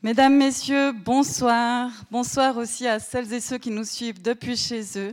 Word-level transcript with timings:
Mesdames, 0.00 0.36
Messieurs, 0.36 0.92
bonsoir. 0.92 1.90
Bonsoir 2.08 2.56
aussi 2.56 2.86
à 2.86 3.00
celles 3.00 3.32
et 3.32 3.40
ceux 3.40 3.58
qui 3.58 3.72
nous 3.72 3.82
suivent 3.82 4.22
depuis 4.22 4.56
chez 4.56 4.84
eux. 4.96 5.12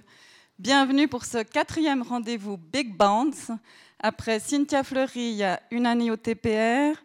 Bienvenue 0.59 1.08
pour 1.08 1.25
ce 1.25 1.39
quatrième 1.39 2.04
rendez-vous 2.04 2.58
Big 2.58 2.96
Bounce. 2.96 3.50
Après 4.00 4.40
Cynthia 4.40 4.84
Fleury, 4.84 5.32
il 5.32 5.38
y 5.38 5.44
a 5.44 5.60
une 5.71 5.88
année 5.88 6.12
au 6.12 6.18
TPR, 6.18 6.96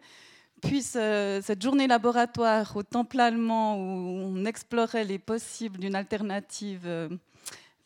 puis 0.60 0.82
cette 0.82 1.62
journée 1.62 1.86
laboratoire 1.86 2.76
au 2.76 2.82
Temple 2.82 3.18
allemand 3.18 3.76
où 3.76 3.80
on 3.80 4.44
explorait 4.44 5.04
les 5.04 5.18
possibles 5.18 5.78
d'une 5.78 5.94
alternative 5.94 6.82
euh, 6.84 7.08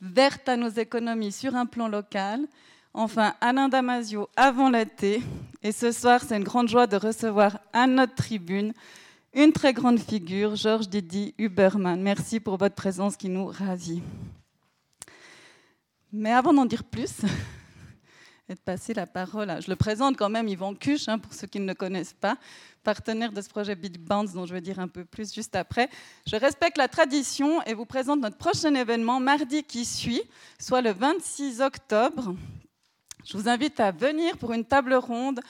verte 0.01 0.49
à 0.49 0.57
nos 0.57 0.71
économies 0.71 1.31
sur 1.31 1.55
un 1.55 1.67
plan 1.67 1.87
local. 1.87 2.41
Enfin, 2.95 3.35
Alain 3.41 3.69
Damasio 3.69 4.29
avant 4.35 4.71
l'été. 4.71 5.23
Et 5.63 5.71
ce 5.71 5.93
soir, 5.93 6.21
c'est 6.27 6.37
une 6.37 6.43
grande 6.43 6.69
joie 6.69 6.89
de 6.89 6.97
recevoir 6.97 7.61
à 7.73 7.87
notre 7.87 8.17
tribune 8.17 8.73
une 9.35 9.53
très 9.53 9.73
grande 9.73 9.99
figure, 9.99 10.55
Georges 10.55 10.89
Didi 10.89 11.35
Huberman. 11.39 12.01
Merci 12.01 12.39
pour 12.39 12.57
votre 12.57 12.77
présence 12.77 13.17
qui 13.17 13.29
nous 13.29 13.47
ravit. 13.47 14.01
Mais 16.13 16.33
avant 16.33 16.53
d'en 16.55 16.65
dire 16.65 16.85
plus, 16.85 17.23
et 18.49 18.55
de 18.55 18.61
passer 18.61 18.95
la 18.95 19.07
parole 19.07 19.51
à... 19.51 19.61
Je 19.61 19.69
le 19.69 19.75
présente 19.75 20.17
quand 20.17 20.29
même, 20.29 20.47
Yvan 20.47 20.75
Cuche, 20.75 21.09
hein, 21.09 21.19
pour 21.19 21.35
ceux 21.35 21.49
qui 21.49 21.59
ne 21.59 21.67
le 21.67 21.75
connaissent 21.75 22.13
pas, 22.13 22.37
partenaire 22.85 23.33
de 23.33 23.41
ce 23.41 23.49
projet 23.49 23.75
Big 23.75 23.99
Bounce, 23.99 24.35
dont 24.35 24.47
je 24.47 24.55
vais 24.55 24.61
dire 24.61 24.79
un 24.79 24.87
peu 24.87 25.05
plus 25.05 25.35
juste 25.35 25.57
après. 25.57 25.91
Je 26.29 26.37
respecte 26.37 26.79
la 26.79 26.87
tradition 26.87 27.61
et 27.63 27.75
vous 27.75 27.87
présente 27.87 28.21
notre 28.21 28.37
prochain 28.37 28.73
événement 28.77 29.19
mardi 29.19 29.65
qui 29.65 29.85
suit, 29.85 30.23
soit 30.61 30.81
le 30.81 30.93
26 30.93 31.61
octobre. 31.61 32.37
Je 33.25 33.37
vous 33.37 33.49
invite 33.49 33.81
à 33.81 33.91
venir 33.91 34.39
pour 34.39 34.53
une 34.53 34.65
table 34.65 34.95
ronde 34.95 35.41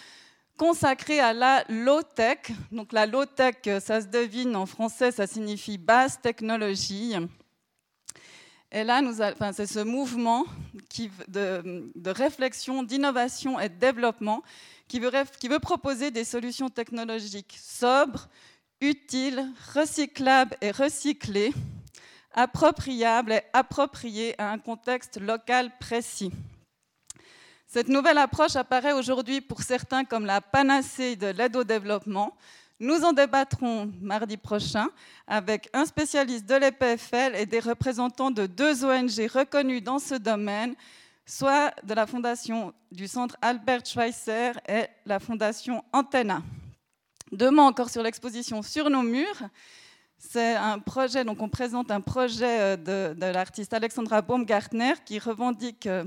consacré 0.57 1.21
à 1.21 1.33
la 1.33 1.65
low-tech. 1.69 2.39
Donc 2.73 2.93
la 2.93 3.07
low-tech, 3.07 3.57
ça 3.81 4.01
se 4.01 4.07
devine 4.07 4.57
en 4.57 4.67
français, 4.67 5.11
ça 5.11 5.27
signifie 5.27 5.79
basse 5.79 6.21
technologie. 6.21 7.15
Et 8.73 8.83
là, 8.83 9.01
c'est 9.53 9.67
ce 9.67 9.79
mouvement 9.79 10.45
qui, 10.89 11.11
de, 11.29 12.11
réflexion, 12.11 12.83
d'innovation 12.83 13.61
et 13.61 13.69
de 13.69 13.75
développement 13.77 14.43
qui 14.89 14.99
veut 14.99 15.61
proposer 15.61 16.11
des 16.11 16.25
solutions 16.25 16.69
technologiques 16.69 17.57
sobres, 17.61 18.29
utiles, 18.81 19.49
recyclables 19.75 20.57
et 20.61 20.73
recyclées, 20.73 21.53
appropriables 22.33 23.33
et 23.33 23.43
appropriées 23.53 24.35
à 24.39 24.51
un 24.51 24.59
contexte 24.59 25.21
local 25.21 25.71
précis. 25.79 26.33
Cette 27.75 27.89
nouvelle 27.89 28.19
approche 28.19 28.55
apparaît 28.55 28.93
aujourd'hui 28.93 29.41
pour 29.41 29.63
certains 29.63 30.05
comme 30.05 30.27
la 30.27 30.41
panacée 30.41 31.17
de 31.17 31.27
l'aide 31.27 31.57
au 31.57 31.65
développement. 31.65 32.37
Nous 32.79 33.03
en 33.03 33.13
débattrons 33.13 33.91
mardi 34.01 34.37
prochain 34.37 34.87
avec 35.27 35.71
un 35.73 35.85
spécialiste 35.85 36.47
de 36.47 36.55
l'EPFL 36.55 37.35
et 37.35 37.47
des 37.47 37.59
représentants 37.59 38.31
de 38.31 38.47
deux 38.47 38.85
ONG 38.85 39.29
reconnues 39.29 39.81
dans 39.81 39.99
ce 39.99 40.15
domaine, 40.15 40.77
soit 41.27 41.75
de 41.83 41.95
la 41.95 42.07
fondation 42.07 42.73
du 42.93 43.09
centre 43.09 43.37
Albert 43.43 43.85
Schweitzer 43.85 44.53
et 44.69 44.85
la 45.05 45.19
fondation 45.19 45.83
Antenna. 45.93 46.45
Mots 47.33 47.63
encore 47.63 47.91
sur 47.91 48.05
l'exposition 48.05 48.63
sur 48.63 48.89
nos 48.89 49.03
murs. 49.03 49.49
C'est 50.17 50.55
un 50.55 50.79
projet, 50.79 51.25
donc 51.25 51.43
on 51.43 51.49
présente 51.49 51.91
un 51.91 52.01
projet 52.01 52.77
de, 52.77 53.15
de 53.15 53.27
l'artiste 53.27 53.75
Alexandra 53.75 54.23
Baumgartner 54.23 54.95
qui 55.05 55.19
revendique 55.19 55.89
euh, 55.89 56.05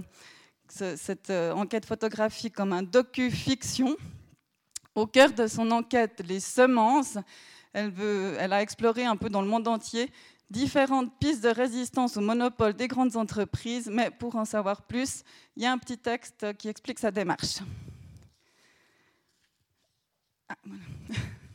cette 0.71 1.29
euh, 1.29 1.51
enquête 1.53 1.85
photographique 1.85 2.53
comme 2.55 2.73
un 2.73 2.83
docu-fiction. 2.83 3.95
Au 4.95 5.05
cœur 5.05 5.31
de 5.31 5.47
son 5.47 5.69
enquête, 5.71 6.23
les 6.27 6.39
semences, 6.39 7.17
elle, 7.73 7.91
veut, 7.91 8.35
elle 8.39 8.53
a 8.53 8.61
exploré 8.61 9.05
un 9.05 9.15
peu 9.15 9.29
dans 9.29 9.41
le 9.41 9.47
monde 9.47 9.67
entier 9.67 10.11
différentes 10.49 11.11
pistes 11.19 11.43
de 11.43 11.49
résistance 11.49 12.17
au 12.17 12.21
monopole 12.21 12.73
des 12.73 12.87
grandes 12.87 13.15
entreprises, 13.15 13.89
mais 13.91 14.09
pour 14.09 14.35
en 14.35 14.45
savoir 14.45 14.81
plus, 14.83 15.23
il 15.55 15.63
y 15.63 15.65
a 15.65 15.71
un 15.71 15.77
petit 15.77 15.97
texte 15.97 16.53
qui 16.57 16.69
explique 16.69 16.99
sa 16.99 17.11
démarche. 17.11 17.59
Ah, 20.49 20.55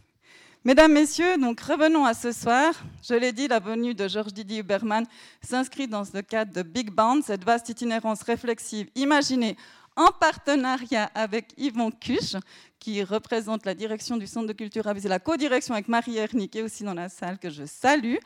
Mesdames, 0.65 0.93
Messieurs, 0.93 1.39
donc 1.39 1.61
revenons 1.61 2.05
à 2.05 2.15
ce 2.15 2.31
soir. 2.31 2.73
Je 3.03 3.15
l'ai 3.15 3.33
dit, 3.33 3.49
la 3.49 3.59
venue 3.59 3.95
de 3.95 4.07
Georges 4.07 4.33
Didier 4.33 4.61
Huberman 4.61 5.05
s'inscrit 5.43 5.89
dans 5.89 6.05
le 6.15 6.23
cadre 6.23 6.53
de 6.53 6.63
Big 6.63 6.89
Band, 6.89 7.21
cette 7.21 7.43
vaste 7.43 7.69
itinérance 7.71 8.23
réflexive 8.23 8.89
imaginée 8.95 9.57
en 9.97 10.13
partenariat 10.13 11.11
avec 11.17 11.53
Yvon 11.57 11.91
Cuche, 11.91 12.37
qui 12.79 13.03
représente 13.03 13.67
la 13.67 13.75
direction 13.75 14.17
du 14.17 14.29
Centre 14.29 14.47
de 14.47 14.53
culture 14.53 14.87
à 14.87 14.95
la 14.95 15.19
co-direction 15.19 15.75
avec 15.75 15.89
Marie 15.89 16.21
qui 16.49 16.59
est 16.59 16.63
aussi 16.63 16.85
dans 16.85 16.95
la 16.95 17.09
salle, 17.09 17.41
que 17.41 17.51
je 17.51 17.65
salue, 17.65 18.19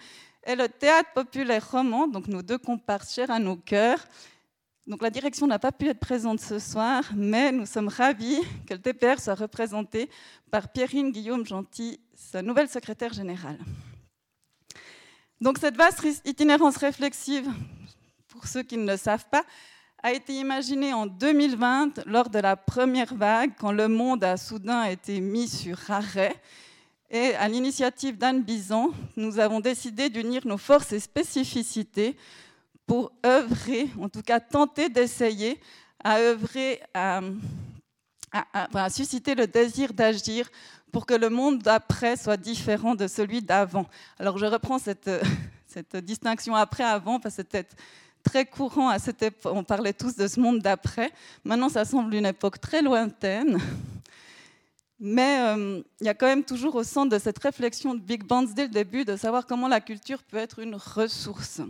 et 0.46 0.54
le 0.54 0.69
Théâtre 0.69 1.12
populaire 1.14 1.66
roman, 1.70 2.06
donc 2.06 2.28
nos 2.28 2.42
deux 2.42 2.58
comparses 2.58 3.14
chers 3.14 3.30
à 3.30 3.38
nos 3.38 3.56
cœurs, 3.56 4.04
donc 4.86 5.02
la 5.02 5.10
direction 5.10 5.48
n'a 5.48 5.58
pas 5.58 5.72
pu 5.72 5.88
être 5.88 5.98
présente 5.98 6.38
ce 6.38 6.60
soir, 6.60 7.02
mais 7.16 7.50
nous 7.50 7.66
sommes 7.66 7.88
ravis 7.88 8.38
que 8.69 8.75
le 8.75 8.80
TPR 8.80 9.19
soit 9.19 9.34
représenté 9.34 10.08
par 10.50 10.70
Pierrine 10.70 11.10
Guillaume 11.10 11.44
Gentil, 11.44 11.98
sa 12.16 12.43
nouvelle 12.43 12.69
secrétaire 12.69 13.12
générale. 13.12 13.59
Donc 15.41 15.59
cette 15.59 15.77
vaste 15.77 16.04
itinérance 16.25 16.78
réflexive, 16.78 17.49
pour 18.28 18.47
ceux 18.47 18.62
qui 18.62 18.78
ne 18.78 18.91
le 18.91 18.97
savent 18.97 19.27
pas, 19.31 19.44
a 20.03 20.12
été 20.12 20.34
imaginée 20.34 20.93
en 20.94 21.06
2020 21.06 22.06
lors 22.06 22.31
de 22.31 22.38
la 22.38 22.56
première 22.56 23.15
vague, 23.15 23.53
quand 23.59 23.72
le 23.72 23.88
monde 23.88 24.25
a 24.25 24.37
soudain 24.37 24.84
été 24.84 25.21
mis 25.21 25.49
sur 25.49 25.78
arrêt. 25.91 26.34
Et 27.10 27.34
à 27.34 27.49
l'initiative 27.49 28.16
d'Anne 28.16 28.43
Bison, 28.43 28.93
nous 29.16 29.38
avons 29.38 29.60
décidé 29.60 30.09
d'unir 30.09 30.47
nos 30.47 30.59
forces 30.59 30.93
et 30.93 31.00
spécificités 31.00 32.16
pour 32.87 33.12
œuvrer, 33.25 33.88
en 34.00 34.09
tout 34.09 34.22
cas 34.22 34.41
tenter 34.41 34.88
d'essayer 34.88 35.60
à 36.03 36.19
œuvrer, 36.19 36.81
à, 36.94 37.21
susciter 38.91 39.34
le 39.34 39.47
désir 39.47 39.93
d'agir 39.93 40.49
pour 40.96 41.04
que 41.04 41.12
le 41.12 41.28
monde 41.28 41.58
d'après 41.58 42.16
soit 42.16 42.38
différent 42.38 42.94
de 42.94 43.06
celui 43.06 43.42
d'avant. 43.42 43.84
Alors 44.18 44.38
je 44.38 44.46
reprends 44.46 44.78
cette, 44.78 45.10
cette 45.68 45.94
distinction 45.96 46.54
après-avant 46.54 47.20
parce 47.20 47.36
que 47.36 47.42
c'était 47.42 47.66
très 48.22 48.46
courant 48.46 48.88
à 48.88 48.98
cette 48.98 49.22
époque. 49.22 49.52
On 49.54 49.62
parlait 49.62 49.92
tous 49.92 50.16
de 50.16 50.26
ce 50.26 50.40
monde 50.40 50.60
d'après. 50.60 51.12
Maintenant, 51.44 51.68
ça 51.68 51.84
semble 51.84 52.14
une 52.14 52.24
époque 52.24 52.62
très 52.62 52.80
lointaine. 52.80 53.58
Mais 54.98 55.38
euh, 55.40 55.82
il 56.00 56.06
y 56.06 56.08
a 56.08 56.14
quand 56.14 56.28
même 56.28 56.44
toujours 56.44 56.76
au 56.76 56.82
centre 56.82 57.10
de 57.10 57.18
cette 57.18 57.40
réflexion 57.40 57.92
de 57.92 58.00
Big 58.00 58.24
Bands 58.24 58.44
dès 58.44 58.62
le 58.62 58.72
début 58.72 59.04
de 59.04 59.16
savoir 59.16 59.44
comment 59.44 59.68
la 59.68 59.82
culture 59.82 60.22
peut 60.22 60.38
être 60.38 60.60
une 60.60 60.76
ressource. 60.76 61.60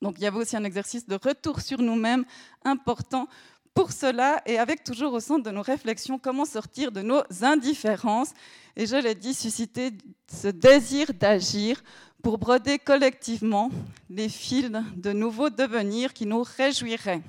Donc 0.00 0.14
il 0.16 0.22
y 0.22 0.26
avait 0.26 0.38
aussi 0.38 0.56
un 0.56 0.64
exercice 0.64 1.06
de 1.06 1.18
retour 1.22 1.60
sur 1.60 1.82
nous-mêmes 1.82 2.24
important 2.64 3.28
pour 3.74 3.92
cela 3.92 4.42
et 4.46 4.58
avec 4.58 4.84
toujours 4.84 5.12
au 5.14 5.20
centre 5.20 5.44
de 5.44 5.50
nos 5.50 5.62
réflexions 5.62 6.18
comment 6.18 6.44
sortir 6.44 6.92
de 6.92 7.02
nos 7.02 7.22
indifférences 7.42 8.32
et 8.76 8.86
je 8.86 8.96
l'ai 8.96 9.14
dit, 9.14 9.34
susciter 9.34 9.90
ce 10.32 10.48
désir 10.48 11.12
d'agir 11.12 11.82
pour 12.22 12.38
broder 12.38 12.78
collectivement 12.78 13.70
les 14.08 14.28
fils 14.28 14.70
de 14.96 15.12
nouveaux 15.12 15.50
devenirs 15.50 16.12
qui 16.12 16.24
nous 16.24 16.42
réjouiraient. 16.42 17.22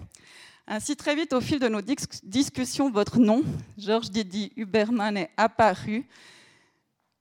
Ainsi, 0.67 0.95
très 0.95 1.15
vite, 1.15 1.33
au 1.33 1.41
fil 1.41 1.59
de 1.59 1.67
nos 1.67 1.81
discussions, 1.81 2.89
votre 2.89 3.19
nom, 3.19 3.43
Georges 3.77 4.09
Didi 4.09 4.53
Huberman, 4.55 5.17
est 5.17 5.31
apparu. 5.35 6.07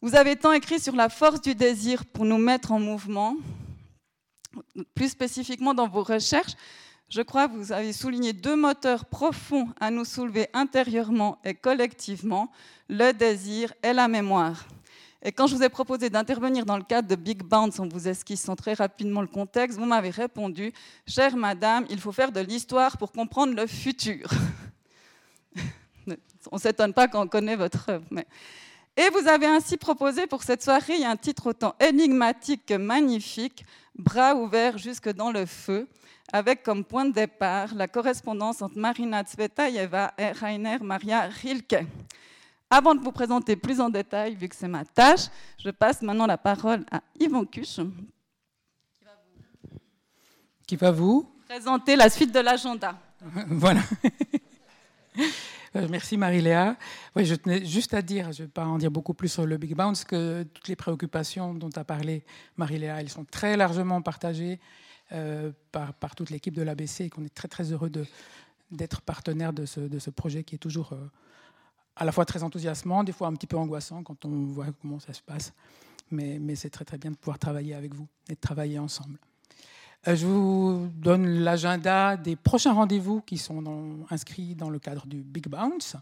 Vous 0.00 0.14
avez 0.14 0.36
tant 0.36 0.52
écrit 0.52 0.78
sur 0.78 0.94
la 0.94 1.08
force 1.08 1.40
du 1.40 1.54
désir 1.54 2.04
pour 2.06 2.24
nous 2.24 2.38
mettre 2.38 2.70
en 2.70 2.78
mouvement, 2.78 3.36
plus 4.94 5.08
spécifiquement 5.08 5.74
dans 5.74 5.88
vos 5.88 6.04
recherches, 6.04 6.54
je 7.12 7.20
crois 7.20 7.46
que 7.46 7.52
vous 7.52 7.72
avez 7.72 7.92
souligné 7.92 8.32
deux 8.32 8.56
moteurs 8.56 9.04
profonds 9.04 9.68
à 9.78 9.90
nous 9.90 10.06
soulever 10.06 10.48
intérieurement 10.54 11.38
et 11.44 11.52
collectivement, 11.52 12.50
le 12.88 13.12
désir 13.12 13.70
et 13.82 13.92
la 13.92 14.08
mémoire. 14.08 14.66
Et 15.22 15.30
quand 15.30 15.46
je 15.46 15.54
vous 15.54 15.62
ai 15.62 15.68
proposé 15.68 16.08
d'intervenir 16.08 16.64
dans 16.64 16.78
le 16.78 16.82
cadre 16.82 17.08
de 17.08 17.14
Big 17.14 17.42
Bounce, 17.42 17.78
on 17.78 17.86
vous 17.86 18.08
esquissant 18.08 18.56
très 18.56 18.72
rapidement 18.72 19.20
le 19.20 19.26
contexte, 19.26 19.78
vous 19.78 19.84
m'avez 19.84 20.08
répondu, 20.08 20.72
chère 21.06 21.36
madame, 21.36 21.84
il 21.90 22.00
faut 22.00 22.12
faire 22.12 22.32
de 22.32 22.40
l'histoire 22.40 22.96
pour 22.96 23.12
comprendre 23.12 23.54
le 23.54 23.66
futur. 23.66 24.26
on 26.50 26.56
ne 26.56 26.60
s'étonne 26.60 26.94
pas 26.94 27.08
quand 27.08 27.22
on 27.22 27.28
connaît 27.28 27.56
votre 27.56 27.90
œuvre. 27.90 28.06
Mais... 28.10 28.26
Et 28.96 29.08
vous 29.08 29.26
avez 29.26 29.46
ainsi 29.46 29.76
proposé 29.76 30.26
pour 30.26 30.42
cette 30.42 30.62
soirée 30.62 31.04
un 31.04 31.16
titre 31.16 31.46
autant 31.46 31.74
énigmatique 31.80 32.66
que 32.66 32.74
magnifique, 32.74 33.64
Bras 33.94 34.34
ouverts 34.34 34.78
jusque 34.78 35.10
dans 35.10 35.30
le 35.30 35.44
feu, 35.44 35.86
avec 36.32 36.62
comme 36.62 36.84
point 36.84 37.04
de 37.04 37.12
départ 37.12 37.74
la 37.74 37.88
correspondance 37.88 38.62
entre 38.62 38.78
Marina 38.78 39.22
Tsvetaeva 39.22 40.14
et 40.16 40.32
Rainer 40.32 40.78
Maria 40.80 41.22
Rilke. 41.22 41.86
Avant 42.70 42.94
de 42.94 43.00
vous 43.00 43.12
présenter 43.12 43.54
plus 43.54 43.80
en 43.80 43.90
détail, 43.90 44.34
vu 44.34 44.48
que 44.48 44.56
c'est 44.56 44.68
ma 44.68 44.84
tâche, 44.84 45.26
je 45.58 45.68
passe 45.68 46.00
maintenant 46.00 46.26
la 46.26 46.38
parole 46.38 46.86
à 46.90 47.02
Yvon 47.20 47.44
Cuche. 47.44 47.80
Qui 50.66 50.76
va 50.76 50.90
vous? 50.90 51.30
Présenter 51.46 51.96
la 51.96 52.08
suite 52.08 52.32
de 52.32 52.40
l'agenda. 52.40 52.98
voilà. 53.48 53.82
Euh, 55.74 55.86
merci 55.90 56.18
Marie-Léa. 56.18 56.76
Oui, 57.16 57.24
je 57.24 57.34
tenais 57.34 57.64
juste 57.64 57.94
à 57.94 58.02
dire, 58.02 58.30
je 58.32 58.42
ne 58.42 58.46
vais 58.46 58.52
pas 58.52 58.66
en 58.66 58.76
dire 58.76 58.90
beaucoup 58.90 59.14
plus 59.14 59.28
sur 59.28 59.46
le 59.46 59.56
Big 59.56 59.74
Bounce, 59.74 60.04
que 60.04 60.42
toutes 60.42 60.68
les 60.68 60.76
préoccupations 60.76 61.54
dont 61.54 61.70
a 61.76 61.84
parlé 61.84 62.24
Marie-Léa, 62.58 63.00
elles 63.00 63.08
sont 63.08 63.24
très 63.24 63.56
largement 63.56 64.02
partagées 64.02 64.60
euh, 65.12 65.50
par, 65.70 66.14
toute 66.14 66.28
l'équipe 66.30 66.54
de 66.54 66.62
l'ABC 66.62 67.02
et 67.02 67.10
qu'on 67.10 67.24
est 67.24 67.34
très 67.34 67.48
très 67.48 67.72
heureux 67.72 67.90
d'être 68.70 69.00
partenaire 69.00 69.52
de 69.52 69.64
ce, 69.64 69.80
de 69.80 69.98
ce, 69.98 70.10
projet 70.10 70.44
qui 70.44 70.56
est 70.56 70.58
toujours 70.58 70.92
euh, 70.92 71.10
à 71.96 72.04
la 72.04 72.12
fois 72.12 72.26
très 72.26 72.42
enthousiasmant, 72.42 73.02
des 73.02 73.12
fois 73.12 73.28
un 73.28 73.32
petit 73.32 73.46
peu 73.46 73.56
angoissant 73.56 74.02
quand 74.02 74.26
on 74.26 74.44
voit 74.44 74.66
comment 74.82 75.00
ça 75.00 75.14
se 75.14 75.22
passe. 75.22 75.54
Mais, 76.10 76.38
mais 76.38 76.54
c'est 76.54 76.70
très 76.70 76.84
très 76.84 76.98
bien 76.98 77.10
de 77.10 77.16
pouvoir 77.16 77.38
travailler 77.38 77.74
avec 77.74 77.94
vous 77.94 78.06
et 78.28 78.34
de 78.34 78.40
travailler 78.40 78.78
ensemble. 78.78 79.18
Euh, 80.08 80.16
je 80.16 80.26
vous 80.26 80.88
donne 80.96 81.26
l'agenda 81.26 82.16
des 82.16 82.34
prochains 82.34 82.72
rendez-vous 82.72 83.20
qui 83.20 83.38
sont 83.38 83.62
inscrits 84.10 84.54
dans 84.54 84.70
le 84.70 84.78
cadre 84.78 85.06
du 85.06 85.18
Big 85.18 85.48
Bounce. 85.48 85.96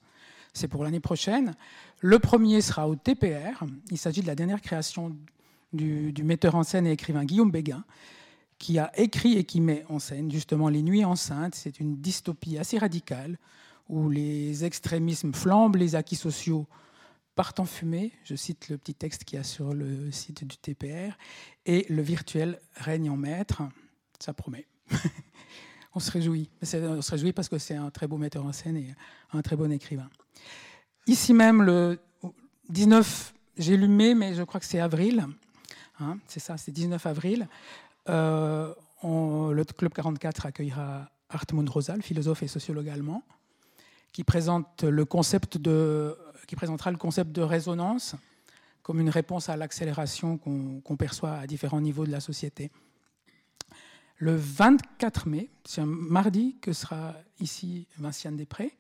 C'est 0.55 0.69
pour 0.69 0.85
l'année 0.85 1.01
prochaine. 1.01 1.55
Le 2.01 2.19
premier 2.19 2.61
sera 2.63 2.89
au 2.89 2.97
TPR. 2.97 3.65
Il 3.91 3.99
s'agit 3.99 4.23
de 4.23 4.27
la 4.27 4.35
dernière 4.35 4.63
création 4.63 5.15
du, 5.73 6.15
metteur 6.25 6.55
en 6.55 6.63
scène 6.63 6.87
et 6.87 6.93
écrivain 6.93 7.25
Guillaume 7.25 7.51
Béguin, 7.51 7.85
qui 8.59 8.79
a 8.79 8.91
écrit 8.99 9.37
et 9.37 9.45
qui 9.45 9.61
met 9.61 9.85
en 9.89 9.99
scène 9.99 10.31
justement 10.31 10.69
Les 10.69 10.83
Nuits 10.83 11.05
Enceintes. 11.05 11.55
C'est 11.55 11.79
une 11.79 11.97
dystopie 11.97 12.59
assez 12.59 12.79
radicale 12.79 13.37
où 13.89 14.09
les 14.09 14.65
extrémismes 14.65 15.35
flambent, 15.35 15.77
les 15.77 15.95
acquis 15.95 16.17
sociaux 16.17 16.67
partent 17.35 17.61
en 17.61 17.65
fumée. 17.67 18.13
Je 18.25 18.35
cite 18.35 18.71
le 18.71 18.79
petit 18.79 18.95
texte 18.95 19.25
qu'il 19.25 19.37
y 19.37 19.41
a 19.41 19.45
sur 19.45 19.75
le 19.75 20.11
site 20.11 20.45
du 20.45 20.57
TPR. 20.57 21.17
Et 21.67 21.87
le 21.91 22.03
virtuel 22.03 22.59
règne 22.77 23.11
en 23.11 23.17
maître 23.17 23.63
ça 24.23 24.33
promet. 24.33 24.67
on 25.95 26.01
se 26.01 26.11
réjouit. 26.11 26.51
On 26.63 27.03
se 27.03 27.11
réjouit 27.11 27.33
parce 27.33 27.49
que 27.49 27.59
c'est 27.59 27.75
un 27.75 27.91
très 27.91 28.07
beau 28.07 28.17
metteur 28.17 28.45
en 28.45 28.53
scène 28.53 28.77
et 28.77 28.95
un 29.33 29.43
très 29.43 29.57
bon 29.57 29.73
écrivain. 29.73 30.09
Ici 31.07 31.35
même, 31.35 31.63
le 31.63 31.99
19, 32.69 33.35
j'ai 33.57 33.77
lu 33.77 33.89
mai, 33.89 34.15
mais 34.15 34.35
je 34.35 34.43
crois 34.43 34.61
que 34.61 34.67
c'est 34.67 34.81
avril. 34.81 35.27
Hein, 35.99 36.19
c'est 36.27 36.41
ça, 36.41 36.57
c'est 36.57 36.73
19 36.73 37.05
avril. 37.07 37.49
Euh, 38.09 38.73
le 39.03 39.65
Club 39.65 39.93
44 39.93 40.47
accueillera 40.47 41.11
Hartmut 41.29 41.69
Rosal, 41.69 42.03
philosophe 42.03 42.43
et 42.43 42.49
sociologue 42.49 42.89
allemand, 42.89 43.23
qui, 44.13 44.25
présente 44.25 44.85
le 44.85 45.05
concept 45.05 45.59
de, 45.59 46.17
qui 46.47 46.57
présentera 46.57 46.91
le 46.91 46.97
concept 46.97 47.33
de 47.33 47.43
résonance 47.43 48.15
comme 48.83 49.01
une 49.01 49.11
réponse 49.11 49.49
à 49.49 49.57
l'accélération 49.57 50.39
qu'on 50.39 50.97
perçoit 50.97 51.35
à 51.35 51.47
différents 51.47 51.81
niveaux 51.81 52.07
de 52.07 52.11
la 52.11 52.21
société 52.21 52.71
le 54.21 54.37
24 54.37 55.29
mai, 55.29 55.49
c'est 55.65 55.81
un 55.81 55.87
mardi, 55.87 56.57
que 56.61 56.75
sera 56.75 57.17
ici 57.41 57.87
Vinciane 57.97 58.37
Després, 58.37 58.77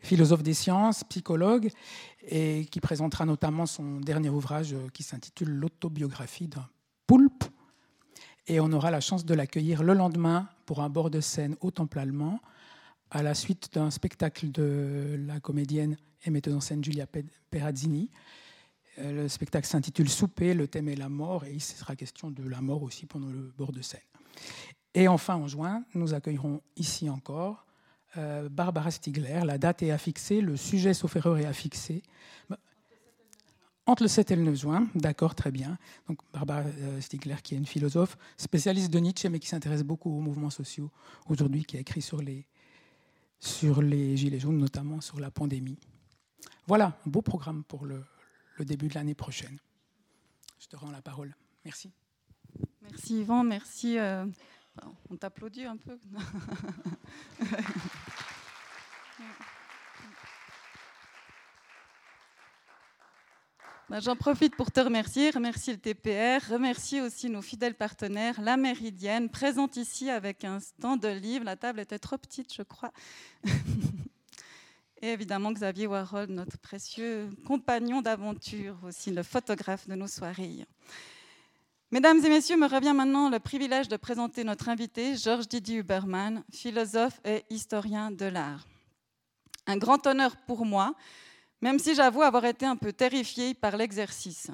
philosophe 0.00 0.42
des 0.42 0.54
sciences, 0.54 1.04
psychologue, 1.04 1.70
et 2.26 2.66
qui 2.68 2.80
présentera 2.80 3.24
notamment 3.24 3.66
son 3.66 4.00
dernier 4.00 4.28
ouvrage 4.28 4.74
qui 4.92 5.04
s'intitule 5.04 5.50
L'autobiographie 5.50 6.48
d'un 6.48 6.68
poulpe. 7.06 7.44
Et 8.48 8.58
on 8.58 8.72
aura 8.72 8.90
la 8.90 9.00
chance 9.00 9.24
de 9.24 9.34
l'accueillir 9.34 9.84
le 9.84 9.94
lendemain 9.94 10.48
pour 10.66 10.80
un 10.80 10.88
bord 10.88 11.10
de 11.10 11.20
scène 11.20 11.54
au 11.60 11.70
Temple 11.70 12.00
allemand, 12.00 12.40
à 13.12 13.22
la 13.22 13.34
suite 13.34 13.72
d'un 13.72 13.92
spectacle 13.92 14.50
de 14.50 15.16
la 15.28 15.38
comédienne 15.38 15.96
et 16.24 16.30
metteuse 16.30 16.56
en 16.56 16.60
scène 16.60 16.82
Giulia 16.82 17.06
Perazzini. 17.50 18.10
Euh, 18.98 19.22
le 19.22 19.28
spectacle 19.28 19.68
s'intitule 19.68 20.08
Souper, 20.08 20.54
le 20.54 20.66
thème 20.66 20.88
est 20.88 20.96
la 20.96 21.08
mort, 21.08 21.44
et 21.44 21.52
il 21.52 21.60
sera 21.60 21.94
question 21.94 22.32
de 22.32 22.48
la 22.48 22.60
mort 22.60 22.82
aussi 22.82 23.06
pendant 23.06 23.28
le 23.28 23.52
bord 23.56 23.70
de 23.70 23.80
scène. 23.80 24.00
Et 24.94 25.08
enfin, 25.08 25.36
en 25.36 25.46
juin, 25.46 25.84
nous 25.94 26.14
accueillerons 26.14 26.60
ici 26.76 27.08
encore 27.08 27.66
euh, 28.16 28.48
Barbara 28.48 28.90
Stigler. 28.90 29.42
La 29.44 29.58
date 29.58 29.82
est 29.82 29.90
affixée, 29.90 30.40
le 30.40 30.56
sujet, 30.56 30.94
sauf 30.94 31.14
erreur, 31.16 31.38
est 31.38 31.44
affixé. 31.44 32.02
Entre 33.86 34.02
le 34.02 34.08
7 34.08 34.30
et 34.30 34.36
le 34.36 34.42
9 34.42 34.54
juin, 34.54 34.88
d'accord, 34.94 35.34
très 35.34 35.50
bien. 35.50 35.78
Donc 36.08 36.18
Barbara 36.32 36.60
euh, 36.60 37.00
Stigler, 37.00 37.36
qui 37.42 37.54
est 37.54 37.58
une 37.58 37.66
philosophe 37.66 38.16
spécialiste 38.36 38.90
de 38.92 38.98
Nietzsche, 38.98 39.28
mais 39.28 39.38
qui 39.38 39.48
s'intéresse 39.48 39.82
beaucoup 39.82 40.10
aux 40.10 40.20
mouvements 40.20 40.50
sociaux 40.50 40.90
aujourd'hui, 41.28 41.64
qui 41.64 41.76
a 41.76 41.80
écrit 41.80 42.02
sur 42.02 42.20
les, 42.20 42.46
sur 43.38 43.82
les 43.82 44.16
Gilets 44.16 44.40
jaunes, 44.40 44.58
notamment 44.58 45.00
sur 45.00 45.20
la 45.20 45.30
pandémie. 45.30 45.78
Voilà, 46.66 46.98
beau 47.06 47.22
programme 47.22 47.64
pour 47.64 47.86
le 47.86 48.04
début 48.60 48.88
de 48.88 48.94
l'année 48.94 49.14
prochaine. 49.14 49.58
Je 50.60 50.66
te 50.66 50.76
rends 50.76 50.90
la 50.90 51.02
parole. 51.02 51.34
Merci. 51.64 51.90
Merci 53.00 53.20
Yvan, 53.20 53.44
merci. 53.44 53.96
Euh, 53.96 54.26
on 55.08 55.16
t'applaudit 55.16 55.64
un 55.64 55.78
peu. 55.78 55.98
Ben, 63.88 64.00
j'en 64.00 64.14
profite 64.14 64.54
pour 64.54 64.70
te 64.70 64.78
remercier, 64.78 65.30
remercier 65.30 65.72
le 65.72 65.80
TPR, 65.80 66.48
remercier 66.48 67.00
aussi 67.00 67.28
nos 67.28 67.42
fidèles 67.42 67.74
partenaires, 67.74 68.40
la 68.40 68.56
Méridienne, 68.56 69.28
présente 69.28 69.76
ici 69.76 70.08
avec 70.10 70.44
un 70.44 70.60
stand 70.60 71.00
de 71.00 71.08
livres. 71.08 71.44
La 71.44 71.56
table 71.56 71.80
était 71.80 71.98
trop 71.98 72.16
petite, 72.16 72.54
je 72.54 72.62
crois. 72.62 72.92
Et 75.02 75.08
évidemment 75.08 75.50
Xavier 75.50 75.88
Warhol, 75.88 76.26
notre 76.28 76.58
précieux 76.58 77.30
compagnon 77.46 78.00
d'aventure, 78.00 78.78
aussi 78.84 79.10
le 79.10 79.24
photographe 79.24 79.88
de 79.88 79.96
nos 79.96 80.06
soirées. 80.06 80.66
Mesdames 81.92 82.24
et 82.24 82.28
messieurs, 82.28 82.56
me 82.56 82.68
revient 82.68 82.92
maintenant 82.94 83.30
le 83.30 83.40
privilège 83.40 83.88
de 83.88 83.96
présenter 83.96 84.44
notre 84.44 84.68
invité, 84.68 85.16
Georges 85.16 85.48
Didier 85.48 85.78
Huberman, 85.78 86.44
philosophe 86.52 87.20
et 87.24 87.42
historien 87.50 88.12
de 88.12 88.26
l'art. 88.26 88.64
Un 89.66 89.76
grand 89.76 90.06
honneur 90.06 90.36
pour 90.46 90.64
moi, 90.64 90.94
même 91.60 91.80
si 91.80 91.96
j'avoue 91.96 92.22
avoir 92.22 92.44
été 92.44 92.64
un 92.64 92.76
peu 92.76 92.92
terrifiée 92.92 93.54
par 93.54 93.76
l'exercice. 93.76 94.52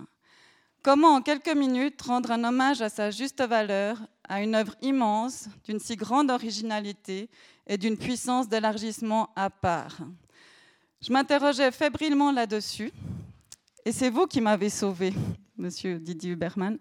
Comment 0.83 1.17
en 1.17 1.21
quelques 1.21 1.55
minutes 1.55 2.01
rendre 2.01 2.31
un 2.31 2.43
hommage 2.43 2.81
à 2.81 2.89
sa 2.89 3.11
juste 3.11 3.43
valeur, 3.43 3.99
à 4.27 4.41
une 4.41 4.55
œuvre 4.55 4.75
immense, 4.81 5.51
d'une 5.65 5.79
si 5.79 5.95
grande 5.95 6.31
originalité 6.31 7.29
et 7.67 7.77
d'une 7.77 7.99
puissance 7.99 8.49
d'élargissement 8.49 9.29
à 9.37 9.51
part? 9.51 9.99
Je 11.03 11.13
m'interrogeais 11.13 11.71
fébrilement 11.71 12.33
là-dessus, 12.33 12.91
et 13.85 13.93
c'est 13.93 14.09
vous 14.09 14.27
qui 14.27 14.41
m'avez 14.41 14.71
sauvé, 14.71 15.13
monsieur 15.59 15.99
Didier 15.99 16.31
Huberman 16.31 16.79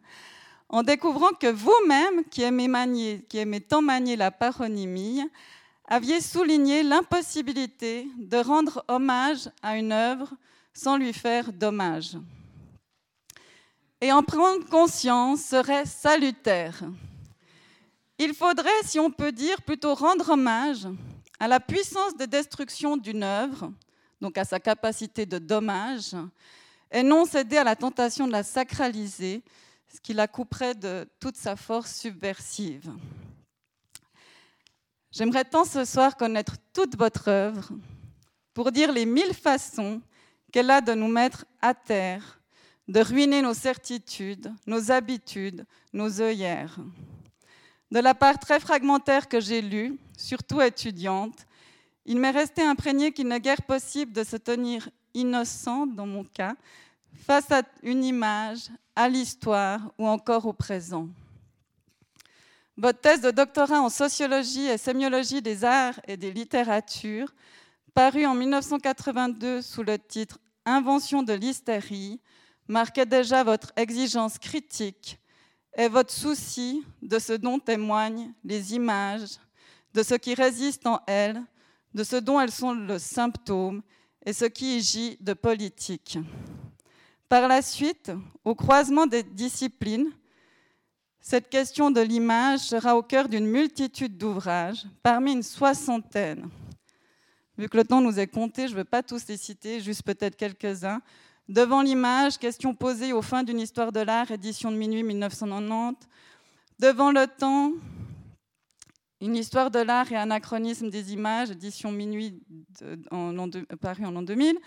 en 0.70 0.84
découvrant 0.84 1.32
que 1.40 1.48
vous-même, 1.48 2.24
qui 2.26 2.42
aimez, 2.42 3.62
tant 3.62 3.82
manier 3.82 4.16
la 4.16 4.32
paronymie, 4.32 5.22
aviez 5.88 6.22
souligné 6.22 6.84
l'impossibilité 6.84 8.08
de 8.18 8.38
rendre 8.38 8.84
hommage 8.88 9.50
à 9.62 9.78
une 9.78 9.92
œuvre 9.92 10.34
sans 10.74 10.98
lui 10.98 11.14
faire 11.14 11.54
dommage. 11.54 12.18
Et 14.02 14.12
en 14.12 14.24
prendre 14.24 14.66
conscience 14.68 15.42
serait 15.42 15.86
salutaire. 15.86 16.84
Il 18.18 18.34
faudrait, 18.34 18.84
si 18.84 19.00
on 19.00 19.12
peut 19.12 19.31
dire, 19.31 19.62
plutôt 19.62 19.94
rendre 19.94 20.31
hommage 20.31 20.88
à 21.40 21.48
la 21.48 21.60
puissance 21.60 22.16
de 22.16 22.26
destruction 22.26 22.98
d'une 22.98 23.24
œuvre, 23.24 23.72
donc 24.22 24.38
à 24.38 24.45
sa 24.45 24.60
capacité 24.60 25.26
de 25.26 25.38
dommage, 25.38 26.16
et 26.92 27.04
non 27.04 27.26
céder 27.26 27.57
à 27.57 27.64
la 27.64 27.76
tentation 27.76 28.26
de 28.26 28.31
la 28.31 28.44
sacraliser 28.44 29.42
ce 29.95 30.02
qui 30.02 30.14
la 30.14 30.28
couperait 30.28 30.75
de 30.75 31.07
toute 31.21 31.37
sa 31.37 31.56
force 31.56 31.95
subversive. 31.95 32.92
J'aimerais 35.09 35.45
tant 35.45 35.64
ce 35.64 35.85
soir 35.85 36.18
connaître 36.18 36.57
toute 36.73 36.97
votre 36.97 37.30
œuvre 37.30 37.69
pour 38.54 38.73
dire 38.73 38.92
les 38.92 39.06
mille 39.06 39.33
façons 39.33 40.02
qu'elle 40.52 40.69
a 40.69 40.81
de 40.81 40.94
nous 40.94 41.07
mettre 41.07 41.45
à 41.61 41.73
terre, 41.73 42.42
de 42.90 42.99
ruiner 42.99 43.42
nos 43.42 43.54
certitudes, 43.54 44.54
nos 44.68 44.92
habitudes, 44.92 45.66
nos 45.94 46.21
œillères. 46.21 46.78
De 47.90 47.99
la 47.99 48.14
part 48.14 48.37
très 48.37 48.59
fragmentaire 48.59 49.30
que 49.30 49.40
j'ai 49.40 49.61
lue, 49.61 49.97
surtout 50.18 50.61
étudiante, 50.61 51.45
il 52.06 52.19
m'est 52.19 52.31
resté 52.31 52.61
imprégné 52.64 53.14
qu'il 53.14 53.30
n'est 53.30 53.40
guère 53.40 53.61
possible 53.61 54.11
de 54.11 54.25
se 54.25 54.35
tenir 54.35 54.90
innocent, 55.14 55.87
dans 55.87 56.06
mon 56.06 56.25
cas, 56.25 56.56
face 57.16 57.52
à 57.52 57.64
une 57.84 58.04
image, 58.04 58.69
à 58.95 59.10
l'histoire 59.10 59.92
ou 59.98 60.07
encore 60.07 60.45
au 60.45 60.54
présent. 60.54 61.07
Votre 62.78 63.00
thèse 63.00 63.22
de 63.22 63.31
doctorat 63.31 63.81
en 63.81 63.90
sociologie 63.90 64.68
et 64.68 64.78
sémiologie 64.78 65.42
des 65.42 65.64
arts 65.64 66.00
et 66.07 66.18
des 66.18 66.31
littératures, 66.31 67.34
parue 67.94 68.26
en 68.26 68.36
1982 68.36 69.62
sous 69.62 69.84
le 69.84 69.98
titre 69.98 70.40
Invention 70.66 71.24
de 71.24 71.34
l'hystérie, 71.34 72.19
marquait 72.68 73.06
déjà 73.06 73.44
votre 73.44 73.72
exigence 73.76 74.38
critique 74.38 75.19
et 75.78 75.88
votre 75.88 76.12
souci 76.12 76.84
de 77.02 77.19
ce 77.19 77.34
dont 77.34 77.60
témoignent 77.60 78.34
les 78.44 78.74
images, 78.74 79.38
de 79.94 80.04
ce 80.04 80.16
qui 80.16 80.34
résiste 80.34 80.86
en 80.88 81.00
elles, 81.07 81.42
de 81.94 82.04
ce 82.04 82.18
dont 82.18 82.42
elles 82.42 82.52
sont 82.52 82.74
le 82.74 83.00
symptôme 83.00 83.81
et 84.26 84.34
ce 84.34 84.45
qui 84.45 84.78
y 84.78 84.81
gît 84.81 85.18
de 85.22 85.34
politique. 85.34 86.18
Par 87.28 87.48
la 87.48 87.62
suite, 87.62 88.12
au 88.44 88.54
croisement 88.54 89.08
des 89.08 89.24
disciplines, 89.24 90.12
cette 91.20 91.50
question 91.50 91.90
de 91.90 92.02
l'image 92.02 92.60
sera 92.60 92.96
au 92.96 93.02
cœur 93.02 93.28
d'une 93.28 93.48
multitude 93.48 94.16
d'ouvrages, 94.16 94.86
parmi 95.02 95.34
une 95.34 95.42
soixantaine. 95.42 96.50
Vu 97.58 97.68
que 97.68 97.78
le 97.78 97.84
temps 97.84 98.02
nous 98.02 98.20
est 98.20 98.28
compté, 98.28 98.68
je 98.68 98.74
ne 98.74 98.78
veux 98.78 98.84
pas 98.84 99.02
tous 99.02 99.28
les 99.28 99.38
citer, 99.38 99.80
juste 99.80 100.04
peut-être 100.04 100.36
quelques-uns. 100.36 101.02
Devant 101.48 101.82
l'image, 101.82 102.38
question 102.38 102.76
posée 102.76 103.12
au 103.12 103.22
fin 103.22 103.44
d'une 103.44 103.60
histoire 103.60 103.92
de 103.92 104.02
l'art, 104.02 104.30
édition 104.30 104.72
de 104.72 104.78
minuit 104.78 105.04
1990. 105.04 106.08
Devant 106.78 107.12
le 107.12 107.26
temps, 107.26 107.72
une 109.22 109.36
histoire 109.36 109.72
de 109.72 109.80
l'art 109.80 110.12
et 110.12 110.16
anachronisme 110.16 110.90
des 110.90 111.14
images, 111.14 111.50
édition 111.50 111.92
minuit 111.92 112.40
en, 113.10 113.50
Paris 113.82 114.06
en 114.06 114.12
l'an 114.12 114.22
2000. 114.22 114.58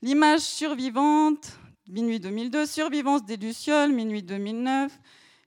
L'image 0.00 0.40
survivante, 0.40 1.58
minuit 1.88 2.20
2002. 2.20 2.66
Survivance 2.66 3.24
des 3.24 3.36
Lucioles, 3.36 3.92
minuit 3.92 4.22
2009. 4.22 4.92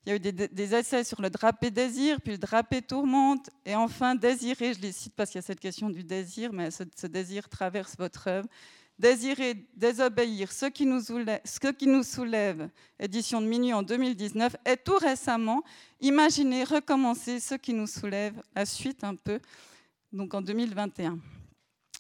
Il 0.06 0.10
y 0.10 0.12
a 0.14 0.16
eu 0.16 0.20
des, 0.20 0.76
essais 0.76 1.04
sur 1.04 1.22
le 1.22 1.30
drapé 1.30 1.72
désir, 1.72 2.22
puis 2.22 2.34
le 2.34 2.38
drapé 2.38 2.82
tourmente, 2.82 3.50
et 3.66 3.76
enfin 3.76 4.16
désirer, 4.16 4.74
je 4.74 4.80
les 4.80 4.92
cite 4.92 5.14
parce 5.16 5.30
qu'il 5.30 5.40
y 5.40 5.44
a 5.44 5.46
cette 5.46 5.60
question 5.60 5.90
du 5.90 6.04
désir, 6.04 6.52
mais 6.54 6.70
ce 6.72 7.06
désir 7.06 7.50
traverse 7.50 7.96
votre 7.98 8.28
œuvre 8.28 8.48
désirer 9.00 9.66
désobéir, 9.76 10.52
ce 10.52 10.66
qui, 10.66 10.86
nous 10.86 12.04
soulève, 12.04 12.70
édition 13.00 13.42
de 13.42 13.48
minuit 13.48 13.74
en 13.74 13.82
2019, 13.82 14.58
et 14.66 14.76
tout 14.76 14.98
récemment, 14.98 15.64
imaginer 16.02 16.66
recommencer 16.66 17.40
ce 17.40 17.56
qui 17.56 17.74
nous 17.74 17.88
soulève, 17.88 18.42
la 18.54 18.66
suite 18.66 19.04
un 19.06 19.16
peu, 19.16 19.40
donc 20.12 20.34
en 20.34 20.42
2021. 20.42 21.18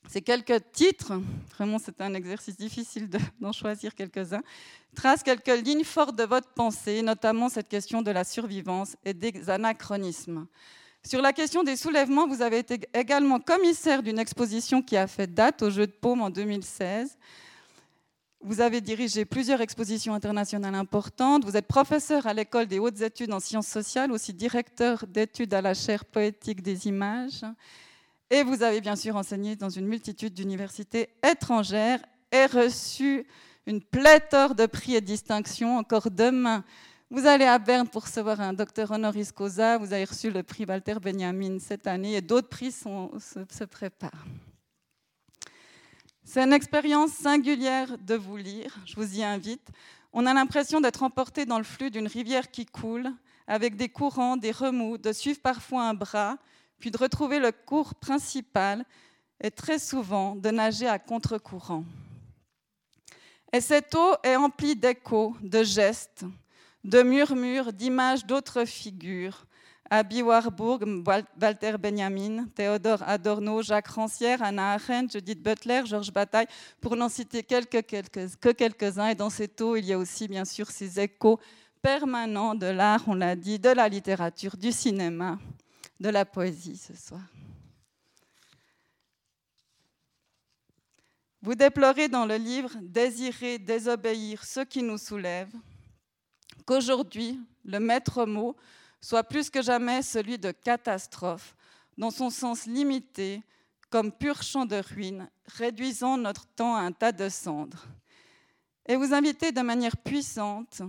Ces 0.07 0.21
quelques 0.21 0.71
titres, 0.71 1.13
vraiment 1.55 1.77
c'est 1.77 2.01
un 2.01 2.13
exercice 2.13 2.57
difficile 2.57 3.09
d'en 3.39 3.51
choisir 3.51 3.93
quelques-uns, 3.93 4.41
tracent 4.95 5.23
quelques 5.23 5.65
lignes 5.65 5.83
fortes 5.83 6.15
de 6.15 6.23
votre 6.23 6.49
pensée, 6.49 7.01
notamment 7.01 7.49
cette 7.49 7.67
question 7.67 8.01
de 8.01 8.11
la 8.11 8.23
survivance 8.23 8.95
et 9.05 9.13
des 9.13 9.49
anachronismes. 9.49 10.47
Sur 11.05 11.21
la 11.21 11.31
question 11.31 11.63
des 11.63 11.75
soulèvements, 11.75 12.27
vous 12.27 12.41
avez 12.41 12.59
été 12.59 12.79
également 12.93 13.39
commissaire 13.39 14.03
d'une 14.03 14.19
exposition 14.19 14.81
qui 14.81 14.97
a 14.97 15.07
fait 15.07 15.33
date 15.33 15.61
au 15.61 15.69
Jeu 15.69 15.87
de 15.87 15.91
Paume 15.91 16.21
en 16.21 16.29
2016. 16.29 17.17
Vous 18.41 18.61
avez 18.61 18.81
dirigé 18.81 19.25
plusieurs 19.25 19.61
expositions 19.61 20.13
internationales 20.13 20.75
importantes. 20.75 21.45
Vous 21.45 21.57
êtes 21.57 21.67
professeur 21.67 22.25
à 22.25 22.33
l'école 22.33 22.67
des 22.67 22.79
hautes 22.79 23.01
études 23.01 23.33
en 23.33 23.39
sciences 23.39 23.67
sociales, 23.67 24.11
aussi 24.11 24.33
directeur 24.33 25.05
d'études 25.07 25.53
à 25.53 25.61
la 25.61 25.73
chaire 25.73 26.05
poétique 26.05 26.61
des 26.61 26.87
images. 26.87 27.43
Et 28.31 28.43
vous 28.43 28.61
avez 28.61 28.79
bien 28.79 28.95
sûr 28.95 29.15
enseigné 29.15 29.55
dans 29.55 29.69
une 29.69 29.87
multitude 29.87 30.35
d'universités 30.35 31.09
étrangères 31.27 31.99
et 32.31 32.45
reçu 32.45 33.25
une 33.65 33.81
pléthore 33.81 34.53
de 34.53 34.67
prix 34.67 34.95
et 34.95 35.01
distinctions. 35.01 35.77
Encore 35.77 36.11
demain, 36.11 36.63
vous 37.09 37.25
allez 37.25 37.45
à 37.45 37.57
Berne 37.57 37.87
pour 37.87 38.03
recevoir 38.03 38.39
un 38.39 38.53
docteur 38.53 38.91
honoris 38.91 39.31
causa. 39.31 39.79
Vous 39.79 39.93
avez 39.93 40.05
reçu 40.05 40.29
le 40.29 40.43
prix 40.43 40.65
Walter 40.65 40.97
Benjamin 41.01 41.57
cette 41.57 41.87
année 41.87 42.13
et 42.13 42.21
d'autres 42.21 42.49
prix 42.49 42.71
se, 42.71 43.63
préparent. 43.63 44.25
C'est 46.23 46.43
une 46.43 46.53
expérience 46.53 47.11
singulière 47.11 47.97
de 47.97 48.13
vous 48.13 48.37
lire. 48.37 48.77
Je 48.85 48.95
vous 48.95 49.17
y 49.17 49.23
invite. 49.23 49.69
On 50.13 50.27
a 50.27 50.35
l'impression 50.35 50.81
d'être 50.81 51.01
emporté 51.01 51.45
dans 51.45 51.57
le 51.57 51.63
flux 51.63 51.89
d'une 51.89 52.05
rivière 52.05 52.51
qui 52.51 52.67
coule, 52.67 53.11
avec 53.47 53.75
des 53.75 53.89
courants, 53.89 54.37
des 54.37 54.51
remous, 54.51 54.99
de 54.99 55.11
suivre 55.11 55.39
parfois 55.39 55.89
un 55.89 55.95
bras, 55.95 56.37
puis 56.79 56.91
de 56.91 56.97
retrouver 56.97 57.39
le 57.39 57.51
cours 57.51 57.95
principal 57.95 58.85
et 59.41 59.51
très 59.51 59.79
souvent 59.79 60.35
de 60.35 60.49
nager 60.49 60.87
à 60.87 60.99
contre-courant. 60.99 61.83
Et 63.51 63.61
cette 63.61 63.95
eau 63.95 64.15
est 64.23 64.35
emplie 64.35 64.75
d'échos, 64.75 65.35
de 65.41 65.63
gestes, 65.63 66.25
de 66.83 67.01
murmures, 67.01 67.73
d'images 67.73 68.25
d'autres 68.25 68.65
figures. 68.65 69.45
Abby 69.91 70.21
Warburg, 70.21 70.85
Walter 71.41 71.75
Benjamin, 71.79 72.45
Théodore 72.53 73.01
Adorno, 73.07 73.63
Jacques 73.63 73.87
Rancière, 73.87 74.43
Anna 74.43 74.73
Arendt, 74.73 75.13
Judith 75.13 75.41
Butler, 75.41 75.81
Georges 75.85 76.13
Bataille, 76.13 76.45
pour 76.79 76.95
n'en 76.95 77.09
citer 77.09 77.41
que 77.41 78.51
quelques-uns. 78.51 79.07
Et 79.07 79.15
dans 79.15 79.31
cette 79.31 79.59
eau, 79.61 79.75
il 79.75 79.85
y 79.85 79.93
a 79.93 79.97
aussi 79.97 80.27
bien 80.27 80.45
sûr 80.45 80.69
ces 80.69 80.99
échos 80.99 81.39
permanents 81.81 82.53
de 82.53 82.67
l'art, 82.67 83.03
on 83.07 83.15
l'a 83.15 83.35
dit, 83.35 83.57
de 83.57 83.69
la 83.69 83.89
littérature, 83.89 84.57
du 84.57 84.71
cinéma, 84.71 85.39
de 85.99 86.09
la 86.09 86.25
poésie 86.25 86.77
ce 86.77 86.95
soir. 86.95 87.21
Vous 91.41 91.55
déplorez 91.55 92.09
dans 92.09 92.25
le 92.25 92.35
livre 92.35 92.71
Désirer, 92.81 93.59
désobéir, 93.59 94.43
ce 94.43 94.61
qui 94.61 94.83
nous 94.83 94.97
soulève 94.97 95.51
qu'aujourd'hui, 96.69 97.39
le 97.65 97.79
maître 97.79 98.27
mot 98.27 98.55
soit 99.01 99.23
plus 99.23 99.49
que 99.49 99.63
jamais 99.63 100.03
celui 100.03 100.37
de 100.37 100.51
catastrophe, 100.51 101.55
dans 101.97 102.11
son 102.11 102.29
sens 102.29 102.67
limité, 102.67 103.41
comme 103.89 104.11
pur 104.11 104.43
champ 104.43 104.67
de 104.67 104.75
ruines, 104.75 105.27
réduisant 105.47 106.15
notre 106.15 106.45
temps 106.45 106.75
à 106.75 106.81
un 106.81 106.91
tas 106.91 107.11
de 107.11 107.27
cendres. 107.27 107.87
Et 108.85 108.95
vous 108.95 109.15
invitez 109.15 109.51
de 109.51 109.61
manière 109.61 109.97
puissante 109.97 110.83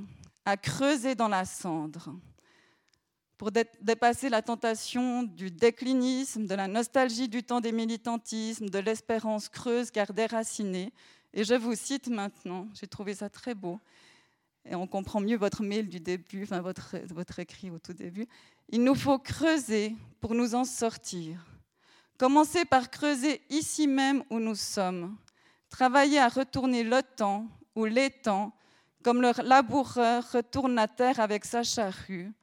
à 0.44 0.58
creuser 0.58 1.14
dans 1.14 1.28
la 1.28 1.46
cendre 1.46 2.14
pour 3.40 3.52
dépasser 3.52 4.28
la 4.28 4.42
tentation 4.42 5.22
du 5.22 5.50
déclinisme, 5.50 6.44
de 6.44 6.54
la 6.54 6.68
nostalgie 6.68 7.26
du 7.26 7.42
temps 7.42 7.62
des 7.62 7.72
militantismes, 7.72 8.68
de 8.68 8.78
l'espérance 8.78 9.48
creuse 9.48 9.90
car 9.90 10.12
déracinée. 10.12 10.92
Et 11.32 11.42
je 11.42 11.54
vous 11.54 11.74
cite 11.74 12.08
maintenant, 12.08 12.68
j'ai 12.78 12.86
trouvé 12.86 13.14
ça 13.14 13.30
très 13.30 13.54
beau, 13.54 13.80
et 14.66 14.74
on 14.74 14.86
comprend 14.86 15.22
mieux 15.22 15.38
votre 15.38 15.62
mail 15.62 15.88
du 15.88 16.00
début, 16.00 16.42
enfin 16.42 16.60
votre, 16.60 16.96
votre 17.14 17.38
écrit 17.38 17.70
au 17.70 17.78
tout 17.78 17.94
début. 17.94 18.26
Il 18.68 18.84
nous 18.84 18.94
faut 18.94 19.18
creuser 19.18 19.96
pour 20.20 20.34
nous 20.34 20.54
en 20.54 20.66
sortir. 20.66 21.42
Commencer 22.18 22.66
par 22.66 22.90
creuser 22.90 23.40
ici 23.48 23.86
même 23.86 24.22
où 24.28 24.38
nous 24.38 24.54
sommes. 24.54 25.16
Travailler 25.70 26.18
à 26.18 26.28
retourner 26.28 26.84
le 26.84 27.02
temps 27.02 27.46
ou 27.74 27.86
les 27.86 28.10
temps, 28.10 28.52
comme 29.02 29.22
le 29.22 29.32
laboureur 29.42 30.30
retourne 30.30 30.74
la 30.74 30.88
terre 30.88 31.20
avec 31.20 31.46
sa 31.46 31.62
charrue, 31.62 32.34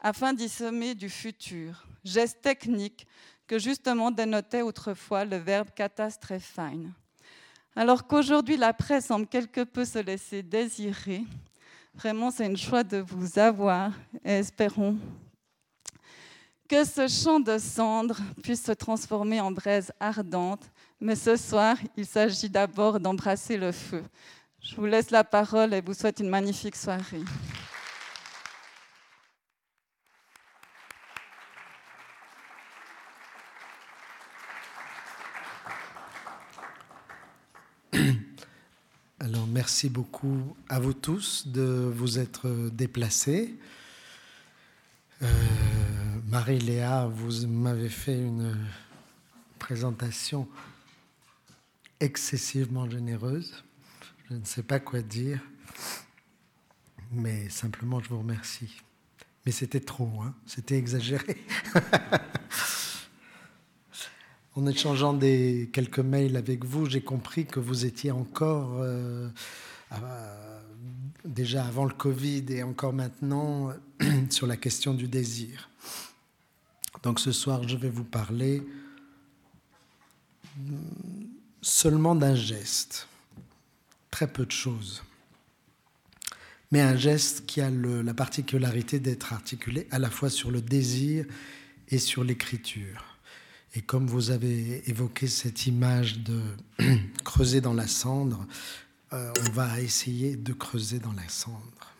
afin 0.00 0.32
d'y 0.32 0.48
semer 0.48 0.94
du 0.94 1.08
futur. 1.08 1.86
Geste 2.04 2.40
technique 2.40 3.06
que 3.46 3.58
justement 3.58 4.10
dénotait 4.10 4.62
autrefois 4.62 5.24
le 5.24 5.36
verbe 5.36 5.70
catastrophe. 5.74 6.58
Alors 7.74 8.06
qu'aujourd'hui 8.06 8.56
la 8.56 8.72
presse 8.72 9.06
semble 9.06 9.26
quelque 9.26 9.62
peu 9.62 9.84
se 9.84 9.98
laisser 9.98 10.42
désirer, 10.42 11.24
Vraiment, 11.98 12.30
c'est 12.30 12.46
une 12.46 12.56
joie 12.56 12.84
de 12.84 12.98
vous 12.98 13.40
avoir 13.40 13.90
et 14.24 14.30
espérons 14.30 14.96
que 16.68 16.84
ce 16.84 17.08
champ 17.08 17.40
de 17.40 17.58
cendres 17.58 18.20
puisse 18.40 18.62
se 18.62 18.70
transformer 18.70 19.40
en 19.40 19.50
braise 19.50 19.90
ardente. 19.98 20.62
Mais 21.00 21.16
ce 21.16 21.34
soir, 21.34 21.76
il 21.96 22.06
s'agit 22.06 22.48
d'abord 22.48 23.00
d'embrasser 23.00 23.56
le 23.56 23.72
feu. 23.72 24.04
Je 24.60 24.76
vous 24.76 24.86
laisse 24.86 25.10
la 25.10 25.24
parole 25.24 25.74
et 25.74 25.80
vous 25.80 25.92
souhaite 25.92 26.20
une 26.20 26.28
magnifique 26.28 26.76
soirée. 26.76 27.24
Alors 39.20 39.48
merci 39.68 39.90
beaucoup 39.90 40.56
à 40.70 40.80
vous 40.80 40.94
tous 40.94 41.46
de 41.46 41.92
vous 41.94 42.18
être 42.18 42.70
déplacés. 42.70 43.54
Euh, 45.20 45.26
Marie-Léa, 46.26 47.06
vous 47.06 47.46
m'avez 47.46 47.90
fait 47.90 48.18
une 48.18 48.56
présentation 49.58 50.48
excessivement 52.00 52.88
généreuse. 52.88 53.62
Je 54.30 54.36
ne 54.36 54.44
sais 54.46 54.62
pas 54.62 54.80
quoi 54.80 55.02
dire, 55.02 55.42
mais 57.12 57.50
simplement 57.50 58.00
je 58.00 58.08
vous 58.08 58.20
remercie. 58.20 58.74
Mais 59.44 59.52
c'était 59.52 59.80
trop, 59.80 60.22
hein 60.22 60.34
c'était 60.46 60.78
exagéré. 60.78 61.36
En 64.58 64.66
échangeant 64.66 65.16
quelques 65.16 66.00
mails 66.00 66.36
avec 66.36 66.64
vous, 66.64 66.86
j'ai 66.86 67.00
compris 67.00 67.46
que 67.46 67.60
vous 67.60 67.86
étiez 67.86 68.10
encore, 68.10 68.78
euh, 68.80 69.28
déjà 71.24 71.64
avant 71.64 71.84
le 71.84 71.94
Covid 71.94 72.44
et 72.48 72.64
encore 72.64 72.92
maintenant, 72.92 73.70
sur 74.30 74.48
la 74.48 74.56
question 74.56 74.94
du 74.94 75.06
désir. 75.06 75.70
Donc 77.04 77.20
ce 77.20 77.30
soir, 77.30 77.68
je 77.68 77.76
vais 77.76 77.88
vous 77.88 78.02
parler 78.02 78.64
seulement 81.62 82.16
d'un 82.16 82.34
geste, 82.34 83.06
très 84.10 84.26
peu 84.26 84.44
de 84.44 84.50
choses, 84.50 85.04
mais 86.72 86.80
un 86.80 86.96
geste 86.96 87.46
qui 87.46 87.60
a 87.60 87.70
la 87.70 88.14
particularité 88.14 88.98
d'être 88.98 89.32
articulé 89.32 89.86
à 89.92 90.00
la 90.00 90.10
fois 90.10 90.30
sur 90.30 90.50
le 90.50 90.60
désir 90.60 91.26
et 91.90 91.98
sur 91.98 92.24
l'écriture. 92.24 93.07
Et 93.74 93.82
comme 93.82 94.06
vous 94.06 94.30
avez 94.30 94.88
évoqué 94.88 95.26
cette 95.26 95.66
image 95.66 96.20
de 96.20 96.40
creuser 97.24 97.60
dans 97.60 97.74
la 97.74 97.86
cendre, 97.86 98.46
euh, 99.12 99.32
on 99.46 99.50
va 99.52 99.80
essayer 99.80 100.36
de 100.36 100.52
creuser 100.52 100.98
dans 100.98 101.12
la 101.12 101.28
cendre. 101.28 101.94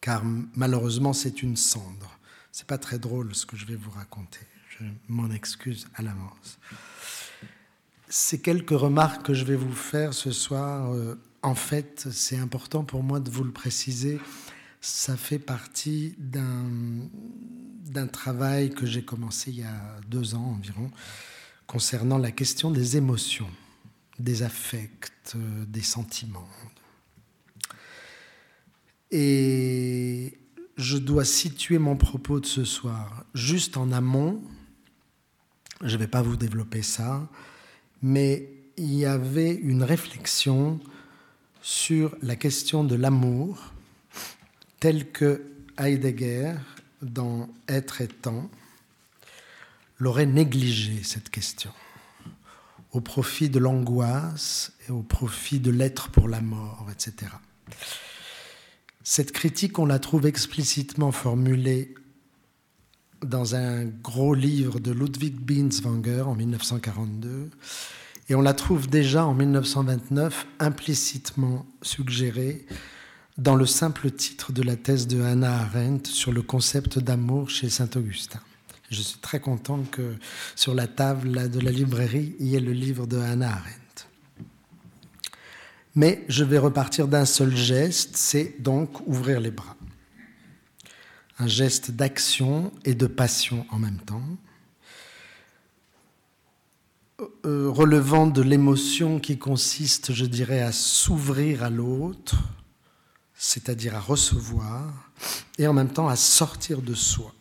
Car 0.00 0.22
malheureusement, 0.54 1.12
c'est 1.12 1.42
une 1.42 1.56
cendre. 1.56 2.18
C'est 2.52 2.66
pas 2.66 2.78
très 2.78 2.98
drôle 2.98 3.34
ce 3.34 3.46
que 3.46 3.56
je 3.56 3.66
vais 3.66 3.76
vous 3.76 3.90
raconter. 3.90 4.40
Je 4.68 4.84
m'en 5.08 5.30
excuse 5.30 5.88
à 5.94 6.02
l'avance. 6.02 6.58
ces 8.08 8.40
quelques 8.40 8.70
remarques 8.70 9.24
que 9.26 9.34
je 9.34 9.44
vais 9.44 9.56
vous 9.56 9.72
faire 9.72 10.14
ce 10.14 10.30
soir, 10.30 10.92
euh, 10.92 11.18
en 11.42 11.54
fait, 11.54 12.08
c'est 12.10 12.38
important 12.38 12.84
pour 12.84 13.02
moi 13.02 13.20
de 13.20 13.30
vous 13.30 13.44
le 13.44 13.52
préciser, 13.52 14.20
ça 14.84 15.16
fait 15.16 15.38
partie 15.38 16.14
d'un 16.18 17.08
travail 18.06 18.68
que 18.68 18.84
j'ai 18.84 19.02
commencé 19.02 19.50
il 19.50 19.60
y 19.60 19.62
a 19.62 19.98
deux 20.08 20.34
ans 20.34 20.56
environ, 20.58 20.90
concernant 21.66 22.18
la 22.18 22.30
question 22.30 22.70
des 22.70 22.98
émotions, 22.98 23.48
des 24.18 24.42
affects, 24.42 25.36
euh, 25.36 25.64
des 25.64 25.80
sentiments. 25.80 26.46
Et 29.10 30.36
je 30.76 30.98
dois 30.98 31.24
situer 31.24 31.78
mon 31.78 31.96
propos 31.96 32.40
de 32.40 32.46
ce 32.46 32.64
soir 32.64 33.24
juste 33.32 33.78
en 33.78 33.90
amont. 33.90 34.42
Je 35.80 35.94
ne 35.94 36.00
vais 36.00 36.08
pas 36.08 36.20
vous 36.20 36.36
développer 36.36 36.82
ça, 36.82 37.26
mais 38.02 38.50
il 38.76 38.92
y 38.92 39.06
avait 39.06 39.54
une 39.54 39.82
réflexion 39.82 40.78
sur 41.62 42.14
la 42.20 42.36
question 42.36 42.84
de 42.84 42.96
l'amour, 42.96 43.73
telle 44.84 45.10
que 45.12 45.40
Heidegger, 45.78 46.52
dans 47.00 47.48
Être 47.68 48.02
et 48.02 48.06
temps, 48.06 48.50
l'aurait 49.98 50.26
négligé, 50.26 51.02
cette 51.02 51.30
question, 51.30 51.70
au 52.92 53.00
profit 53.00 53.48
de 53.48 53.58
l'angoisse 53.58 54.74
et 54.86 54.92
au 54.92 55.00
profit 55.00 55.58
de 55.58 55.70
l'être 55.70 56.10
pour 56.10 56.28
la 56.28 56.42
mort, 56.42 56.86
etc. 56.92 57.32
Cette 59.02 59.32
critique, 59.32 59.78
on 59.78 59.86
la 59.86 59.98
trouve 59.98 60.26
explicitement 60.26 61.12
formulée 61.12 61.94
dans 63.22 63.54
un 63.54 63.86
gros 63.86 64.34
livre 64.34 64.80
de 64.80 64.92
Ludwig 64.92 65.40
Binswanger 65.40 66.24
en 66.26 66.34
1942, 66.34 67.48
et 68.28 68.34
on 68.34 68.42
la 68.42 68.52
trouve 68.52 68.90
déjà 68.90 69.24
en 69.24 69.32
1929 69.32 70.46
implicitement 70.58 71.64
suggérée 71.80 72.66
dans 73.36 73.56
le 73.56 73.66
simple 73.66 74.10
titre 74.10 74.52
de 74.52 74.62
la 74.62 74.76
thèse 74.76 75.06
de 75.06 75.20
Hannah 75.20 75.62
Arendt 75.62 76.08
sur 76.10 76.32
le 76.32 76.42
concept 76.42 76.98
d'amour 76.98 77.50
chez 77.50 77.68
Saint-Augustin. 77.68 78.40
Je 78.90 79.02
suis 79.02 79.18
très 79.18 79.40
content 79.40 79.82
que 79.82 80.14
sur 80.54 80.74
la 80.74 80.86
table 80.86 81.50
de 81.50 81.60
la 81.60 81.72
librairie, 81.72 82.36
il 82.38 82.46
y 82.46 82.56
ait 82.56 82.60
le 82.60 82.72
livre 82.72 83.06
de 83.06 83.18
Hannah 83.18 83.50
Arendt. 83.50 84.06
Mais 85.96 86.24
je 86.28 86.44
vais 86.44 86.58
repartir 86.58 87.08
d'un 87.08 87.24
seul 87.24 87.54
geste, 87.56 88.16
c'est 88.16 88.56
donc 88.60 89.06
ouvrir 89.06 89.40
les 89.40 89.50
bras. 89.50 89.76
Un 91.38 91.46
geste 91.46 91.90
d'action 91.90 92.72
et 92.84 92.94
de 92.94 93.06
passion 93.06 93.66
en 93.70 93.78
même 93.78 93.98
temps, 93.98 94.22
euh, 97.46 97.68
relevant 97.68 98.26
de 98.26 98.42
l'émotion 98.42 99.18
qui 99.18 99.38
consiste, 99.38 100.12
je 100.12 100.24
dirais, 100.24 100.60
à 100.60 100.72
s'ouvrir 100.72 101.62
à 101.62 101.70
l'autre, 101.70 102.36
c'est-à-dire 103.46 103.94
à 103.94 104.00
recevoir, 104.00 104.90
et 105.58 105.66
en 105.66 105.74
même 105.74 105.92
temps 105.92 106.08
à 106.08 106.16
sortir 106.16 106.80
de 106.80 106.94
soi. 106.94 107.34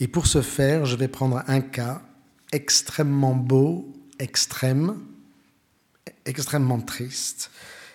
Et 0.00 0.08
pour 0.08 0.26
ce 0.26 0.40
faire, 0.40 0.86
je 0.86 0.96
vais 0.96 1.08
prendre 1.08 1.42
un 1.46 1.60
cas 1.60 2.00
extrêmement 2.50 3.34
beau, 3.34 3.92
extrême, 4.18 4.98
extrêmement 6.24 6.80
triste. 6.80 7.50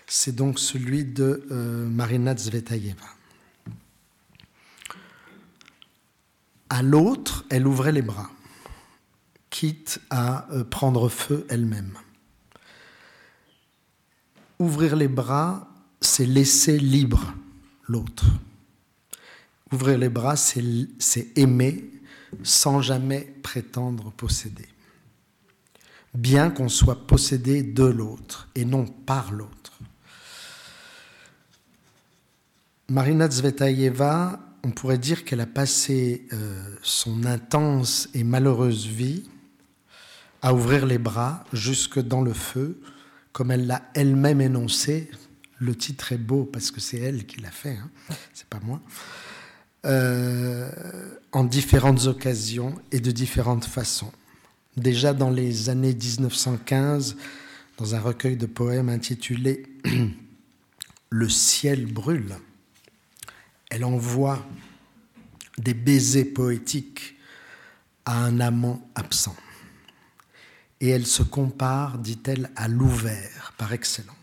C'est 0.06 0.36
donc 0.36 0.60
celui 0.60 1.04
de 1.04 1.48
euh, 1.50 1.88
Marina 1.88 2.38
Zvetaeva. 2.38 3.08
À 6.70 6.84
l'autre, 6.84 7.44
elle 7.50 7.66
ouvrait 7.66 7.92
les 7.92 8.04
bras, 8.04 8.30
quitte 9.50 10.00
à 10.12 10.48
euh, 10.52 10.64
prendre 10.64 11.10
feu 11.10 11.48
elle-même. 11.50 11.98
Ouvrir 14.60 14.96
les 14.96 15.08
bras, 15.08 15.73
c'est 16.14 16.26
laisser 16.26 16.78
libre 16.78 17.34
l'autre. 17.88 18.26
Ouvrir 19.72 19.98
les 19.98 20.10
bras, 20.10 20.36
c'est 20.36 21.28
aimer 21.36 21.90
sans 22.44 22.82
jamais 22.82 23.34
prétendre 23.42 24.12
posséder 24.12 24.68
bien 26.14 26.50
qu'on 26.52 26.70
soit 26.70 27.08
possédé 27.08 27.64
de 27.64 27.84
l'autre 27.84 28.48
et 28.56 28.66
non 28.66 28.86
par 28.86 29.32
l'autre. 29.32 29.74
Marina 32.90 33.30
Zvetaeva, 33.30 34.40
on 34.64 34.72
pourrait 34.72 34.98
dire 34.98 35.26
qu'elle 35.26 35.42
a 35.42 35.48
passé 35.48 36.28
euh, 36.34 36.62
son 36.84 37.26
intense 37.26 38.10
et 38.14 38.24
malheureuse 38.24 38.86
vie 38.86 39.24
à 40.42 40.54
ouvrir 40.54 40.86
les 40.86 40.98
bras 40.98 41.44
jusque 41.54 42.00
dans 42.00 42.22
le 42.22 42.34
feu, 42.34 42.80
comme 43.32 43.52
elle 43.52 43.66
l'a 43.66 43.82
elle-même 43.96 44.42
énoncé. 44.42 45.10
Le 45.60 45.76
titre 45.76 46.12
est 46.12 46.18
beau 46.18 46.44
parce 46.46 46.72
que 46.72 46.82
c'est 46.82 47.00
elle 47.00 47.26
qui 47.26 47.40
l'a 47.42 47.52
fait, 47.52 47.78
hein, 47.78 47.90
c'est 48.34 48.48
pas 48.48 48.60
moi. 48.62 48.82
Euh, 49.86 50.70
en 51.34 51.44
différentes 51.44 52.06
occasions 52.06 52.76
et 52.92 53.00
de 53.00 53.12
différentes 53.12 53.66
façons. 53.66 54.12
Déjà 54.78 55.14
dans 55.14 55.30
les 55.30 55.70
années 55.70 55.94
1915, 55.94 57.18
dans 57.78 57.96
un 57.96 58.00
recueil 58.00 58.38
de 58.38 58.46
poèmes 58.46 58.90
intitulé 58.90 59.66
Le 61.10 61.30
ciel 61.30 61.86
brûle, 61.86 62.36
elle 63.70 63.86
envoie 63.86 64.44
des 65.60 65.76
baisers 65.76 66.26
poétiques 66.26 67.16
à 68.06 68.24
un 68.24 68.40
amant 68.40 68.90
absent. 68.96 69.36
Et 70.82 70.90
elle 70.90 71.06
se 71.06 71.22
compare, 71.24 72.00
dit-elle, 72.00 72.50
à 72.56 72.68
l'ouvert 72.68 73.54
par 73.58 73.74
excellence. 73.74 74.23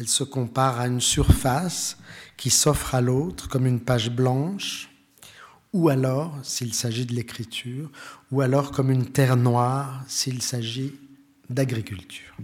Elle 0.00 0.08
se 0.08 0.24
compare 0.24 0.80
à 0.80 0.86
une 0.86 1.02
surface 1.02 1.98
qui 2.38 2.48
s'offre 2.48 2.94
à 2.94 3.02
l'autre 3.02 3.48
comme 3.50 3.66
une 3.66 3.80
page 3.80 4.10
blanche 4.10 4.88
ou 5.74 5.90
alors, 5.90 6.36
s'il 6.42 6.72
s'agit 6.72 7.04
de 7.04 7.14
l'écriture, 7.14 7.92
ou 8.32 8.40
alors 8.40 8.72
comme 8.72 8.90
une 8.90 9.06
terre 9.06 9.36
noire 9.36 10.02
s'il 10.08 10.40
s'agit 10.40 10.94
d'agriculture. 11.50 12.34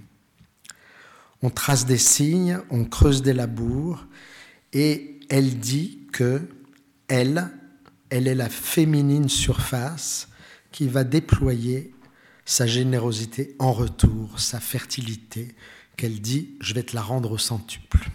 On 1.43 1.49
trace 1.49 1.87
des 1.87 1.99
signes, 1.99 2.61
on 2.69 2.85
creuse 2.85 3.23
des 3.23 3.33
labours, 3.33 4.05
et 4.75 5.19
elle 5.31 5.59
dit 5.59 6.07
que 6.13 6.43
elle, 7.09 7.49
elle 8.11 8.29
est 8.29 8.35
la 8.35 8.51
féminine 8.51 9.31
surface 9.31 10.29
qui 10.73 10.89
va 10.89 11.05
déployer 11.05 11.95
sa 12.45 12.67
générosité 12.67 13.57
en 13.59 13.73
retour, 13.73 14.39
sa 14.39 14.61
fertilité, 14.61 15.55
qu'elle 15.97 16.21
dit, 16.21 16.57
je 16.61 16.75
vais 16.75 16.83
te 16.83 16.95
la 16.95 17.03
rendre 17.03 17.33
au 17.33 17.39
centuple. 17.39 18.09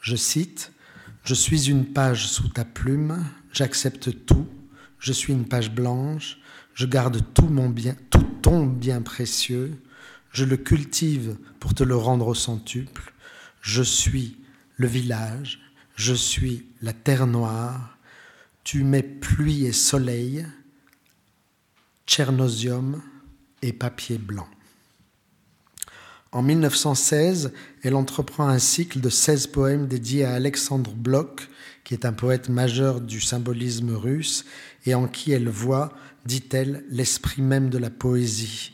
Je 0.00 0.16
cite, 0.16 0.72
Je 1.24 1.34
suis 1.34 1.70
une 1.70 1.86
page 1.86 2.26
sous 2.28 2.48
ta 2.48 2.66
plume, 2.66 3.24
j'accepte 3.50 4.26
tout, 4.26 4.46
je 4.98 5.12
suis 5.12 5.32
une 5.32 5.48
page 5.48 5.70
blanche, 5.70 6.38
je 6.74 6.86
garde 6.86 7.22
tout 7.32 7.48
mon 7.48 7.70
bien, 7.70 7.96
tout 8.10 8.26
ton 8.42 8.66
bien 8.66 9.00
précieux, 9.00 9.80
je 10.32 10.44
le 10.44 10.58
cultive 10.58 11.38
pour 11.60 11.72
te 11.72 11.82
le 11.82 11.96
rendre 11.96 12.26
au 12.26 12.34
centuple, 12.34 13.14
je 13.62 13.82
suis 13.82 14.36
le 14.76 14.86
village, 14.86 15.60
je 15.96 16.12
suis 16.12 16.66
la 16.82 16.92
terre 16.92 17.26
noire, 17.26 17.96
tu 18.64 18.84
mets 18.84 19.02
pluie 19.02 19.64
et 19.64 19.72
soleil, 19.72 20.46
tchernosium 22.06 23.02
et 23.62 23.72
papier 23.72 24.18
blanc. 24.18 24.48
En 26.34 26.42
1916, 26.42 27.52
elle 27.84 27.94
entreprend 27.94 28.48
un 28.48 28.58
cycle 28.58 28.98
de 28.98 29.08
16 29.08 29.46
poèmes 29.46 29.86
dédiés 29.86 30.24
à 30.24 30.34
Alexandre 30.34 30.90
Bloch, 30.90 31.48
qui 31.84 31.94
est 31.94 32.04
un 32.04 32.12
poète 32.12 32.48
majeur 32.48 33.00
du 33.00 33.20
symbolisme 33.20 33.94
russe 33.94 34.44
et 34.84 34.96
en 34.96 35.06
qui 35.06 35.30
elle 35.30 35.48
voit, 35.48 35.92
dit-elle, 36.26 36.84
l'esprit 36.90 37.40
même 37.40 37.70
de 37.70 37.78
la 37.78 37.88
poésie. 37.88 38.72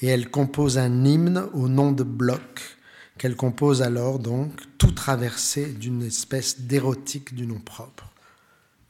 Et 0.00 0.06
elle 0.06 0.30
compose 0.30 0.78
un 0.78 1.04
hymne 1.04 1.44
au 1.52 1.68
nom 1.68 1.92
de 1.92 2.02
Bloch, 2.02 2.78
qu'elle 3.18 3.36
compose 3.36 3.82
alors 3.82 4.18
donc, 4.18 4.62
tout 4.78 4.92
traversé 4.92 5.66
d'une 5.66 6.04
espèce 6.04 6.62
d'érotique 6.62 7.34
du 7.34 7.46
nom 7.46 7.60
propre. 7.60 8.10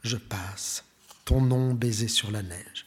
Je 0.01 0.15
passe, 0.15 0.85
ton 1.25 1.41
nom 1.41 1.73
baisé 1.73 2.07
sur 2.07 2.31
la 2.31 2.41
neige. 2.41 2.82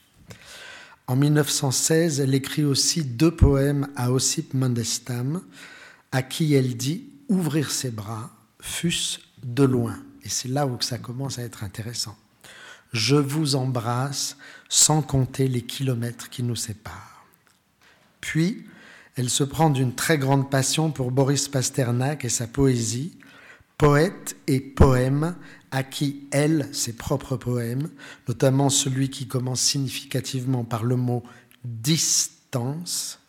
En 1.07 1.15
1916, 1.15 2.19
elle 2.19 2.35
écrit 2.35 2.65
aussi 2.65 3.05
deux 3.05 3.33
poèmes 3.33 3.87
à 3.95 4.11
Ossip 4.11 4.53
Mandestam, 4.53 5.41
à 6.11 6.21
qui 6.21 6.53
elle 6.53 6.75
dit 6.75 7.05
Ouvrir 7.29 7.71
ses 7.71 7.91
bras, 7.91 8.29
fût-ce 8.59 9.19
de 9.41 9.63
loin. 9.63 9.97
Et 10.23 10.29
c'est 10.29 10.49
là 10.49 10.67
où 10.67 10.81
ça 10.81 10.97
commence 10.97 11.39
à 11.39 11.43
être 11.43 11.63
intéressant. 11.63 12.17
Je 12.91 13.15
vous 13.15 13.55
embrasse 13.55 14.35
sans 14.67 15.01
compter 15.01 15.47
les 15.47 15.61
kilomètres 15.61 16.29
qui 16.29 16.43
nous 16.43 16.55
séparent. 16.57 17.25
Puis, 18.19 18.65
elle 19.15 19.29
se 19.29 19.45
prend 19.45 19.69
d'une 19.69 19.95
très 19.95 20.17
grande 20.17 20.49
passion 20.49 20.91
pour 20.91 21.11
Boris 21.11 21.47
Pasternak 21.47 22.25
et 22.25 22.29
sa 22.29 22.47
poésie, 22.47 23.17
poète 23.77 24.35
et 24.47 24.59
poème 24.59 25.35
à 25.71 25.83
qui 25.83 26.27
elle, 26.31 26.69
ses 26.71 26.93
propres 26.93 27.35
poèmes, 27.35 27.89
notamment 28.27 28.69
celui 28.69 29.09
qui 29.09 29.27
commence 29.27 29.61
significativement 29.61 30.63
par 30.63 30.83
le 30.83 30.95
mot 30.95 31.23
distance 31.63 33.19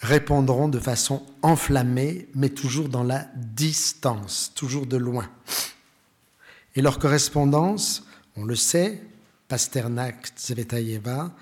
répondront 0.00 0.68
de 0.68 0.78
façon 0.78 1.24
enflammée, 1.42 2.28
mais 2.34 2.50
toujours 2.50 2.88
dans 2.88 3.02
la 3.02 3.28
distance, 3.34 4.52
toujours 4.54 4.86
de 4.86 4.96
loin. 4.96 5.28
Et 6.74 6.82
leur 6.82 6.98
correspondance, 6.98 8.04
on 8.36 8.44
le 8.44 8.54
sait, 8.54 9.02
Pasternak, 9.48 10.32
Zvetaeva, 10.38 11.34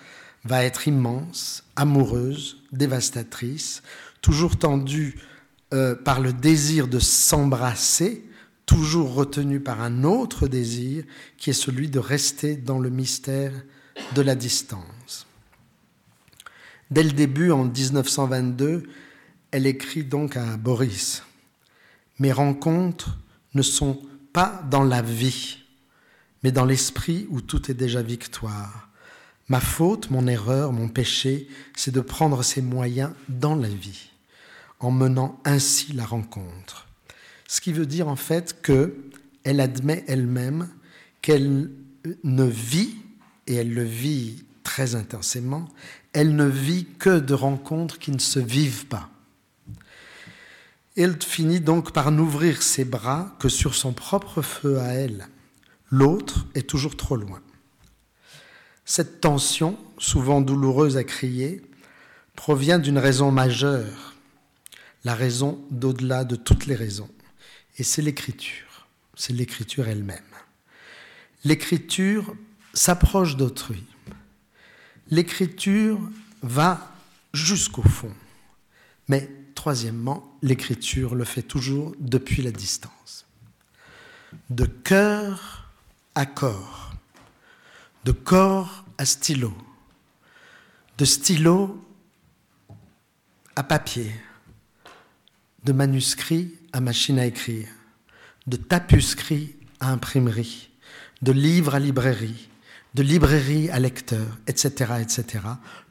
va 0.44 0.64
être 0.64 0.86
immense, 0.86 1.64
amoureuse, 1.74 2.62
dévastatrice, 2.72 3.82
toujours 4.20 4.58
tendue 4.58 5.18
euh, 5.72 5.94
par 5.94 6.20
le 6.20 6.32
désir 6.32 6.86
de 6.86 6.98
s'embrasser, 6.98 8.24
toujours 8.66 9.14
retenue 9.14 9.60
par 9.60 9.80
un 9.80 10.04
autre 10.04 10.48
désir 10.48 11.04
qui 11.36 11.50
est 11.50 11.54
celui 11.54 11.88
de 11.88 11.98
rester 11.98 12.56
dans 12.56 12.78
le 12.78 12.90
mystère 12.90 13.52
de 14.14 14.22
la 14.22 14.34
distance. 14.34 15.26
Dès 16.90 17.02
le 17.02 17.12
début, 17.12 17.50
en 17.50 17.64
1922, 17.64 18.84
elle 19.50 19.66
écrit 19.66 20.04
donc 20.04 20.36
à 20.36 20.56
Boris, 20.56 21.22
Mes 22.18 22.32
rencontres 22.32 23.18
ne 23.54 23.62
sont 23.62 24.00
pas 24.32 24.62
dans 24.70 24.84
la 24.84 25.02
vie, 25.02 25.58
mais 26.42 26.52
dans 26.52 26.64
l'esprit 26.64 27.26
où 27.30 27.40
tout 27.40 27.70
est 27.70 27.74
déjà 27.74 28.02
victoire. 28.02 28.88
Ma 29.48 29.60
faute, 29.60 30.10
mon 30.10 30.26
erreur, 30.26 30.72
mon 30.72 30.88
péché, 30.88 31.48
c'est 31.76 31.90
de 31.90 32.00
prendre 32.00 32.42
ces 32.42 32.62
moyens 32.62 33.12
dans 33.28 33.54
la 33.54 33.68
vie, 33.68 34.10
en 34.80 34.90
menant 34.90 35.40
ainsi 35.44 35.92
la 35.92 36.04
rencontre. 36.04 36.83
Ce 37.54 37.60
qui 37.60 37.72
veut 37.72 37.86
dire 37.86 38.08
en 38.08 38.16
fait 38.16 38.62
qu'elle 38.62 39.60
admet 39.60 40.02
elle-même 40.08 40.70
qu'elle 41.22 41.70
ne 42.24 42.42
vit, 42.42 42.96
et 43.46 43.54
elle 43.54 43.72
le 43.72 43.84
vit 43.84 44.44
très 44.64 44.96
intensément, 44.96 45.68
elle 46.12 46.34
ne 46.34 46.46
vit 46.46 46.84
que 46.98 47.20
de 47.20 47.32
rencontres 47.32 48.00
qui 48.00 48.10
ne 48.10 48.18
se 48.18 48.40
vivent 48.40 48.86
pas. 48.86 49.08
Elle 50.96 51.16
finit 51.22 51.60
donc 51.60 51.92
par 51.92 52.10
n'ouvrir 52.10 52.60
ses 52.60 52.84
bras 52.84 53.36
que 53.38 53.48
sur 53.48 53.76
son 53.76 53.92
propre 53.92 54.42
feu 54.42 54.80
à 54.80 54.88
elle. 54.88 55.28
L'autre 55.92 56.46
est 56.56 56.68
toujours 56.68 56.96
trop 56.96 57.14
loin. 57.14 57.40
Cette 58.84 59.20
tension, 59.20 59.78
souvent 59.98 60.40
douloureuse 60.40 60.96
à 60.96 61.04
crier, 61.04 61.62
provient 62.34 62.80
d'une 62.80 62.98
raison 62.98 63.30
majeure, 63.30 64.16
la 65.04 65.14
raison 65.14 65.64
d'au-delà 65.70 66.24
de 66.24 66.34
toutes 66.34 66.66
les 66.66 66.74
raisons. 66.74 67.08
Et 67.76 67.82
c'est 67.82 68.02
l'écriture, 68.02 68.86
c'est 69.14 69.32
l'écriture 69.32 69.88
elle-même. 69.88 70.22
L'écriture 71.44 72.34
s'approche 72.72 73.36
d'autrui. 73.36 73.84
L'écriture 75.10 76.00
va 76.42 76.92
jusqu'au 77.32 77.82
fond. 77.82 78.14
Mais 79.08 79.30
troisièmement, 79.54 80.36
l'écriture 80.42 81.14
le 81.14 81.24
fait 81.24 81.42
toujours 81.42 81.94
depuis 81.98 82.42
la 82.42 82.50
distance. 82.50 83.26
De 84.50 84.64
cœur 84.64 85.70
à 86.14 86.26
corps, 86.26 86.94
de 88.04 88.12
corps 88.12 88.84
à 88.98 89.04
stylo, 89.04 89.52
de 90.98 91.04
stylo 91.04 91.84
à 93.56 93.62
papier, 93.62 94.12
de 95.64 95.72
manuscrit 95.72 96.54
à 96.74 96.80
machine 96.80 97.20
à 97.20 97.26
écrire, 97.26 97.68
de 98.48 98.56
tapuscrit 98.56 99.54
à 99.78 99.92
imprimerie, 99.92 100.70
de 101.22 101.30
livre 101.30 101.76
à 101.76 101.78
librairie, 101.78 102.48
de 102.94 103.02
librairie 103.04 103.70
à 103.70 103.78
lecteur, 103.78 104.38
etc., 104.48 104.94
etc., 105.00 105.44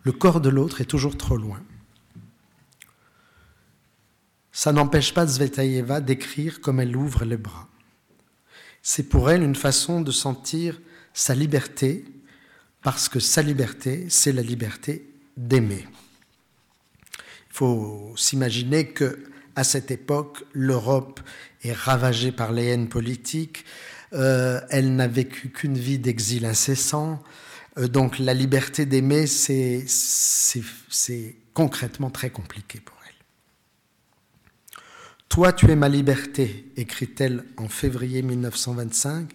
le 0.04 0.12
corps 0.12 0.42
de 0.42 0.50
l'autre 0.50 0.82
est 0.82 0.86
toujours 0.86 1.18
trop 1.18 1.38
loin. 1.38 1.64
Ça 4.52 4.74
n'empêche 4.74 5.14
pas 5.14 5.26
Zvetaeva 5.26 6.02
d'écrire 6.02 6.60
comme 6.60 6.82
elle 6.82 6.98
ouvre 6.98 7.24
les 7.24 7.38
bras. 7.38 7.70
C'est 8.82 9.08
pour 9.08 9.32
elle 9.32 9.42
une 9.42 9.56
façon 9.56 10.02
de 10.02 10.12
sentir 10.12 10.82
sa 11.14 11.34
liberté, 11.34 12.04
parce 12.82 13.08
que 13.08 13.22
sa 13.22 13.42
liberté, 13.42 14.08
c'est 14.10 14.34
la 14.34 14.42
liberté 14.42 15.10
d'aimer. 15.38 15.88
Il 17.18 17.56
faut 17.56 18.14
s'imaginer 18.18 18.90
que 18.90 19.33
à 19.56 19.64
cette 19.64 19.92
époque, 19.92 20.44
l'Europe 20.54 21.20
est 21.64 21.74
ravagée 21.74 22.32
par 22.32 22.52
les 22.52 22.66
haines 22.66 22.90
politiques, 22.90 23.66
euh, 24.14 24.62
elle 24.70 24.96
n'a 24.96 25.08
vécu 25.08 25.50
qu'une 25.50 25.78
vie 25.78 26.00
d'exil 26.00 26.46
incessant. 26.46 27.22
Euh, 27.78 27.88
donc 27.88 28.20
la 28.20 28.34
liberté 28.34 28.86
d'aimer, 28.86 29.28
c'est 29.28 29.86
concrètement 31.54 32.10
très 32.10 32.30
compliqué 32.30 32.80
pour 32.80 32.98
elle. 33.08 33.16
Toi, 35.30 35.54
tu 35.54 35.70
es 35.70 35.76
ma 35.76 35.90
liberté, 35.90 36.72
écrit-elle 36.78 37.44
en 37.58 37.68
février 37.68 38.22
1925 38.22 39.32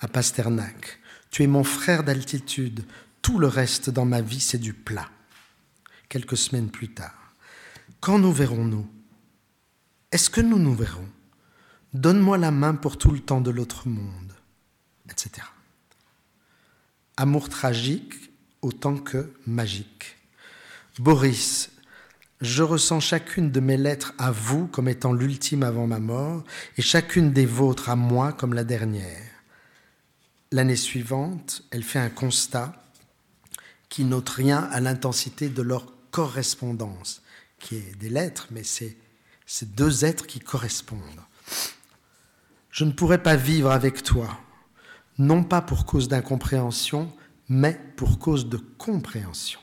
à 0.00 0.08
Pasternak. 0.08 1.00
Tu 1.30 1.42
es 1.42 1.46
mon 1.46 1.64
frère 1.64 2.02
d'altitude. 2.04 2.84
Tout 3.20 3.38
le 3.38 3.46
reste 3.46 3.90
dans 3.90 4.06
ma 4.06 4.22
vie, 4.22 4.40
c'est 4.40 4.58
du 4.58 4.72
plat. 4.72 5.10
Quelques 6.08 6.38
semaines 6.38 6.70
plus 6.70 6.88
tard. 6.88 7.34
Quand 8.00 8.18
nous 8.18 8.32
verrons-nous? 8.32 8.88
Est-ce 10.10 10.30
que 10.30 10.40
nous 10.40 10.58
nous 10.58 10.74
verrons? 10.74 11.08
Donne-moi 11.92 12.38
la 12.38 12.50
main 12.50 12.74
pour 12.74 12.96
tout 12.96 13.10
le 13.10 13.20
temps 13.20 13.40
de 13.40 13.50
l'autre 13.50 13.88
monde, 13.88 14.32
etc. 15.10 15.46
Amour 17.16 17.48
tragique 17.48 18.14
autant 18.62 18.96
que 18.96 19.32
magique. 19.46 20.16
Boris, 20.98 21.70
je 22.40 22.62
ressens 22.62 23.00
chacune 23.00 23.50
de 23.50 23.60
mes 23.60 23.76
lettres 23.76 24.14
à 24.18 24.30
vous 24.30 24.66
comme 24.68 24.88
étant 24.88 25.12
l'ultime 25.12 25.62
avant 25.62 25.86
ma 25.86 25.98
mort, 25.98 26.44
et 26.76 26.82
chacune 26.82 27.32
des 27.32 27.46
vôtres 27.46 27.90
à 27.90 27.96
moi 27.96 28.32
comme 28.32 28.54
la 28.54 28.64
dernière. 28.64 29.30
L'année 30.52 30.76
suivante, 30.76 31.62
elle 31.70 31.82
fait 31.82 31.98
un 31.98 32.10
constat 32.10 32.74
qui 33.88 34.04
n'ôte 34.04 34.28
rien 34.30 34.68
à 34.72 34.80
l'intensité 34.80 35.48
de 35.48 35.62
leur 35.62 35.92
correspondance, 36.10 37.22
qui 37.58 37.76
est 37.76 37.98
des 37.98 38.08
lettres, 38.08 38.48
mais 38.50 38.64
c'est 38.64 38.96
ces 39.50 39.64
deux 39.64 40.04
êtres 40.04 40.26
qui 40.26 40.40
correspondent. 40.40 41.00
Je 42.70 42.84
ne 42.84 42.92
pourrais 42.92 43.22
pas 43.22 43.34
vivre 43.34 43.70
avec 43.70 44.02
toi, 44.02 44.28
non 45.16 45.42
pas 45.42 45.62
pour 45.62 45.86
cause 45.86 46.06
d'incompréhension, 46.06 47.10
mais 47.48 47.80
pour 47.96 48.18
cause 48.18 48.50
de 48.50 48.58
compréhension. 48.58 49.58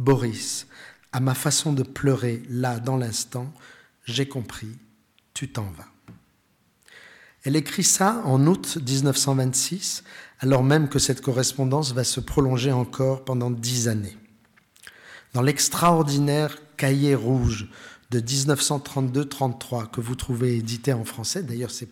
Boris, 0.00 0.66
à 1.12 1.20
ma 1.20 1.34
façon 1.34 1.72
de 1.72 1.84
pleurer 1.84 2.42
là, 2.50 2.80
dans 2.80 2.96
l'instant, 2.96 3.54
j'ai 4.06 4.26
compris, 4.26 4.76
tu 5.34 5.48
t'en 5.48 5.70
vas. 5.70 5.86
Elle 7.44 7.54
écrit 7.54 7.84
ça 7.84 8.22
en 8.24 8.44
août 8.48 8.76
1926, 8.84 10.02
alors 10.40 10.64
même 10.64 10.88
que 10.88 10.98
cette 10.98 11.20
correspondance 11.20 11.92
va 11.92 12.02
se 12.02 12.18
prolonger 12.18 12.72
encore 12.72 13.24
pendant 13.24 13.52
dix 13.52 13.86
années. 13.86 14.18
Dans 15.32 15.42
l'extraordinaire 15.42 16.58
cahier 16.76 17.14
rouge 17.14 17.68
de 18.10 18.20
1932-33 18.20 19.90
que 19.90 20.00
vous 20.00 20.14
trouvez 20.14 20.56
édité 20.56 20.92
en 20.92 21.04
français, 21.04 21.42
d'ailleurs 21.42 21.70
c'est 21.70 21.88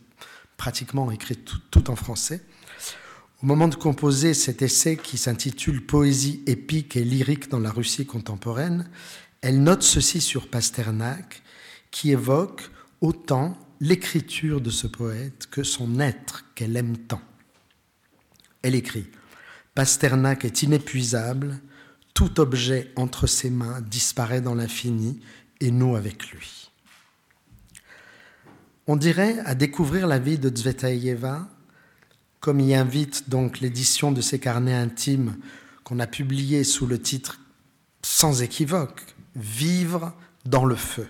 pratiquement 0.57 1.11
écrit 1.11 1.37
tout, 1.37 1.91
en 1.91 1.97
français. 1.97 2.43
Au 3.43 3.47
moment 3.47 3.69
de 3.69 3.75
composer 3.75 4.33
cet 4.33 4.63
essai 4.63 4.97
qui 4.97 5.19
s'intitule 5.19 5.85
Poésie 5.85 6.43
épique 6.47 6.97
et 6.97 7.05
lyrique 7.05 7.51
dans 7.51 7.59
la 7.59 7.71
Russie 7.71 8.07
contemporaine, 8.07 8.89
elle 9.43 9.63
note 9.63 9.83
ceci 9.83 10.21
sur 10.21 10.49
Pasternak, 10.49 11.43
qui 11.91 12.13
évoque 12.13 12.71
autant 13.01 13.59
l'écriture 13.81 14.61
de 14.61 14.71
ce 14.71 14.87
poète 14.87 15.47
que 15.51 15.63
son 15.63 16.01
être 16.01 16.45
qu'elle 16.55 16.77
aime 16.77 16.97
tant. 16.97 17.21
Elle 18.63 18.75
écrit 18.75 19.07
Pasternak 19.75 20.45
est 20.45 20.63
inépuisable, 20.63 21.61
tout 22.15 22.41
objet 22.41 22.93
entre 22.97 23.27
ses 23.27 23.51
mains 23.51 23.81
disparaît 23.83 24.41
dans 24.41 24.55
l'infini, 24.55 25.21
et 25.65 25.71
nous 25.71 25.97
avec 25.97 26.31
lui. 26.31 26.71
On 28.87 28.97
dirait 28.97 29.39
à 29.47 29.55
découvrir 29.55 30.07
la 30.07 30.19
vie 30.19 30.39
de 30.39 30.55
Zvetaïeva, 30.55 31.49
comme 32.41 32.61
y 32.61 32.75
invite 32.75 33.31
donc 33.31 33.61
l'édition 33.61 34.13
de 34.13 34.21
ses 34.21 34.39
carnets 34.39 34.75
intimes 34.75 35.37
qu'on 35.83 36.01
a 36.01 36.07
publié 36.07 36.65
sous 36.65 36.87
le 36.87 37.01
titre 37.01 37.41
sans 38.03 38.43
équivoque, 38.43 39.03
Vivre 39.37 40.13
dans 40.45 40.65
le 40.65 40.77
feu. 40.77 41.09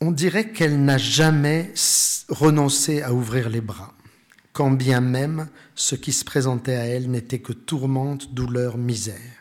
On 0.00 0.12
dirait 0.12 0.50
qu'elle 0.50 0.82
n'a 0.82 0.96
jamais 0.96 1.74
renoncé 2.30 3.02
à 3.02 3.12
ouvrir 3.12 3.50
les 3.50 3.60
bras, 3.60 3.92
quand 4.54 4.70
bien 4.70 5.02
même 5.02 5.48
ce 5.74 5.94
qui 5.94 6.14
se 6.14 6.24
présentait 6.24 6.76
à 6.76 6.86
elle 6.86 7.10
n'était 7.10 7.40
que 7.40 7.52
tourmente, 7.52 8.32
douleur, 8.32 8.78
misère. 8.78 9.37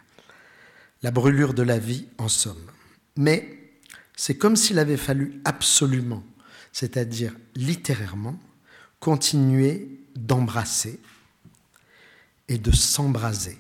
La 1.04 1.12
brûlure 1.12 1.54
de 1.54 1.64
la 1.64 1.80
vie, 1.80 2.08
en 2.18 2.28
somme. 2.28 2.66
Mais 3.16 3.58
c'est 4.16 4.38
comme 4.38 4.56
s'il 4.56 4.80
avait 4.80 4.98
fallu 4.98 5.42
absolument, 5.46 6.24
c'est-à-dire 6.72 7.34
littérairement, 7.56 8.40
continuer 9.00 9.88
d'embrasser 10.16 11.00
et 12.48 12.58
de 12.58 12.72
s'embraser. 12.72 13.60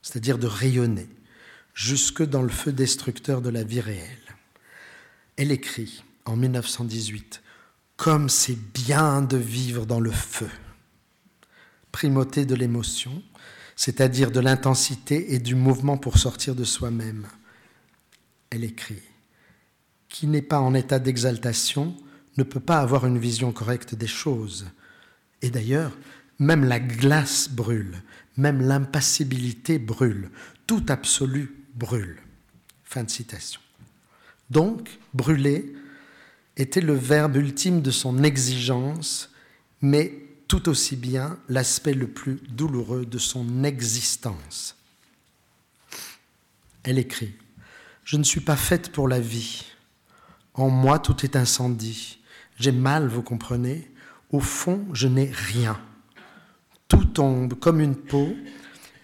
c'est-à-dire 0.00 0.38
de 0.38 0.46
rayonner, 0.46 1.06
jusque 1.74 2.22
dans 2.22 2.40
le 2.40 2.48
feu 2.48 2.72
destructeur 2.72 3.42
de 3.42 3.50
la 3.50 3.62
vie 3.62 3.80
réelle. 3.80 4.36
Elle 5.36 5.52
écrit 5.52 6.02
en 6.24 6.34
1918 6.34 7.42
Comme 7.96 8.30
c'est 8.30 8.56
bien 8.72 9.20
de 9.20 9.36
vivre 9.36 9.84
dans 9.84 10.00
le 10.00 10.10
feu. 10.10 10.48
Primauté 11.92 12.46
de 12.46 12.54
l'émotion, 12.54 13.22
c'est-à-dire 13.78 14.32
de 14.32 14.40
l'intensité 14.40 15.34
et 15.34 15.38
du 15.38 15.54
mouvement 15.54 15.96
pour 15.96 16.18
sortir 16.18 16.56
de 16.56 16.64
soi-même. 16.64 17.28
Elle 18.50 18.64
écrit 18.64 19.00
Qui 20.08 20.26
n'est 20.26 20.42
pas 20.42 20.58
en 20.58 20.74
état 20.74 20.98
d'exaltation 20.98 21.96
ne 22.36 22.42
peut 22.42 22.58
pas 22.58 22.80
avoir 22.80 23.06
une 23.06 23.18
vision 23.18 23.52
correcte 23.52 23.94
des 23.94 24.08
choses. 24.08 24.66
Et 25.42 25.50
d'ailleurs, 25.50 25.96
même 26.40 26.64
la 26.64 26.80
glace 26.80 27.48
brûle, 27.48 28.02
même 28.36 28.60
l'impassibilité 28.60 29.78
brûle, 29.78 30.30
tout 30.66 30.84
absolu 30.88 31.64
brûle. 31.76 32.18
Fin 32.82 33.04
de 33.04 33.10
citation. 33.10 33.60
Donc, 34.50 34.98
brûler 35.14 35.72
était 36.56 36.80
le 36.80 36.94
verbe 36.94 37.36
ultime 37.36 37.80
de 37.80 37.92
son 37.92 38.24
exigence, 38.24 39.30
mais 39.80 40.27
tout 40.48 40.70
aussi 40.70 40.96
bien 40.96 41.38
l'aspect 41.48 41.92
le 41.92 42.08
plus 42.08 42.40
douloureux 42.48 43.04
de 43.04 43.18
son 43.18 43.62
existence. 43.64 44.76
Elle 46.82 46.98
écrit 46.98 47.34
Je 48.04 48.16
ne 48.16 48.24
suis 48.24 48.40
pas 48.40 48.56
faite 48.56 48.90
pour 48.90 49.08
la 49.08 49.20
vie. 49.20 49.66
En 50.54 50.70
moi, 50.70 50.98
tout 50.98 51.24
est 51.24 51.36
incendie. 51.36 52.18
J'ai 52.58 52.72
mal, 52.72 53.06
vous 53.06 53.22
comprenez 53.22 53.90
Au 54.30 54.40
fond, 54.40 54.86
je 54.94 55.06
n'ai 55.06 55.30
rien. 55.30 55.78
Tout 56.88 57.04
tombe 57.04 57.54
comme 57.54 57.80
une 57.80 57.94
peau, 57.96 58.34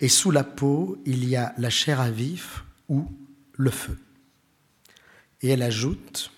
et 0.01 0.09
sous 0.09 0.31
la 0.31 0.45
peau, 0.45 0.99
il 1.05 1.29
y 1.29 1.37
a 1.37 1.55
la 1.59 1.71
chair 1.71 2.01
à 2.01 2.11
vif 2.11 2.65
ou 2.89 3.07
le 3.53 3.71
feu. 3.71 3.99
Et 5.43 5.51
elle 5.51 5.63
ajoute, 5.63 6.33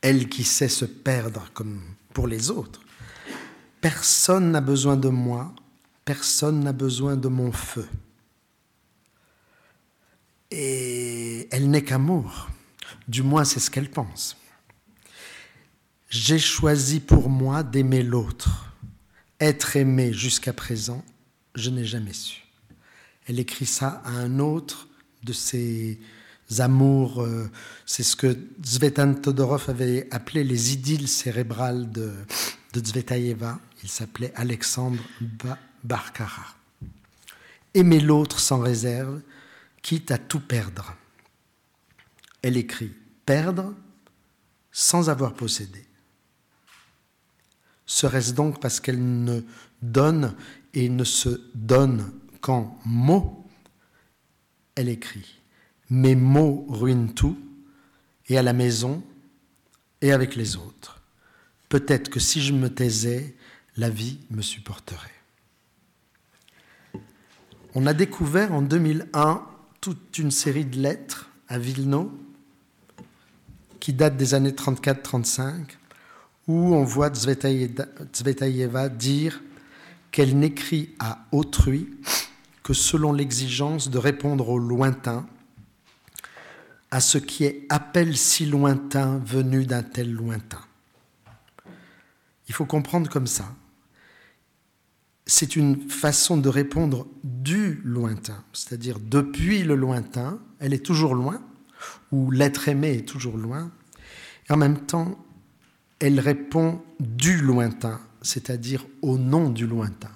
elle 0.00 0.28
qui 0.28 0.44
sait 0.44 0.68
se 0.68 0.84
perdre 0.84 1.50
comme 1.52 1.82
pour 2.14 2.28
les 2.28 2.50
autres, 2.50 2.80
personne 3.80 4.50
n'a 4.50 4.60
besoin 4.60 4.96
de 4.96 5.08
moi, 5.08 5.54
personne 6.04 6.60
n'a 6.60 6.72
besoin 6.72 7.16
de 7.16 7.28
mon 7.28 7.52
feu. 7.52 7.88
Et 10.50 11.48
elle 11.50 11.70
n'est 11.70 11.84
qu'amour, 11.84 12.48
du 13.06 13.22
moins 13.22 13.44
c'est 13.44 13.60
ce 13.60 13.70
qu'elle 13.70 13.90
pense. 13.90 14.36
J'ai 16.08 16.38
choisi 16.38 17.00
pour 17.00 17.28
moi 17.28 17.62
d'aimer 17.62 18.02
l'autre. 18.02 18.72
Être 19.40 19.76
aimé 19.76 20.12
jusqu'à 20.12 20.52
présent, 20.52 21.04
je 21.54 21.70
n'ai 21.70 21.84
jamais 21.84 22.14
su. 22.14 22.44
Elle 23.26 23.38
écrit 23.38 23.66
ça 23.66 24.02
à 24.04 24.10
un 24.12 24.38
autre 24.38 24.88
de 25.22 25.34
ses 25.34 26.00
amours. 26.58 27.22
Euh, 27.22 27.50
c'est 27.84 28.02
ce 28.02 28.16
que 28.16 28.36
Zvetan 28.64 29.14
Todorov 29.14 29.68
avait 29.68 30.08
appelé 30.10 30.44
les 30.44 30.72
idylles 30.72 31.08
cérébrales 31.08 31.92
de, 31.92 32.14
de 32.72 32.84
Zvetaeva. 32.84 33.60
Il 33.82 33.88
s'appelait 33.88 34.32
Alexandre 34.34 35.02
Barkara. 35.84 36.56
Aimer 37.74 38.00
l'autre 38.00 38.40
sans 38.40 38.58
réserve, 38.58 39.20
quitte 39.82 40.10
à 40.10 40.18
tout 40.18 40.40
perdre. 40.40 40.96
Elle 42.42 42.56
écrit 42.56 42.92
Perdre 43.26 43.74
sans 44.72 45.10
avoir 45.10 45.34
possédé. 45.34 45.84
Serait-ce 47.84 48.32
donc 48.32 48.60
parce 48.60 48.80
qu'elle 48.80 49.24
ne 49.24 49.42
donne 49.82 50.34
et 50.74 50.88
ne 50.88 51.04
se 51.04 51.40
donne 51.54 52.12
qu'en 52.40 52.78
mots? 52.84 53.46
Elle 54.74 54.88
écrit 54.88 55.40
Mes 55.90 56.14
mots 56.14 56.66
ruinent 56.68 57.12
tout, 57.12 57.38
et 58.28 58.38
à 58.38 58.42
la 58.42 58.52
maison, 58.52 59.02
et 60.00 60.12
avec 60.12 60.36
les 60.36 60.56
autres. 60.56 61.00
Peut-être 61.68 62.08
que 62.10 62.20
si 62.20 62.40
je 62.40 62.52
me 62.52 62.72
taisais, 62.72 63.34
la 63.78 63.88
vie 63.88 64.18
me 64.30 64.42
supporterait. 64.42 65.08
On 67.74 67.86
a 67.86 67.94
découvert 67.94 68.52
en 68.52 68.60
2001 68.60 69.46
toute 69.80 70.18
une 70.18 70.32
série 70.32 70.64
de 70.64 70.80
lettres 70.80 71.30
à 71.46 71.58
Vilno 71.58 72.12
qui 73.78 73.92
datent 73.92 74.16
des 74.16 74.34
années 74.34 74.50
34-35 74.50 75.52
où 76.48 76.74
on 76.74 76.82
voit 76.82 77.12
Zvetaïeva 77.14 78.88
dire 78.88 79.40
qu'elle 80.10 80.36
n'écrit 80.36 80.90
à 80.98 81.26
autrui 81.30 81.88
que 82.64 82.72
selon 82.72 83.12
l'exigence 83.12 83.90
de 83.90 83.98
répondre 83.98 84.48
au 84.48 84.58
lointain, 84.58 85.26
à 86.90 87.00
ce 87.00 87.18
qui 87.18 87.44
est 87.44 87.64
appel 87.68 88.16
si 88.16 88.44
lointain 88.46 89.18
venu 89.24 89.66
d'un 89.66 89.82
tel 89.82 90.12
lointain. 90.12 90.60
Il 92.48 92.54
faut 92.54 92.66
comprendre 92.66 93.08
comme 93.08 93.26
ça. 93.26 93.54
C'est 95.30 95.56
une 95.56 95.90
façon 95.90 96.38
de 96.38 96.48
répondre 96.48 97.06
du 97.22 97.82
lointain, 97.84 98.42
c'est-à-dire 98.54 98.98
depuis 98.98 99.62
le 99.62 99.74
lointain, 99.74 100.40
elle 100.58 100.72
est 100.72 100.84
toujours 100.84 101.14
loin, 101.14 101.42
ou 102.10 102.30
l'être 102.30 102.66
aimé 102.68 102.94
est 102.96 103.06
toujours 103.06 103.36
loin, 103.36 103.70
et 104.48 104.52
en 104.54 104.56
même 104.56 104.86
temps, 104.86 105.22
elle 105.98 106.18
répond 106.18 106.82
du 106.98 107.36
lointain, 107.36 108.00
c'est-à-dire 108.22 108.86
au 109.02 109.18
nom 109.18 109.50
du 109.50 109.66
lointain. 109.66 110.10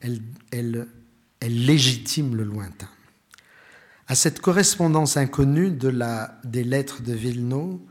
Elle, 0.00 0.88
légitime 1.42 2.36
le 2.36 2.44
lointain. 2.44 2.88
À 4.08 4.14
cette 4.14 4.40
correspondance 4.40 5.18
inconnue 5.18 5.70
des 5.70 6.64
lettres 6.64 7.02
de 7.02 7.12
Vilno, 7.12 7.86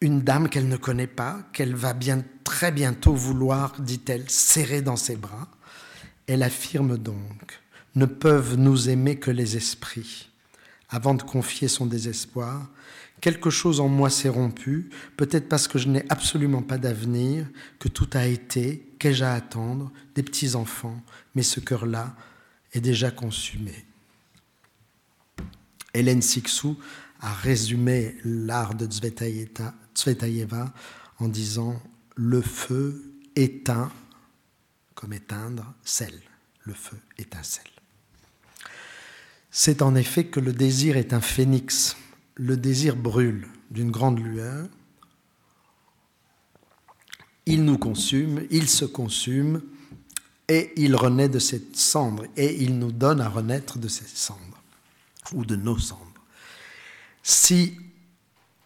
une 0.00 0.20
dame 0.22 0.48
qu'elle 0.48 0.68
ne 0.68 0.76
connaît 0.76 1.06
pas, 1.06 1.40
qu'elle 1.52 1.74
va 1.74 1.92
bien, 1.92 2.22
très 2.44 2.72
bientôt 2.72 3.14
vouloir, 3.14 3.80
dit-elle, 3.80 4.28
serrer 4.28 4.82
dans 4.82 4.96
ses 4.96 5.16
bras, 5.16 5.48
elle 6.26 6.42
affirme 6.42 6.98
donc 6.98 7.60
Ne 7.94 8.06
peuvent 8.06 8.56
nous 8.56 8.88
aimer 8.88 9.16
que 9.16 9.30
les 9.30 9.56
esprits. 9.56 10.30
Avant 10.88 11.14
de 11.14 11.22
confier 11.22 11.68
son 11.68 11.86
désespoir, 11.86 12.68
Quelque 13.20 13.50
chose 13.50 13.80
en 13.80 13.88
moi 13.88 14.10
s'est 14.10 14.28
rompu, 14.28 14.90
peut-être 15.16 15.48
parce 15.48 15.68
que 15.68 15.78
je 15.78 15.88
n'ai 15.88 16.04
absolument 16.10 16.62
pas 16.62 16.78
d'avenir, 16.78 17.46
que 17.78 17.88
tout 17.88 18.08
a 18.12 18.26
été, 18.26 18.92
qu'ai-je 18.98 19.24
à 19.24 19.32
attendre, 19.32 19.90
des 20.14 20.22
petits-enfants, 20.22 21.02
mais 21.34 21.42
ce 21.42 21.60
cœur-là 21.60 22.14
est 22.72 22.80
déjà 22.80 23.10
consumé. 23.10 23.86
Hélène 25.94 26.20
Sixou 26.20 26.76
a 27.20 27.32
résumé 27.32 28.16
l'art 28.22 28.74
de 28.74 28.84
En 31.18 31.28
disant 31.28 31.80
Le 32.14 32.42
feu 32.42 33.12
éteint, 33.34 33.90
comme 34.94 35.12
éteindre, 35.12 35.72
sel. 35.84 36.20
Le 36.62 36.74
feu 36.74 36.98
étincelle. 37.18 37.64
C'est 39.50 39.82
en 39.82 39.94
effet 39.94 40.26
que 40.26 40.40
le 40.40 40.52
désir 40.52 40.96
est 40.96 41.12
un 41.12 41.20
phénix 41.20 41.96
le 42.36 42.56
désir 42.56 42.96
brûle 42.96 43.48
d'une 43.70 43.90
grande 43.90 44.20
lueur, 44.20 44.68
il 47.46 47.64
nous 47.64 47.78
consume, 47.78 48.46
il 48.50 48.68
se 48.68 48.84
consume, 48.84 49.62
et 50.48 50.72
il 50.76 50.94
renaît 50.94 51.28
de 51.28 51.38
cette 51.38 51.76
cendre, 51.76 52.24
et 52.36 52.62
il 52.62 52.78
nous 52.78 52.92
donne 52.92 53.20
à 53.20 53.28
renaître 53.28 53.78
de 53.78 53.88
ces 53.88 54.06
cendres, 54.06 54.62
ou 55.32 55.44
de 55.44 55.56
nos 55.56 55.78
cendres. 55.78 56.02
Si 57.22 57.78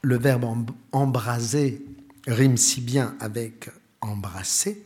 le 0.02 0.18
verbe 0.18 0.70
embraser 0.92 1.84
rime 2.26 2.56
si 2.56 2.80
bien 2.80 3.16
avec 3.20 3.70
embrasser, 4.00 4.84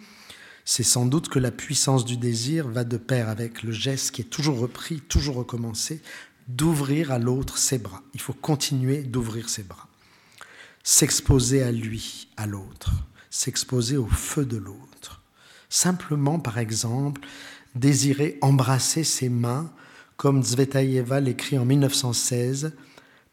c'est 0.65 0.83
sans 0.83 1.07
doute 1.07 1.29
que 1.29 1.39
la 1.39 1.51
puissance 1.51 2.05
du 2.05 2.17
désir 2.17 2.69
va 2.69 2.85
de 2.85 2.97
pair 2.97 3.29
avec 3.29 3.63
le 3.63 3.73
geste 3.73 4.13
qui 4.13 4.23
est 4.23 4.31
toujours 4.31 4.59
repris, 4.59 5.01
toujours 5.01 5.37
recommencé, 5.37 6.01
d'ouvrir 6.49 7.13
à 7.13 7.19
l'autre 7.19 7.59
ses 7.59 7.79
bras. 7.79 8.03
Il 8.15 8.21
faut 8.21 8.33
continuer 8.33 9.03
d'ouvrir 9.03 9.49
ses 9.49 9.63
bras. 9.63 9.89
S'exposer 10.83 11.63
à 11.63 11.71
lui, 11.71 12.29
à 12.37 12.47
l'autre. 12.47 12.93
S'exposer 13.31 13.97
au 13.97 14.07
feu 14.07 14.45
de 14.45 14.57
l'autre. 14.57 15.23
Simplement, 15.69 16.39
par 16.39 16.59
exemple, 16.59 17.23
désirer 17.75 18.39
embrasser 18.41 19.05
ses 19.05 19.29
mains, 19.29 19.73
comme 20.17 20.43
Zvetaïeva 20.43 21.21
l'écrit 21.21 21.59
en 21.59 21.65
1916, 21.65 22.73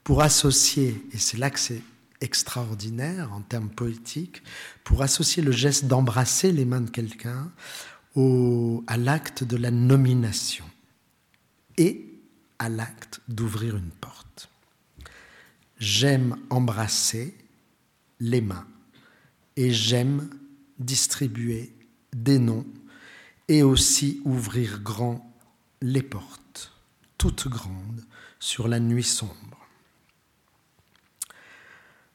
pour 0.04 0.22
associer, 0.22 1.04
et 1.12 1.18
c'est 1.18 1.38
là 1.38 1.50
que 1.50 1.60
c'est 1.60 1.82
extraordinaire 2.22 3.34
en 3.34 3.42
termes 3.42 3.70
poétiques, 3.70 4.44
pour 4.84 5.02
associer 5.02 5.42
le 5.42 5.52
geste 5.52 5.86
d'embrasser 5.86 6.52
les 6.52 6.66
mains 6.66 6.82
de 6.82 6.90
quelqu'un 6.90 7.52
à 8.88 8.98
l'acte 8.98 9.44
de 9.44 9.58
la 9.58 9.72
nomination. 9.72 10.66
Et 11.78 12.12
à 12.62 12.70
l'acte 12.70 13.22
d'ouvrir 13.28 13.76
une 13.76 13.90
porte. 13.90 14.48
J'aime 15.80 16.38
embrasser 16.52 17.36
les 18.20 18.40
mains 18.40 18.68
et 19.56 19.72
j'aime 19.72 20.30
distribuer 20.78 21.74
des 22.14 22.38
noms 22.38 22.68
et 23.48 23.64
aussi 23.64 24.22
ouvrir 24.26 24.80
grand 24.82 25.28
les 25.82 26.04
portes, 26.04 26.72
toutes 27.18 27.48
grandes, 27.48 28.06
sur 28.40 28.68
la 28.68 28.80
nuit 28.80 29.04
sombre. 29.04 29.51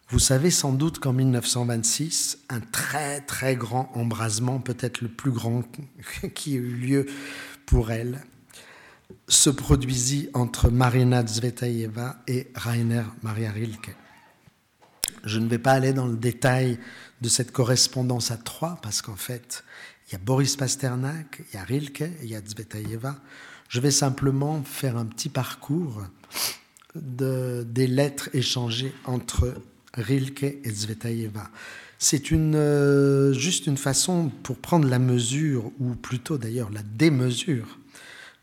Vous 0.09 0.21
savez 0.21 0.53
sans 0.53 0.73
doute 0.73 1.01
qu'en 1.01 1.13
1926, 1.13 2.39
un 2.49 2.61
très 2.61 3.21
très 3.23 3.57
grand 3.57 3.91
embrasement, 3.95 4.61
peut-être 4.61 5.01
le 5.01 5.09
plus 5.09 5.33
grand 5.33 5.65
qui 6.35 6.55
ait 6.55 6.59
eu 6.59 6.75
lieu 6.75 7.07
pour 7.67 7.91
elle, 7.91 8.23
se 9.27 9.51
produisit 9.51 10.31
entre 10.33 10.71
Marina 10.71 11.27
Zvetaeva 11.27 12.23
et 12.29 12.47
Rainer 12.55 13.03
Maria 13.23 13.51
Rilke. 13.51 13.97
Je 15.25 15.41
ne 15.41 15.49
vais 15.49 15.59
pas 15.59 15.73
aller 15.73 15.93
dans 15.93 16.07
le 16.07 16.17
détail 16.17 16.79
de 17.21 17.29
cette 17.29 17.51
correspondance 17.51 18.31
à 18.31 18.37
trois, 18.37 18.79
parce 18.83 19.03
qu'en 19.03 19.17
fait, 19.17 19.65
il 20.07 20.13
y 20.13 20.15
a 20.15 20.19
Boris 20.19 20.55
Pasternak, 20.55 21.43
il 21.53 21.57
y 21.57 21.59
a 21.59 21.65
Rilke 21.65 22.05
il 22.23 22.29
y 22.29 22.37
a 22.37 22.41
Zvetaeva. 22.41 23.17
Je 23.69 23.81
vais 23.81 23.91
simplement 23.91 24.63
faire 24.63 24.97
un 24.97 25.07
petit 25.07 25.31
parcours 25.31 26.05
de, 26.95 27.67
des 27.69 27.89
lettres 27.89 28.31
échangées 28.35 28.95
entre 29.05 29.53
Rilke 29.97 30.45
et 30.45 30.71
Zvetaeva. 30.71 31.51
C'est 31.99 32.31
une, 32.31 32.55
euh, 32.55 33.33
juste 33.33 33.67
une 33.67 33.79
façon 33.79 34.31
pour 34.43 34.59
prendre 34.59 34.89
la 34.89 34.99
mesure, 34.99 35.73
ou 35.79 35.95
plutôt 35.95 36.39
d'ailleurs 36.39 36.71
la 36.71 36.83
démesure, 36.83 37.79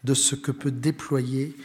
de 0.03 0.13
ce 0.13 0.35
que 0.35 0.51
peut 0.51 0.71
déployer 0.71 1.55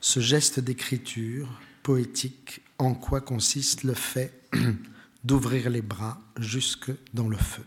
ce 0.00 0.20
geste 0.20 0.60
d'écriture 0.60 1.48
poétique, 1.82 2.60
en 2.78 2.94
quoi 2.94 3.20
consiste 3.20 3.82
le 3.82 3.94
fait 3.94 4.40
d'ouvrir 5.24 5.70
les 5.70 5.82
bras 5.82 6.20
jusque 6.38 6.90
dans 7.14 7.28
le 7.28 7.36
feu. 7.36 7.64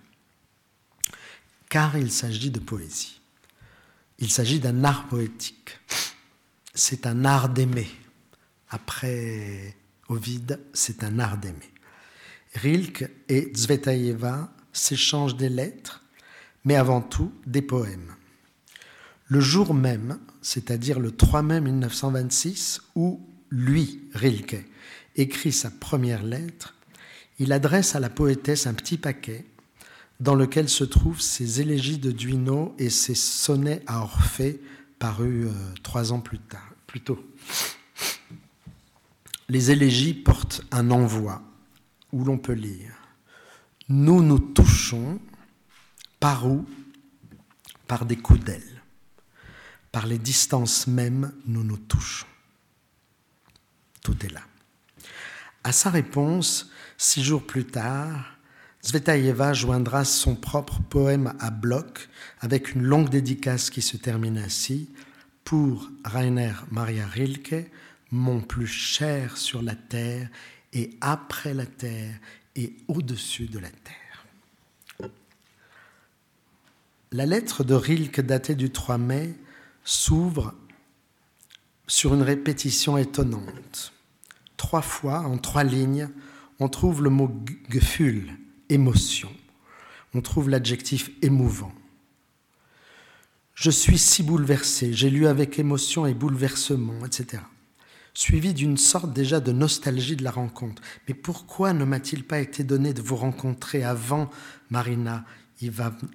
Car 1.70 1.98
il 1.98 2.12
s'agit 2.12 2.52
de 2.52 2.60
poésie. 2.60 3.20
Il 4.20 4.30
s'agit 4.30 4.60
d'un 4.60 4.84
art 4.84 5.08
poétique. 5.08 5.80
C'est 6.74 7.08
un 7.08 7.26
art 7.26 7.50
d'aimer. 7.50 7.90
Après 8.70 9.76
Ovide, 10.08 10.60
c'est 10.74 11.04
un 11.04 11.20
art 11.20 11.38
d'aimer. 11.38 11.71
Rilke 12.54 13.10
et 13.30 13.52
Zvetaeva 13.56 14.54
s'échangent 14.74 15.38
des 15.38 15.50
lettres, 15.50 16.04
mais 16.66 16.76
avant 16.76 17.02
tout 17.02 17.32
des 17.46 17.62
poèmes. 17.62 18.16
Le 19.28 19.40
jour 19.40 19.74
même, 19.74 20.20
c'est-à-dire 20.42 21.00
le 21.00 21.12
3 21.12 21.42
mai 21.42 21.62
1926, 21.62 22.82
où 22.96 23.26
lui, 23.50 24.02
Rilke, 24.14 24.66
écrit 25.16 25.52
sa 25.52 25.72
première 25.72 26.24
lettre, 26.24 26.76
il 27.40 27.54
adresse 27.54 27.96
à 27.96 28.00
la 28.00 28.10
poétesse 28.10 28.68
un 28.68 28.74
petit 28.74 28.98
paquet 28.98 29.46
dans 30.20 30.36
lequel 30.36 30.70
se 30.70 30.84
trouvent 30.84 31.22
ses 31.22 31.62
élégies 31.62 31.98
de 31.98 32.12
Duino 32.12 32.76
et 32.78 32.90
ses 32.90 33.16
sonnets 33.16 33.82
à 33.88 34.02
Orphée 34.02 34.62
parus 35.00 35.48
euh, 35.48 35.74
trois 35.82 36.14
ans 36.14 36.20
plus, 36.20 36.38
tard, 36.38 36.70
plus 36.86 37.02
tôt. 37.02 37.20
Les 39.50 39.72
élégies 39.72 40.14
portent 40.14 40.62
un 40.72 40.92
envoi 40.92 41.42
où 42.12 42.24
l'on 42.24 42.38
peut 42.38 42.54
lire 42.54 42.94
Nous 43.90 44.24
nous 44.24 44.40
touchons 44.40 45.20
par 46.20 46.48
où? 46.48 46.66
Par 47.88 48.06
des 48.06 48.16
coups 48.16 48.44
d'aile. 48.44 48.82
Par 49.92 50.06
les 50.06 50.18
distances 50.18 50.88
mêmes, 50.88 51.34
nous 51.46 51.64
nous 51.64 51.78
touchons. 51.78 52.28
Tout 54.02 54.26
est 54.26 54.32
là. 54.32 54.42
À 55.64 55.72
sa 55.72 55.90
réponse, 55.90 56.72
six 56.98 57.24
jours 57.24 57.46
plus 57.46 57.66
tard, 57.66 58.38
Zvetaeva 58.84 59.54
joindra 59.54 60.06
son 60.06 60.36
propre 60.36 60.82
poème 60.82 61.34
à 61.40 61.52
bloc 61.52 62.10
avec 62.40 62.74
une 62.74 62.82
longue 62.82 63.10
dédicace 63.10 63.70
qui 63.70 63.82
se 63.82 63.98
termine 63.98 64.38
ainsi 64.38 64.90
pour 65.44 65.90
Rainer 66.04 66.54
Maria 66.72 67.06
Rilke, 67.06 67.70
mon 68.10 68.42
plus 68.42 68.68
cher 68.68 69.38
sur 69.38 69.62
la 69.62 69.76
terre 69.76 70.30
et 70.74 70.92
après 71.02 71.54
la 71.54 71.66
terre 71.66 72.16
et 72.56 72.76
au-dessus 72.88 73.48
de 73.48 73.60
la 73.60 73.70
terre. 73.70 74.26
La 77.12 77.26
lettre 77.26 77.64
de 77.64 77.74
Rilke 77.74 78.22
datée 78.22 78.56
du 78.56 78.70
3 78.70 78.98
mai 78.98 79.34
s'ouvre 79.84 80.54
sur 81.88 82.14
une 82.14 82.22
répétition 82.22 82.98
étonnante. 82.98 83.92
Trois 84.56 84.82
fois, 84.82 85.20
en 85.20 85.38
trois 85.38 85.66
lignes, 85.66 86.10
on 86.60 86.70
trouve 86.70 87.04
le 87.04 87.10
mot 87.10 87.30
Gefühl, 87.70 88.38
émotion. 88.70 89.30
On 90.14 90.22
trouve 90.22 90.50
l'adjectif 90.50 91.10
émouvant. 91.22 91.74
Je 93.56 93.72
suis 93.72 93.98
si 93.98 94.24
bouleversé, 94.24 94.94
j'ai 94.94 95.10
lu 95.10 95.28
avec 95.28 95.60
émotion 95.60 96.06
et 96.06 96.14
bouleversement, 96.14 97.06
etc. 97.06 97.44
Suivi 98.14 98.54
d'une 98.54 98.78
sorte 98.78 99.14
déjà 99.14 99.40
de 99.40 99.52
nostalgie 99.52 100.16
de 100.16 100.24
la 100.24 100.32
rencontre. 100.32 100.82
Mais 101.08 101.14
pourquoi 101.14 101.74
ne 101.74 101.86
m'a-t-il 101.86 102.26
pas 102.26 102.40
été 102.40 102.64
donné 102.64 102.94
de 102.94 103.02
vous 103.02 103.16
rencontrer 103.16 103.84
avant 103.84 104.30
Marina 104.70 105.26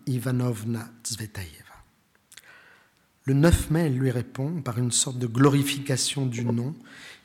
Ivanovna 0.07 0.89
Zvetaeva 1.07 1.47
Le 3.25 3.35
9 3.35 3.71
mai, 3.71 3.87
elle 3.87 3.97
lui 3.97 4.11
répond 4.11 4.61
par 4.61 4.79
une 4.79 4.93
sorte 4.93 5.19
de 5.19 5.27
glorification 5.27 6.27
du 6.27 6.45
nom 6.45 6.75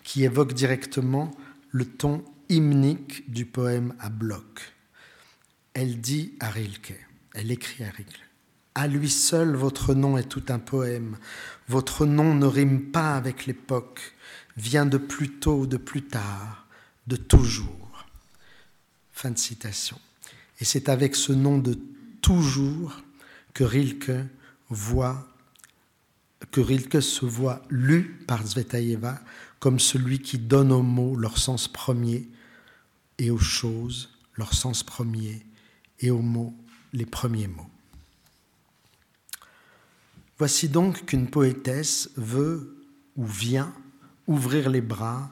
qui 0.04 0.24
évoque 0.24 0.54
directement 0.54 1.32
le 1.72 1.86
ton 1.86 2.24
hymnique 2.50 3.30
du 3.32 3.46
poème 3.46 3.94
à 4.00 4.10
bloc. 4.10 4.74
Elle 5.74 6.00
dit 6.02 6.34
à 6.40 6.50
Rilke, 6.50 7.00
elle 7.34 7.52
écrit 7.52 7.84
à 7.84 7.90
Rilke, 7.90 8.30
à 8.76 8.88
lui 8.88 9.10
seul 9.10 9.56
votre 9.56 9.94
nom 9.94 10.18
est 10.18 10.28
tout 10.28 10.44
un 10.50 10.60
poème, 10.60 11.18
votre 11.68 12.06
nom 12.06 12.36
ne 12.36 12.46
rime 12.46 12.92
pas 12.92 13.16
avec 13.16 13.46
l'époque, 13.46 14.14
vient 14.62 14.86
de 14.86 15.00
plus 15.00 15.40
tôt 15.40 15.66
de 15.66 15.78
plus 15.78 16.04
tard, 16.04 16.68
de 17.08 17.16
toujours. 17.16 18.06
Fin 19.12 19.32
de 19.32 19.38
citation. 19.38 20.00
Et 20.60 20.66
c'est 20.66 20.88
avec 20.88 21.16
ce 21.16 21.34
nom 21.34 21.58
de 21.58 21.78
toujours 22.22 23.02
que 23.54 23.64
Rilke 23.64 24.12
voit 24.70 25.28
que 26.52 26.62
Rilke 26.62 27.02
se 27.02 27.26
voit 27.26 27.62
lu 27.70 28.24
par 28.28 28.46
Zvetaeva 28.46 29.20
comme 29.60 29.80
celui 29.80 30.20
qui 30.20 30.38
donne 30.38 30.72
aux 30.72 30.82
mots 30.82 31.16
leur 31.16 31.38
sens 31.38 31.68
premier 31.68 32.28
et 33.18 33.32
aux 33.32 33.38
choses 33.38 34.10
leur 34.36 34.54
sens 34.54 34.84
premier 34.84 35.46
et 36.00 36.10
aux 36.10 36.22
mots 36.22 36.56
les 36.94 37.06
premiers 37.06 37.48
mots. 37.48 37.70
Voici 40.38 40.70
donc 40.70 41.06
qu'une 41.06 41.30
poétesse 41.30 42.10
veut 42.16 42.76
ou 43.16 43.26
vient 43.26 43.74
ouvrir 44.28 44.70
les 44.70 44.82
bras 44.82 45.32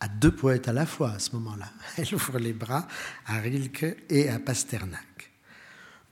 à 0.00 0.08
deux 0.08 0.30
poètes 0.30 0.68
à 0.68 0.72
la 0.72 0.86
fois 0.86 1.12
à 1.12 1.18
ce 1.18 1.32
moment-là. 1.32 1.70
Elle 1.96 2.14
ouvre 2.14 2.38
les 2.38 2.52
bras 2.52 2.86
à 3.26 3.38
Rilke 3.38 3.96
et 4.08 4.28
à 4.28 4.38
Pasternak. 4.38 5.32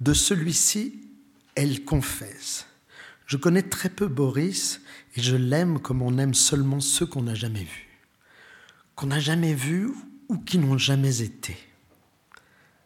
De 0.00 0.12
celui-ci, 0.12 1.00
elle 1.54 1.84
confesse. 1.84 2.66
Je 3.26 3.36
connais 3.36 3.62
très 3.62 3.88
peu 3.88 4.06
Boris 4.06 4.82
et 5.16 5.22
je 5.22 5.36
l'aime 5.36 5.80
comme 5.80 6.02
on 6.02 6.18
aime 6.18 6.34
seulement 6.34 6.80
ceux 6.80 7.06
qu'on 7.06 7.22
n'a 7.22 7.34
jamais 7.34 7.64
vus. 7.64 7.88
Qu'on 8.94 9.06
n'a 9.06 9.20
jamais 9.20 9.54
vus 9.54 9.90
ou 10.28 10.38
qui 10.38 10.58
n'ont 10.58 10.78
jamais 10.78 11.22
été. 11.22 11.56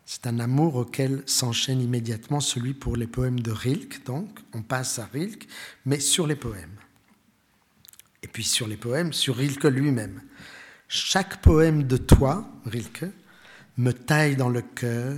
C'est 0.06 0.26
un 0.26 0.40
amour 0.40 0.76
auquel 0.76 1.22
s'enchaîne 1.26 1.80
immédiatement 1.80 2.40
celui 2.40 2.74
pour 2.74 2.96
les 2.96 3.06
poèmes 3.06 3.40
de 3.40 3.50
Rilke, 3.50 4.04
donc 4.04 4.40
on 4.52 4.62
passe 4.62 4.98
à 4.98 5.06
Rilke, 5.06 5.46
mais 5.84 6.00
sur 6.00 6.26
les 6.26 6.36
poèmes. 6.36 6.78
Et 8.22 8.28
puis 8.28 8.44
sur 8.44 8.66
les 8.66 8.76
poèmes, 8.76 9.12
sur 9.12 9.36
Rilke 9.36 9.64
lui-même. 9.64 10.22
Chaque 10.88 11.40
poème 11.40 11.84
de 11.84 11.96
toi, 11.96 12.50
Rilke, 12.66 13.06
me 13.76 13.92
taille 13.92 14.36
dans 14.36 14.48
le 14.48 14.62
cœur 14.62 15.16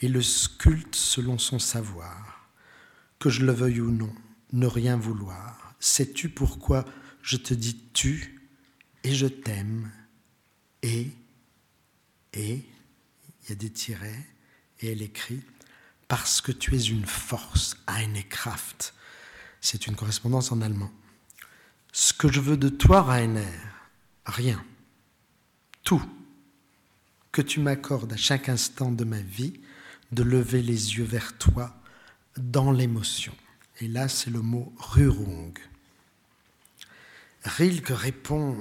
et 0.00 0.08
le 0.08 0.22
sculpte 0.22 0.94
selon 0.94 1.38
son 1.38 1.58
savoir. 1.58 2.48
Que 3.18 3.30
je 3.30 3.44
le 3.44 3.52
veuille 3.52 3.80
ou 3.80 3.90
non, 3.90 4.12
ne 4.52 4.66
rien 4.66 4.96
vouloir. 4.96 5.74
Sais-tu 5.78 6.28
pourquoi 6.28 6.84
je 7.22 7.36
te 7.36 7.54
dis 7.54 7.78
tu 7.92 8.40
et 9.04 9.14
je 9.14 9.26
t'aime 9.26 9.90
et, 10.82 11.10
et, 12.32 12.54
il 13.42 13.48
y 13.48 13.52
a 13.52 13.54
des 13.54 13.70
tirets, 13.70 14.26
et 14.80 14.92
elle 14.92 15.02
écrit 15.02 15.42
Parce 16.08 16.40
que 16.40 16.52
tu 16.52 16.74
es 16.74 16.82
une 16.82 17.04
force, 17.04 17.76
eine 17.86 18.22
Kraft. 18.28 18.94
C'est 19.60 19.86
une 19.86 19.96
correspondance 19.96 20.52
en 20.52 20.62
allemand. 20.62 20.90
Ce 21.92 22.12
que 22.12 22.30
je 22.30 22.40
veux 22.40 22.56
de 22.56 22.68
toi, 22.68 23.02
Rainer, 23.02 23.44
rien. 24.26 24.62
Tout. 25.82 26.02
Que 27.32 27.42
tu 27.42 27.60
m'accordes 27.60 28.12
à 28.12 28.16
chaque 28.16 28.48
instant 28.48 28.90
de 28.90 29.04
ma 29.04 29.20
vie 29.20 29.60
de 30.12 30.22
lever 30.22 30.62
les 30.62 30.96
yeux 30.96 31.04
vers 31.04 31.38
toi 31.38 31.76
dans 32.36 32.72
l'émotion. 32.72 33.34
Et 33.80 33.88
là, 33.88 34.08
c'est 34.08 34.30
le 34.30 34.40
mot 34.40 34.72
Rurung. 34.78 35.56
Rilke 37.44 37.90
répond 37.90 38.56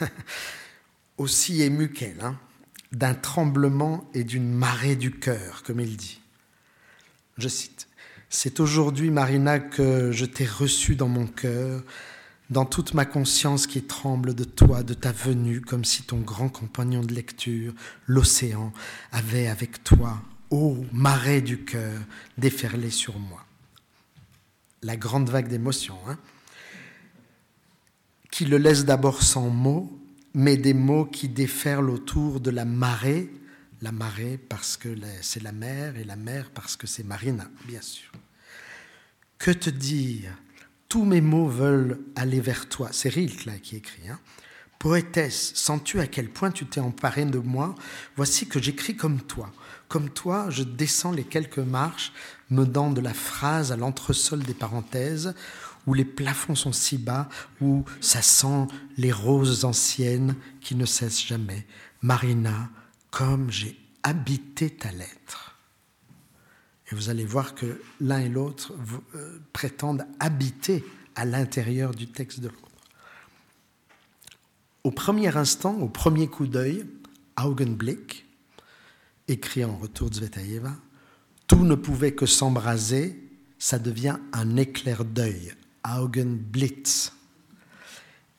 aussi 1.18 1.62
ému 1.62 1.92
qu'elle. 1.92 2.20
Hein 2.22 2.38
d'un 2.92 3.14
tremblement 3.14 4.08
et 4.14 4.24
d'une 4.24 4.50
marée 4.52 4.96
du 4.96 5.10
cœur, 5.12 5.62
comme 5.62 5.80
il 5.80 5.96
dit. 5.96 6.20
Je 7.36 7.48
cite, 7.48 7.88
C'est 8.30 8.60
aujourd'hui, 8.60 9.10
Marina, 9.10 9.58
que 9.58 10.12
je 10.12 10.24
t'ai 10.24 10.46
reçu 10.46 10.96
dans 10.96 11.08
mon 11.08 11.26
cœur, 11.26 11.82
dans 12.50 12.64
toute 12.64 12.94
ma 12.94 13.04
conscience 13.04 13.66
qui 13.66 13.82
tremble 13.82 14.34
de 14.34 14.44
toi, 14.44 14.82
de 14.82 14.94
ta 14.94 15.12
venue, 15.12 15.60
comme 15.60 15.84
si 15.84 16.02
ton 16.02 16.18
grand 16.18 16.48
compagnon 16.48 17.02
de 17.02 17.14
lecture, 17.14 17.74
l'océan, 18.06 18.72
avait 19.12 19.48
avec 19.48 19.84
toi, 19.84 20.22
ô 20.50 20.84
marée 20.92 21.42
du 21.42 21.64
cœur, 21.64 22.00
déferlé 22.38 22.90
sur 22.90 23.18
moi. 23.18 23.44
La 24.82 24.96
grande 24.96 25.28
vague 25.28 25.48
d'émotions, 25.48 25.98
hein, 26.08 26.18
qui 28.30 28.46
le 28.46 28.56
laisse 28.56 28.84
d'abord 28.84 29.22
sans 29.22 29.50
mots, 29.50 30.00
mais 30.32 30.56
des 30.56 30.74
mots 30.74 31.04
qui 31.04 31.28
déferlent 31.28 31.90
autour 31.90 32.40
de 32.40 32.50
la 32.50 32.64
marée, 32.64 33.30
la 33.82 33.92
marée 33.92 34.38
parce 34.38 34.76
que 34.76 34.88
c'est 35.20 35.42
la 35.42 35.52
mer, 35.52 35.96
et 35.96 36.04
la 36.04 36.16
mer 36.16 36.50
parce 36.54 36.76
que 36.76 36.86
c'est 36.86 37.04
Marina, 37.04 37.50
bien 37.66 37.82
sûr. 37.82 38.10
Que 39.38 39.50
te 39.50 39.70
dire? 39.70 40.32
Tous 40.88 41.04
mes 41.04 41.20
mots 41.20 41.48
veulent 41.48 41.98
aller 42.16 42.40
vers 42.40 42.68
toi. 42.68 42.88
C'est 42.92 43.10
Rilke 43.10 43.44
là 43.44 43.58
qui 43.62 43.76
écrit. 43.76 44.08
Hein. 44.08 44.18
Poétesse, 44.78 45.52
sens-tu 45.54 46.00
à 46.00 46.06
quel 46.06 46.28
point 46.28 46.50
tu 46.50 46.64
t'es 46.64 46.80
emparé 46.80 47.24
de 47.24 47.38
moi? 47.38 47.74
Voici 48.16 48.46
que 48.46 48.62
j'écris 48.62 48.96
comme 48.96 49.20
toi. 49.20 49.50
Comme 49.88 50.08
toi, 50.08 50.50
je 50.50 50.62
descends 50.62 51.10
les 51.10 51.24
quelques 51.24 51.58
marches, 51.58 52.12
me 52.50 52.64
donnant 52.64 52.92
de 52.92 53.00
la 53.00 53.14
phrase 53.14 53.72
à 53.72 53.76
l'entresol 53.76 54.40
des 54.40 54.54
parenthèses, 54.54 55.34
où 55.86 55.94
les 55.94 56.04
plafonds 56.04 56.54
sont 56.54 56.72
si 56.72 56.96
bas, 56.96 57.28
où 57.60 57.84
ça 58.00 58.22
sent 58.22 58.66
les 58.96 59.10
roses 59.10 59.64
anciennes 59.64 60.36
qui 60.60 60.74
ne 60.74 60.84
cessent 60.84 61.26
jamais. 61.26 61.66
Marina, 62.02 62.68
comme 63.10 63.50
j'ai 63.50 63.76
habité 64.02 64.70
ta 64.70 64.92
lettre. 64.92 65.47
Et 66.90 66.94
vous 66.94 67.10
allez 67.10 67.24
voir 67.24 67.54
que 67.54 67.80
l'un 68.00 68.20
et 68.20 68.28
l'autre 68.28 68.72
euh, 69.14 69.38
prétendent 69.52 70.06
habiter 70.20 70.84
à 71.14 71.24
l'intérieur 71.24 71.94
du 71.94 72.06
texte 72.06 72.40
de 72.40 72.48
l'autre. 72.48 72.62
Au 74.84 74.90
premier 74.90 75.36
instant, 75.36 75.76
au 75.78 75.88
premier 75.88 76.28
coup 76.28 76.46
d'œil, 76.46 76.86
Augenblick, 77.36 78.24
écrit 79.26 79.64
en 79.64 79.76
retour 79.76 80.08
de 80.08 80.14
Zvetaeva, 80.14 80.74
tout 81.46 81.64
ne 81.64 81.74
pouvait 81.74 82.12
que 82.12 82.26
s'embraser, 82.26 83.22
ça 83.58 83.78
devient 83.78 84.16
un 84.32 84.56
éclair 84.56 85.04
d'œil, 85.04 85.52
Augenblitz. 85.84 87.12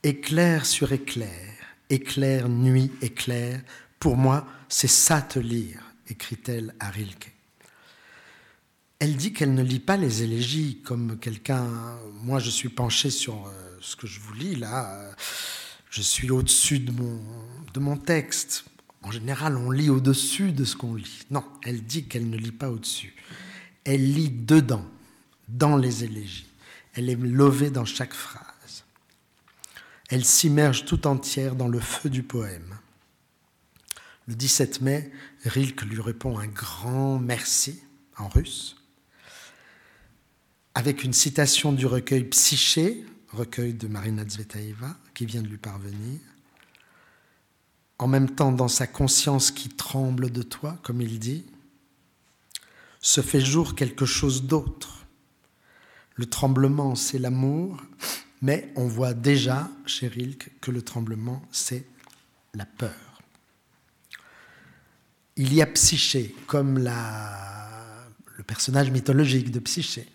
Éclair 0.01 0.65
sur 0.65 0.91
éclair, 0.91 1.53
éclair, 1.89 2.47
nuit, 2.47 2.91
éclair, 3.01 3.61
pour 3.99 4.15
moi, 4.15 4.47
c'est 4.69 4.87
ça 4.87 5.21
te 5.21 5.39
lire, 5.39 5.83
écrit-elle 6.07 6.73
à 6.79 6.89
Rilke. 6.89 7.38
Elle 8.99 9.15
dit 9.15 9.31
qu'elle 9.31 9.53
ne 9.53 9.63
lit 9.63 9.79
pas 9.79 9.95
les 9.95 10.23
élégies 10.23 10.81
comme 10.83 11.17
quelqu'un. 11.17 11.65
Moi, 12.21 12.39
je 12.39 12.49
suis 12.49 12.67
penché 12.67 13.09
sur 13.09 13.47
euh, 13.47 13.77
ce 13.79 13.95
que 13.95 14.07
je 14.07 14.19
vous 14.19 14.33
lis 14.33 14.55
là. 14.55 15.15
Je 15.89 16.01
suis 16.01 16.29
au-dessus 16.29 16.79
de 16.79 16.91
mon, 16.91 17.21
de 17.73 17.79
mon 17.79 17.95
texte. 17.95 18.65
En 19.01 19.11
général, 19.11 19.55
on 19.55 19.71
lit 19.71 19.89
au-dessus 19.89 20.51
de 20.51 20.65
ce 20.65 20.75
qu'on 20.75 20.95
lit. 20.95 21.25
Non, 21.31 21.45
elle 21.63 21.81
dit 21.81 22.09
qu'elle 22.09 22.29
ne 22.29 22.35
lit 22.35 22.51
pas 22.51 22.69
au-dessus. 22.69 23.15
Elle 23.85 24.03
lit 24.13 24.31
dedans, 24.31 24.85
dans 25.47 25.77
les 25.77 26.03
élégies. 26.03 26.47
Elle 26.93 27.09
est 27.09 27.15
levée 27.15 27.69
dans 27.69 27.85
chaque 27.85 28.13
phrase. 28.13 28.83
Elle 30.09 30.25
s'immerge 30.25 30.83
tout 30.83 31.07
entière 31.07 31.55
dans 31.55 31.69
le 31.69 31.79
feu 31.79 32.09
du 32.09 32.21
poème. 32.21 32.77
Le 34.27 34.35
17 34.35 34.81
mai, 34.81 35.09
Rilke 35.45 35.83
lui 35.83 36.01
répond 36.01 36.37
un 36.37 36.47
grand 36.47 37.17
merci 37.17 37.81
en 38.17 38.27
russe 38.27 38.75
avec 40.79 41.03
une 41.03 41.11
citation 41.11 41.73
du 41.73 41.85
recueil 41.85 42.23
Psyché, 42.23 43.03
recueil 43.33 43.73
de 43.73 43.89
Marina 43.89 44.23
Zvetaeva, 44.23 44.95
qui 45.13 45.25
vient 45.25 45.41
de 45.41 45.49
lui 45.49 45.57
parvenir. 45.57 46.21
En 47.97 48.07
même 48.07 48.29
temps, 48.29 48.53
dans 48.53 48.69
sa 48.69 48.87
conscience 48.87 49.51
qui 49.51 49.67
tremble 49.67 50.31
de 50.31 50.41
toi, 50.41 50.79
comme 50.81 51.01
il 51.01 51.19
dit, 51.19 51.43
se 53.01 53.19
fait 53.19 53.41
jour 53.41 53.75
quelque 53.75 54.05
chose 54.05 54.43
d'autre. 54.43 55.05
Le 56.15 56.27
tremblement, 56.27 56.95
c'est 56.95 57.19
l'amour, 57.19 57.83
mais 58.41 58.71
on 58.77 58.87
voit 58.87 59.13
déjà 59.13 59.69
chez 59.85 60.07
Rilke 60.07 60.49
que 60.61 60.71
le 60.71 60.81
tremblement, 60.81 61.45
c'est 61.51 61.85
la 62.53 62.65
peur. 62.65 63.21
Il 65.35 65.53
y 65.53 65.61
a 65.61 65.65
Psyché, 65.65 66.33
comme 66.47 66.79
le 66.79 68.43
personnage 68.43 68.91
mythologique 68.91 69.51
de 69.51 69.59
Psyché 69.59 70.07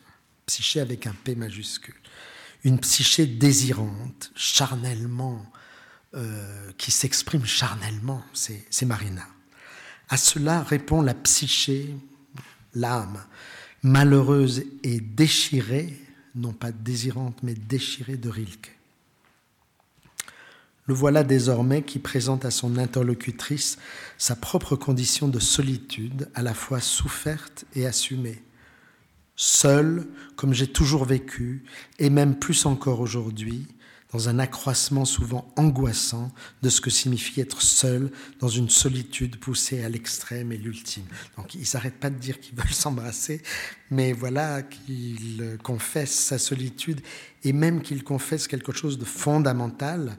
psyché 0.46 0.80
avec 0.80 1.06
un 1.06 1.14
P 1.24 1.34
majuscule. 1.34 1.94
Une 2.64 2.78
psyché 2.78 3.26
désirante, 3.26 4.30
charnellement, 4.34 5.44
euh, 6.14 6.70
qui 6.78 6.90
s'exprime 6.90 7.44
charnellement, 7.44 8.22
c'est 8.32 8.84
Marina. 8.84 9.26
À 10.08 10.16
cela 10.16 10.62
répond 10.62 11.02
la 11.02 11.14
psyché, 11.14 11.94
l'âme, 12.74 13.24
malheureuse 13.82 14.64
et 14.82 15.00
déchirée, 15.00 15.98
non 16.34 16.52
pas 16.52 16.72
désirante, 16.72 17.42
mais 17.42 17.54
déchirée 17.54 18.16
de 18.16 18.28
Rilke. 18.28 18.78
Le 20.86 20.94
voilà 20.94 21.24
désormais 21.24 21.82
qui 21.82 21.98
présente 21.98 22.44
à 22.44 22.50
son 22.50 22.76
interlocutrice 22.76 23.78
sa 24.18 24.36
propre 24.36 24.76
condition 24.76 25.28
de 25.28 25.40
solitude, 25.40 26.28
à 26.34 26.42
la 26.42 26.54
fois 26.54 26.80
soufferte 26.80 27.64
et 27.74 27.86
assumée 27.86 28.42
seul 29.36 30.06
comme 30.36 30.52
j'ai 30.52 30.66
toujours 30.66 31.04
vécu, 31.04 31.64
et 31.98 32.10
même 32.10 32.38
plus 32.38 32.66
encore 32.66 33.00
aujourd'hui, 33.00 33.66
dans 34.12 34.28
un 34.28 34.38
accroissement 34.38 35.04
souvent 35.04 35.52
angoissant 35.56 36.32
de 36.62 36.68
ce 36.68 36.80
que 36.80 36.88
signifie 36.88 37.40
être 37.40 37.60
seul 37.60 38.12
dans 38.38 38.48
une 38.48 38.68
solitude 38.70 39.38
poussée 39.40 39.82
à 39.82 39.88
l'extrême 39.88 40.52
et 40.52 40.56
l'ultime. 40.56 41.06
Donc 41.36 41.56
ils 41.56 41.66
n'arrêtent 41.74 41.98
pas 41.98 42.10
de 42.10 42.18
dire 42.18 42.38
qu'ils 42.38 42.54
veulent 42.58 42.68
s'embrasser, 42.68 43.42
mais 43.90 44.12
voilà 44.12 44.62
qu'il 44.62 45.58
confesse 45.64 46.12
sa 46.12 46.38
solitude 46.38 47.00
et 47.42 47.52
même 47.52 47.82
qu'il 47.82 48.04
confesse 48.04 48.46
quelque 48.46 48.72
chose 48.72 48.98
de 48.98 49.04
fondamental 49.04 50.16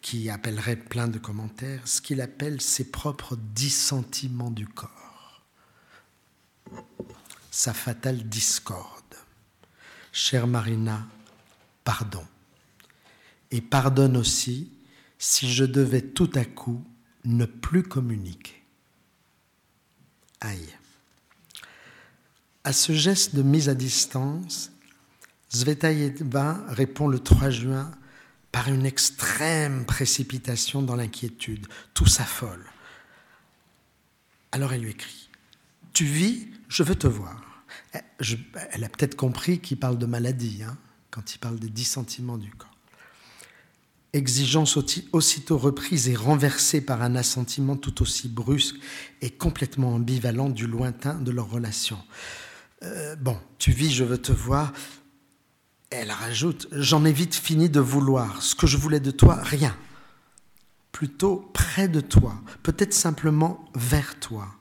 qui 0.00 0.30
appellerait 0.30 0.76
plein 0.76 1.08
de 1.08 1.18
commentaires, 1.18 1.82
ce 1.88 2.00
qu'il 2.00 2.20
appelle 2.20 2.60
ses 2.60 2.92
propres 2.92 3.36
dissentiments 3.54 4.52
du 4.52 4.68
corps 4.68 5.08
sa 7.58 7.74
fatale 7.74 8.22
discorde. 8.28 9.16
Chère 10.12 10.46
Marina, 10.46 11.04
pardon. 11.82 12.24
Et 13.50 13.60
pardonne 13.60 14.16
aussi 14.16 14.70
si 15.18 15.52
je 15.52 15.64
devais 15.64 16.02
tout 16.02 16.30
à 16.36 16.44
coup 16.44 16.84
ne 17.24 17.46
plus 17.46 17.82
communiquer. 17.82 18.62
Aïe. 20.40 20.72
À 22.62 22.72
ce 22.72 22.92
geste 22.92 23.34
de 23.34 23.42
mise 23.42 23.68
à 23.68 23.74
distance, 23.74 24.70
Zvetaeva 25.52 26.64
répond 26.68 27.08
le 27.08 27.18
3 27.18 27.50
juin 27.50 27.90
par 28.52 28.68
une 28.68 28.86
extrême 28.86 29.84
précipitation 29.84 30.80
dans 30.80 30.94
l'inquiétude. 30.94 31.66
Tout 31.92 32.06
s'affole. 32.06 32.64
Alors 34.52 34.72
elle 34.72 34.82
lui 34.82 34.92
écrit 34.92 35.28
Tu 35.92 36.04
vis, 36.04 36.46
je 36.68 36.84
veux 36.84 36.94
te 36.94 37.08
voir. 37.08 37.47
Elle 37.92 38.84
a 38.84 38.88
peut-être 38.88 39.16
compris 39.16 39.60
qu'il 39.60 39.78
parle 39.78 39.98
de 39.98 40.06
maladie, 40.06 40.62
hein, 40.62 40.76
quand 41.10 41.34
il 41.34 41.38
parle 41.38 41.58
des 41.58 41.70
dissentiments 41.70 42.38
du 42.38 42.50
corps. 42.50 42.68
Exigence 44.14 44.78
aussitôt 45.12 45.58
reprise 45.58 46.08
et 46.08 46.16
renversée 46.16 46.80
par 46.80 47.02
un 47.02 47.14
assentiment 47.14 47.76
tout 47.76 48.00
aussi 48.02 48.28
brusque 48.28 48.76
et 49.20 49.30
complètement 49.30 49.94
ambivalent 49.94 50.48
du 50.48 50.66
lointain 50.66 51.14
de 51.14 51.30
leur 51.30 51.50
relation. 51.50 51.98
Euh, 52.82 53.16
bon, 53.16 53.38
tu 53.58 53.70
vis, 53.70 53.92
je 53.92 54.04
veux 54.04 54.18
te 54.18 54.32
voir. 54.32 54.72
Elle 55.90 56.10
rajoute, 56.10 56.68
j'en 56.72 57.04
ai 57.04 57.12
vite 57.12 57.34
fini 57.34 57.68
de 57.68 57.80
vouloir. 57.80 58.42
Ce 58.42 58.54
que 58.54 58.66
je 58.66 58.76
voulais 58.76 59.00
de 59.00 59.10
toi, 59.10 59.36
rien. 59.42 59.76
Plutôt 60.90 61.50
près 61.52 61.88
de 61.88 62.00
toi, 62.00 62.34
peut-être 62.62 62.94
simplement 62.94 63.64
vers 63.74 64.18
toi 64.20 64.57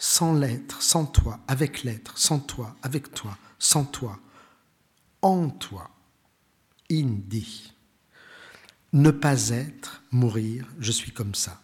sans 0.00 0.32
l'être, 0.32 0.82
sans 0.82 1.04
toi, 1.04 1.38
avec 1.46 1.84
l'être, 1.84 2.16
sans 2.16 2.40
toi, 2.40 2.74
avec 2.82 3.12
toi, 3.12 3.36
sans 3.58 3.84
toi, 3.84 4.18
en 5.20 5.50
toi. 5.50 5.90
Indi. 6.90 7.74
Ne 8.94 9.10
pas 9.10 9.50
être, 9.50 10.02
mourir, 10.10 10.66
je 10.80 10.90
suis 10.90 11.12
comme 11.12 11.34
ça. 11.34 11.60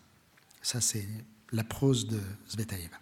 Ça, 0.61 0.83
c'est 0.83 1.09
la 1.51 1.65
prose 1.65 2.07
de 2.07 2.21
Zvetaeva. 2.51 2.99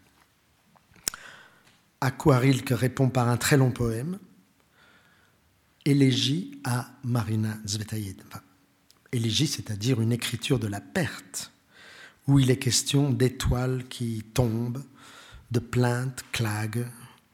À 2.00 2.12
quoi 2.12 2.38
Rilke 2.38 2.70
répond 2.70 3.10
par 3.10 3.28
un 3.28 3.36
très 3.36 3.56
long 3.56 3.72
poème, 3.72 4.18
Élégie 5.84 6.60
à 6.62 6.92
Marina 7.02 7.58
Zvetaeva. 7.66 8.40
Élégie, 9.10 9.48
c'est-à-dire 9.48 10.00
une 10.00 10.12
écriture 10.12 10.60
de 10.60 10.68
la 10.68 10.80
perte, 10.80 11.50
où 12.28 12.38
il 12.38 12.52
est 12.52 12.56
question 12.56 13.10
d'étoiles 13.10 13.84
qui 13.88 14.22
tombent, 14.32 14.82
de 15.50 15.58
plaintes, 15.58 16.24
clagues, 16.32 16.86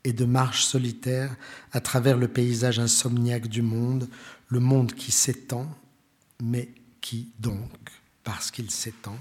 et 0.04 0.12
de 0.12 0.24
marche 0.24 0.64
solitaire 0.64 1.34
à 1.72 1.80
travers 1.80 2.16
le 2.16 2.28
paysage 2.28 2.78
insomniaque 2.78 3.48
du 3.48 3.62
monde, 3.62 4.08
le 4.48 4.60
monde 4.60 4.92
qui 4.92 5.12
s'étend, 5.12 5.66
mais 6.42 6.72
qui 7.00 7.32
donc, 7.38 7.90
parce 8.24 8.50
qu'il 8.50 8.70
s'étend, 8.70 9.18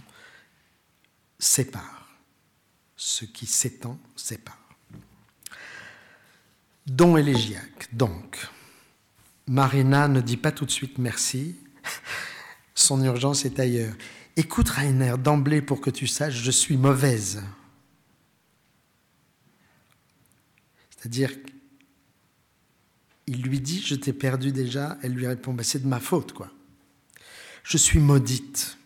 sépare. 1.37 2.07
Ce 2.95 3.25
qui 3.25 3.45
s'étend 3.45 3.97
sépare. 4.15 4.57
Don 6.85 7.17
élégiaque, 7.17 7.89
donc. 7.93 8.47
Marina 9.47 10.07
ne 10.07 10.21
dit 10.21 10.37
pas 10.37 10.51
tout 10.51 10.65
de 10.65 10.71
suite 10.71 10.97
merci. 10.97 11.55
Son 12.75 13.03
urgence 13.03 13.45
est 13.45 13.59
ailleurs. 13.59 13.93
Écoute 14.35 14.69
Rainer, 14.69 15.15
d'emblée 15.17 15.61
pour 15.61 15.81
que 15.81 15.89
tu 15.89 16.07
saches, 16.07 16.35
je 16.35 16.51
suis 16.51 16.77
mauvaise. 16.77 17.41
C'est-à-dire, 20.99 21.31
il 23.25 23.41
lui 23.41 23.61
dit, 23.61 23.81
je 23.81 23.95
t'ai 23.95 24.11
perdu 24.11 24.51
déjà, 24.51 24.97
elle 25.01 25.13
lui 25.13 25.27
répond, 25.27 25.53
bah, 25.53 25.63
c'est 25.63 25.79
de 25.79 25.87
ma 25.87 26.01
faute, 26.01 26.33
quoi. 26.33 26.51
Je 27.63 27.77
suis 27.77 27.99
maudite. 27.99 28.77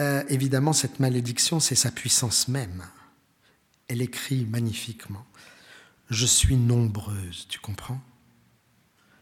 Euh, 0.00 0.24
évidemment, 0.28 0.72
cette 0.72 0.98
malédiction, 0.98 1.60
c'est 1.60 1.76
sa 1.76 1.92
puissance 1.92 2.48
même. 2.48 2.84
Elle 3.86 4.02
écrit 4.02 4.44
magnifiquement. 4.46 5.24
Je 6.10 6.26
suis 6.26 6.56
nombreuse, 6.56 7.46
tu 7.48 7.60
comprends? 7.60 8.02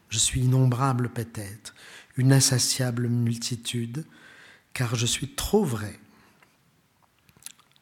Je 0.08 0.18
suis 0.18 0.40
innombrable 0.40 1.10
peut-être, 1.10 1.74
une 2.16 2.32
insatiable 2.32 3.08
multitude, 3.08 4.06
car 4.72 4.94
je 4.94 5.06
suis 5.06 5.34
trop 5.34 5.64
vrai, 5.64 6.00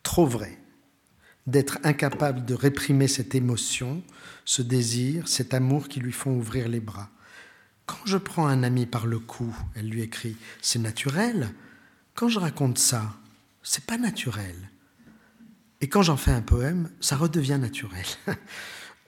trop 0.03 0.27
vrai, 0.27 0.59
d'être 1.49 1.79
incapable 1.83 2.45
de 2.45 2.53
réprimer 2.53 3.09
cette 3.09 3.35
émotion, 3.35 4.03
ce 4.45 4.61
désir, 4.61 5.27
cet 5.29 5.55
amour 5.55 5.89
qui 5.89 5.99
lui 5.99 6.13
font 6.13 6.37
ouvrir 6.37 6.69
les 6.69 6.79
bras. 6.79 7.09
Quand 7.87 8.05
je 8.05 8.19
prends 8.19 8.47
un 8.47 8.63
ami 8.63 8.85
par 8.85 9.07
le 9.07 9.19
cou, 9.19 9.57
elle 9.75 9.89
lui 9.89 10.03
écrit, 10.03 10.37
c'est 10.61 10.79
naturel. 10.79 11.49
Quand 12.15 12.29
je 12.29 12.39
raconte 12.39 12.77
ça, 12.77 13.15
c'est 13.63 13.87
pas 13.87 13.97
naturel. 13.97 14.57
Et 15.81 15.89
quand 15.89 16.03
j'en 16.03 16.19
fais 16.19 16.33
un 16.33 16.43
poème, 16.43 16.91
ça 17.01 17.17
redevient 17.17 17.59
naturel. 17.59 18.05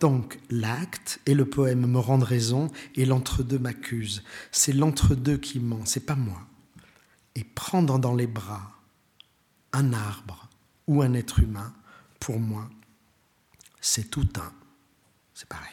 Donc 0.00 0.38
l'acte 0.48 1.20
et 1.26 1.34
le 1.34 1.44
poème 1.44 1.86
me 1.86 1.98
rendent 1.98 2.22
raison 2.22 2.70
et 2.94 3.04
l'entre-deux 3.04 3.58
m'accuse. 3.58 4.22
C'est 4.50 4.72
l'entre-deux 4.72 5.36
qui 5.36 5.60
ment, 5.60 5.84
c'est 5.84 6.06
pas 6.06 6.16
moi. 6.16 6.40
Et 7.34 7.44
prendre 7.44 7.98
dans 7.98 8.14
les 8.14 8.26
bras 8.26 8.80
un 9.74 9.92
arbre 9.92 10.48
ou 10.86 11.02
un 11.02 11.12
être 11.12 11.40
humain, 11.40 11.74
pour 12.20 12.38
moi, 12.38 12.70
c'est 13.80 14.10
tout 14.10 14.28
un. 14.36 14.52
C'est 15.34 15.48
pareil. 15.48 15.72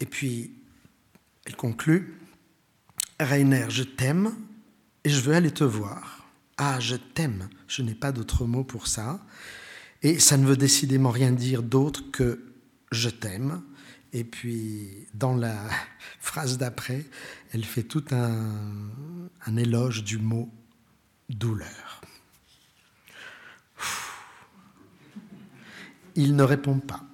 Et 0.00 0.06
puis, 0.06 0.52
elle 1.46 1.56
conclut, 1.56 2.20
Rainer, 3.20 3.66
je 3.70 3.84
t'aime 3.84 4.34
et 5.04 5.08
je 5.08 5.20
veux 5.20 5.34
aller 5.34 5.52
te 5.52 5.64
voir. 5.64 6.26
Ah, 6.56 6.78
je 6.80 6.96
t'aime, 6.96 7.48
je 7.68 7.82
n'ai 7.82 7.94
pas 7.94 8.12
d'autre 8.12 8.44
mot 8.44 8.64
pour 8.64 8.86
ça. 8.86 9.24
Et 10.02 10.18
ça 10.18 10.36
ne 10.36 10.46
veut 10.46 10.56
décidément 10.56 11.10
rien 11.10 11.32
dire 11.32 11.62
d'autre 11.62 12.10
que 12.10 12.52
je 12.92 13.08
t'aime. 13.08 13.62
Et 14.12 14.24
puis, 14.24 15.06
dans 15.14 15.34
la 15.34 15.56
phrase 16.20 16.58
d'après, 16.58 17.04
elle 17.52 17.64
fait 17.64 17.84
tout 17.84 18.04
un, 18.10 18.90
un 19.46 19.56
éloge 19.56 20.04
du 20.04 20.18
mot 20.18 20.52
douleur. 21.28 22.03
Il 26.16 26.36
ne 26.36 26.42
répond 26.42 26.78
pas. 26.78 27.04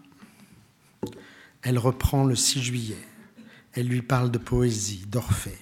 Elle 1.62 1.78
reprend 1.78 2.24
le 2.24 2.36
6 2.36 2.62
juillet. 2.62 3.08
Elle 3.72 3.86
lui 3.86 4.02
parle 4.02 4.30
de 4.30 4.38
poésie, 4.38 5.04
d'Orphée. 5.06 5.58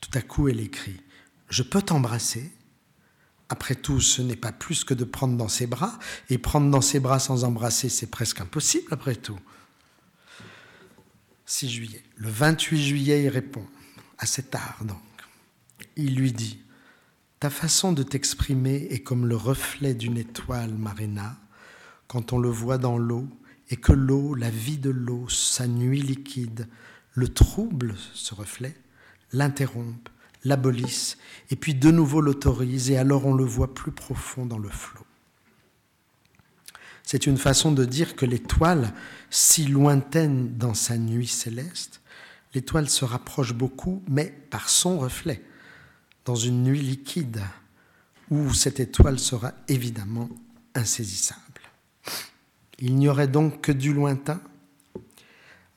Tout 0.00 0.10
à 0.14 0.20
coup, 0.20 0.48
elle 0.48 0.60
écrit 0.60 1.00
Je 1.48 1.62
peux 1.62 1.82
t'embrasser? 1.82 2.52
Après 3.48 3.74
tout, 3.74 4.00
ce 4.00 4.20
n'est 4.20 4.36
pas 4.36 4.52
plus 4.52 4.84
que 4.84 4.92
de 4.92 5.04
prendre 5.04 5.36
dans 5.36 5.48
ses 5.48 5.66
bras, 5.66 5.98
et 6.28 6.36
prendre 6.36 6.70
dans 6.70 6.82
ses 6.82 7.00
bras 7.00 7.18
sans 7.18 7.44
embrasser, 7.44 7.88
c'est 7.88 8.10
presque 8.10 8.40
impossible, 8.40 8.88
après 8.90 9.16
tout. 9.16 9.38
6 11.46 11.70
juillet. 11.70 12.02
Le 12.16 12.28
28 12.28 12.82
juillet, 12.82 13.22
il 13.24 13.28
répond, 13.28 13.64
assez 14.18 14.42
tard 14.42 14.78
donc. 14.82 14.98
Il 15.96 16.14
lui 16.14 16.32
dit 16.32 16.60
Ta 17.40 17.48
façon 17.48 17.92
de 17.92 18.02
t'exprimer 18.02 18.88
est 18.90 19.00
comme 19.00 19.26
le 19.26 19.36
reflet 19.36 19.94
d'une 19.94 20.18
étoile, 20.18 20.74
Marina 20.74 21.38
quand 22.08 22.32
on 22.32 22.38
le 22.38 22.48
voit 22.48 22.78
dans 22.78 22.98
l'eau, 22.98 23.28
et 23.70 23.76
que 23.76 23.92
l'eau, 23.92 24.34
la 24.34 24.50
vie 24.50 24.78
de 24.78 24.90
l'eau, 24.90 25.28
sa 25.28 25.66
nuit 25.66 26.00
liquide, 26.00 26.66
le 27.12 27.28
trouble, 27.28 27.94
ce 28.14 28.34
reflet, 28.34 28.74
l'interrompt, 29.32 30.10
l'abolisse, 30.44 31.18
et 31.50 31.56
puis 31.56 31.74
de 31.74 31.90
nouveau 31.90 32.20
l'autorise, 32.20 32.90
et 32.90 32.96
alors 32.96 33.26
on 33.26 33.34
le 33.34 33.44
voit 33.44 33.74
plus 33.74 33.92
profond 33.92 34.46
dans 34.46 34.58
le 34.58 34.70
flot. 34.70 35.04
C'est 37.02 37.26
une 37.26 37.38
façon 37.38 37.72
de 37.72 37.84
dire 37.84 38.16
que 38.16 38.26
l'étoile, 38.26 38.92
si 39.30 39.66
lointaine 39.66 40.56
dans 40.56 40.74
sa 40.74 40.98
nuit 40.98 41.26
céleste, 41.26 42.00
l'étoile 42.54 42.88
se 42.88 43.04
rapproche 43.04 43.54
beaucoup, 43.54 44.02
mais 44.08 44.26
par 44.50 44.68
son 44.68 44.98
reflet, 44.98 45.42
dans 46.24 46.34
une 46.34 46.62
nuit 46.62 46.80
liquide, 46.80 47.42
où 48.30 48.52
cette 48.52 48.80
étoile 48.80 49.18
sera 49.18 49.52
évidemment 49.68 50.28
insaisissable. 50.74 51.47
Il 52.78 52.96
n'y 52.96 53.08
aurait 53.08 53.28
donc 53.28 53.60
que 53.60 53.72
du 53.72 53.92
lointain? 53.92 54.40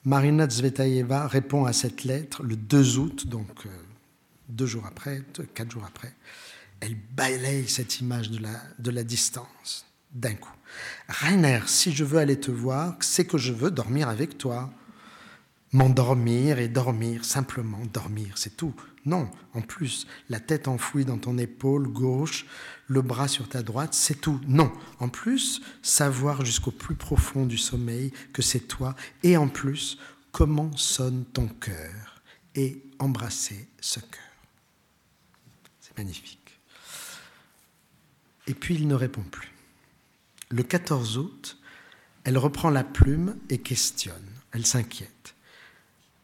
Marina 0.03 0.49
Zvetaeva 0.49 1.27
répond 1.27 1.65
à 1.65 1.73
cette 1.73 2.03
lettre 2.03 2.43
le 2.43 2.55
2 2.55 2.97
août, 2.97 3.27
donc 3.27 3.65
euh, 3.65 3.69
deux 4.49 4.65
jours 4.65 4.85
après, 4.85 5.23
quatre 5.53 5.71
jours 5.71 5.85
après. 5.85 6.13
Elle 6.79 6.95
balaye 7.15 7.67
cette 7.67 7.99
image 7.99 8.31
de 8.31 8.39
la, 8.39 8.61
de 8.79 8.91
la 8.91 9.03
distance 9.03 9.85
d'un 10.11 10.33
coup. 10.33 10.53
Rainer, 11.07 11.61
si 11.67 11.91
je 11.91 12.03
veux 12.03 12.19
aller 12.19 12.39
te 12.39 12.51
voir, 12.51 12.95
c'est 13.01 13.25
que 13.25 13.37
je 13.37 13.53
veux 13.53 13.71
dormir 13.71 14.09
avec 14.09 14.37
toi. 14.37 14.71
M'endormir 15.71 16.59
et 16.59 16.67
dormir, 16.67 17.23
simplement 17.23 17.79
dormir, 17.93 18.37
c'est 18.37 18.57
tout. 18.57 18.75
Non, 19.05 19.29
en 19.53 19.61
plus, 19.61 20.05
la 20.29 20.39
tête 20.39 20.67
enfouie 20.67 21.05
dans 21.05 21.17
ton 21.17 21.37
épaule 21.37 21.87
gauche, 21.87 22.45
le 22.87 23.01
bras 23.01 23.27
sur 23.27 23.49
ta 23.49 23.63
droite, 23.63 23.93
c'est 23.93 24.21
tout. 24.21 24.39
Non, 24.47 24.71
en 24.99 25.09
plus, 25.09 25.61
savoir 25.81 26.45
jusqu'au 26.45 26.71
plus 26.71 26.95
profond 26.95 27.45
du 27.45 27.57
sommeil 27.57 28.11
que 28.33 28.41
c'est 28.41 28.67
toi, 28.67 28.95
et 29.23 29.37
en 29.37 29.47
plus, 29.47 29.97
comment 30.31 30.75
sonne 30.77 31.25
ton 31.33 31.47
cœur, 31.47 32.21
et 32.55 32.83
embrasser 32.99 33.67
ce 33.79 33.99
cœur. 33.99 34.21
C'est 35.79 35.97
magnifique. 35.97 36.59
Et 38.47 38.53
puis 38.53 38.75
il 38.75 38.87
ne 38.87 38.95
répond 38.95 39.23
plus. 39.23 39.51
Le 40.49 40.63
14 40.63 41.17
août, 41.17 41.57
elle 42.23 42.37
reprend 42.37 42.69
la 42.69 42.83
plume 42.83 43.37
et 43.49 43.59
questionne. 43.59 44.29
Elle 44.51 44.65
s'inquiète. 44.65 45.35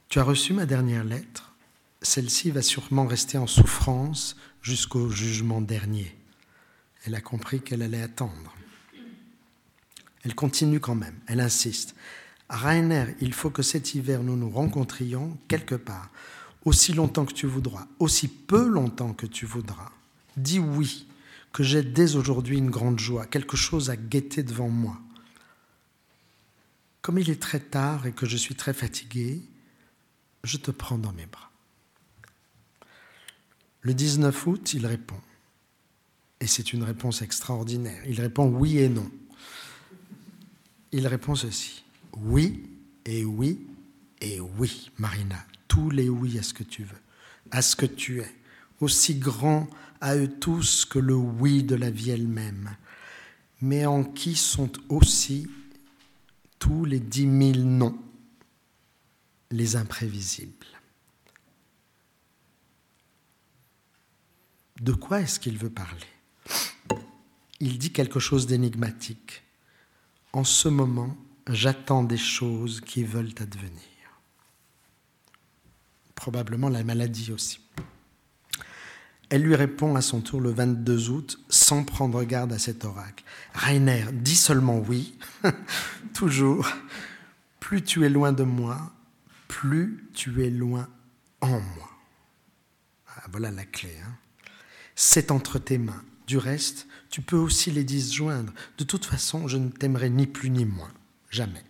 Tu 0.10 0.20
as 0.20 0.24
reçu 0.24 0.54
ma 0.54 0.66
dernière 0.66 1.04
lettre? 1.04 1.47
Celle-ci 2.02 2.52
va 2.52 2.62
sûrement 2.62 3.08
rester 3.08 3.38
en 3.38 3.48
souffrance 3.48 4.36
jusqu'au 4.62 5.10
jugement 5.10 5.62
dernier. 5.62 6.16
Elle 7.06 7.16
a 7.16 7.22
compris 7.22 7.62
qu'elle 7.62 7.82
allait 7.82 8.02
attendre. 8.02 8.54
Elle 10.24 10.36
continue 10.36 10.80
quand 10.80 10.96
même, 10.96 11.18
elle 11.28 11.40
insiste. 11.40 11.96
Rainer, 12.50 13.16
il 13.22 13.34
faut 13.34 13.50
que 13.50 13.62
cet 13.62 13.96
hiver 13.96 14.24
nous 14.24 14.36
nous 14.36 14.50
rencontrions 14.50 15.38
quelque 15.48 15.76
part, 15.76 16.10
aussi 16.66 16.94
longtemps 16.94 17.26
que 17.26 17.34
tu 17.34 17.48
voudras, 17.48 17.88
aussi 18.00 18.28
peu 18.28 18.68
longtemps 18.68 19.14
que 19.14 19.26
tu 19.26 19.46
voudras. 19.46 19.92
Dis 20.36 20.60
oui, 20.60 21.08
que 21.52 21.64
j'ai 21.64 21.82
dès 21.82 22.16
aujourd'hui 22.16 22.58
une 22.58 22.70
grande 22.70 23.00
joie, 23.00 23.26
quelque 23.26 23.58
chose 23.58 23.90
à 23.90 23.96
guetter 23.96 24.44
devant 24.44 24.70
moi. 24.70 25.00
Comme 27.02 27.20
il 27.20 27.30
est 27.30 27.42
très 27.42 27.60
tard 27.60 28.06
et 28.06 28.12
que 28.12 28.26
je 28.26 28.38
suis 28.38 28.56
très 28.56 28.74
fatigué, 28.74 29.42
je 30.44 30.58
te 30.58 30.72
prends 30.72 30.98
dans 30.98 31.14
mes 31.14 31.26
bras. 31.26 31.47
Le 33.88 33.94
19 33.94 34.48
août, 34.48 34.74
il 34.74 34.86
répond. 34.86 35.16
Et 36.42 36.48
c'est 36.48 36.74
une 36.74 36.84
réponse 36.84 37.22
extraordinaire. 37.22 38.04
Il 38.06 38.20
répond 38.20 38.46
oui 38.46 38.80
et 38.80 38.90
non. 38.90 39.10
Il 40.92 41.08
répond 41.08 41.36
ceci. 41.36 41.86
Oui 42.18 42.70
et 43.06 43.24
oui 43.24 43.66
et 44.20 44.42
oui, 44.42 44.92
Marina. 44.98 45.38
Tous 45.70 45.90
les 45.90 46.10
oui 46.10 46.38
à 46.38 46.44
ce 46.44 46.54
que 46.54 46.64
tu 46.64 46.84
veux, 46.84 47.00
à 47.50 47.62
ce 47.62 47.78
que 47.78 47.86
tu 47.86 48.20
es. 48.20 48.36
Aussi 48.82 49.16
grand 49.16 49.70
à 50.02 50.18
eux 50.18 50.28
tous 50.38 50.84
que 50.84 51.00
le 51.00 51.16
oui 51.16 51.64
de 51.64 51.76
la 51.76 51.90
vie 51.90 52.10
elle-même. 52.10 52.76
Mais 53.62 53.86
en 53.86 54.04
qui 54.04 54.36
sont 54.36 54.74
aussi 54.90 55.48
tous 56.60 56.84
les 56.84 57.00
dix 57.00 57.26
mille 57.26 57.66
noms, 57.66 57.98
les 59.50 59.78
imprévisibles. 59.78 60.77
De 64.82 64.94
quoi 64.94 65.22
est-ce 65.22 65.40
qu'il 65.40 65.58
veut 65.58 65.70
parler? 65.70 66.06
Il 67.60 67.80
dit 67.80 67.92
quelque 67.92 68.20
chose 68.20 68.46
d'énigmatique. 68.46 69.44
En 70.34 70.44
ce 70.44 70.70
moment, 70.70 71.18
j'attends 71.50 72.04
des 72.04 72.18
choses 72.18 72.82
qui 72.82 73.04
veulent 73.04 73.34
advenir. 73.40 73.82
Probablement 76.14 76.70
la 76.70 76.84
maladie 76.84 77.32
aussi. 77.32 77.60
Elle 79.30 79.42
lui 79.42 79.56
répond 79.56 79.96
à 79.96 80.02
son 80.02 80.22
tour 80.22 80.40
le 80.40 80.52
22 80.52 81.10
août 81.10 81.40
sans 81.50 81.84
prendre 81.84 82.24
garde 82.24 82.54
à 82.54 82.60
cet 82.60 82.86
oracle. 82.86 83.24
Rainer, 83.54 84.06
dis 84.14 84.36
seulement 84.36 84.80
oui, 84.80 85.18
toujours. 86.14 86.68
Plus 87.60 87.82
tu 87.84 88.06
es 88.06 88.10
loin 88.10 88.32
de 88.32 88.44
moi, 88.44 88.94
plus 89.48 90.08
tu 90.14 90.46
es 90.46 90.50
loin 90.50 90.88
en 91.42 91.60
moi. 91.60 91.90
Ah, 93.08 93.24
voilà 93.30 93.52
la 93.52 93.66
clé. 93.66 93.94
Hein. 94.06 94.14
C'est 95.00 95.30
entre 95.30 95.60
tes 95.60 95.78
mains. 95.78 96.04
Du 96.26 96.40
reste, 96.40 96.88
tu 97.12 97.22
peux 97.22 97.38
aussi 97.38 97.70
les 97.70 97.84
disjoindre. 97.84 98.52
De 98.80 98.84
toute 98.84 99.06
façon, 99.06 99.48
je 99.48 99.58
ne 99.58 99.70
t'aimerai 99.70 100.10
ni 100.10 100.26
plus 100.26 100.50
ni 100.50 100.66
moins. 100.66 100.92
Jamais. 101.30 101.64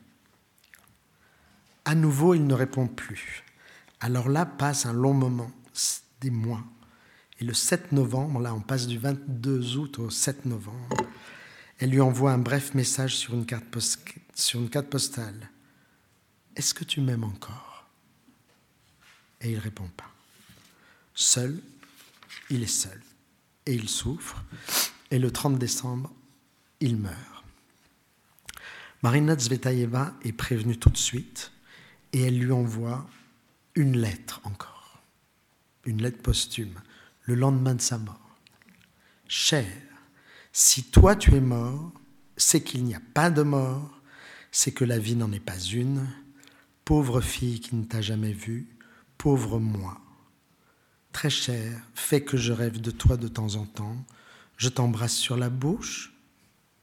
À 1.84 1.94
nouveau, 1.94 2.36
il 2.36 2.48
ne 2.48 2.54
répond 2.54 2.88
plus. 2.88 3.44
Alors 4.00 4.30
là 4.30 4.46
passe 4.46 4.86
un 4.86 4.94
long 4.94 5.14
moment, 5.14 5.52
des 6.22 6.30
mois. 6.30 6.64
Et 7.42 7.44
le 7.44 7.54
7 7.54 7.92
novembre, 7.92 8.40
là 8.40 8.54
on 8.54 8.62
passe 8.62 8.88
du 8.88 8.98
22 8.98 9.76
août 9.76 10.00
au 10.00 10.10
7 10.10 10.46
novembre, 10.46 10.96
elle 11.80 11.90
lui 11.90 12.02
envoie 12.02 12.32
un 12.32 12.38
bref 12.38 12.74
message 12.76 13.18
sur 13.18 13.34
une 13.34 13.46
carte, 13.46 13.66
sur 14.36 14.62
une 14.62 14.70
carte 14.70 14.88
postale. 14.88 15.50
Est-ce 16.56 16.74
que 16.74 16.86
tu 16.86 17.02
m'aimes 17.02 17.26
encore? 17.26 17.88
Et 19.42 19.52
il 19.52 19.60
répond 19.60 19.90
pas. 19.98 20.12
Seul, 21.14 21.62
il 22.50 22.64
est 22.64 22.68
seul. 22.68 23.02
Et 23.68 23.76
il 23.76 23.88
souffre. 23.88 24.44
Et 25.12 25.20
le 25.20 25.30
30 25.30 25.60
décembre, 25.60 26.12
il 26.80 26.98
meurt. 26.98 27.44
Marina 29.04 29.38
Zvetaeva 29.38 30.14
est 30.24 30.32
prévenue 30.32 30.78
tout 30.78 30.90
de 30.90 30.98
suite 30.98 31.52
et 32.14 32.24
elle 32.24 32.40
lui 32.40 32.52
envoie 32.52 33.08
une 33.76 33.96
lettre 33.96 34.42
encore, 34.44 35.04
une 35.86 36.02
lettre 36.02 36.22
posthume, 36.22 36.82
le 37.24 37.36
lendemain 37.36 37.76
de 37.76 37.82
sa 37.82 38.00
mort. 38.00 38.38
Cher, 39.28 39.68
si 40.52 40.86
toi 40.86 41.16
tu 41.16 41.36
es 41.36 41.42
mort, 41.42 41.92
c'est 42.38 42.64
qu'il 42.64 42.84
n'y 42.84 42.96
a 42.96 43.02
pas 43.14 43.30
de 43.30 43.44
mort, 43.44 44.02
c'est 44.52 44.72
que 44.72 44.86
la 44.86 44.98
vie 44.98 45.16
n'en 45.16 45.32
est 45.32 45.40
pas 45.40 45.60
une. 45.60 46.08
Pauvre 46.86 47.22
fille 47.22 47.60
qui 47.60 47.76
ne 47.76 47.84
t'a 47.84 48.02
jamais 48.02 48.34
vue, 48.34 48.68
pauvre 49.18 49.60
moi. 49.60 50.02
Très 51.12 51.30
cher, 51.30 51.82
fais 51.96 52.22
que 52.22 52.38
je 52.38 52.54
rêve 52.54 52.80
de 52.80 52.92
toi 52.92 53.18
de 53.18 53.28
temps 53.28 53.56
en 53.56 53.66
temps. 53.66 53.98
Je 54.58 54.70
t'embrasse 54.70 55.16
sur 55.16 55.38
la 55.38 55.50
bouche, 55.50 56.12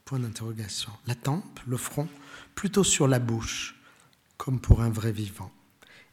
Point 0.05 0.19
d'interrogation. 0.19 0.91
La 1.07 1.15
tempe, 1.15 1.59
le 1.65 1.77
front, 1.77 2.07
plutôt 2.53 2.83
sur 2.83 3.07
la 3.07 3.17
bouche, 3.17 3.75
comme 4.37 4.59
pour 4.59 4.81
un 4.81 4.91
vrai 4.91 5.11
vivant. 5.11 5.51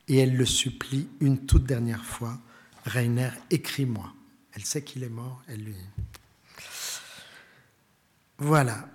Et 0.08 0.16
elle 0.16 0.34
le 0.34 0.46
supplie 0.46 1.08
une 1.20 1.44
toute 1.44 1.64
dernière 1.64 2.02
fois. 2.02 2.40
Rainer, 2.86 3.28
écris-moi. 3.50 4.10
Elle 4.54 4.64
sait 4.64 4.82
qu'il 4.82 5.04
est 5.04 5.10
mort, 5.10 5.42
elle 5.46 5.62
lui. 5.62 5.76
Voilà. 8.38 8.88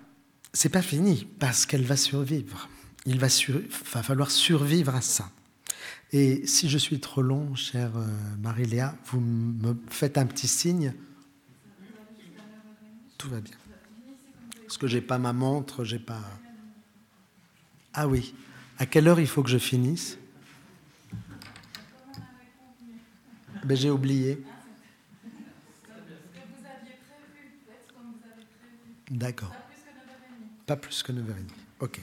C'est 0.52 0.68
pas 0.68 0.82
fini, 0.82 1.28
parce 1.38 1.64
qu'elle 1.64 1.84
va 1.84 1.96
survivre. 1.96 2.68
Il 3.06 3.20
va, 3.20 3.28
va, 3.92 4.02
falloir 4.02 4.32
survivre 4.32 4.96
à 4.96 5.00
ça. 5.00 5.30
Et 6.12 6.46
si 6.46 6.68
je 6.68 6.78
suis 6.78 7.00
trop 7.00 7.20
long, 7.20 7.54
chère 7.54 7.96
euh, 7.96 8.06
Marie-Léa, 8.40 8.96
vous 9.06 9.20
me 9.20 9.74
faites 9.90 10.16
un 10.16 10.26
petit 10.26 10.48
signe. 10.48 10.94
Tout 13.18 13.28
va 13.28 13.40
bien. 13.40 13.56
Parce 14.62 14.78
que 14.78 14.86
j'ai 14.86 15.00
pas 15.00 15.18
ma 15.18 15.32
montre, 15.32 15.84
j'ai 15.84 15.98
pas. 15.98 16.22
Ah 17.92 18.08
oui. 18.08 18.34
À 18.78 18.86
quelle 18.86 19.08
heure 19.08 19.20
il 19.20 19.26
faut 19.26 19.42
que 19.42 19.50
je 19.50 19.58
finisse? 19.58 20.18
Ben, 23.64 23.76
J'ai 23.76 23.90
oublié. 23.90 24.42
D'accord. 29.10 29.54
Pas 30.66 30.76
plus 30.76 31.02
que 31.02 31.12
9h30. 31.12 31.48
Ok. 31.80 32.00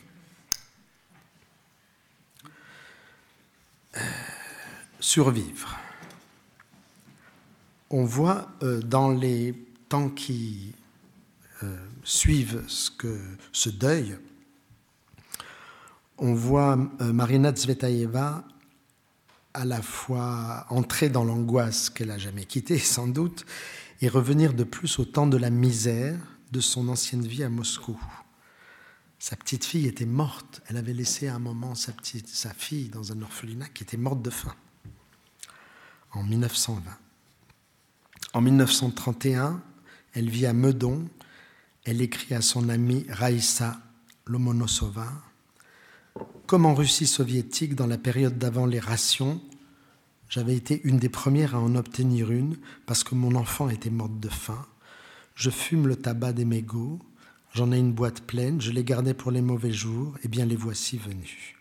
Survivre. 5.15 5.77
On 7.89 8.03
voit 8.03 8.49
euh, 8.63 8.81
dans 8.81 9.11
les 9.11 9.53
temps 9.87 10.09
qui 10.09 10.73
euh, 11.63 11.77
suivent 12.03 12.61
ce, 12.67 12.91
que, 12.91 13.17
ce 13.53 13.69
deuil, 13.69 14.17
on 16.17 16.33
voit 16.33 16.77
euh, 16.99 17.13
Marina 17.13 17.53
Tsvetaeva 17.53 18.43
à 19.53 19.63
la 19.63 19.81
fois 19.81 20.65
entrer 20.69 21.07
dans 21.07 21.23
l'angoisse 21.23 21.89
qu'elle 21.89 22.09
n'a 22.09 22.17
jamais 22.17 22.43
quittée, 22.43 22.77
sans 22.97 23.07
doute, 23.07 23.45
et 24.01 24.09
revenir 24.09 24.53
de 24.53 24.65
plus 24.65 24.99
au 24.99 25.05
temps 25.05 25.27
de 25.27 25.37
la 25.37 25.49
misère 25.49 26.19
de 26.51 26.59
son 26.59 26.89
ancienne 26.89 27.25
vie 27.25 27.45
à 27.45 27.49
Moscou. 27.49 27.97
Sa 29.17 29.37
petite 29.37 29.63
fille 29.63 29.87
était 29.87 30.05
morte. 30.05 30.61
Elle 30.67 30.75
avait 30.75 30.91
laissé 30.91 31.29
un 31.29 31.39
moment 31.39 31.73
sa, 31.73 31.93
sa 32.25 32.53
fille 32.53 32.89
dans 32.89 33.13
un 33.13 33.21
orphelinat 33.21 33.69
qui 33.69 33.83
était 33.83 33.95
morte 33.95 34.21
de 34.21 34.29
faim 34.29 34.53
en 36.15 36.23
1920. 36.23 36.91
En 38.33 38.41
1931, 38.41 39.61
elle 40.13 40.29
vit 40.29 40.45
à 40.45 40.53
Meudon 40.53 41.07
elle 41.85 42.01
écrit 42.01 42.33
à 42.33 42.41
son 42.41 42.69
amie 42.69 43.05
Raïssa 43.09 43.79
Lomonosova 44.25 45.07
Comme 46.47 46.65
en 46.65 46.73
Russie 46.73 47.05
soviétique, 47.05 47.75
dans 47.75 47.85
la 47.85 47.99
période 47.99 48.39
d'avant 48.39 48.65
les 48.65 48.79
rations, 48.79 49.39
j'avais 50.27 50.55
été 50.55 50.81
une 50.83 50.97
des 50.97 51.09
premières 51.09 51.53
à 51.53 51.59
en 51.59 51.75
obtenir 51.75 52.31
une 52.31 52.57
parce 52.87 53.03
que 53.03 53.13
mon 53.13 53.35
enfant 53.35 53.69
était 53.69 53.91
morte 53.91 54.19
de 54.19 54.29
faim. 54.29 54.65
Je 55.35 55.51
fume 55.51 55.87
le 55.87 55.95
tabac 55.95 56.33
des 56.33 56.45
mégots, 56.45 56.99
j'en 57.53 57.71
ai 57.71 57.77
une 57.77 57.93
boîte 57.93 58.21
pleine, 58.21 58.59
je 58.59 58.71
les 58.71 58.83
gardais 58.83 59.13
pour 59.13 59.29
les 59.29 59.41
mauvais 59.41 59.71
jours, 59.71 60.17
et 60.23 60.27
bien 60.27 60.45
les 60.45 60.55
voici 60.55 60.97
venus. 60.97 61.53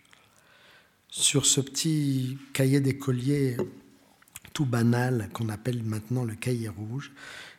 Sur 1.09 1.45
ce 1.45 1.61
petit 1.61 2.39
cahier 2.51 2.79
d'écolier 2.79 3.57
tout 4.55 4.65
banal 4.65 5.29
qu'on 5.33 5.49
appelle 5.49 5.83
maintenant 5.83 6.23
le 6.23 6.33
cahier 6.33 6.69
rouge, 6.69 7.11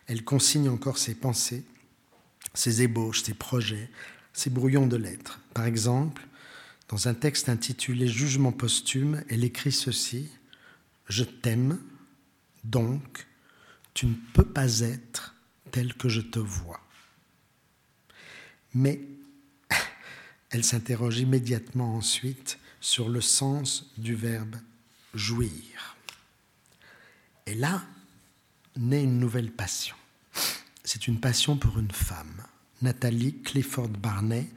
elle 0.09 0.25
consigne 0.25 0.69
encore 0.69 0.99
ses 0.99 1.15
pensées 1.15 1.65
ses 2.57 2.83
ébauches, 2.83 3.23
ses 3.23 3.35
projets, 3.35 3.91
ses 4.33 4.51
brouillons 4.51 4.87
de 4.87 4.97
lettres. 4.97 5.41
Par 5.55 5.67
exemple, 5.67 6.27
dans 6.89 7.09
un 7.09 7.15
texte 7.15 7.49
intitulé 7.49 8.09
Jugement 8.09 8.53
posthume, 8.53 9.23
elle 9.29 9.45
écrit 9.45 9.73
ceci 9.73 10.29
Je 11.09 11.25
t'aime, 11.25 11.79
donc 12.65 13.27
tu 13.95 14.07
ne 14.07 14.15
peux 14.35 14.45
pas 14.45 14.81
être 14.81 15.35
tel 15.71 15.95
que 15.95 16.09
je 16.09 16.21
te 16.21 16.39
vois. 16.39 16.81
Mais 18.75 19.01
elle 20.51 20.65
s'interroge 20.65 21.19
immédiatement 21.19 21.97
ensuite 21.97 22.59
sur 22.81 23.09
le 23.09 23.21
sens 23.21 23.93
du 23.97 24.15
verbe 24.15 24.57
jouir. 25.15 25.96
Et 27.47 27.55
là 27.55 27.83
naît 28.77 29.05
une 29.05 29.19
nouvelle 29.19 29.51
passion 29.51 29.97
c'est 30.87 31.09
une 31.09 31.19
passion 31.19 31.57
pour 31.57 31.79
une 31.81 31.91
femme, 31.91 32.43
Nathalie 32.81 33.43
Clifford 33.43 33.89
Barney, 33.89 34.49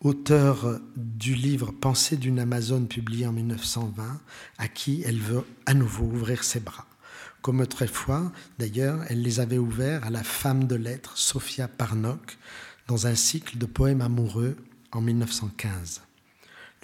auteure 0.00 0.80
du 0.96 1.34
livre 1.34 1.72
Pensée 1.72 2.16
d'une 2.16 2.38
Amazone 2.38 2.86
publié 2.86 3.26
en 3.26 3.32
1920, 3.32 4.20
à 4.58 4.68
qui 4.68 5.02
elle 5.04 5.18
veut 5.18 5.44
à 5.66 5.74
nouveau 5.74 6.04
ouvrir 6.04 6.44
ses 6.44 6.60
bras. 6.60 6.86
Comme 7.42 7.60
autrefois, 7.60 8.30
d'ailleurs, 8.58 9.00
elle 9.08 9.22
les 9.22 9.40
avait 9.40 9.58
ouverts 9.58 10.04
à 10.04 10.10
la 10.10 10.22
femme 10.22 10.68
de 10.68 10.76
lettres 10.76 11.18
Sophia 11.18 11.66
Parnok 11.66 12.38
dans 12.86 13.08
un 13.08 13.16
cycle 13.16 13.58
de 13.58 13.66
poèmes 13.66 14.02
amoureux 14.02 14.56
en 14.92 15.00
1915. 15.00 16.02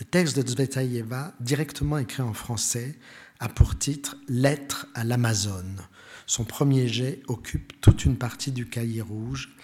Le 0.01 0.05
texte 0.05 0.36
de 0.36 0.49
Zvetaïeva, 0.49 1.32
directement 1.38 1.99
écrit 1.99 2.22
en 2.22 2.34
français, 2.34 2.99
a 3.43 3.49
pour 3.49 3.76
titre 3.76 4.16
Lettre 4.28 4.86
à 4.95 5.03
l'Amazone, 5.03 5.80
son 6.26 6.45
premier 6.45 6.86
jet 6.86 7.24
occupe 7.26 7.72
toute 7.80 8.05
une 8.05 8.16
partie 8.16 8.53
du 8.53 8.68
cahier 8.68 9.01
rouge 9.01 9.57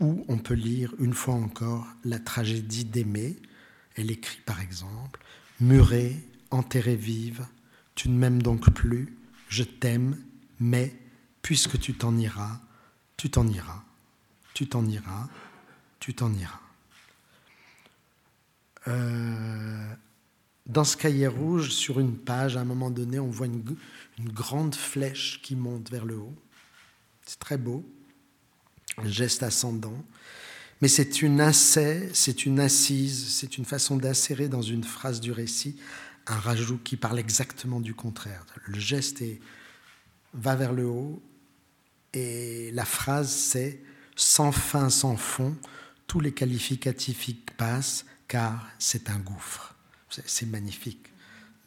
où 0.00 0.24
on 0.26 0.36
peut 0.36 0.54
lire 0.54 0.92
une 0.98 1.14
fois 1.14 1.34
encore 1.34 1.86
la 2.04 2.18
tragédie 2.18 2.84
d'aimer. 2.84 3.36
Elle 3.94 4.10
écrit 4.10 4.40
par 4.44 4.60
exemple 4.60 5.20
Murée, 5.60 6.16
enterrée 6.50 6.96
vive, 6.96 7.46
tu 7.94 8.08
ne 8.08 8.18
m'aimes 8.18 8.42
donc 8.42 8.68
plus, 8.74 9.16
je 9.48 9.62
t'aime, 9.62 10.18
mais 10.58 10.92
puisque 11.40 11.78
tu 11.78 11.94
t'en 11.94 12.16
iras, 12.18 12.58
tu 13.16 13.30
t'en 13.30 13.46
iras, 13.46 13.84
tu 14.54 14.66
t'en 14.66 14.84
iras, 14.86 15.28
tu 16.00 16.14
t'en 16.14 16.32
iras. 16.32 16.60
Euh, 18.88 19.94
dans 20.66 20.84
ce 20.84 20.96
cahier 20.96 21.26
rouge, 21.26 21.70
sur 21.70 22.00
une 22.00 22.16
page, 22.16 22.56
à 22.56 22.60
un 22.60 22.64
moment 22.64 22.90
donné, 22.90 23.18
on 23.18 23.30
voit 23.30 23.46
une, 23.46 23.64
grande 24.18 24.74
flèche 24.74 25.40
qui 25.42 25.56
monte 25.56 25.90
vers 25.90 26.04
le 26.04 26.16
haut. 26.16 26.34
C'est 27.24 27.38
très 27.38 27.56
beau, 27.56 27.84
un 28.98 29.08
geste 29.08 29.42
ascendant. 29.42 30.04
Mais 30.82 30.88
c'est 30.88 31.22
une 31.22 31.40
incès, 31.40 32.10
c'est 32.12 32.44
une 32.44 32.60
assise, 32.60 33.32
c'est 33.32 33.56
une 33.56 33.64
façon 33.64 33.96
d'insérer 33.96 34.48
dans 34.48 34.62
une 34.62 34.84
phrase 34.84 35.20
du 35.20 35.32
récit 35.32 35.76
un 36.26 36.38
rajout 36.38 36.78
qui 36.78 36.96
parle 36.96 37.18
exactement 37.18 37.80
du 37.80 37.94
contraire. 37.94 38.44
Le 38.66 38.78
geste 38.78 39.20
est, 39.22 39.40
va 40.34 40.54
vers 40.54 40.72
le 40.72 40.86
haut 40.86 41.22
et 42.12 42.70
la 42.72 42.84
phrase 42.84 43.30
c'est 43.30 43.82
sans 44.16 44.52
fin, 44.52 44.90
sans 44.90 45.16
fond, 45.16 45.56
tous 46.06 46.20
les 46.20 46.32
qualificatifs 46.32 47.28
y 47.28 47.34
passent 47.34 48.04
car 48.28 48.68
c'est 48.78 49.10
un 49.10 49.18
gouffre. 49.18 49.74
C'est 50.26 50.46
magnifique 50.46 51.10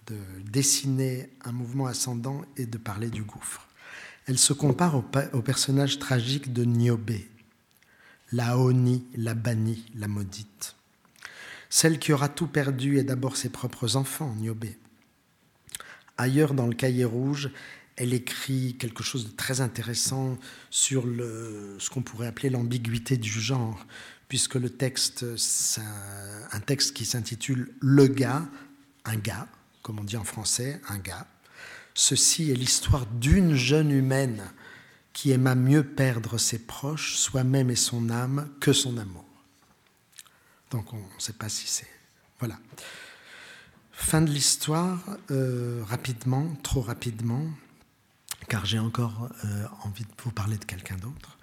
de 0.08 0.18
dessiner 0.50 1.30
un 1.46 1.52
mouvement 1.52 1.86
ascendant 1.86 2.41
et 2.58 2.66
de 2.66 2.78
parler 2.78 3.10
du 3.10 3.24
gouffre. 3.24 3.68
Elle 4.26 4.38
se 4.38 4.54
compare 4.54 4.96
au, 4.96 5.41
personnage 5.41 6.00
tragique 6.00 6.54
de 6.54 6.64
Niobé, 6.64 7.30
la 8.32 8.56
la 9.16 9.34
bannie, 9.34 9.86
la 9.96 10.08
maudite. 10.08 10.76
Celle 11.70 12.00
qui 12.00 12.14
aura 12.14 12.30
tout 12.30 12.48
perdu 12.48 13.00
est 13.00 13.04
d'abord 13.04 13.36
ses 13.36 13.50
propres 13.50 13.96
enfants, 13.96 14.34
Niobé. 14.36 14.78
Ailleurs 16.18 16.54
dans 16.54 16.68
le 16.68 16.76
cahier 16.76 17.06
rouge, 17.06 17.50
elle 17.96 18.14
écrit 18.14 18.76
quelque 18.80 19.04
chose 19.04 19.26
de 19.26 19.36
très 19.36 19.62
intéressant 19.62 20.38
sur 20.70 21.04
ce 21.04 21.89
qu'on 21.89 22.02
pourrait 22.02 22.28
appeler 22.28 22.50
l'ambiguïté 22.50 23.18
du 23.18 23.30
genre, 23.30 23.86
puisque 24.28 24.56
le 24.56 24.70
texte, 24.70 25.26
un 26.52 26.60
texte 26.60 26.94
qui 26.94 27.06
s'intitule 27.06 27.72
Le 27.80 28.08
gars, 28.08 28.48
un 29.06 29.18
gars, 29.18 29.48
comme 29.82 30.00
on 30.00 30.04
dit 30.04 30.18
en 30.18 30.24
français, 30.24 30.82
un 30.89 30.98
gars. 30.98 31.28
Ceci 31.94 32.50
est 32.50 32.56
l'histoire 32.56 33.06
d'une 33.06 33.54
jeune 33.54 33.91
humaine 33.91 34.44
qui 35.12 35.32
aima 35.32 35.54
mieux 35.54 35.84
perdre 35.84 36.39
ses 36.39 36.58
proches, 36.58 37.16
soi-même 37.16 37.70
et 37.70 37.76
son 37.76 38.10
âme, 38.10 38.50
que 38.60 38.74
son 38.74 38.98
amour. 38.98 39.26
Donc 40.72 40.91
on 40.94 40.98
ne 40.98 41.20
sait 41.20 41.34
pas 41.34 41.50
si 41.50 41.68
c'est... 41.68 41.89
Voilà. 42.39 42.58
Fin 43.91 44.22
de 44.22 44.32
l'histoire, 44.32 45.00
euh, 45.30 45.84
rapidement, 45.86 46.48
trop 46.64 46.82
rapidement, 46.82 47.46
car 48.48 48.66
j'ai 48.66 48.80
encore 48.80 49.30
euh, 49.46 49.66
envie 49.84 50.04
de 50.04 50.22
vous 50.24 50.32
parler 50.32 50.58
de 50.58 50.66
quelqu'un 50.66 50.96
d'autre. 50.98 51.38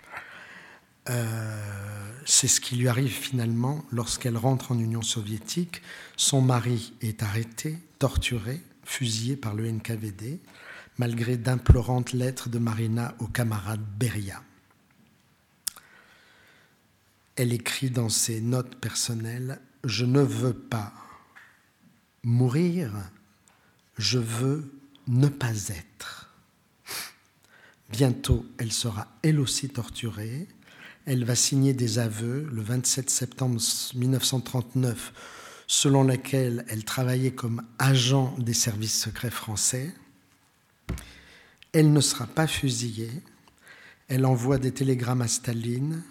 Euh, 1.09 2.13
c'est 2.27 2.49
ce 2.49 2.61
qui 2.61 2.77
lui 2.77 2.89
arrive 2.89 3.11
finalement 3.11 3.85
lorsqu'elle 3.91 4.37
rentre 4.37 4.73
en 4.73 4.79
Union 4.79 5.03
soviétique. 5.03 5.83
Son 6.17 6.43
mari 6.43 6.93
est 7.01 7.23
arrêté, 7.23 7.79
torturé, 7.99 8.63
fusillé 8.85 9.37
par 9.37 9.55
le 9.55 9.71
NKVD, 9.71 10.41
malgré 10.99 11.37
d'implorantes 11.37 12.13
lettres 12.13 12.49
de 12.49 12.59
Marina 12.59 13.15
au 13.19 13.27
camarade 13.27 13.81
Beria. 13.99 14.43
Elle 17.37 17.53
écrit 17.53 17.91
dans 17.91 18.11
ses 18.11 18.41
notes 18.41 18.77
personnelles 18.77 19.61
Je 19.85 20.05
ne 20.05 20.21
veux 20.21 20.53
pas 20.53 20.93
mourir, 22.23 22.93
je 23.97 24.19
veux 24.19 24.71
ne 25.07 25.29
pas 25.29 25.69
être. 25.69 26.20
Bientôt, 27.91 28.47
elle 28.59 28.73
sera 28.73 29.09
elle 29.23 29.41
aussi 29.41 29.69
torturée. 29.69 30.47
Elle 31.07 31.25
va 31.25 31.35
signer 31.35 31.73
des 31.75 31.99
aveux 31.99 32.49
le 32.53 32.63
27 32.63 33.11
septembre 33.11 33.61
1939 33.95 35.13
selon 35.67 36.03
laquelle 36.03 36.65
elle 36.69 36.85
travaillait 36.85 37.31
comme 37.31 37.63
agent 37.79 38.35
des 38.39 38.55
services 38.55 39.01
secrets 39.01 39.31
français. 39.31 39.95
Elle 41.73 41.93
ne 41.93 42.01
sera 42.01 42.27
pas 42.27 42.47
fusillée. 42.47 43.11
Elle 44.09 44.27
envoie 44.27 44.59
des 44.59 44.73
télégrammes 44.73 45.23
à 45.23 45.29
Staline. 45.29 46.03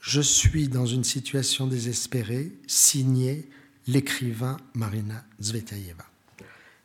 Je 0.00 0.20
suis 0.20 0.68
dans 0.68 0.86
une 0.86 1.04
situation 1.04 1.66
désespérée, 1.66 2.52
signé 2.66 3.48
l'écrivain 3.86 4.58
Marina 4.74 5.24
Zvetaeva. 5.40 6.07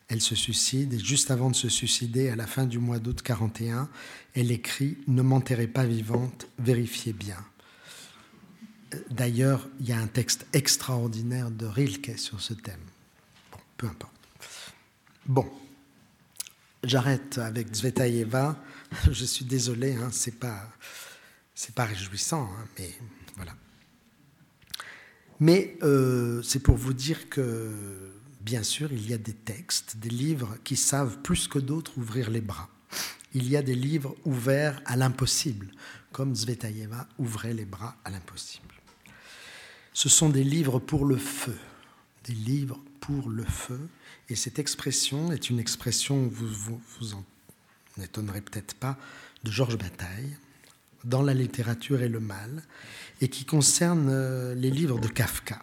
Elle 0.09 0.21
se 0.21 0.35
suicide 0.35 0.93
et 0.93 0.99
juste 0.99 1.31
avant 1.31 1.49
de 1.49 1.55
se 1.55 1.69
suicider, 1.69 2.29
à 2.29 2.35
la 2.35 2.47
fin 2.47 2.65
du 2.65 2.79
mois 2.79 2.99
d'août 2.99 3.21
41, 3.21 3.89
elle 4.35 4.51
écrit 4.51 4.97
Ne 5.07 5.21
m'enterrez 5.21 5.67
pas 5.67 5.85
vivante, 5.85 6.47
vérifiez 6.59 7.13
bien. 7.13 7.37
D'ailleurs, 9.09 9.67
il 9.79 9.87
y 9.87 9.91
a 9.91 9.97
un 9.97 10.07
texte 10.07 10.45
extraordinaire 10.53 11.49
de 11.49 11.65
Rilke 11.65 12.17
sur 12.17 12.41
ce 12.41 12.53
thème. 12.53 12.79
Bon, 13.51 13.57
peu 13.77 13.87
importe. 13.87 14.13
Bon, 15.25 15.49
j'arrête 16.83 17.37
avec 17.37 17.73
Zvetaeva. 17.73 18.61
Je 19.11 19.25
suis 19.25 19.45
désolé, 19.45 19.95
hein, 19.95 20.09
c'est 20.11 20.37
pas, 20.37 20.69
pas 21.75 21.85
réjouissant, 21.85 22.43
hein, 22.43 22.65
mais 22.77 22.93
voilà. 23.35 23.53
Mais 25.39 25.77
euh, 25.81 26.41
c'est 26.41 26.59
pour 26.59 26.77
vous 26.77 26.93
dire 26.93 27.29
que, 27.29 28.02
bien 28.43 28.63
sûr, 28.63 28.91
il 28.91 29.09
y 29.09 29.13
a 29.13 29.17
des 29.17 29.33
textes, 29.33 29.97
des 29.97 30.09
livres 30.09 30.57
qui 30.63 30.75
savent 30.75 31.19
plus 31.21 31.47
que 31.47 31.59
d'autres 31.59 31.97
ouvrir 31.97 32.29
les 32.29 32.41
bras. 32.41 32.69
Il 33.33 33.49
y 33.49 33.57
a 33.57 33.61
des 33.61 33.75
livres 33.75 34.15
ouverts 34.25 34.81
à 34.85 34.95
l'impossible, 34.95 35.71
comme 36.11 36.35
Zvetaeva 36.35 37.07
ouvrait 37.17 37.53
les 37.53 37.65
bras 37.65 37.95
à 38.03 38.11
l'impossible 38.11 38.73
ce 39.93 40.09
sont 40.09 40.29
des 40.29 40.43
livres 40.43 40.79
pour 40.79 41.05
le 41.05 41.17
feu, 41.17 41.55
des 42.25 42.33
livres 42.33 42.79
pour 42.99 43.29
le 43.29 43.43
feu. 43.43 43.79
Et 44.29 44.35
cette 44.35 44.59
expression 44.59 45.31
est 45.31 45.49
une 45.49 45.59
expression, 45.59 46.27
vous 46.27 46.79
vous, 46.99 47.13
en 47.13 47.23
étonnerez 48.01 48.41
peut-être 48.41 48.73
pas, 48.73 48.97
de 49.43 49.51
Georges 49.51 49.77
Bataille, 49.77 50.35
dans 51.03 51.21
la 51.21 51.33
littérature 51.33 52.01
et 52.01 52.09
le 52.09 52.19
mal, 52.19 52.63
et 53.21 53.27
qui 53.27 53.45
concerne 53.45 54.07
euh, 54.09 54.55
les 54.55 54.71
livres 54.71 54.99
de 54.99 55.07
Kafka. 55.07 55.61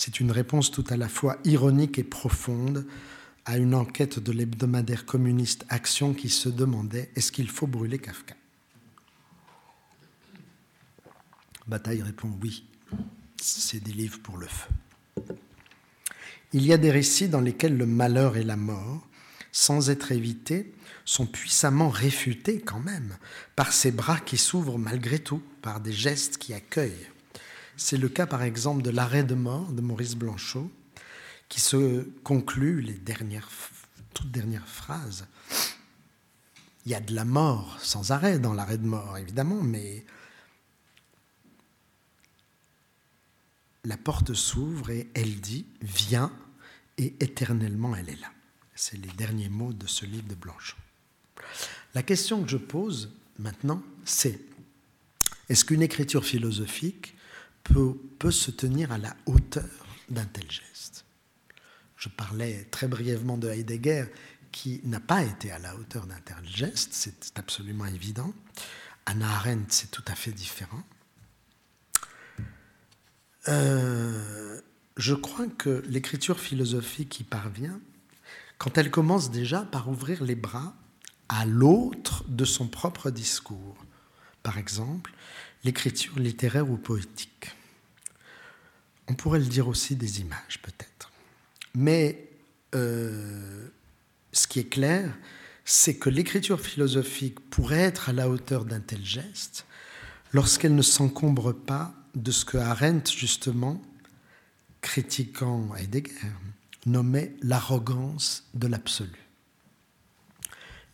C'est 0.00 0.20
une 0.20 0.30
réponse 0.30 0.70
tout 0.70 0.84
à 0.90 0.96
la 0.96 1.08
fois 1.08 1.38
ironique 1.42 1.98
et 1.98 2.04
profonde 2.04 2.86
à 3.44 3.58
une 3.58 3.74
enquête 3.74 4.20
de 4.20 4.30
l'hebdomadaire 4.30 5.04
communiste 5.04 5.66
Action 5.70 6.14
qui 6.14 6.28
se 6.28 6.48
demandait 6.48 7.10
est-ce 7.16 7.32
qu'il 7.32 7.50
faut 7.50 7.66
brûler 7.66 7.98
Kafka? 7.98 8.36
Bataille 11.66 12.00
répond 12.02 12.30
oui 12.40 12.64
c'est 13.42 13.82
des 13.82 13.92
livres 13.92 14.20
pour 14.22 14.36
le 14.36 14.46
feu. 14.46 14.68
Il 16.52 16.64
y 16.64 16.72
a 16.72 16.78
des 16.78 16.92
récits 16.92 17.28
dans 17.28 17.40
lesquels 17.40 17.76
le 17.76 17.86
malheur 17.86 18.36
et 18.36 18.44
la 18.44 18.56
mort, 18.56 19.04
sans 19.50 19.90
être 19.90 20.12
évités, 20.12 20.72
sont 21.04 21.26
puissamment 21.26 21.88
réfutés 21.88 22.60
quand 22.60 22.78
même 22.78 23.16
par 23.56 23.72
ces 23.72 23.90
bras 23.90 24.20
qui 24.20 24.36
s'ouvrent 24.36 24.78
malgré 24.78 25.18
tout, 25.18 25.42
par 25.60 25.80
des 25.80 25.92
gestes 25.92 26.38
qui 26.38 26.54
accueillent. 26.54 27.08
C'est 27.78 27.96
le 27.96 28.08
cas 28.08 28.26
par 28.26 28.42
exemple 28.42 28.82
de 28.82 28.90
l'arrêt 28.90 29.22
de 29.22 29.36
mort 29.36 29.70
de 29.70 29.80
Maurice 29.80 30.16
Blanchot, 30.16 30.68
qui 31.48 31.60
se 31.60 32.02
conclut 32.24 32.80
les 32.82 32.94
dernières, 32.94 33.48
toutes 34.12 34.32
dernières 34.32 34.66
phrases. 34.66 35.28
Il 36.84 36.90
y 36.90 36.96
a 36.96 37.00
de 37.00 37.14
la 37.14 37.24
mort 37.24 37.78
sans 37.80 38.10
arrêt 38.10 38.40
dans 38.40 38.52
l'arrêt 38.52 38.78
de 38.78 38.86
mort, 38.86 39.16
évidemment, 39.16 39.62
mais 39.62 40.04
la 43.84 43.96
porte 43.96 44.34
s'ouvre 44.34 44.90
et 44.90 45.08
elle 45.14 45.40
dit 45.40 45.64
Viens, 45.80 46.32
et 46.98 47.14
éternellement 47.20 47.94
elle 47.94 48.08
est 48.08 48.20
là. 48.20 48.32
C'est 48.74 48.98
les 48.98 49.12
derniers 49.12 49.48
mots 49.48 49.72
de 49.72 49.86
ce 49.86 50.04
livre 50.04 50.26
de 50.26 50.34
Blanchot. 50.34 50.76
La 51.94 52.02
question 52.02 52.42
que 52.42 52.50
je 52.50 52.56
pose 52.56 53.12
maintenant, 53.38 53.84
c'est 54.04 54.40
est-ce 55.48 55.64
qu'une 55.64 55.82
écriture 55.82 56.24
philosophique 56.24 57.14
peut, 57.72 58.30
se 58.30 58.50
tenir 58.50 58.92
à 58.92 58.98
la 58.98 59.16
hauteur 59.26 59.86
d'un 60.08 60.24
tel 60.24 60.50
geste 60.50 61.04
Je 61.96 62.08
parlais 62.08 62.66
très 62.70 62.88
brièvement 62.88 63.38
de 63.38 63.48
Heidegger, 63.48 64.06
qui 64.52 64.80
n'a 64.84 65.00
pas 65.00 65.22
été 65.22 65.50
à 65.50 65.58
la 65.58 65.76
hauteur 65.76 66.06
d'un 66.06 66.20
tel 66.24 66.36
geste, 66.44 66.90
c'est 66.92 67.38
absolument 67.38 67.86
évident. 67.86 68.32
Anna 69.06 69.28
Arendt, 69.28 69.66
c'est 69.68 69.90
tout 69.90 70.04
à 70.06 70.14
fait 70.14 70.32
différent. 70.32 70.82
Euh, 73.48 74.60
je 74.96 75.14
crois 75.14 75.46
que 75.46 75.82
l'écriture 75.88 76.38
philosophique 76.38 77.20
y 77.20 77.24
parvient 77.24 77.80
quand 78.58 78.76
elle 78.76 78.90
commence 78.90 79.30
déjà 79.30 79.62
par 79.62 79.88
ouvrir 79.88 80.24
les 80.24 80.34
bras 80.34 80.74
à 81.28 81.46
l'autre 81.46 82.24
de 82.28 82.44
son 82.44 82.66
propre 82.66 83.10
discours. 83.10 83.76
Par 84.42 84.58
exemple, 84.58 85.12
l'écriture 85.64 86.18
littéraire 86.18 86.70
ou 86.70 86.76
poétique. 86.76 87.54
On 89.08 89.14
pourrait 89.14 89.38
le 89.38 89.46
dire 89.46 89.68
aussi 89.68 89.96
des 89.96 90.20
images, 90.20 90.60
peut-être. 90.62 91.10
Mais 91.74 92.28
euh, 92.74 93.68
ce 94.32 94.46
qui 94.46 94.60
est 94.60 94.68
clair, 94.68 95.16
c'est 95.64 95.96
que 95.96 96.10
l'écriture 96.10 96.60
philosophique 96.60 97.40
pourrait 97.50 97.80
être 97.80 98.08
à 98.08 98.12
la 98.12 98.28
hauteur 98.28 98.64
d'un 98.64 98.80
tel 98.80 99.04
geste 99.04 99.66
lorsqu'elle 100.32 100.74
ne 100.74 100.82
s'encombre 100.82 101.52
pas 101.52 101.94
de 102.14 102.30
ce 102.30 102.44
que 102.44 102.58
Arendt, 102.58 103.12
justement, 103.12 103.82
critiquant 104.80 105.74
Heidegger, 105.74 106.32
nommait 106.86 107.34
l'arrogance 107.42 108.48
de 108.54 108.66
l'absolu. 108.66 109.28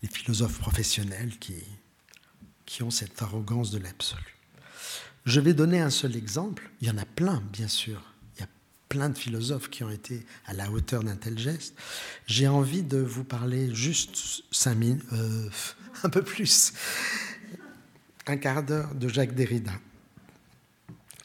Les 0.03 0.09
philosophes 0.09 0.59
professionnels 0.59 1.39
qui, 1.39 1.55
qui 2.67 2.83
ont 2.83 2.91
cette 2.91 3.21
arrogance 3.23 3.71
de 3.71 3.79
l'absolu. 3.79 4.34
Je 5.25 5.41
vais 5.41 5.55
donner 5.55 5.81
un 5.81 5.91
seul 5.91 6.17
exemple. 6.17 6.71
Il 6.81 6.89
y 6.89 6.91
en 6.91 6.99
a 6.99 7.07
plein, 7.07 7.43
bien 7.53 7.69
sûr. 7.69 8.03
Il 8.37 8.41
y 8.41 8.43
a 8.43 8.49
plein 8.89 9.09
de 9.09 9.17
philosophes 9.17 9.71
qui 9.71 9.83
ont 9.83 9.91
été 9.91 10.25
à 10.47 10.53
la 10.53 10.71
hauteur 10.71 11.03
d'un 11.03 11.17
tel 11.17 11.39
geste. 11.39 11.75
J'ai 12.27 12.47
envie 12.47 12.83
de 12.83 12.99
vous 12.99 13.25
parler 13.25 13.75
juste 13.75 14.43
cinq 14.51 14.79
euh, 15.13 15.49
un 16.03 16.11
peu 16.11 16.23
plus, 16.23 16.75
un 18.27 18.37
quart 18.37 18.63
d'heure 18.63 18.95
de 18.95 19.09
Jacques 19.09 19.35
Derrida. 19.35 19.73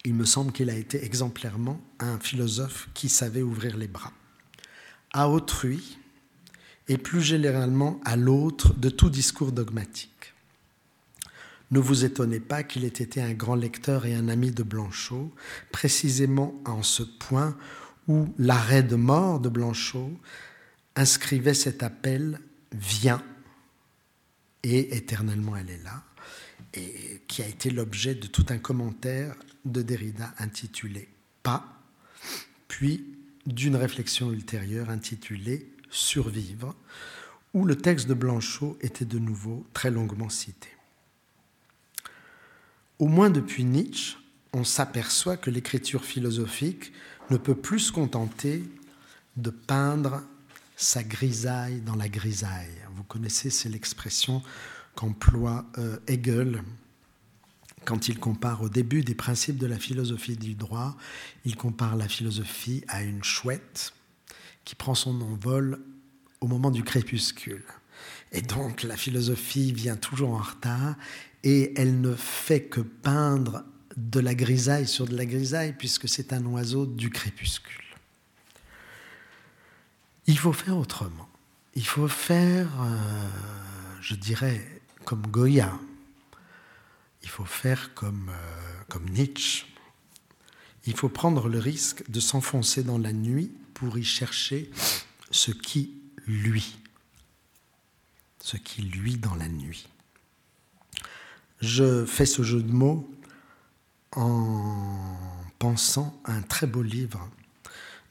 Il 0.06 0.14
me 0.14 0.26
semble 0.26 0.54
qu'il 0.54 0.70
a 0.70 0.76
été 0.76 1.04
exemplairement 1.04 1.82
un 2.00 2.20
philosophe 2.20 2.88
qui 2.93 3.10
savait 3.10 3.41
ouvrir 3.41 3.76
les 3.76 3.88
bras 3.88 4.14
à 5.12 5.28
autrui 5.28 5.97
et 6.88 6.97
plus 6.97 7.22
généralement 7.22 8.00
à 8.06 8.16
l'autre 8.16 8.74
de 8.74 8.89
tout 8.89 9.10
discours 9.10 9.52
dogmatique. 9.52 10.18
Ne 11.72 11.80
vous 11.80 12.03
étonnez 12.03 12.39
pas 12.39 12.63
qu'il 12.63 12.84
ait 12.84 12.88
été 12.88 13.22
un 13.22 13.34
grand 13.34 13.55
lecteur 13.55 14.05
et 14.05 14.15
un 14.15 14.28
ami 14.28 14.51
de 14.51 14.63
Blanchot, 14.63 15.32
précisément 15.72 16.59
en 16.65 16.82
ce 16.82 17.03
point 17.03 17.55
où 18.07 18.28
l'arrêt 18.39 18.82
de 18.82 18.95
mort 18.95 19.39
de 19.39 19.49
Blanchot 19.49 20.11
inscrivait 20.95 21.53
cet 21.53 21.84
appel 21.84 22.39
Viens, 22.72 23.24
et 24.61 24.95
éternellement 24.95 25.55
elle 25.55 25.72
est 25.72 25.84
là, 25.84 26.03
et 26.76 27.22
qui 27.28 27.41
a 27.41 27.47
été 27.47 27.72
l'objet 27.72 28.13
de 28.13 28.28
tout 28.28 28.45
un 28.49 28.59
commentaire 28.59 29.36
de 29.65 29.82
Derrida 29.82 30.34
intitulé 30.38 31.07
Pas, 31.41 31.82
puis 32.67 33.17
d'une 33.45 33.76
réflexion 33.76 34.32
ultérieure 34.32 34.89
intitulée 34.89 35.72
Survivre, 35.89 36.76
où 37.55 37.65
le 37.65 37.76
texte 37.76 38.07
de 38.07 38.13
Blanchot 38.13 38.78
était 38.82 39.05
de 39.05 39.17
nouveau 39.17 39.65
très 39.74 39.89
longuement 39.89 40.30
cité. 40.30 40.70
Au 43.00 43.08
moins 43.08 43.30
depuis 43.30 43.64
Nietzsche, 43.64 44.18
on 44.54 44.64
s'aperçoit 44.64 45.38
que 45.38 45.50
l'écriture 45.50 46.04
philosophique 46.04 46.91
ne 47.30 47.38
peut 47.38 47.56
plus 47.56 47.80
se 47.80 47.91
contenter 47.91 48.64
de 49.38 49.50
peindre 49.50 50.22
sa 50.76 51.04
grisaille 51.04 51.82
dans 51.82 51.95
la 51.95 52.10
grisaille. 52.10 52.76
Vous 52.95 53.04
connaissez, 53.04 53.50
c'est 53.50 53.70
l'expression 53.70 54.41
qu'emploie 54.95 55.66
euh, 55.78 55.97
Hegel 56.08 56.62
quand 57.86 58.08
il 58.08 58.20
compare 58.20 58.62
au 58.62 58.70
début 58.70 59.04
des 59.04 59.16
principes 59.16 59.58
de 59.58 59.66
la 59.66 59.80
philosophie 59.80 60.38
du 60.38 60.54
droit, 60.54 60.95
il 61.45 61.56
compare 61.56 61.95
la 61.95 62.08
philosophie 62.08 62.84
à 62.88 63.02
une 63.02 63.24
chouette 63.24 63.93
qui 64.66 64.76
prend 64.76 64.95
son 64.95 65.20
envol 65.22 65.80
au 66.41 66.47
moment 66.47 66.72
du 66.72 66.84
crépuscule. 66.84 67.64
Et 68.32 68.41
donc 68.41 68.84
la 68.84 68.95
philosophie 68.95 69.72
vient 69.72 69.95
toujours 69.95 70.32
en 70.32 70.41
retard 70.41 70.95
et 71.43 71.73
elle 71.79 72.01
ne 72.01 72.15
fait 72.15 72.63
que 72.63 72.81
peindre 72.81 73.63
de 73.95 74.19
la 74.19 74.35
grisaille 74.35 74.87
sur 74.87 75.07
de 75.07 75.15
la 75.15 75.25
grisaille 75.25 75.73
puisque 75.77 76.07
c'est 76.07 76.33
un 76.33 76.45
oiseau 76.45 76.85
du 76.85 77.09
crépuscule. 77.09 77.83
Il 80.27 80.37
faut 80.37 80.53
faire 80.53 80.77
autrement. 80.77 81.27
Il 81.75 81.85
faut 81.85 82.07
faire, 82.07 82.69
euh, 82.81 83.29
je 84.01 84.15
dirais, 84.15 84.81
comme 85.05 85.25
Goya. 85.27 85.73
Il 87.23 87.29
faut 87.29 87.45
faire 87.45 87.93
comme, 87.93 88.29
euh, 88.29 88.83
comme 88.89 89.09
Nietzsche. 89.09 89.65
Il 90.85 90.95
faut 90.95 91.09
prendre 91.09 91.47
le 91.47 91.59
risque 91.59 92.09
de 92.09 92.19
s'enfoncer 92.19 92.83
dans 92.83 92.97
la 92.97 93.13
nuit 93.13 93.51
pour 93.73 93.97
y 93.97 94.03
chercher 94.03 94.69
ce 95.31 95.51
qui 95.51 95.93
lui. 96.25 96.77
Ce 98.41 98.57
qui 98.57 98.81
lui 98.81 99.17
dans 99.17 99.35
la 99.35 99.47
nuit. 99.47 99.87
Je 101.62 102.05
fais 102.05 102.26
ce 102.26 102.41
jeu 102.41 102.62
de 102.62 102.72
mots 102.72 103.10
en 104.14 105.16
pensant 105.60 106.20
à 106.24 106.34
un 106.34 106.41
très 106.41 106.68
beau 106.68 106.82
livre 106.82 107.30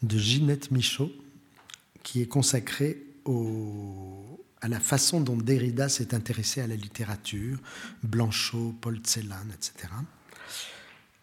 de 0.02 0.18
Ginette 0.18 0.70
Michaud 0.70 1.10
qui 2.02 2.20
est 2.20 2.26
consacré 2.26 3.04
à 4.60 4.68
la 4.68 4.80
façon 4.80 5.20
dont 5.20 5.36
Derrida 5.36 5.88
s'est 5.88 6.14
intéressé 6.14 6.60
à 6.60 6.66
la 6.66 6.76
littérature, 6.76 7.58
Blanchot, 8.02 8.74
Paul 8.80 9.00
Celan, 9.04 9.46
etc. 9.54 9.92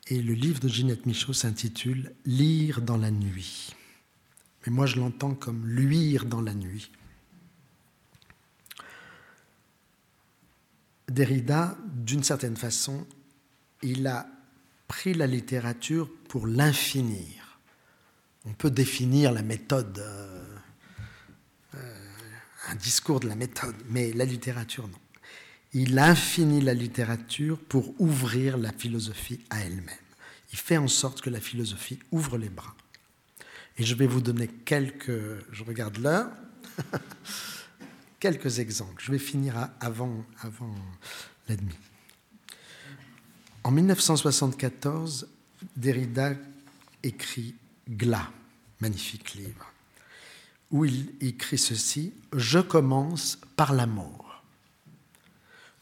Et 0.07 0.21
le 0.21 0.33
livre 0.33 0.59
de 0.59 0.67
Ginette 0.67 1.05
Michaud 1.05 1.33
s'intitule 1.33 2.13
Lire 2.25 2.81
dans 2.81 2.97
la 2.97 3.11
nuit. 3.11 3.73
Mais 4.65 4.73
moi 4.73 4.85
je 4.85 4.97
l'entends 4.97 5.33
comme 5.33 5.65
luire 5.67 6.25
dans 6.25 6.41
la 6.41 6.53
nuit. 6.53 6.91
Derrida, 11.09 11.77
d'une 11.93 12.23
certaine 12.23 12.57
façon, 12.57 13.05
il 13.81 14.07
a 14.07 14.27
pris 14.87 15.13
la 15.13 15.27
littérature 15.27 16.09
pour 16.27 16.47
l'infinir. 16.47 17.59
On 18.45 18.53
peut 18.53 18.71
définir 18.71 19.31
la 19.31 19.41
méthode, 19.41 19.99
euh, 19.99 20.55
euh, 21.75 21.77
un 22.69 22.75
discours 22.75 23.19
de 23.19 23.27
la 23.27 23.35
méthode, 23.35 23.75
mais 23.89 24.13
la 24.13 24.25
littérature, 24.25 24.87
non. 24.87 24.99
Il 25.73 25.99
infini 25.99 26.61
la 26.61 26.73
littérature 26.73 27.59
pour 27.59 27.99
ouvrir 27.99 28.57
la 28.57 28.71
philosophie 28.71 29.41
à 29.49 29.59
elle-même. 29.61 29.89
Il 30.53 30.57
fait 30.57 30.77
en 30.77 30.87
sorte 30.87 31.21
que 31.21 31.29
la 31.29 31.41
philosophie 31.41 31.99
ouvre 32.11 32.37
les 32.37 32.49
bras. 32.49 32.75
Et 33.77 33.83
je 33.83 33.93
vais 33.95 34.07
vous 34.07 34.21
donner 34.21 34.47
quelques... 34.47 35.11
Je 35.51 35.63
regarde 35.63 35.97
l'heure. 35.97 36.31
quelques 38.19 38.59
exemples. 38.59 39.01
Je 39.03 39.11
vais 39.11 39.19
finir 39.19 39.69
avant, 39.79 40.25
avant 40.41 40.73
En 43.63 43.71
1974, 43.71 45.27
Derrida 45.75 46.33
écrit 47.03 47.55
Glas, 47.89 48.29
magnifique 48.79 49.35
livre, 49.35 49.71
où 50.71 50.85
il 50.85 51.13
écrit 51.21 51.57
ceci 51.57 52.13
Je 52.33 52.59
commence 52.59 53.39
par 53.55 53.73
l'amour. 53.73 54.25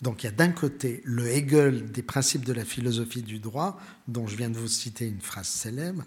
Donc 0.03 0.21
il 0.21 0.25
y 0.25 0.29
a 0.29 0.33
d'un 0.33 0.51
côté 0.51 1.01
le 1.05 1.29
Hegel 1.29 1.89
des 1.89 2.03
principes 2.03 2.43
de 2.43 2.51
la 2.51 2.65
philosophie 2.65 3.21
du 3.21 3.39
droit, 3.39 3.79
dont 4.09 4.27
je 4.27 4.35
viens 4.35 4.49
de 4.49 4.57
vous 4.57 4.67
citer 4.67 5.07
une 5.07 5.21
phrase 5.21 5.47
célèbre, 5.47 6.03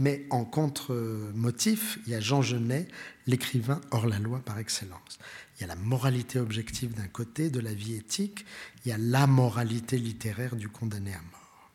mais 0.00 0.26
en 0.30 0.44
contre-motif, 0.44 2.00
il 2.06 2.12
y 2.12 2.16
a 2.16 2.20
Jean 2.20 2.42
Genet, 2.42 2.88
l'écrivain 3.28 3.80
hors 3.92 4.06
la 4.06 4.18
loi 4.18 4.40
par 4.40 4.58
excellence. 4.58 5.20
Il 5.56 5.62
y 5.62 5.64
a 5.64 5.66
la 5.68 5.76
moralité 5.76 6.38
objective 6.38 6.94
d'un 6.94 7.08
côté 7.08 7.50
de 7.50 7.60
la 7.60 7.72
vie 7.72 7.94
éthique, 7.94 8.44
il 8.84 8.90
y 8.90 8.92
a 8.92 8.98
la 8.98 9.26
moralité 9.26 9.96
littéraire 9.96 10.56
du 10.56 10.68
condamné 10.68 11.12
à 11.12 11.20
mort. 11.20 11.70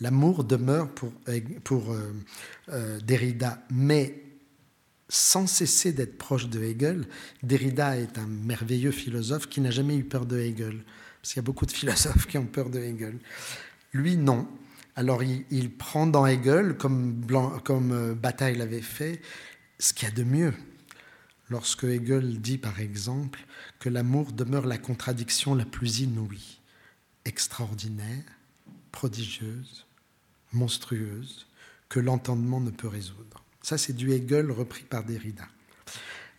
L'amour 0.00 0.44
demeure 0.44 0.90
pour, 0.90 1.12
pour 1.64 1.92
euh, 1.92 2.12
euh, 2.68 3.00
Derrida, 3.00 3.64
mais 3.70 4.22
sans 5.08 5.46
cesser 5.46 5.92
d'être 5.92 6.18
proche 6.18 6.48
de 6.48 6.62
Hegel. 6.62 7.06
Derrida 7.42 7.96
est 7.98 8.18
un 8.18 8.26
merveilleux 8.26 8.90
philosophe 8.90 9.48
qui 9.48 9.60
n'a 9.60 9.70
jamais 9.70 9.96
eu 9.96 10.04
peur 10.04 10.26
de 10.26 10.38
Hegel 10.38 10.84
parce 11.24 11.32
qu'il 11.32 11.40
y 11.40 11.44
a 11.44 11.46
beaucoup 11.46 11.64
de 11.64 11.72
philosophes 11.72 12.26
qui 12.26 12.36
ont 12.36 12.46
peur 12.46 12.68
de 12.68 12.78
Hegel. 12.78 13.18
Lui, 13.92 14.16
non. 14.16 14.46
Alors 14.96 15.22
il, 15.22 15.70
prend 15.70 16.06
dans 16.06 16.26
Hegel, 16.26 16.76
comme, 16.76 17.24
comme 17.64 17.92
euh, 17.92 18.14
Bataille 18.14 18.56
l'avait 18.56 18.82
fait, 18.82 19.20
ce 19.78 19.92
qu'il 19.92 20.08
y 20.08 20.10
a 20.10 20.14
de 20.14 20.22
mieux. 20.22 20.52
Lorsque 21.50 21.84
Hegel 21.84 22.40
dit, 22.40 22.58
par 22.58 22.80
exemple, 22.80 23.44
que 23.78 23.88
l'amour 23.88 24.32
demeure 24.32 24.66
la 24.66 24.78
contradiction 24.78 25.54
la 25.54 25.64
plus 25.64 26.00
inouïe, 26.00 26.60
extraordinaire, 27.24 28.24
prodigieuse, 28.92 29.86
monstrueuse, 30.52 31.46
que 31.88 32.00
l'entendement 32.00 32.60
ne 32.60 32.70
peut 32.70 32.88
résoudre. 32.88 33.42
Ça, 33.62 33.78
c'est 33.78 33.92
du 33.92 34.12
Hegel 34.12 34.50
repris 34.50 34.84
par 34.84 35.04
Derrida. 35.04 35.46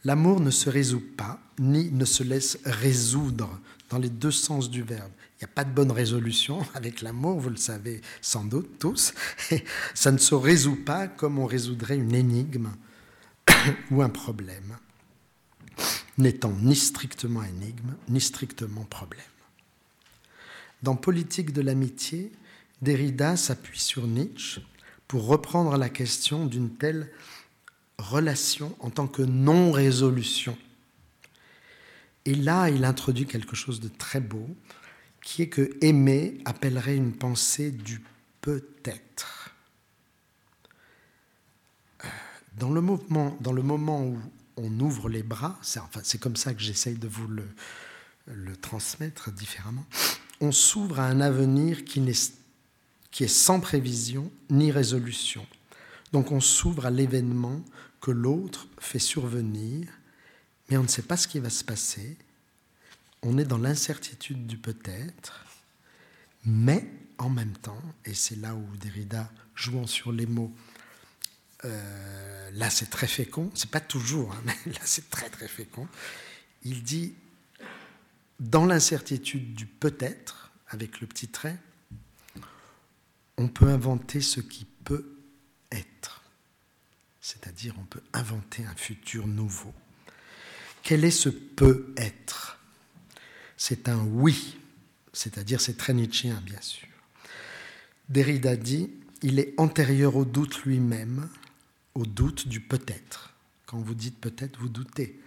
L'amour 0.04 0.40
ne 0.40 0.52
se 0.52 0.70
résout 0.70 1.04
pas, 1.18 1.40
ni 1.60 1.92
ne 1.92 2.06
se 2.06 2.24
laisse 2.24 2.60
résoudre 2.64 3.60
dans 3.90 3.98
les 3.98 4.10
deux 4.10 4.32
sens 4.32 4.70
du 4.70 4.84
verbe. 4.84 5.12
Il 5.36 5.46
n'y 5.46 5.52
a 5.52 5.54
pas 5.54 5.64
de 5.64 5.72
bonne 5.72 5.92
résolution 5.92 6.66
avec 6.76 7.02
l'amour, 7.02 7.40
vous 7.40 7.50
le 7.50 7.58
savez 7.58 8.02
sans 8.22 8.44
doute 8.44 8.80
tous. 8.80 9.14
ça 9.94 10.12
ne 10.12 10.18
se 10.18 10.36
résout 10.36 10.84
pas 10.84 11.08
comme 11.08 11.40
on 11.40 11.46
résoudrait 11.46 11.98
une 11.98 12.14
énigme 12.14 12.70
ou 13.92 14.02
un 14.02 14.10
problème, 14.10 14.78
n'étant 16.18 16.54
ni 16.62 16.76
strictement 16.76 17.44
énigme, 17.44 17.96
ni 18.10 18.22
strictement 18.22 18.84
problème. 18.84 19.24
Dans 20.84 20.96
Politique 20.96 21.52
de 21.52 21.62
l'amitié, 21.62 22.32
Derrida 22.82 23.38
s'appuie 23.38 23.80
sur 23.80 24.08
Nietzsche 24.08 24.62
pour 25.08 25.28
reprendre 25.28 25.78
la 25.78 25.90
question 25.90 26.46
d'une 26.46 26.76
telle 26.76 27.12
relation 27.98 28.76
en 28.80 28.90
tant 28.90 29.08
que 29.08 29.22
non-résolution. 29.22 30.58
Et 32.26 32.36
là, 32.36 32.70
il 32.70 32.84
introduit 32.86 33.26
quelque 33.26 33.56
chose 33.56 33.80
de 33.80 33.88
très 33.88 34.20
beau, 34.20 34.48
qui 35.24 35.44
est 35.44 35.50
que 35.50 35.78
aimer 35.82 36.40
appellerait 36.46 36.96
une 36.96 37.14
pensée 37.14 37.72
du 37.72 38.02
peut-être. 38.42 39.56
Euh, 42.04 42.08
dans 42.58 42.72
le, 42.72 42.82
moment, 42.82 43.38
dans 43.42 43.54
le 43.54 43.64
moment 43.64 44.06
où 44.06 44.20
on 44.58 44.80
ouvre 44.80 45.10
les 45.10 45.24
bras, 45.24 45.60
c'est 45.62 46.20
comme 46.20 46.36
ça 46.36 46.54
que 46.54 46.62
j'essaye 46.62 46.96
de 46.96 47.08
vous 47.08 47.28
le, 47.28 47.48
le 48.28 48.56
transmettre 48.56 49.32
différemment, 49.32 49.86
on 50.42 50.52
s'ouvre 50.52 51.00
à 51.00 51.06
un 51.06 51.22
avenir 51.22 51.86
qui 51.86 52.02
qui 53.12 53.24
est 53.24 53.28
sans 53.30 53.62
prévision 53.62 54.30
ni 54.50 54.72
résolution. 54.72 55.46
Donc 56.12 56.32
on 56.32 56.42
s'ouvre 56.42 56.86
à 56.86 56.92
l'événement 56.92 57.62
que 58.02 58.12
l'autre 58.12 58.68
fait 58.80 59.00
survenir, 59.00 59.88
mais 60.70 60.78
on 60.78 60.84
ne 60.84 60.88
sait 60.88 61.02
pas 61.02 61.18
ce 61.18 61.28
qui 61.28 61.40
va 61.40 61.50
se 61.50 61.64
passer. 61.64 62.18
On 63.22 63.38
est 63.38 63.46
dans 63.46 63.58
l'incertitude 63.58 64.46
du 64.46 64.58
peut-être, 64.58 65.46
mais 66.46 66.88
en 67.18 67.30
même 67.30 67.54
temps, 67.54 67.82
et 68.04 68.14
c'est 68.14 68.36
là 68.36 68.54
où 68.54 68.64
Derrida, 68.78 69.32
jouant 69.56 69.88
sur 69.88 70.12
les 70.12 70.26
mots, 70.26 70.54
euh, 71.66 72.52
là 72.54 72.70
c'est 72.70 72.90
très 72.90 73.08
fécond, 73.08 73.52
c'est 73.54 73.70
pas 73.70 73.80
toujours, 73.80 74.32
hein, 74.32 74.42
mais 74.66 74.72
là 74.72 74.80
c'est 74.84 75.10
très 75.10 75.30
très 75.30 75.48
fécond, 75.48 75.88
il 76.64 76.84
dit, 76.84 77.14
dans 78.40 78.66
l'incertitude 78.66 79.54
du 79.54 79.66
peut-être, 79.66 80.52
avec 80.68 81.00
le 81.02 81.08
petit 81.08 81.28
trait, 81.28 81.58
on 83.38 83.48
peut 83.48 83.68
inventer 83.68 84.22
ce 84.22 84.40
qui 84.40 84.66
peut 84.66 85.18
être. 85.72 86.24
C'est-à-dire, 87.22 87.76
on 87.80 87.86
peut 87.86 88.04
inventer 88.14 88.66
un 88.66 88.76
futur 88.76 89.28
nouveau. 89.28 89.74
Quel 90.84 91.04
est 91.04 91.12
ce 91.12 91.30
peut 91.30 91.94
être? 91.98 92.60
C'est 93.58 93.90
un 93.90 94.04
oui, 94.04 94.58
c'est-à-dire 95.14 95.62
c'est 95.62 95.78
très 95.78 95.94
nietzschéen, 95.94 96.42
bien 96.42 96.62
sûr. 96.62 96.88
Derrida 98.10 98.56
dit 98.56 98.92
il 99.22 99.40
est 99.40 99.54
antérieur 99.58 100.16
au 100.16 100.26
doute 100.26 100.64
lui-même, 100.66 101.30
doute 102.04 102.48
du 102.48 102.60
peut-être. 102.60 103.34
Quand 103.66 103.80
vous 103.80 103.96
dites 103.96 104.20
peut-être, 104.20 104.60
vous 104.60 104.70
doutez. 104.70 105.20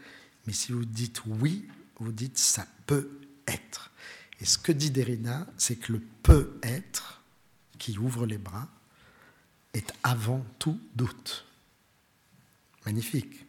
Mais 0.47 0.53
si 0.53 0.73
vous 0.73 0.85
dites 0.85 1.23
oui, 1.27 1.67
vous 1.99 2.13
dites 2.13 2.39
ça 2.39 2.67
peut 2.87 3.11
être. 3.47 3.91
Et 4.41 4.45
ce 4.45 4.59
que 4.59 4.73
dit 4.73 4.91
Derrida, 4.91 5.47
c'est 5.57 5.77
que 5.77 5.93
le 5.93 6.01
peut 6.23 6.59
être 6.63 7.23
qui 7.79 7.99
ouvre 7.99 8.27
les 8.27 8.39
bras 8.39 8.69
est 9.75 9.93
avant 10.03 10.45
tout 10.59 10.79
doute. 10.95 11.45
Magnifique. 12.87 13.47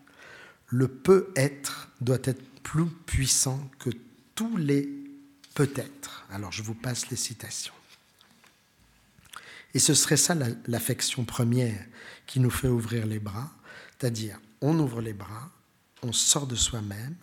Le 0.67 0.87
peut-être 0.87 1.89
doit 2.01 2.19
être 2.23 2.43
plus 2.61 2.85
puissant 2.85 3.69
que 3.79 3.89
tous 4.35 4.57
les 4.57 4.89
peut-être. 5.55 6.25
Alors 6.31 6.51
je 6.51 6.63
vous 6.63 6.75
passe 6.75 7.09
les 7.09 7.17
citations. 7.17 7.73
Et 9.73 9.79
ce 9.79 9.93
serait 9.93 10.17
ça 10.17 10.35
l'affection 10.67 11.25
première 11.25 11.85
qui 12.25 12.39
nous 12.39 12.49
fait 12.49 12.67
ouvrir 12.67 13.05
les 13.05 13.19
bras, 13.19 13.51
c'est-à-dire 13.97 14.39
on 14.61 14.77
ouvre 14.79 15.01
les 15.01 15.13
bras, 15.13 15.51
on 16.01 16.11
sort 16.11 16.47
de 16.47 16.55
soi-même, 16.55 17.15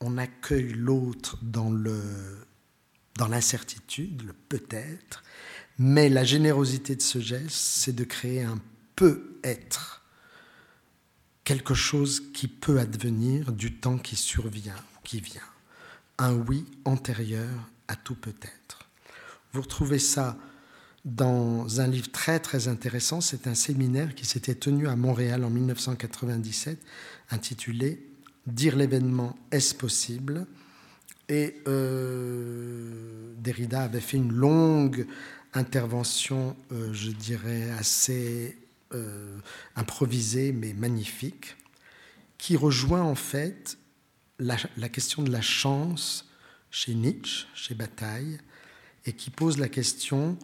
on 0.00 0.18
accueille 0.18 0.72
l'autre 0.72 1.38
dans 1.42 1.70
le 1.70 2.00
dans 3.16 3.28
l'incertitude, 3.28 4.22
le 4.22 4.32
peut-être, 4.32 5.22
mais 5.78 6.08
la 6.08 6.24
générosité 6.24 6.96
de 6.96 7.02
ce 7.02 7.20
geste, 7.20 7.50
c'est 7.50 7.94
de 7.94 8.04
créer 8.04 8.42
un 8.42 8.58
peut-être, 8.96 10.02
quelque 11.44 11.74
chose 11.74 12.32
qui 12.32 12.48
peut 12.48 12.78
advenir 12.78 13.52
du 13.52 13.74
temps 13.74 13.98
qui 13.98 14.16
survient 14.16 14.76
ou 14.96 15.00
qui 15.04 15.20
vient, 15.20 15.42
un 16.18 16.32
oui 16.32 16.64
antérieur 16.84 17.50
à 17.88 17.96
tout 17.96 18.14
peut-être. 18.14 18.88
Vous 19.52 19.60
retrouvez 19.60 19.98
ça 19.98 20.38
dans 21.04 21.80
un 21.80 21.88
livre 21.88 22.10
très 22.10 22.38
très 22.38 22.68
intéressant, 22.68 23.20
c'est 23.20 23.46
un 23.46 23.54
séminaire 23.54 24.14
qui 24.14 24.24
s'était 24.24 24.54
tenu 24.54 24.86
à 24.86 24.96
Montréal 24.96 25.44
en 25.44 25.50
1997, 25.50 26.78
intitulé 27.30 28.08
Dire 28.46 28.74
l'événement, 28.74 29.38
est-ce 29.52 29.72
possible? 29.72 30.46
Et 31.28 31.62
euh, 31.68 33.32
Derrida 33.38 33.82
avait 33.82 34.00
fait 34.00 34.16
une 34.16 34.32
longue 34.32 35.06
intervention, 35.54 36.56
euh, 36.72 36.92
je 36.92 37.12
dirais, 37.12 37.70
assez 37.70 38.58
euh, 38.94 39.38
improvisée 39.76 40.52
mais 40.52 40.72
magnifique, 40.72 41.56
qui 42.36 42.56
rejoint 42.56 43.02
en 43.02 43.14
fait 43.14 43.78
la, 44.40 44.56
la, 44.76 44.88
question 44.88 45.22
de 45.22 45.30
la 45.30 45.40
chance 45.40 46.28
chez 46.72 46.94
Nietzsche, 46.94 47.46
chez 47.54 47.74
Bataille, 47.74 48.38
et 49.06 49.12
qui 49.12 49.30
pose 49.30 49.58
la 49.58 49.68
question 49.68 50.36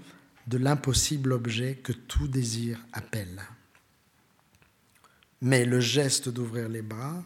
de 0.48 0.58
l'impossible 0.58 1.32
objet 1.32 1.76
que 1.76 1.92
tout 1.92 2.28
désir 2.28 2.78
appelle. 2.92 3.42
Mais 5.40 5.64
le 5.64 5.80
geste 5.80 6.28
d'ouvrir 6.28 6.68
les 6.68 6.82
bras, 6.82 7.24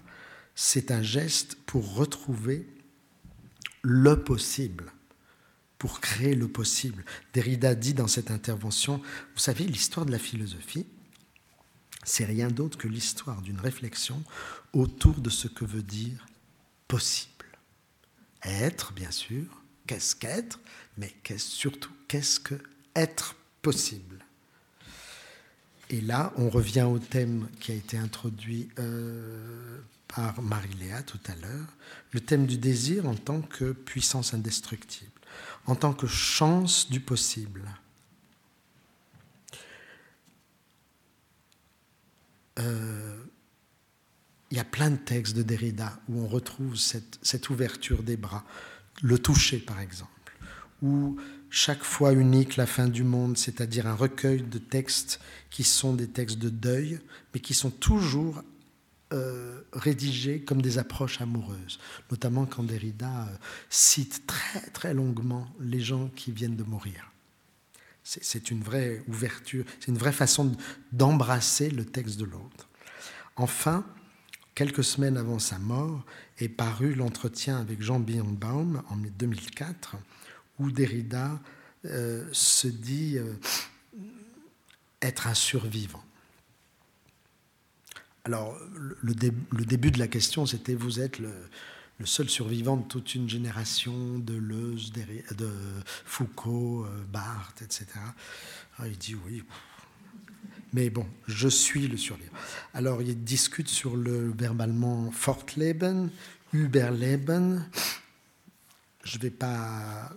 c'est 0.55 0.91
un 0.91 1.03
geste 1.03 1.57
pour 1.65 1.95
retrouver 1.95 2.67
le 3.83 4.23
possible 4.23 4.93
pour 5.83 6.01
créer 6.01 6.37
le 6.37 6.47
possible. 6.47 7.05
Derrida 7.33 7.75
dit 7.75 7.93
dans 7.93 8.07
cette 8.07 8.31
intervention, 8.31 8.99
vous 8.99 9.41
savez, 9.41 9.65
l'histoire 9.65 10.07
de 10.07 10.13
la 10.13 10.21
philosophie, 10.21 10.87
c'est 12.05 12.25
rien 12.25 12.47
d'autre 12.53 12.79
que 12.79 12.87
l'histoire 12.87 13.43
d'une 13.43 13.59
réflexion 13.59 14.23
autour 14.73 15.21
de 15.21 15.29
ce 15.29 15.49
que 15.49 15.65
veut 15.65 15.83
dire 15.83 16.25
possible. 16.87 17.47
Être, 18.45 18.93
bien 18.93 19.11
sûr, 19.11 19.65
qu'est-ce 19.89 20.15
qu'être, 20.15 20.61
mais 20.99 21.13
surtout, 21.37 21.91
qu'est-ce 22.07 22.39
que 22.39 22.55
être 22.97 23.37
possible 23.63 24.25
Et 25.91 26.01
là, 26.01 26.33
on 26.37 26.49
revient 26.49 26.83
au 26.83 26.99
thème 26.99 27.49
qui 27.61 27.73
a 27.73 27.75
été 27.75 27.97
introduit 27.97 28.69
euh, 28.79 29.79
par 30.09 30.43
Marie-Léa 30.43 31.03
tout 31.03 31.21
à 31.27 31.35
l'heure, 31.37 31.67
le 32.13 32.21
thème 32.21 32.47
du 32.47 32.59
désir 32.59 33.09
en 33.09 33.15
tant 33.15 33.41
que 33.41 33.73
puissance 33.73 34.35
indestructible 34.35 35.13
en 35.67 35.75
tant 35.75 35.93
que 35.93 36.07
chance 36.07 36.91
du 36.91 37.01
possible. 37.01 37.63
Euh, 42.59 43.25
il 44.51 44.57
y 44.57 44.61
a 44.61 44.65
plein 44.65 44.91
de 44.91 44.97
textes 44.97 45.35
de 45.35 45.43
Derrida 45.43 45.99
où 46.09 46.21
on 46.21 46.27
retrouve 46.27 46.77
cette, 46.77 47.19
cette, 47.23 47.49
ouverture 47.49 48.03
des 48.03 48.17
bras, 48.17 48.45
le 49.03 49.19
toucher 49.19 49.59
par 49.59 49.81
exemple, 49.81 50.11
ou 50.83 51.17
chaque 51.55 51.85
fois 51.85 52.15
unique 52.15 52.57
la 52.57 52.67
fin 52.67 52.89
du 52.89 53.05
monde, 53.05 53.37
c'est-à-dire 53.37 53.87
un 53.87 53.95
recueil 53.95 54.41
de 54.43 54.57
textes 54.57 55.21
qui 55.51 55.65
sont 55.65 55.93
des 55.93 56.09
textes 56.09 56.39
de 56.39 56.49
deuil, 56.49 56.99
mais 57.33 57.41
qui 57.41 57.53
sont 57.53 57.71
toujours 57.71 58.43
euh, 59.13 59.61
rédigés 59.75 60.41
comme 60.41 60.63
des 60.63 60.79
approches 60.79 61.21
amoureuses, 61.21 61.79
notamment 62.11 62.47
quand 62.47 62.63
Derrida 62.63 63.29
euh, 63.29 63.37
cite 63.69 64.27
très 64.27 64.63
très 64.71 64.95
longuement 64.95 65.47
les 65.61 65.81
gens 65.81 66.09
qui 66.17 66.33
viennent 66.33 66.57
de 66.57 66.65
mourir. 66.65 67.13
C'est 68.03 68.51
une 68.51 68.63
vraie 68.63 69.03
ouverture, 69.07 69.67
c'est 69.79 69.89
une 69.89 69.99
vraie 69.99 70.11
façon 70.11 70.57
d'embrasser 70.91 71.71
le 71.71 71.85
texte 71.85 72.19
de 72.19 72.25
l'autre. 72.25 72.71
Enfin, 73.37 73.85
quelques 74.55 74.85
semaines 74.85 75.19
avant 75.19 75.39
sa 75.39 75.59
mort, 75.59 76.03
est 76.39 76.49
paru 76.49 76.95
l'entretien 76.95 77.59
avec 77.59 77.83
Jean 77.83 78.01
Birnbaum 78.01 78.83
en 78.89 78.97
2004, 78.97 79.97
Derrida 80.71 81.41
euh, 81.85 82.29
se 82.33 82.69
dit 82.69 83.19
être 85.01 85.27
un 85.27 85.35
survivant. 85.35 86.05
Alors, 88.25 88.57
le, 89.03 89.15
début 89.65 89.91
de 89.91 89.99
la 89.99 90.07
question, 90.07 90.47
c'était 90.47 90.75
vous 90.75 91.01
êtes 91.01 91.19
le, 91.19 91.33
seul 92.05 92.29
survivant 92.29 92.77
de 92.77 92.87
toute 92.87 93.15
une 93.15 93.29
génération 93.29 94.19
de 94.19 94.35
Leuze, 94.35 94.93
de 94.93 95.51
Foucault, 96.05 96.85
euh, 96.85 97.05
Barthes, 97.13 97.63
etc. 97.63 97.87
Alors, 98.77 98.91
il 98.91 98.99
dit 98.99 99.17
oui. 99.27 99.43
Mais 100.73 100.89
bon, 100.89 101.07
je 101.27 101.49
suis 101.49 101.89
le 101.89 101.97
survivant. 101.97 102.33
Alors, 102.75 103.03
il 103.03 103.23
discute 103.25 103.69
sur 103.69 103.97
le 103.97 104.33
verbalement 104.33 105.11
Fortleben, 105.11 106.11
Überleben. 106.53 107.69
Je 109.05 109.17
ne 109.17 109.23
vais 109.23 109.31
pas 109.31 110.13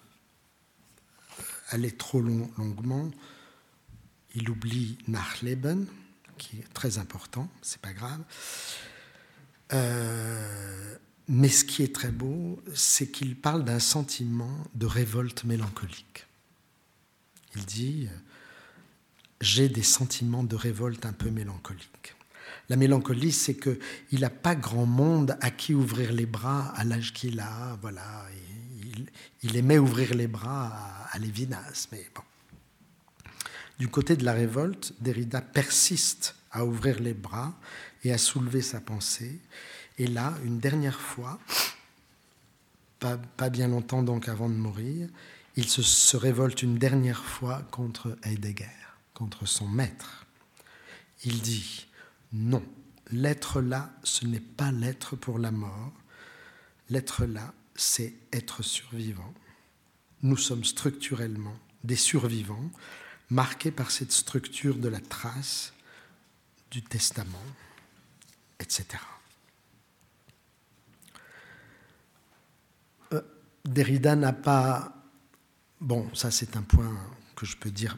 aller 1.70 1.91
trop 1.91 2.22
longuement. 2.22 3.09
Il 4.36 4.49
oublie 4.49 4.97
Nachleben 5.07 5.88
qui 6.38 6.57
est 6.57 6.74
très 6.74 6.97
important, 6.97 7.49
c'est 7.61 7.82
pas 7.82 7.93
grave. 7.93 8.22
Euh, 9.74 10.95
mais 11.28 11.49
ce 11.49 11.63
qui 11.63 11.82
est 11.84 11.93
très 11.93 12.11
beau, 12.11 12.61
c'est 12.74 13.07
qu'il 13.07 13.36
parle 13.36 13.63
d'un 13.63 13.80
sentiment 13.80 14.63
de 14.76 14.86
révolte 14.86 15.43
mélancolique. 15.43 16.28
Il 17.55 17.66
dit 17.66 18.07
J'ai 19.41 19.70
des 19.70 19.84
sentiments 19.84 20.43
de 20.43 20.55
révolte 20.55 21.05
un 21.05 21.13
peu 21.13 21.30
mélancoliques. 21.30 22.16
La 22.70 22.76
mélancolie, 22.76 23.32
c'est 23.32 23.55
qu'il 23.55 24.20
n'a 24.20 24.30
pas 24.30 24.55
grand 24.55 24.86
monde 24.86 25.38
à 25.41 25.51
qui 25.51 25.74
ouvrir 25.74 26.11
les 26.11 26.26
bras 26.26 26.70
à 26.76 26.84
l'âge 26.84 27.13
qu'il 27.13 27.39
a. 27.39 27.78
Voilà, 27.82 28.26
il, 29.43 29.55
aimait 29.55 29.77
ouvrir 29.77 30.13
les 30.13 30.27
bras 30.27 30.67
à, 30.67 31.15
à 31.15 31.19
Lévinas, 31.19 31.87
mais 31.91 32.05
bon. 32.15 32.23
Du 33.77 33.89
côté 33.89 34.15
de 34.15 34.23
la 34.23 34.33
révolte, 34.33 34.93
Derrida 34.99 35.41
persiste 35.41 36.35
à 36.51 36.65
ouvrir 36.65 36.99
les 36.99 37.13
bras 37.13 37.53
et 38.03 38.13
à 38.13 38.17
soulever 38.17 38.61
sa 38.61 38.79
pensée. 38.79 39.39
Et 39.97 40.07
là, 40.07 40.33
une 40.45 40.59
dernière 40.59 40.99
fois, 40.99 41.39
pas, 42.99 43.49
bien 43.49 43.67
longtemps 43.67 44.03
donc 44.03 44.29
avant 44.29 44.49
de 44.49 44.55
mourir, 44.55 45.09
il 45.55 45.67
se 45.67 46.17
révolte 46.17 46.63
une 46.63 46.77
dernière 46.77 47.23
fois 47.23 47.61
contre 47.71 48.17
Heidegger, 48.23 48.65
contre 49.13 49.45
son 49.45 49.67
maître. 49.67 50.25
Il 51.23 51.41
dit 51.41 51.87
non, 52.33 52.63
l'être 53.11 53.61
là, 53.61 53.91
ce 54.03 54.25
n'est 54.25 54.39
pas 54.39 54.71
l'être 54.71 55.15
pour 55.15 55.39
la 55.39 55.51
mort. 55.51 55.93
L'être 56.89 57.25
là, 57.25 57.53
c'est 57.76 58.13
être 58.32 58.63
survivant. 58.63 59.34
Nous 60.21 60.38
sommes 60.38 60.63
structurellement 60.63 61.57
des 61.84 61.95
survivants, 61.95 62.71
marqués 63.30 63.71
par 63.71 63.91
cette 63.91 64.11
structure 64.11 64.76
de 64.76 64.88
la 64.88 64.99
trace, 64.99 65.73
du 66.71 66.82
testament, 66.82 67.45
etc. 68.59 68.86
Euh, 73.13 73.21
Derrida 73.65 74.15
n'a 74.15 74.34
pas... 74.34 75.03
Bon, 75.80 76.13
ça 76.15 76.32
c'est 76.32 76.57
un 76.57 76.63
point 76.63 76.97
que 77.36 77.45
je 77.45 77.57
peux 77.57 77.71
dire 77.71 77.97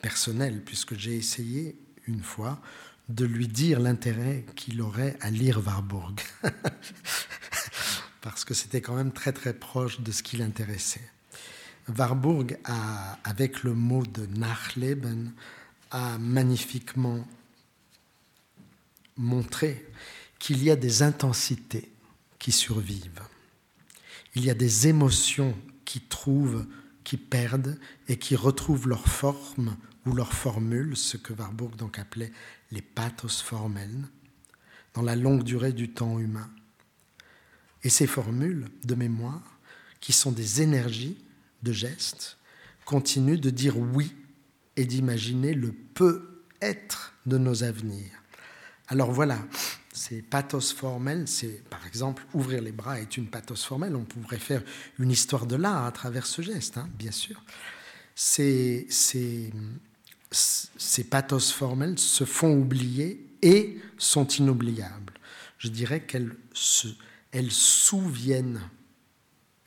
personnel, 0.00 0.62
puisque 0.64 0.94
j'ai 0.94 1.16
essayé 1.16 1.78
une 2.06 2.22
fois 2.22 2.60
de 3.08 3.24
lui 3.24 3.48
dire 3.48 3.80
l'intérêt 3.80 4.44
qu'il 4.54 4.82
aurait 4.82 5.16
à 5.20 5.30
lire 5.30 5.62
Warburg, 5.64 6.20
parce 8.20 8.44
que 8.44 8.54
c'était 8.54 8.80
quand 8.80 8.94
même 8.94 9.12
très 9.12 9.32
très 9.32 9.52
proche 9.52 10.00
de 10.00 10.12
ce 10.12 10.22
qui 10.22 10.36
l'intéressait. 10.36 11.08
Warburg, 11.96 12.58
a, 12.64 13.18
avec 13.24 13.62
le 13.62 13.74
mot 13.74 14.04
de 14.04 14.26
Nachleben, 14.26 15.32
a 15.90 16.18
magnifiquement 16.18 17.26
montré 19.16 19.86
qu'il 20.38 20.62
y 20.62 20.70
a 20.70 20.76
des 20.76 21.02
intensités 21.02 21.90
qui 22.38 22.52
survivent. 22.52 23.22
Il 24.34 24.44
y 24.44 24.50
a 24.50 24.54
des 24.54 24.88
émotions 24.88 25.56
qui 25.84 26.00
trouvent, 26.00 26.66
qui 27.04 27.16
perdent 27.16 27.78
et 28.06 28.18
qui 28.18 28.36
retrouvent 28.36 28.88
leur 28.88 29.08
forme 29.08 29.76
ou 30.06 30.12
leur 30.12 30.32
formule, 30.32 30.96
ce 30.96 31.16
que 31.16 31.32
Warburg 31.32 31.74
donc 31.76 31.98
appelait 31.98 32.32
les 32.70 32.82
pathos 32.82 33.42
formels, 33.42 34.08
dans 34.94 35.02
la 35.02 35.16
longue 35.16 35.42
durée 35.42 35.72
du 35.72 35.90
temps 35.90 36.18
humain. 36.18 36.50
Et 37.84 37.90
ces 37.90 38.06
formules 38.06 38.68
de 38.84 38.94
mémoire, 38.94 39.58
qui 40.00 40.12
sont 40.12 40.32
des 40.32 40.62
énergies 40.62 41.18
de 41.62 41.72
gestes, 41.72 42.38
continuent 42.84 43.40
de 43.40 43.50
dire 43.50 43.78
oui 43.78 44.14
et 44.76 44.84
d'imaginer 44.84 45.54
le 45.54 45.72
peut-être 45.72 47.14
de 47.26 47.38
nos 47.38 47.64
avenirs. 47.64 48.22
Alors 48.88 49.12
voilà, 49.12 49.38
ces 49.92 50.22
pathos 50.22 50.72
formels, 50.72 51.26
c'est 51.26 51.62
par 51.68 51.86
exemple 51.86 52.24
ouvrir 52.32 52.62
les 52.62 52.72
bras 52.72 53.00
est 53.00 53.16
une 53.16 53.26
pathos 53.26 53.64
formelle. 53.64 53.96
On 53.96 54.04
pourrait 54.04 54.38
faire 54.38 54.62
une 54.98 55.10
histoire 55.10 55.46
de 55.46 55.56
l'art 55.56 55.84
à 55.84 55.92
travers 55.92 56.26
ce 56.26 56.40
geste, 56.40 56.78
hein, 56.78 56.88
bien 56.96 57.10
sûr. 57.10 57.42
Ces, 58.14 58.86
pathos 61.10 61.52
formels 61.52 61.98
se 61.98 62.24
font 62.24 62.54
oublier 62.54 63.26
et 63.42 63.78
sont 63.98 64.26
inoubliables. 64.26 65.14
Je 65.58 65.68
dirais 65.68 66.00
qu'elles 66.00 66.34
se, 66.52 66.88
elles 67.32 67.52
souviennent, 67.52 68.60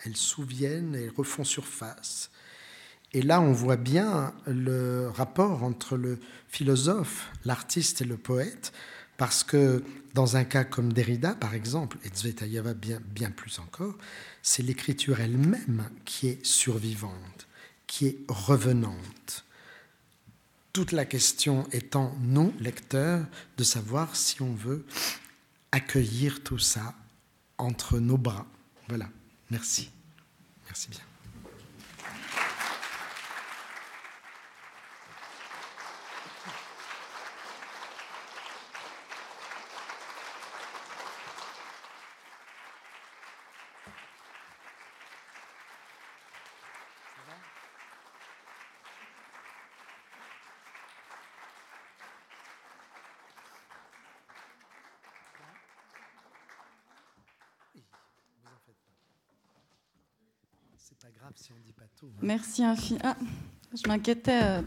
elles 0.05 0.17
souviennent 0.17 0.95
et 0.95 1.09
refont 1.09 1.43
surface. 1.43 2.31
Et 3.13 3.21
là, 3.21 3.41
on 3.41 3.51
voit 3.51 3.77
bien 3.77 4.33
le 4.47 5.09
rapport 5.09 5.63
entre 5.63 5.97
le 5.97 6.19
philosophe, 6.47 7.29
l'artiste 7.43 8.01
et 8.01 8.05
le 8.05 8.17
poète, 8.17 8.71
parce 9.17 9.43
que 9.43 9.83
dans 10.13 10.37
un 10.37 10.45
cas 10.45 10.63
comme 10.63 10.93
Derrida, 10.93 11.35
par 11.35 11.53
exemple, 11.53 11.97
et 12.03 12.09
Tsvetaeva 12.09 12.73
bien, 12.73 12.99
bien 13.05 13.29
plus 13.29 13.59
encore, 13.59 13.95
c'est 14.41 14.63
l'écriture 14.63 15.19
elle-même 15.19 15.89
qui 16.05 16.27
est 16.27 16.45
survivante, 16.45 17.47
qui 17.85 18.07
est 18.07 18.17
revenante. 18.27 19.45
Toute 20.73 20.93
la 20.93 21.05
question 21.05 21.67
étant, 21.73 22.15
nous, 22.21 22.53
lecteurs, 22.59 23.25
de 23.57 23.63
savoir 23.63 24.15
si 24.15 24.41
on 24.41 24.53
veut 24.53 24.85
accueillir 25.73 26.43
tout 26.43 26.59
ça 26.59 26.95
entre 27.61 27.99
nos 27.99 28.17
bras. 28.17 28.45
Voilà, 28.87 29.09
merci. 29.49 29.89
Merci 30.67 30.89
bien. 30.89 31.10
Merci 62.21 62.63
infiniment. 62.63 63.01
Ah, 63.03 63.15
je 63.73 63.87
m'inquiétais 63.87 64.39
euh, 64.43 64.61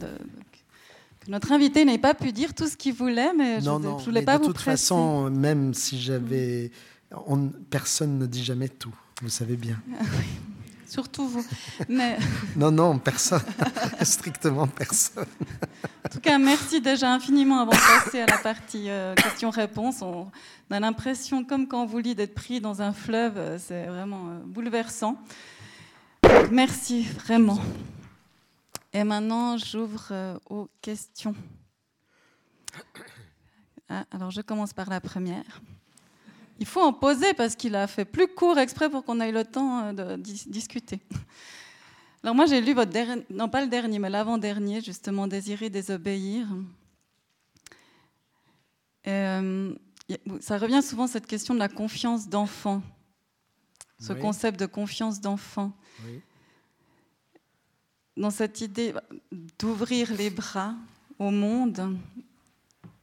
que 1.21 1.31
notre 1.31 1.53
invité 1.53 1.85
n'ait 1.85 1.99
pas 1.99 2.15
pu 2.15 2.33
dire 2.33 2.55
tout 2.55 2.67
ce 2.67 2.77
qu'il 2.77 2.95
voulait, 2.95 3.33
mais 3.35 3.61
je 3.61 3.71
ne 3.71 4.03
voulais 4.05 4.23
pas 4.23 4.39
vous 4.39 4.49
De 4.49 4.53
toute 4.53 4.61
façon, 4.61 5.31
même 5.31 5.75
si 5.75 6.01
j'avais. 6.01 6.71
personne 7.71 8.19
ne 8.19 8.27
dit 8.27 8.45
jamais 8.45 8.69
tout, 8.69 8.95
vous 9.23 9.29
savez 9.29 9.57
bien. 9.57 9.81
Ah 9.99 10.05
Surtout 10.87 11.27
vous. 11.27 11.45
Mais... 11.89 12.19
non, 12.57 12.71
non, 12.71 12.99
personne. 12.99 13.43
Strictement 14.03 14.69
personne. 14.69 15.27
en 16.05 16.09
tout 16.09 16.21
cas, 16.21 16.39
merci 16.39 16.81
déjà 16.81 17.13
infiniment 17.13 17.61
avant 17.63 17.73
de 17.73 18.05
passer 18.05 18.21
à 18.21 18.27
la 18.27 18.39
partie 18.39 18.89
euh, 18.89 19.15
questions-réponses. 19.17 20.03
On, 20.03 20.31
a 20.71 20.79
l'impression, 20.79 21.43
comme 21.43 21.67
quand 21.67 21.83
on 21.83 21.87
vous 21.87 21.99
lit, 21.99 22.15
d'être 22.15 22.35
pris 22.35 22.61
dans 22.61 22.81
un 22.81 22.93
fleuve. 22.93 23.37
Euh, 23.39 23.59
c'est 23.59 23.87
vraiment 23.87 24.41
bouleversant. 24.47 25.19
Merci 26.51 27.03
vraiment. 27.03 27.59
Et 28.93 29.05
maintenant, 29.05 29.57
j'ouvre 29.57 30.09
euh, 30.11 30.39
aux 30.49 30.69
questions. 30.81 31.35
Ah, 33.89 34.05
alors, 34.11 34.31
je 34.31 34.41
commence 34.41 34.73
par 34.73 34.89
la 34.89 35.01
première. 35.01 35.61
Il 36.59 36.67
faut 36.67 36.81
en 36.81 36.93
poser 36.93 37.35
parce 37.35 37.57
qu'il 37.57 37.75
a 37.75 37.87
fait 37.87 38.05
plus 38.05 38.29
court 38.29 38.59
exprès 38.59 38.89
pour 38.89 39.05
qu'on 39.05 39.21
ait 39.21 39.33
le 39.33 39.45
temps 39.45 39.87
euh, 39.87 40.17
de 40.17 40.17
discuter. 40.17 41.01
Alors 42.23 42.35
moi, 42.35 42.47
j'ai 42.47 42.61
lu 42.61 42.73
votre 42.73 42.91
dernier, 42.91 43.25
non 43.31 43.49
pas 43.49 43.61
le 43.63 43.69
dernier, 43.69 43.99
mais 43.99 44.09
l'avant-dernier, 44.09 44.81
justement, 44.81 45.27
Désirer, 45.27 45.69
désobéir. 45.71 46.47
Euh, 49.07 49.75
ça 50.41 50.59
revient 50.59 50.83
souvent 50.83 51.07
cette 51.07 51.27
question 51.27 51.55
de 51.55 51.59
la 51.59 51.69
confiance 51.69 52.29
d'enfant, 52.29 52.83
ce 54.01 54.13
concept 54.13 54.59
de 54.59 54.67
confiance 54.67 55.21
d'enfant. 55.21 55.73
Oui 56.05 56.21
dans 58.17 58.31
cette 58.31 58.61
idée 58.61 58.95
d'ouvrir 59.59 60.13
les 60.15 60.31
bras 60.31 60.75
au 61.19 61.31
monde, 61.31 61.99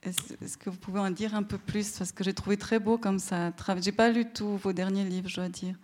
est-ce 0.04 0.58
que 0.58 0.70
vous 0.70 0.78
pouvez 0.78 1.00
en 1.00 1.12
dire 1.12 1.36
un 1.36 1.44
peu 1.44 1.58
plus? 1.58 1.92
Parce 1.92 2.12
que 2.12 2.24
j'ai 2.24 2.34
trouvé 2.34 2.58
très 2.58 2.80
beau 2.80 2.98
comme 2.98 3.20
ça. 3.20 3.52
J'ai 3.80 3.92
pas 3.92 4.10
lu 4.10 4.26
tous 4.26 4.58
vos 4.58 4.74
derniers 4.74 5.06
livres, 5.06 5.30
je 5.30 5.36
dois 5.36 5.50
dire. 5.50 5.76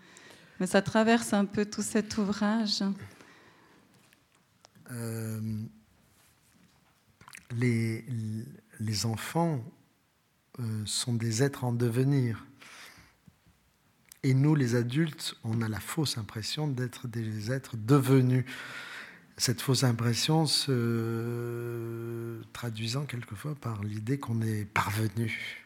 Mais 0.59 0.65
ça 0.65 0.81
traverse 0.81 1.33
un 1.33 1.45
peu 1.45 1.65
tout 1.65 1.83
cet 1.83 2.17
ouvrage. 2.17 2.83
Euh, 4.91 5.61
les, 7.51 8.03
les, 8.79 9.05
enfants 9.05 9.63
euh, 10.59 10.83
sont 10.85 11.13
des 11.13 11.43
êtres 11.43 11.63
en 11.63 11.73
devenir. 11.73 12.46
Et 14.27 14.33
nous, 14.33 14.55
les 14.55 14.75
adultes, 14.75 15.35
on 15.45 15.61
a 15.61 15.69
la 15.69 15.79
fausse 15.79 16.17
impression 16.17 16.67
d'être 16.67 17.07
des 17.07 17.49
êtres 17.49 17.77
devenus 17.77 18.43
cette 19.37 19.61
fausse 19.61 19.83
impression 19.83 20.47
se 20.47 22.41
traduisant 22.53 23.05
quelquefois 23.05 23.53
par 23.55 23.83
l'idée 23.83 24.17
qu'on 24.19 24.41
est 24.41 24.65
parvenu. 24.65 25.63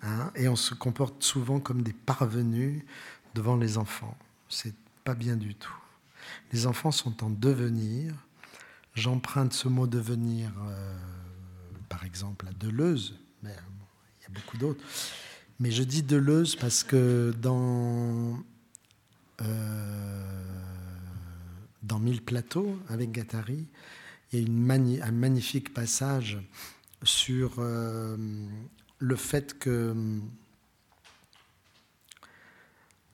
Hein, 0.00 0.30
et 0.36 0.48
on 0.48 0.56
se 0.56 0.74
comporte 0.74 1.22
souvent 1.22 1.58
comme 1.60 1.82
des 1.82 1.92
parvenus 1.92 2.84
devant 3.34 3.56
les 3.56 3.78
enfants. 3.78 4.16
C'est 4.48 4.74
pas 5.04 5.14
bien 5.14 5.36
du 5.36 5.54
tout. 5.56 5.74
Les 6.52 6.66
enfants 6.66 6.92
sont 6.92 7.24
en 7.24 7.30
devenir. 7.30 8.14
J'emprunte 8.94 9.52
ce 9.52 9.68
mot 9.68 9.88
devenir, 9.88 10.52
euh, 10.64 10.96
par 11.88 12.04
exemple, 12.04 12.46
à 12.46 12.52
Deleuze, 12.52 13.18
mais 13.42 13.56
il 14.20 14.22
y 14.22 14.26
a 14.26 14.30
beaucoup 14.30 14.56
d'autres. 14.56 14.84
Mais 15.62 15.70
je 15.70 15.84
dis 15.84 16.02
Deleuze 16.02 16.56
parce 16.56 16.82
que 16.82 17.32
dans 17.40 18.36
euh, 19.42 20.42
dans 21.84 22.00
Mille 22.00 22.20
plateaux 22.20 22.76
avec 22.88 23.12
Gattari. 23.12 23.68
Il 24.32 24.40
y 24.40 25.00
a 25.00 25.06
un 25.06 25.12
magnifique 25.12 25.72
passage 25.72 26.40
sur 27.04 27.54
euh, 27.58 28.16
le 28.98 29.14
fait 29.14 29.56
que 29.56 29.94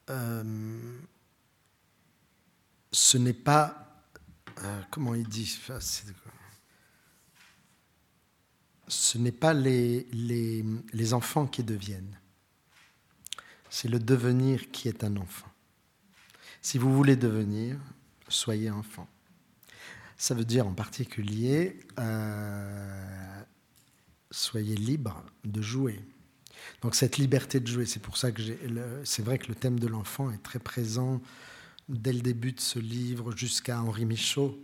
euh, 0.09 0.79
ce 2.91 3.19
n'est 3.19 3.35
pas 3.35 3.85
comment 4.91 5.15
il 5.15 5.29
dit 5.29 5.61
Ce 8.89 9.19
n'est 9.19 9.33
pas 9.33 9.53
les, 9.53 10.09
les, 10.13 10.65
les 10.95 11.13
enfants 11.13 11.47
qui 11.47 11.63
deviennent, 11.63 12.18
c'est 13.71 13.89
le 13.89 13.99
devenir 13.99 14.71
qui 14.71 14.89
est 14.89 15.05
un 15.05 15.17
enfant. 15.17 15.49
Si 16.63 16.79
vous 16.79 16.95
voulez 16.95 17.17
devenir, 17.17 17.79
soyez 18.29 18.71
enfant. 18.71 19.09
Ça 20.17 20.35
veut 20.35 20.45
dire 20.45 20.67
en 20.67 20.75
particulier, 20.75 21.79
euh, 21.99 23.43
soyez 24.31 24.75
libre 24.75 25.25
de 25.45 25.63
jouer. 25.63 26.01
Donc 26.83 26.95
cette 26.95 27.19
liberté 27.19 27.61
de 27.61 27.67
jouer, 27.67 27.87
c'est 27.87 28.03
pour 28.03 28.17
ça 28.17 28.33
que 28.33 28.43
c'est 29.05 29.23
vrai 29.23 29.39
que 29.39 29.49
le 29.49 29.55
thème 29.55 29.79
de 29.79 29.87
l'enfant 29.87 30.31
est 30.31 30.43
très 30.43 30.59
présent 30.59 31.21
dès 31.89 32.13
le 32.13 32.21
début 32.21 32.53
de 32.53 32.61
ce 32.61 32.79
livre 32.79 33.35
jusqu'à 33.37 33.81
Henri 33.81 34.05
Michaud, 34.05 34.59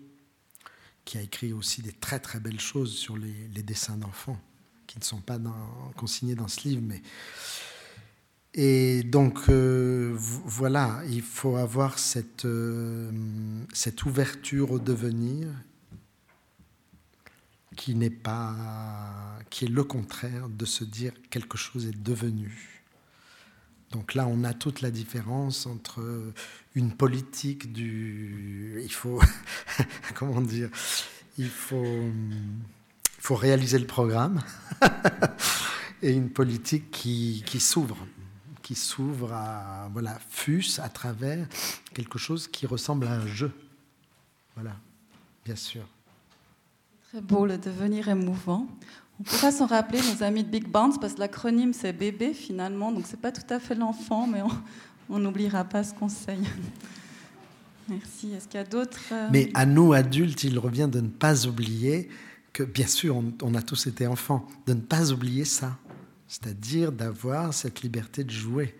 qui 1.05 1.19
a 1.19 1.23
écrit 1.23 1.53
aussi 1.53 1.83
des 1.83 1.93
très 1.93 2.19
très 2.19 2.41
belles 2.41 2.61
choses 2.61 2.95
sur 2.95 3.17
les, 3.17 3.63
dessins 3.63 3.97
d'enfants, 3.97 4.41
qui 4.87 4.99
ne 4.99 5.05
sont 5.05 5.21
pas 5.21 5.39
consignés 5.97 6.35
dans 6.35 6.49
ce 6.49 6.69
livre, 6.69 6.83
mais 6.83 7.03
et 8.57 9.03
donc 9.03 9.49
euh, 9.49 10.15
voilà, 10.17 11.03
il 11.09 11.23
faut 11.23 11.57
avoir 11.57 11.99
cette, 11.99 12.45
euh, 12.45 13.11
cette 13.73 14.05
ouverture 14.05 14.71
au 14.71 14.79
devenir 14.79 15.49
qui 17.75 17.97
n'est 17.97 18.11
pas, 18.11 19.41
qui 19.51 19.65
est 19.65 19.69
le 19.69 19.83
contraire 19.83 20.49
de 20.49 20.65
se 20.65 20.85
dire 20.85 21.13
quelque 21.31 21.59
chose 21.59 21.87
est 21.87 22.01
devenu. 22.01 22.85
Donc 23.91 24.15
là, 24.15 24.29
on 24.29 24.45
a 24.45 24.55
toute 24.55 24.83
la 24.83 24.93
différence 24.93 25.67
entre 25.67 26.33
une 26.77 26.93
politique 26.93 27.73
du, 27.73 28.81
il 28.85 28.93
faut, 28.93 29.21
comment 30.15 30.41
dire, 30.41 30.71
il 31.39 31.49
faut, 31.49 31.85
il 31.85 33.21
faut 33.21 33.35
réaliser 33.35 33.81
le 33.81 33.87
programme 33.87 34.41
et 36.03 36.13
une 36.13 36.31
politique 36.31 36.93
qui, 36.93 37.43
qui 37.45 37.59
s'ouvre 37.59 37.99
qui 38.65 38.75
s'ouvre 38.75 39.31
à, 39.35 39.91
voilà, 39.93 40.19
fus 40.31 40.81
à 40.83 40.89
travers 40.89 41.47
quelque 41.93 42.19
chose 42.19 42.49
qui 42.49 42.67
ressemble 42.67 43.07
à 43.07 43.13
un 43.13 43.27
jeu. 43.27 43.53
Voilà, 44.55 44.75
bien 45.45 45.55
sûr. 45.55 45.83
Très 47.11 47.21
beau, 47.21 47.45
le 47.45 47.59
devenir 47.59 48.09
émouvant. 48.09 48.67
On 49.21 49.23
pourra 49.23 49.53
s'en 49.53 49.67
rappeler, 49.67 50.01
nos 50.01 50.23
amis 50.23 50.43
de 50.43 50.49
Big 50.49 50.67
Bounce, 50.67 50.99
parce 50.99 51.13
que 51.13 51.21
l'acronyme 51.21 51.75
c'est 51.75 51.93
bébé 51.93 52.33
finalement, 52.33 52.91
donc 52.91 53.05
c'est 53.07 53.21
pas 53.21 53.31
tout 53.31 53.47
à 53.53 53.61
fait 53.61 53.75
l'enfant, 53.75 54.27
mais 54.27 54.41
on 55.11 55.19
n'oubliera 55.19 55.65
pas 55.65 55.85
ce 55.85 55.93
conseil. 55.93 56.41
Merci. 57.87 58.33
Est-ce 58.33 58.49
qu'il 58.49 58.59
y 58.59 58.63
a 58.63 58.67
d'autres 58.67 58.99
euh, 59.13 59.29
Mais 59.31 59.51
à 59.53 59.67
nous 59.67 59.93
adultes, 59.93 60.43
il 60.43 60.59
revient 60.59 60.89
de 60.91 61.01
ne 61.03 61.09
pas 61.09 61.47
oublier 61.47 62.09
que, 62.55 62.63
bien 62.63 62.87
sûr, 62.87 63.23
on 63.43 63.55
a 63.55 63.61
tous 63.61 63.87
été 63.89 64.07
enfants, 64.07 64.49
de 64.67 64.73
ne 64.73 64.81
pas 64.81 65.13
oublier 65.13 65.45
ça 65.45 65.77
c'est-à-dire 66.29 66.93
d'avoir 66.93 67.53
cette 67.53 67.83
liberté 67.83 68.25
de 68.25 68.31
jouer. 68.31 68.77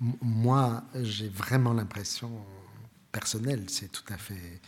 Moi, 0.00 0.84
j'ai 0.94 1.28
vraiment 1.28 1.72
l'impression 1.72 2.44
personnelle, 3.12 3.64
c'est 3.68 3.90
tout 3.90 4.04
à 4.12 4.18
fait 4.18 4.60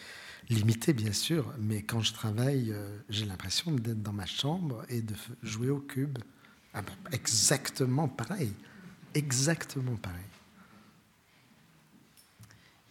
limité 0.48 0.92
bien 0.92 1.12
sûr, 1.12 1.52
mais 1.58 1.82
quand 1.82 2.00
je 2.00 2.12
travaille, 2.12 2.72
euh, 2.72 2.98
j'ai 3.08 3.24
l'impression 3.24 3.70
d'être 3.70 4.02
dans 4.02 4.12
ma 4.12 4.26
chambre 4.26 4.84
et 4.88 5.00
de 5.00 5.14
jouer 5.42 5.70
au 5.70 5.78
cube. 5.78 6.18
Ah 6.74 6.82
ben, 6.82 6.92
exactement 7.12 8.08
pareil, 8.08 8.52
exactement 9.14 9.96
pareil. 9.96 10.24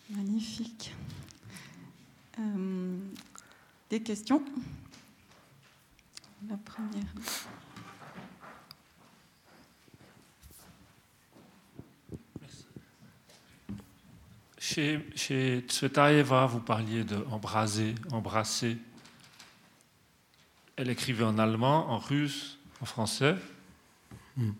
Magnifique. 0.09 0.95
Euh, 2.39 2.97
des 3.89 4.01
questions? 4.01 4.43
La 6.47 6.57
première. 6.57 7.13
Chez, 14.71 14.99
chez 15.15 15.61
Tsvetaeva, 15.67 16.45
vous 16.45 16.59
parliez 16.59 17.03
de 17.03 17.25
embraser, 17.31 17.95
embrasser. 18.11 18.77
Elle 20.75 20.91
écrivait 20.91 21.23
en 21.23 21.39
allemand, 21.39 21.89
en 21.89 21.97
russe, 21.97 22.59
en 22.79 22.85
français. 22.85 23.35
Hmm. 24.37 24.51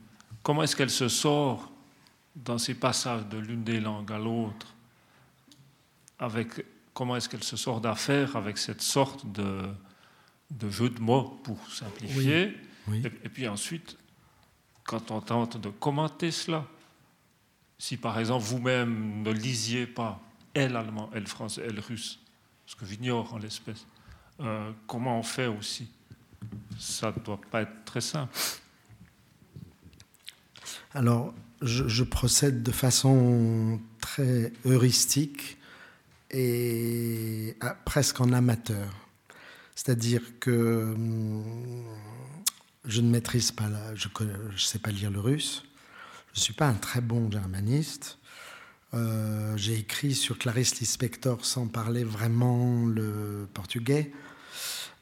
Comment 0.42 0.64
est-ce 0.64 0.76
qu'elle 0.76 0.90
se 0.90 1.10
sort 1.10 1.72
dans 2.36 2.58
ces 2.58 2.74
passages 2.74 3.28
de 3.28 3.38
l'une 3.38 3.64
des 3.64 3.80
langues 3.80 4.12
à 4.12 4.18
l'autre 4.18 4.74
avec, 6.18 6.66
Comment 6.96 7.16
est-ce 7.16 7.30
qu'elle 7.30 7.44
se 7.44 7.56
sort 7.56 7.80
d'affaire 7.80 8.36
avec 8.36 8.58
cette 8.58 8.82
sorte 8.82 9.32
de, 9.32 9.62
de 10.50 10.70
jeu 10.72 10.90
de 10.90 11.00
mots, 11.00 11.40
pour 11.44 11.60
simplifier? 11.70 12.58
Et 12.92 13.30
puis 13.30 13.48
ensuite, 13.48 13.96
quand 14.86 15.12
on 15.12 15.22
tente 15.22 15.58
de 15.58 15.70
commenter 15.70 16.32
cela, 16.32 16.66
si 17.80 17.98
par 17.98 18.20
exemple 18.20 18.46
vous-même 18.46 19.24
ne 19.24 19.32
lisiez 19.32 19.88
pas 19.88 20.22
elle 20.54 20.76
allemand, 20.76 21.10
elle 21.14 21.28
français, 21.28 21.64
elle 21.66 21.80
russe, 21.80 22.20
ce 22.66 22.76
que 22.76 22.86
j'ignore 22.86 23.34
en 23.34 23.38
l'espèce, 23.38 23.88
euh, 24.42 24.72
comment 24.86 25.18
on 25.20 25.24
fait 25.24 25.48
aussi? 25.48 25.90
Ça 26.78 27.14
ne 27.16 27.24
doit 27.24 27.40
pas 27.50 27.62
être 27.62 27.86
très 27.86 28.02
simple. 28.02 28.36
Alors, 30.94 31.34
je, 31.62 32.04
procède 32.04 32.64
de 32.64 32.72
façon 32.72 33.80
très 34.00 34.54
heuristique 34.66 35.58
et 36.32 37.58
ah, 37.62 37.76
presque 37.86 38.22
en 38.22 38.32
amateur. 38.32 38.90
C'est-à-dire 39.76 40.22
que 40.40 40.94
hum, 40.96 41.86
je 42.86 43.02
ne 43.02 43.10
maîtrise 43.10 43.52
pas, 43.52 43.70
je 43.96 44.08
ne 44.08 44.58
sais 44.58 44.80
pas 44.80 44.92
lire 44.92 45.12
le 45.12 45.20
russe, 45.20 45.64
je 46.34 46.40
ne 46.40 46.44
suis 46.44 46.54
pas 46.54 46.68
un 46.68 46.74
très 46.74 47.02
bon 47.02 47.32
germaniste. 47.32 48.18
Euh, 48.94 49.56
j'ai 49.56 49.78
écrit 49.78 50.16
sur 50.16 50.38
Clarice 50.38 50.80
Lispector 50.80 51.46
sans 51.46 51.68
parler 51.68 52.04
vraiment 52.04 52.86
le 52.86 53.48
portugais. 53.54 54.12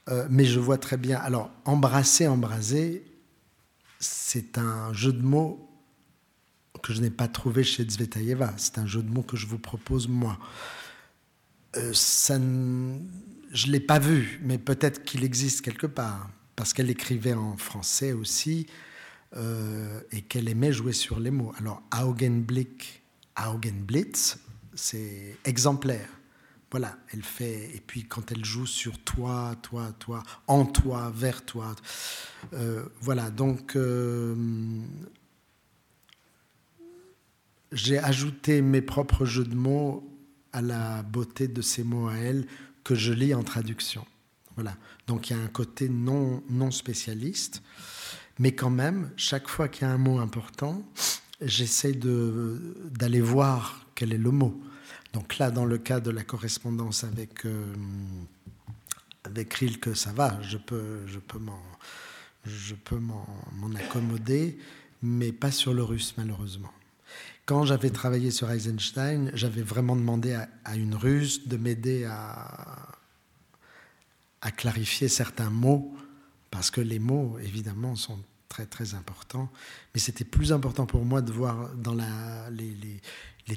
Euh, 0.09 0.27
mais 0.29 0.45
je 0.45 0.59
vois 0.59 0.77
très 0.77 0.97
bien. 0.97 1.17
Alors, 1.17 1.51
embrasser, 1.65 2.27
embraser, 2.27 3.05
c'est 3.99 4.57
un 4.57 4.93
jeu 4.93 5.11
de 5.11 5.21
mots 5.21 5.63
que 6.83 6.93
je 6.93 7.01
n'ai 7.01 7.09
pas 7.09 7.27
trouvé 7.27 7.63
chez 7.63 7.87
Zvetaeva. 7.87 8.53
C'est 8.57 8.77
un 8.77 8.85
jeu 8.85 9.01
de 9.01 9.09
mots 9.09 9.23
que 9.23 9.35
je 9.35 9.47
vous 9.47 9.59
propose 9.59 10.07
moi. 10.07 10.37
Euh, 11.75 11.93
je 11.93 13.67
ne 13.67 13.71
l'ai 13.71 13.79
pas 13.79 13.99
vu, 13.99 14.39
mais 14.43 14.57
peut-être 14.57 15.03
qu'il 15.03 15.23
existe 15.23 15.61
quelque 15.61 15.87
part, 15.87 16.29
parce 16.55 16.73
qu'elle 16.73 16.89
écrivait 16.89 17.33
en 17.33 17.57
français 17.57 18.13
aussi. 18.13 18.67
Euh, 19.35 19.99
et 20.11 20.21
qu'elle 20.21 20.47
aimait 20.47 20.71
jouer 20.71 20.93
sur 20.93 21.19
les 21.19 21.31
mots. 21.31 21.51
Alors, 21.57 21.81
Augenblick, 21.93 23.03
Augenblitz, 23.37 24.39
c'est 24.73 25.37
exemplaire. 25.43 26.07
Voilà, 26.71 26.97
elle 27.13 27.23
fait. 27.23 27.75
Et 27.75 27.81
puis 27.85 28.03
quand 28.05 28.31
elle 28.31 28.45
joue 28.45 28.65
sur 28.65 28.97
toi, 28.99 29.55
toi, 29.61 29.93
toi, 29.99 30.23
en 30.47 30.65
toi, 30.65 31.11
vers 31.13 31.43
toi. 31.43 31.75
Euh, 32.53 32.85
voilà, 33.01 33.29
donc 33.29 33.75
euh, 33.75 34.35
j'ai 37.73 37.99
ajouté 37.99 38.61
mes 38.61 38.81
propres 38.81 39.25
jeux 39.25 39.45
de 39.45 39.55
mots 39.55 40.09
à 40.53 40.61
la 40.61 41.03
beauté 41.03 41.49
de 41.49 41.61
ces 41.61 41.83
mots 41.83 42.07
à 42.07 42.15
elle 42.15 42.47
que 42.83 42.95
je 42.95 43.11
lis 43.11 43.33
en 43.33 43.43
traduction. 43.43 44.05
Voilà, 44.55 44.75
donc 45.05 45.29
il 45.29 45.37
y 45.37 45.39
a 45.39 45.43
un 45.43 45.47
côté 45.47 45.89
non, 45.89 46.43
non 46.49 46.71
spécialiste. 46.71 47.61
Mais 48.39 48.51
quand 48.53 48.69
même, 48.69 49.11
chaque 49.18 49.47
fois 49.47 49.68
qu'il 49.68 49.88
y 49.88 49.89
a 49.89 49.93
un 49.93 49.97
mot 49.97 50.19
important, 50.19 50.84
j'essaie 51.41 51.93
d'aller 51.93 53.22
voir 53.22 53.85
quel 53.95 54.14
est 54.14 54.18
le 54.18 54.31
mot. 54.31 54.61
Donc 55.14 55.38
là, 55.38 55.49
dans 55.51 55.65
le 55.65 55.77
cas 55.77 55.99
de 55.99 56.11
la 56.11 56.23
correspondance 56.23 57.03
avec, 57.03 57.45
euh, 57.45 57.73
avec 59.23 59.53
Rilke, 59.53 59.95
ça 59.95 60.11
va, 60.11 60.39
je 60.41 60.57
peux, 60.57 61.07
je 61.07 61.19
peux 62.76 62.99
m'en 62.99 63.76
accommoder, 63.76 64.57
mais 65.01 65.31
pas 65.31 65.51
sur 65.51 65.73
le 65.73 65.84
russe, 65.84 66.14
malheureusement. 66.18 66.72
Quand 67.45 67.64
j'avais 67.64 67.89
travaillé 67.89 68.30
sur 68.30 68.51
Eisenstein, 68.51 69.31
j'avais 69.34 69.61
vraiment 69.61 69.95
demandé 69.95 70.34
à, 70.34 70.49
à 70.65 70.76
une 70.76 70.93
russe 70.93 71.47
de 71.47 71.55
m'aider 71.57 72.03
à, 72.03 72.89
à 74.41 74.51
clarifier 74.51 75.07
certains 75.07 75.49
mots 75.49 75.95
parce 76.52 76.72
que 76.72 76.82
les 76.82 76.99
mots, 76.99 77.38
évidemment, 77.40 77.95
sont 77.95 78.19
très 78.49 78.65
très 78.65 78.94
importants. 78.94 79.49
Mais 79.94 79.99
c'était 79.99 80.26
plus 80.26 80.52
important 80.52 80.86
pour 80.86 81.06
moi 81.06 81.22
de 81.22 81.32
voir 81.32 81.69
dans 81.76 81.95
les, 82.52 83.02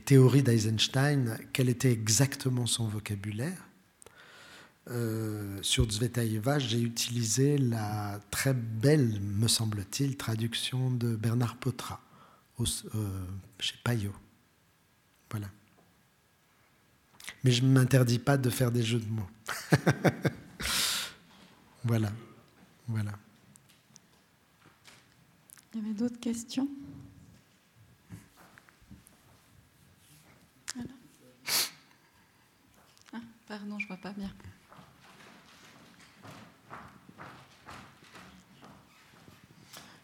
théories 0.04 0.42
d'Eisenstein 0.42 1.38
quel 1.52 1.68
était 1.68 1.92
exactement 1.92 2.66
son 2.66 2.88
vocabulaire. 2.88 3.66
Euh, 4.90 5.58
sur 5.62 5.90
Zvetaeva, 5.90 6.58
j'ai 6.58 6.80
utilisé 6.80 7.58
la 7.58 8.18
très 8.30 8.54
belle, 8.54 9.20
me 9.20 9.46
semble-t-il, 9.46 10.16
traduction 10.16 10.90
de 10.90 11.14
Bernard 11.14 11.56
Potra 11.56 12.00
euh, 12.60 12.64
chez 13.58 13.76
Payot. 13.84 14.14
Voilà. 15.30 15.48
Mais 17.44 17.52
je 17.52 17.62
ne 17.62 17.70
m'interdis 17.70 18.18
pas 18.18 18.36
de 18.36 18.50
faire 18.50 18.72
des 18.72 18.82
jeux 18.82 18.98
de 18.98 19.08
mots. 19.08 19.30
voilà. 21.84 22.10
Voilà. 22.90 23.12
Il 25.72 25.80
y 25.80 25.84
avait 25.84 25.94
d'autres 25.94 26.18
questions 26.18 26.66
ah, 33.12 33.18
Pardon, 33.46 33.78
je 33.78 33.84
ne 33.84 33.88
vois 33.88 33.96
pas 33.96 34.12
bien. 34.12 34.30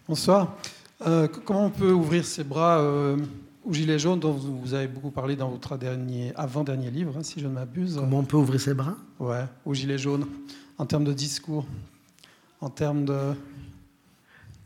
Bonsoir. 0.07 0.57
Euh, 1.05 1.27
comment 1.27 1.67
on 1.67 1.71
peut 1.71 1.91
ouvrir 1.91 2.25
ses 2.25 2.45
bras 2.45 2.79
euh, 2.79 3.17
aux 3.65 3.73
Gilets 3.73 3.99
jaunes, 3.99 4.21
dont 4.21 4.31
vous 4.33 4.75
avez 4.75 4.87
beaucoup 4.87 5.11
parlé 5.11 5.35
dans 5.35 5.49
votre 5.49 5.77
dernier, 5.77 6.33
avant-dernier 6.37 6.93
livre, 6.93 7.17
hein, 7.19 7.25
si 7.25 7.41
je 7.41 7.49
ne 7.49 7.53
m'abuse? 7.53 7.97
Comment 7.97 8.21
on 8.21 8.25
peut 8.25 8.37
ouvrir 8.37 8.61
ses 8.61 8.75
bras? 8.75 8.95
Ouais, 9.19 9.45
aux 9.65 9.75
Gilets 9.75 9.99
jaunes, 9.99 10.29
en 10.79 10.87
termes 10.87 11.05
de 11.05 11.13
discours, 11.13 11.67
en 12.61 12.70
termes 12.70 13.05
de. 13.05 13.35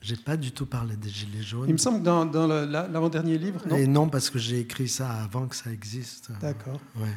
J'ai 0.01 0.17
pas 0.17 0.37
du 0.37 0.53
tout 0.53 0.65
parlé 0.65 0.97
des 0.97 1.11
Gilets 1.11 1.43
jaunes. 1.43 1.69
Il 1.69 1.73
me 1.73 1.79
semble 1.79 1.99
que 1.99 2.05
dans, 2.05 2.25
dans 2.25 2.47
l'avant-dernier 2.47 3.37
livre, 3.37 3.61
non 3.69 3.77
Et 3.77 3.87
non, 3.87 4.09
parce 4.09 4.31
que 4.31 4.39
j'ai 4.39 4.61
écrit 4.61 4.89
ça 4.89 5.11
avant 5.11 5.47
que 5.47 5.55
ça 5.55 5.71
existe. 5.71 6.31
D'accord. 6.41 6.81
Ouais. 6.97 7.15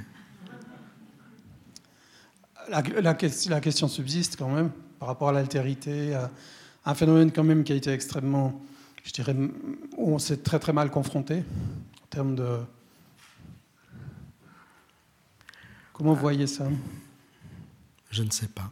La, 2.69 2.81
la, 2.81 3.01
la, 3.01 3.61
question 3.61 3.87
subsiste 3.87 4.37
quand 4.37 4.49
même 4.49 4.69
par 4.99 5.07
rapport 5.07 5.29
à 5.29 5.31
l'altérité, 5.31 6.17
un 6.85 6.93
phénomène 6.93 7.31
quand 7.31 7.43
même 7.43 7.63
qui 7.63 7.73
a 7.73 7.75
été 7.75 7.91
extrêmement 7.91 8.61
je 9.03 9.11
dirais, 9.11 9.35
où 9.97 10.13
on 10.13 10.19
s'est 10.19 10.37
très 10.37 10.59
très 10.59 10.73
mal 10.73 10.89
confronté 10.89 11.39
en 12.03 12.07
termes 12.09 12.35
de. 12.35 12.59
Comment 15.91 16.13
vous 16.13 16.21
voyez 16.21 16.47
ça? 16.47 16.67
Je 18.09 18.23
ne 18.23 18.31
sais 18.31 18.47
pas. 18.47 18.71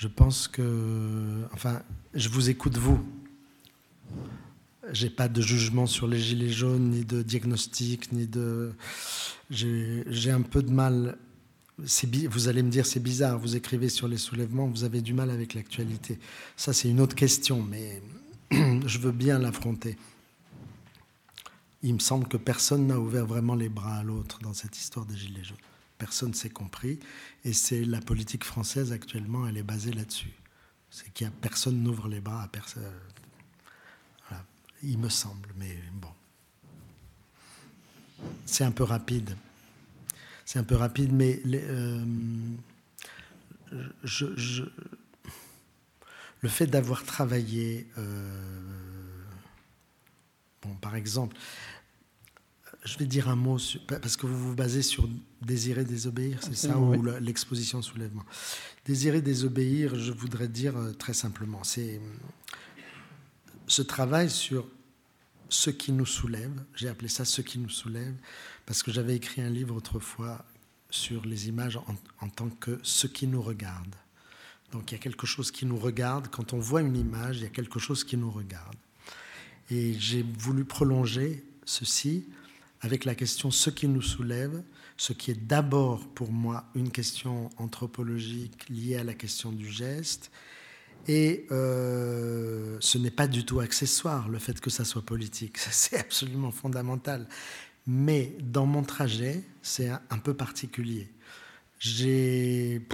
Je 0.00 0.08
pense 0.08 0.48
que. 0.48 1.44
Enfin, 1.52 1.82
je 2.14 2.30
vous 2.30 2.48
écoute, 2.48 2.78
vous. 2.78 3.04
J'ai 4.92 5.10
pas 5.10 5.28
de 5.28 5.42
jugement 5.42 5.86
sur 5.86 6.06
les 6.06 6.18
gilets 6.18 6.48
jaunes, 6.48 6.88
ni 6.88 7.04
de 7.04 7.20
diagnostic, 7.20 8.10
ni 8.10 8.26
de. 8.26 8.72
J'ai 9.50 10.30
un 10.30 10.40
peu 10.40 10.62
de 10.62 10.70
mal. 10.70 11.18
Vous 12.30 12.48
allez 12.48 12.62
me 12.62 12.70
dire, 12.70 12.86
c'est 12.86 13.00
bizarre, 13.00 13.38
vous 13.38 13.56
écrivez 13.56 13.90
sur 13.90 14.08
les 14.08 14.16
soulèvements, 14.16 14.68
vous 14.68 14.84
avez 14.84 15.02
du 15.02 15.12
mal 15.12 15.30
avec 15.30 15.52
l'actualité. 15.52 16.18
Ça, 16.56 16.72
c'est 16.72 16.88
une 16.88 17.00
autre 17.00 17.14
question, 17.14 17.62
mais 17.62 18.02
je 18.50 18.98
veux 18.98 19.12
bien 19.12 19.38
l'affronter. 19.38 19.98
Il 21.82 21.92
me 21.92 21.98
semble 21.98 22.26
que 22.26 22.38
personne 22.38 22.86
n'a 22.86 22.98
ouvert 22.98 23.26
vraiment 23.26 23.54
les 23.54 23.68
bras 23.68 23.96
à 23.96 24.02
l'autre 24.02 24.38
dans 24.40 24.54
cette 24.54 24.78
histoire 24.78 25.04
des 25.04 25.16
Gilets 25.16 25.44
jaunes. 25.44 25.69
Personne 26.00 26.32
s'est 26.32 26.50
compris. 26.50 26.98
Et 27.44 27.52
c'est 27.52 27.84
la 27.84 28.00
politique 28.00 28.44
française 28.44 28.90
actuellement, 28.90 29.46
elle 29.46 29.58
est 29.58 29.62
basée 29.62 29.92
là-dessus. 29.92 30.32
C'est 30.90 31.12
qu'il 31.12 31.26
y 31.26 31.28
a 31.28 31.32
personne 31.42 31.82
n'ouvre 31.82 32.08
les 32.08 32.20
bras 32.20 32.42
à 32.42 32.48
personne. 32.48 32.82
Il 34.82 34.98
me 34.98 35.10
semble, 35.10 35.50
mais 35.58 35.76
bon. 35.92 36.08
C'est 38.46 38.64
un 38.64 38.70
peu 38.70 38.84
rapide. 38.84 39.36
C'est 40.46 40.58
un 40.58 40.64
peu 40.64 40.74
rapide, 40.74 41.12
mais 41.12 41.40
euh, 41.44 42.02
le 46.40 46.48
fait 46.48 46.66
d'avoir 46.66 47.04
travaillé, 47.04 47.86
euh, 47.98 49.22
bon, 50.62 50.74
par 50.76 50.96
exemple, 50.96 51.36
je 52.84 52.98
vais 52.98 53.06
dire 53.06 53.28
un 53.28 53.36
mot, 53.36 53.58
parce 53.86 54.16
que 54.16 54.26
vous 54.26 54.48
vous 54.48 54.54
basez 54.54 54.82
sur 54.82 55.08
désirer 55.42 55.84
désobéir, 55.84 56.38
c'est 56.42 56.56
ça, 56.56 56.78
ou 56.78 57.02
l'exposition 57.20 57.82
soulèvement. 57.82 58.24
Désirer 58.84 59.20
désobéir, 59.20 59.94
je 59.96 60.12
voudrais 60.12 60.48
dire 60.48 60.76
euh, 60.76 60.92
très 60.92 61.12
simplement, 61.12 61.62
c'est 61.62 62.00
ce 63.66 63.82
travail 63.82 64.30
sur 64.30 64.66
ce 65.48 65.70
qui 65.70 65.92
nous 65.92 66.06
soulève, 66.06 66.52
j'ai 66.74 66.88
appelé 66.88 67.08
ça 67.08 67.24
ce 67.24 67.42
qui 67.42 67.58
nous 67.58 67.68
soulève, 67.68 68.14
parce 68.66 68.82
que 68.82 68.90
j'avais 68.90 69.16
écrit 69.16 69.42
un 69.42 69.50
livre 69.50 69.74
autrefois 69.74 70.44
sur 70.90 71.24
les 71.26 71.48
images 71.48 71.76
en, 71.76 71.96
en 72.20 72.28
tant 72.28 72.48
que 72.48 72.78
ce 72.82 73.06
qui 73.06 73.26
nous 73.26 73.42
regarde. 73.42 73.94
Donc 74.72 74.90
il 74.90 74.94
y 74.94 74.98
a 74.98 75.00
quelque 75.00 75.26
chose 75.26 75.50
qui 75.50 75.66
nous 75.66 75.78
regarde. 75.78 76.28
Quand 76.28 76.52
on 76.52 76.58
voit 76.58 76.80
une 76.80 76.96
image, 76.96 77.38
il 77.38 77.42
y 77.42 77.46
a 77.46 77.50
quelque 77.50 77.78
chose 77.78 78.04
qui 78.04 78.16
nous 78.16 78.30
regarde. 78.30 78.76
Et 79.70 79.94
j'ai 79.98 80.22
voulu 80.22 80.64
prolonger 80.64 81.44
ceci 81.64 82.26
avec 82.80 83.04
la 83.04 83.14
question 83.14 83.50
ce 83.50 83.70
qui 83.70 83.88
nous 83.88 84.02
soulève, 84.02 84.62
ce 84.96 85.12
qui 85.12 85.30
est 85.30 85.46
d'abord 85.46 86.06
pour 86.08 86.32
moi 86.32 86.64
une 86.74 86.90
question 86.90 87.50
anthropologique 87.58 88.68
liée 88.68 88.96
à 88.96 89.04
la 89.04 89.14
question 89.14 89.52
du 89.52 89.68
geste. 89.70 90.30
Et 91.08 91.46
euh, 91.50 92.76
ce 92.80 92.98
n'est 92.98 93.10
pas 93.10 93.26
du 93.26 93.44
tout 93.44 93.60
accessoire 93.60 94.28
le 94.28 94.38
fait 94.38 94.60
que 94.60 94.70
ça 94.70 94.84
soit 94.84 95.02
politique, 95.02 95.58
c'est 95.58 95.98
absolument 95.98 96.50
fondamental. 96.50 97.26
Mais 97.86 98.36
dans 98.40 98.66
mon 98.66 98.82
trajet, 98.82 99.42
c'est 99.62 99.88
un, 99.88 100.18
peu 100.18 100.34
particulier. 100.34 101.08
J'ai 101.78 102.86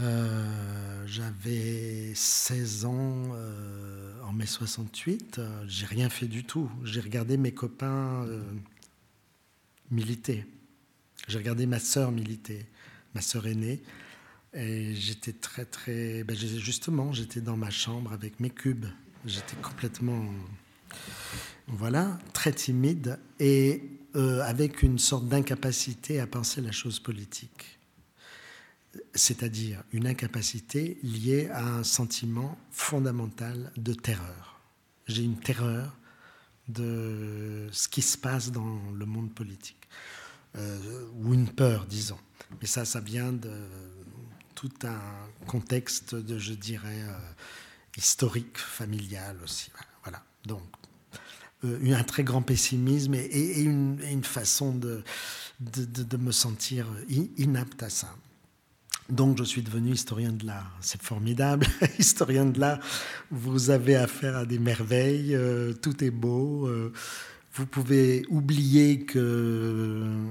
euh, 0.00 1.04
j'avais 1.06 2.12
16 2.14 2.84
ans 2.84 3.14
euh, 3.34 4.12
en 4.24 4.32
mai 4.32 4.46
68. 4.46 5.40
j'ai 5.66 5.86
rien 5.86 6.08
fait 6.08 6.26
du 6.26 6.44
tout. 6.44 6.70
J'ai 6.82 7.00
regardé 7.00 7.36
mes 7.36 7.52
copains 7.52 8.24
euh, 8.24 8.42
militer. 9.90 10.46
J'ai 11.28 11.38
regardé 11.38 11.66
ma 11.66 11.78
sœur 11.78 12.10
militer, 12.10 12.66
ma 13.14 13.20
sœur 13.20 13.46
aînée. 13.46 13.82
Et 14.52 14.94
j'étais 14.94 15.32
très, 15.32 15.64
très. 15.64 16.24
Ben, 16.24 16.36
justement, 16.36 17.12
j'étais 17.12 17.40
dans 17.40 17.56
ma 17.56 17.70
chambre 17.70 18.12
avec 18.12 18.40
mes 18.40 18.50
cubes. 18.50 18.86
J'étais 19.24 19.56
complètement. 19.56 20.24
Voilà, 21.66 22.18
très 22.34 22.52
timide 22.52 23.18
et 23.40 23.82
avec 24.14 24.82
une 24.82 24.98
sorte 24.98 25.26
d'incapacité 25.28 26.20
à 26.20 26.26
penser 26.26 26.60
la 26.60 26.70
chose 26.70 27.00
politique 27.00 27.73
c'est-à-dire 29.14 29.82
une 29.92 30.06
incapacité 30.06 30.98
liée 31.02 31.48
à 31.52 31.64
un 31.64 31.84
sentiment 31.84 32.58
fondamental 32.70 33.72
de 33.76 33.94
terreur. 33.94 34.60
J'ai 35.06 35.22
une 35.22 35.38
terreur 35.38 35.96
de 36.68 37.68
ce 37.72 37.88
qui 37.88 38.02
se 38.02 38.16
passe 38.16 38.50
dans 38.50 38.80
le 38.92 39.06
monde 39.06 39.32
politique, 39.32 39.88
euh, 40.56 41.06
ou 41.16 41.34
une 41.34 41.48
peur, 41.48 41.86
disons. 41.86 42.18
Mais 42.60 42.66
ça, 42.66 42.84
ça 42.84 43.00
vient 43.00 43.32
de 43.32 43.52
tout 44.54 44.72
un 44.84 45.00
contexte 45.46 46.14
de, 46.14 46.38
je 46.38 46.54
dirais, 46.54 47.02
euh, 47.02 47.18
historique, 47.96 48.56
familial 48.56 49.36
aussi. 49.42 49.70
Voilà. 50.04 50.22
Donc, 50.46 50.62
euh, 51.64 51.94
un 51.94 52.04
très 52.04 52.24
grand 52.24 52.42
pessimisme 52.42 53.14
et, 53.14 53.60
une, 53.62 54.24
façon 54.24 54.72
de, 54.74 55.02
de, 55.60 56.16
me 56.16 56.32
sentir 56.32 56.86
inapte 57.36 57.82
à 57.82 57.90
ça. 57.90 58.14
Donc 59.10 59.36
je 59.36 59.44
suis 59.44 59.62
devenu 59.62 59.92
historien 59.92 60.32
de 60.32 60.46
l'art. 60.46 60.76
C'est 60.80 61.02
formidable, 61.02 61.66
historien 61.98 62.46
de 62.46 62.58
l'art. 62.58 62.80
Vous 63.30 63.70
avez 63.70 63.96
affaire 63.96 64.36
à 64.36 64.46
des 64.46 64.58
merveilles, 64.58 65.34
euh, 65.34 65.74
tout 65.74 66.02
est 66.02 66.10
beau. 66.10 66.66
Euh, 66.66 66.90
vous 67.52 67.66
pouvez 67.66 68.24
oublier 68.30 69.04
que 69.04 69.18
euh, 69.18 70.24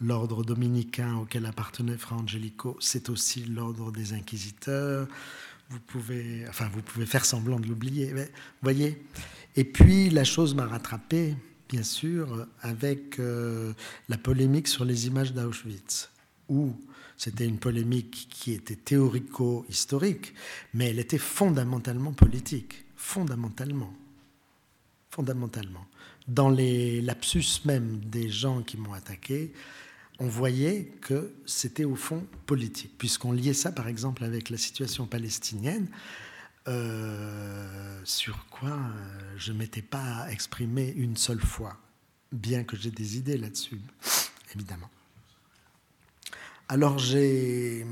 l'ordre 0.00 0.44
dominicain 0.44 1.16
auquel 1.16 1.46
appartenait 1.46 1.96
Fra 1.96 2.16
Angelico, 2.16 2.76
c'est 2.80 3.08
aussi 3.10 3.44
l'ordre 3.44 3.92
des 3.92 4.12
inquisiteurs. 4.12 5.06
Vous 5.70 5.80
pouvez, 5.80 6.44
enfin, 6.48 6.68
vous 6.72 6.82
pouvez 6.82 7.06
faire 7.06 7.24
semblant 7.24 7.60
de 7.60 7.68
l'oublier. 7.68 8.12
Voyez. 8.60 9.02
Et 9.54 9.64
puis 9.64 10.10
la 10.10 10.24
chose 10.24 10.54
m'a 10.54 10.66
rattrapé, 10.66 11.34
bien 11.68 11.82
sûr, 11.82 12.46
avec 12.60 13.18
la 13.18 14.18
polémique 14.18 14.68
sur 14.68 14.84
les 14.84 15.08
images 15.08 15.32
d'Auschwitz, 15.32 16.10
où 16.48 16.72
c'était 17.16 17.46
une 17.46 17.58
polémique 17.58 18.28
qui 18.30 18.52
était 18.52 18.76
théorico-historique, 18.76 20.34
mais 20.74 20.90
elle 20.90 20.98
était 20.98 21.18
fondamentalement 21.18 22.12
politique. 22.12 22.84
Fondamentalement. 22.96 23.92
Fondamentalement. 25.10 25.86
Dans 26.28 26.50
les 26.50 27.00
lapsus 27.00 27.62
même 27.64 28.00
des 28.00 28.28
gens 28.28 28.62
qui 28.62 28.76
m'ont 28.76 28.92
attaqué, 28.92 29.52
on 30.18 30.28
voyait 30.28 30.92
que 31.00 31.34
c'était 31.46 31.84
au 31.84 31.94
fond 31.94 32.26
politique, 32.46 32.96
puisqu'on 32.98 33.32
liait 33.32 33.54
ça 33.54 33.72
par 33.72 33.88
exemple 33.88 34.24
avec 34.24 34.50
la 34.50 34.56
situation 34.56 35.06
palestinienne, 35.06 35.88
euh, 36.68 38.00
sur 38.04 38.46
quoi 38.46 38.70
euh, 38.70 39.34
je 39.36 39.52
ne 39.52 39.58
m'étais 39.58 39.82
pas 39.82 40.26
exprimé 40.30 40.92
une 40.96 41.16
seule 41.16 41.40
fois, 41.40 41.78
bien 42.32 42.64
que 42.64 42.76
j'ai 42.76 42.90
des 42.90 43.16
idées 43.16 43.38
là-dessus, 43.38 43.80
évidemment. 44.54 44.90
Alors 46.68 46.98
j'ai. 46.98 47.86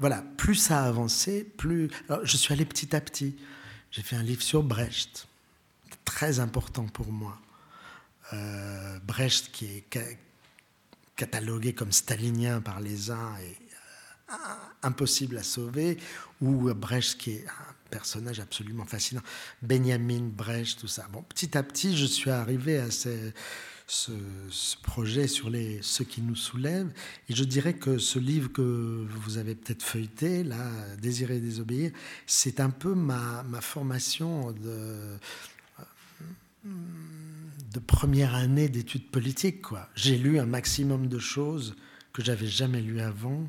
Voilà, 0.00 0.22
plus 0.36 0.54
ça 0.54 0.84
a 0.84 0.88
avancé, 0.88 1.44
plus. 1.44 1.90
je 2.22 2.36
suis 2.36 2.52
allé 2.52 2.64
petit 2.64 2.94
à 2.94 3.00
petit. 3.00 3.36
J'ai 3.90 4.02
fait 4.02 4.16
un 4.16 4.22
livre 4.22 4.42
sur 4.42 4.62
Brecht, 4.62 5.26
très 6.04 6.40
important 6.40 6.84
pour 6.84 7.10
moi. 7.10 7.38
Euh, 8.32 8.98
Brecht, 9.00 9.50
qui 9.50 9.66
est 9.66 10.18
catalogués 11.16 11.72
comme 11.72 11.90
staliniens 11.90 12.60
par 12.60 12.80
les 12.80 13.10
uns 13.10 13.36
et 13.38 13.56
euh, 14.30 14.34
impossible 14.82 15.38
à 15.38 15.42
sauver, 15.42 15.98
ou 16.42 16.72
Brecht 16.74 17.18
qui 17.18 17.32
est 17.32 17.46
un 17.46 17.74
personnage 17.90 18.40
absolument 18.40 18.84
fascinant, 18.84 19.22
Benjamin 19.62 20.28
Brecht, 20.28 20.80
tout 20.80 20.88
ça. 20.88 21.06
Bon, 21.10 21.22
petit 21.22 21.56
à 21.56 21.62
petit, 21.62 21.96
je 21.96 22.04
suis 22.04 22.30
arrivé 22.30 22.78
à 22.78 22.90
ce, 23.88 24.12
projet 24.82 25.26
sur 25.26 25.50
les, 25.50 25.80
ce 25.82 26.02
qui 26.02 26.20
nous 26.20 26.36
soulève, 26.36 26.92
et 27.28 27.34
je 27.34 27.44
dirais 27.44 27.74
que 27.74 27.98
ce 27.98 28.18
livre 28.18 28.52
que 28.52 29.06
vous 29.08 29.38
avez 29.38 29.54
peut-être 29.54 29.82
feuilleté, 29.82 30.44
là, 30.44 30.70
Désirer 31.00 31.36
et 31.36 31.40
désobéir, 31.40 31.90
c'est 32.26 32.60
un 32.60 32.70
peu 32.70 32.94
ma, 32.94 33.42
ma 33.44 33.60
formation 33.60 34.52
de 34.52 35.18
de 37.72 37.78
première 37.78 38.34
année 38.34 38.68
d'études 38.68 39.10
politiques. 39.10 39.62
Quoi. 39.62 39.88
J'ai 39.94 40.16
lu 40.16 40.38
un 40.38 40.46
maximum 40.46 41.08
de 41.08 41.18
choses 41.18 41.76
que 42.12 42.22
j'avais 42.22 42.46
jamais 42.46 42.80
lues 42.80 43.00
avant. 43.00 43.48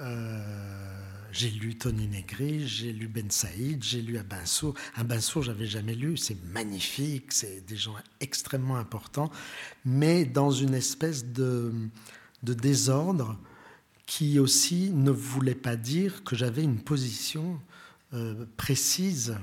Euh, 0.00 1.07
j'ai 1.32 1.50
lu 1.50 1.76
Tony 1.76 2.06
Negri, 2.08 2.66
j'ai 2.66 2.92
lu 2.92 3.08
Ben 3.08 3.30
Saïd, 3.30 3.82
j'ai 3.82 4.00
lu 4.00 4.18
Abinsour. 4.18 4.74
Abinsour, 4.94 5.42
j'avais 5.42 5.66
jamais 5.66 5.94
lu. 5.94 6.16
C'est 6.16 6.42
magnifique, 6.44 7.32
c'est 7.32 7.64
des 7.66 7.76
gens 7.76 7.94
extrêmement 8.20 8.76
importants, 8.76 9.30
mais 9.84 10.24
dans 10.24 10.50
une 10.50 10.74
espèce 10.74 11.24
de, 11.24 11.72
désordre 12.42 13.38
qui 14.06 14.38
aussi 14.38 14.90
ne 14.90 15.10
voulait 15.10 15.54
pas 15.54 15.76
dire 15.76 16.24
que 16.24 16.34
j'avais 16.34 16.62
une 16.62 16.80
position 16.80 17.60
euh, 18.14 18.46
précise 18.56 19.36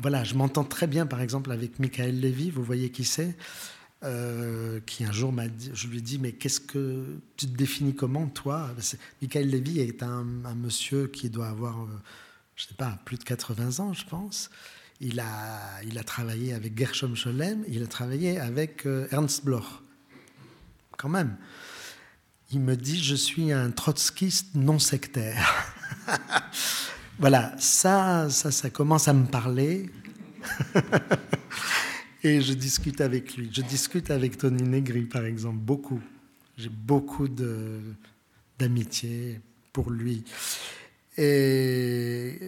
voilà, 0.00 0.24
je 0.24 0.34
m'entends 0.34 0.64
très 0.64 0.86
bien, 0.86 1.06
par 1.06 1.20
exemple, 1.20 1.50
avec 1.50 1.78
Michael 1.78 2.20
Levy, 2.20 2.50
vous 2.50 2.62
voyez 2.62 2.90
qui 2.90 3.04
c'est, 3.04 3.36
euh, 4.04 4.80
qui 4.84 5.04
un 5.04 5.12
jour 5.12 5.32
m'a 5.32 5.48
dit, 5.48 5.70
je 5.72 5.88
lui 5.88 5.98
ai 5.98 6.00
dit, 6.00 6.18
mais 6.18 6.32
qu'est-ce 6.32 6.60
que 6.60 7.18
tu 7.36 7.46
te 7.46 7.56
définis 7.56 7.94
comment, 7.94 8.26
toi? 8.26 8.70
Michael 9.22 9.50
Levy 9.50 9.80
est 9.80 10.02
un, 10.02 10.24
monsieur 10.56 11.06
qui 11.06 11.30
doit 11.30 11.48
avoir, 11.48 11.82
euh, 11.82 11.86
je 12.54 12.64
ne 12.64 12.68
sais 12.68 12.74
pas, 12.74 12.98
plus 13.04 13.16
de 13.16 13.24
80 13.24 13.82
ans, 13.82 13.92
je 13.92 14.04
pense. 14.04 14.50
Il 15.00 15.20
a, 15.20 15.82
il 15.84 15.98
a 15.98 16.04
travaillé 16.04 16.52
avec 16.52 16.78
Gershom 16.78 17.16
Scholem, 17.16 17.64
il 17.68 17.82
a 17.82 17.86
travaillé 17.86 18.38
avec 18.38 18.86
euh, 18.86 19.08
Ernst 19.10 19.44
Bloch, 19.44 19.64
quand 20.98 21.08
même. 21.08 21.36
Il 22.52 22.60
me 22.60 22.76
dit, 22.76 23.02
je 23.02 23.14
suis 23.14 23.52
un 23.52 23.70
trotskiste 23.70 24.54
non 24.54 24.78
sectaire. 24.78 25.74
Voilà, 27.20 27.54
ça, 27.60 28.28
ça, 28.28 28.50
ça 28.50 28.70
commence 28.70 29.06
à 29.06 29.12
me 29.12 29.26
parler. 29.26 29.88
Et 32.24 32.40
je 32.40 32.54
discute 32.54 33.02
avec 33.02 33.36
lui. 33.36 33.50
Je 33.52 33.60
discute 33.60 34.10
avec 34.10 34.38
Tony 34.38 34.62
Negri, 34.62 35.02
par 35.02 35.26
exemple, 35.26 35.58
beaucoup. 35.58 36.00
J'ai 36.56 36.70
beaucoup 36.70 37.28
d'amitié 38.58 39.40
pour 39.72 39.90
lui. 39.90 40.24
Mais 41.18 42.40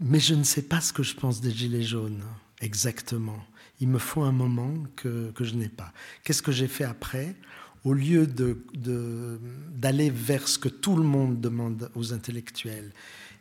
je 0.00 0.34
ne 0.34 0.42
sais 0.42 0.62
pas 0.62 0.80
ce 0.80 0.94
que 0.94 1.02
je 1.02 1.14
pense 1.14 1.42
des 1.42 1.50
Gilets 1.50 1.82
jaunes, 1.82 2.24
exactement. 2.60 3.44
Il 3.80 3.88
me 3.88 3.98
faut 3.98 4.22
un 4.22 4.32
moment 4.32 4.72
que, 4.96 5.32
je 5.38 5.54
n'ai 5.54 5.68
pas. 5.68 5.92
Qu'est-ce 6.22 6.42
que 6.42 6.52
j'ai 6.52 6.68
fait 6.68 6.84
après? 6.84 7.36
Au 7.84 7.92
lieu 7.92 8.26
d'aller 8.26 10.08
vers 10.08 10.48
ce 10.48 10.58
que 10.58 10.70
tout 10.70 10.96
le 10.96 11.04
monde 11.04 11.42
demande 11.42 11.90
aux 11.94 12.14
intellectuels, 12.14 12.90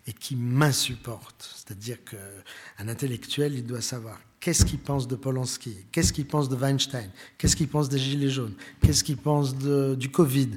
et 0.07 0.11
qui 0.11 0.35
m'insupporte. 0.35 1.55
C'est-à-dire 1.55 1.99
qu'un 2.03 2.89
intellectuel, 2.89 3.53
il 3.55 3.65
doit 3.65 3.79
savoir 3.79 4.19
qu'est-ce 4.43 4.65
qu'il 4.65 4.79
pense 4.79 5.07
de 5.07 5.15
Polanski, 5.15 5.73
qu'est-ce 5.89 6.11
qu'il 6.11 6.25
pense 6.25 6.49
de 6.49 6.57
Weinstein, 6.57 7.09
qu'est-ce 7.37 7.55
qu'il 7.55 7.69
pense 7.69 7.87
des 7.87 7.97
Gilets 7.97 8.29
jaunes, 8.29 8.55
qu'est-ce 8.81 9.01
qu'il 9.01 9.15
pense 9.15 9.55
du 9.55 10.09
Covid, 10.09 10.49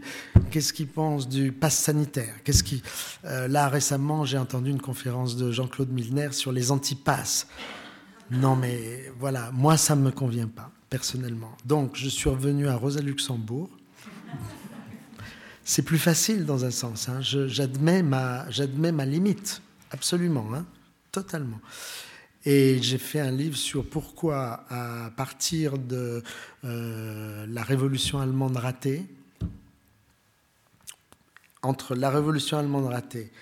qu'est-ce 0.50 0.72
qu'il 0.72 0.88
pense 0.88 1.28
du 1.28 1.52
pass 1.52 1.78
sanitaire? 1.78 2.34
Qu'est-ce 2.42 2.64
qui... 2.64 2.82
Euh, 3.24 3.46
là, 3.46 3.68
récemment, 3.68 4.24
j'ai 4.24 4.38
entendu 4.38 4.70
une 4.70 4.80
conférence 4.80 5.36
de 5.36 5.52
Jean-Claude 5.52 5.92
Milner 5.92 6.32
sur 6.32 6.50
les 6.50 6.72
antipasses. 6.72 7.46
Non, 8.32 8.56
mais 8.56 9.12
voilà, 9.20 9.52
moi, 9.52 9.76
ça 9.76 9.94
ne 9.94 10.02
me 10.02 10.10
convient 10.10 10.48
pas, 10.48 10.72
personnellement. 10.90 11.56
Donc, 11.64 11.92
je 11.94 12.08
suis 12.08 12.28
revenu 12.28 12.66
à 12.66 12.74
Rosa 12.74 13.00
Luxembourg 13.00 13.70
c'est 15.68 15.82
plus 15.82 15.98
facile 15.98 16.44
dans 16.44 16.64
un 16.64 16.70
sens. 16.70 17.08
Hein. 17.08 17.20
J'admets 17.22 18.02
ma, 18.02 18.46
ma 18.92 19.04
limite, 19.04 19.60
absolument, 19.90 20.46
hein, 20.54 20.64
totalement. 21.10 21.60
Et 22.48 22.80
j'ai 22.80 22.98
fait 22.98 23.18
un 23.18 23.32
livre 23.32 23.56
sur 23.56 23.84
pourquoi, 23.84 24.64
à 24.70 25.10
partir 25.16 25.78
de 25.78 26.22
euh, 26.62 27.44
la 27.48 27.64
révolution 27.64 28.20
allemande 28.20 28.56
ratée, 28.56 29.04
entre 31.62 31.96
la 31.96 32.08
révolution 32.08 32.56
allemande 32.56 32.86
ratée 32.86 33.32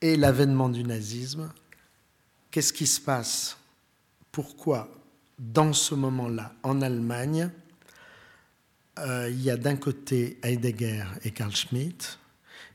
et 0.00 0.16
l'avènement 0.16 0.68
du 0.68 0.84
nazisme, 0.84 1.50
qu'est-ce 2.52 2.72
qui 2.72 2.86
se 2.86 3.00
passe? 3.00 3.58
Pourquoi, 4.30 4.92
dans 5.40 5.72
ce 5.72 5.96
moment-là, 5.96 6.54
en 6.62 6.82
Allemagne, 6.82 7.50
euh, 9.00 9.28
il 9.28 9.42
y 9.42 9.50
a 9.50 9.56
d'un 9.56 9.74
côté 9.74 10.38
Heidegger 10.44 11.04
et 11.24 11.32
Carl 11.32 11.54
Schmitt, 11.54 12.20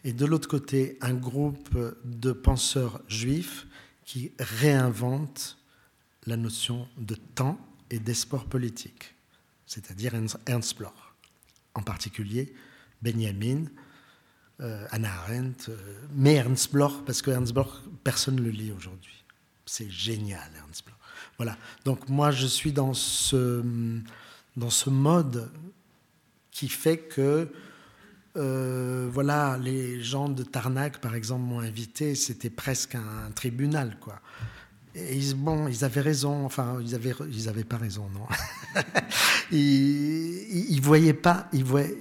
et 0.03 0.11
de 0.11 0.26
l'autre 0.26 0.49
côté 0.49 0.98
un 0.99 1.14
groupe 1.14 1.77
de 2.03 2.34
penseurs 2.34 2.99
juifs 3.07 3.68
qui 4.03 4.34
réinventent 4.38 5.60
la 6.26 6.38
notion 6.38 6.88
de 6.98 7.15
temps 7.15 7.60
et 7.89 7.99
d'espoir 7.99 8.45
politique, 8.45 9.15
c'est-à-dire 9.65 10.14
Ernst 10.45 10.77
Bloch, 10.77 10.93
en 11.73 11.81
particulier 11.81 12.53
Benjamin, 13.02 13.65
euh, 14.61 14.85
Anna 14.91 15.11
Arendt, 15.23 15.69
euh, 15.69 15.76
mais 16.14 16.35
Ernst 16.35 16.72
Bloch, 16.72 17.03
parce 17.06 17.22
que 17.22 17.31
Ernst 17.31 17.53
Bloch, 17.53 17.69
personne 18.03 18.35
ne 18.35 18.41
le 18.41 18.52
lit 18.52 18.72
aujourd'hui. 18.72 19.23
C'est 19.65 19.89
génial, 19.89 20.49
Ernst 20.56 20.85
Bloch. 20.85 20.98
Voilà. 21.38 21.57
Donc 21.85 22.10
moi, 22.10 22.31
je 22.31 22.45
suis 22.45 22.72
dans 22.72 22.93
ce, 22.93 23.64
dans 24.56 24.69
ce 24.69 24.89
mode 24.89 25.49
qui 26.52 26.69
fait 26.69 26.98
que 26.98 27.52
euh, 28.38 29.10
voilà, 29.11 29.57
les 29.57 30.02
gens 30.02 30.30
de 30.30 30.43
Tarnac, 30.43 30.99
par 31.02 31.15
exemple, 31.15 31.43
m'ont 31.43 31.60
invité. 31.60 32.15
C'était 32.15 32.49
presque 32.49 32.95
un 32.95 33.31
tribunal, 33.31 33.98
quoi. 33.99 34.22
Ils, 34.95 35.35
bon, 35.35 35.68
ils 35.68 35.84
avaient 35.84 36.01
raison. 36.01 36.45
Enfin, 36.45 36.80
ils 36.81 36.95
avaient, 36.95 37.13
ils 37.30 37.49
avaient 37.49 37.63
pas 37.63 37.77
raison, 37.77 38.09
non. 38.13 38.27
ils, 39.51 40.72
ils, 40.72 40.81
voyaient 40.81 41.13
pas. 41.13 41.47
Ils 41.53 41.63
voyaient. 41.63 41.97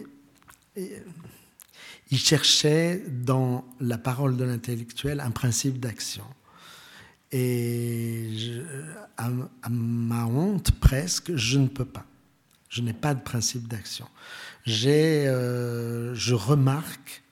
Ils 2.11 2.19
cherchaient 2.19 3.03
dans 3.09 3.65
la 3.81 3.99
parole 3.99 4.37
de 4.37 4.45
l'intellectuel 4.45 5.21
un 5.21 5.31
principe 5.31 5.79
d'action. 5.79 6.25
Et 7.33 8.29
à, 9.17 9.31
ma 9.71 10.27
honte, 10.27 10.73
presque, 10.73 11.35
je 11.37 11.59
ne 11.59 11.69
peux 11.69 11.85
pas. 11.85 12.05
Je 12.69 12.83
n'ai 12.83 12.93
pas 12.93 13.15
de 13.15 13.21
principe 13.21 13.69
d'action. 13.69 14.07
Euh, 14.69 16.15
je 16.15 16.35
remarque 16.35 17.23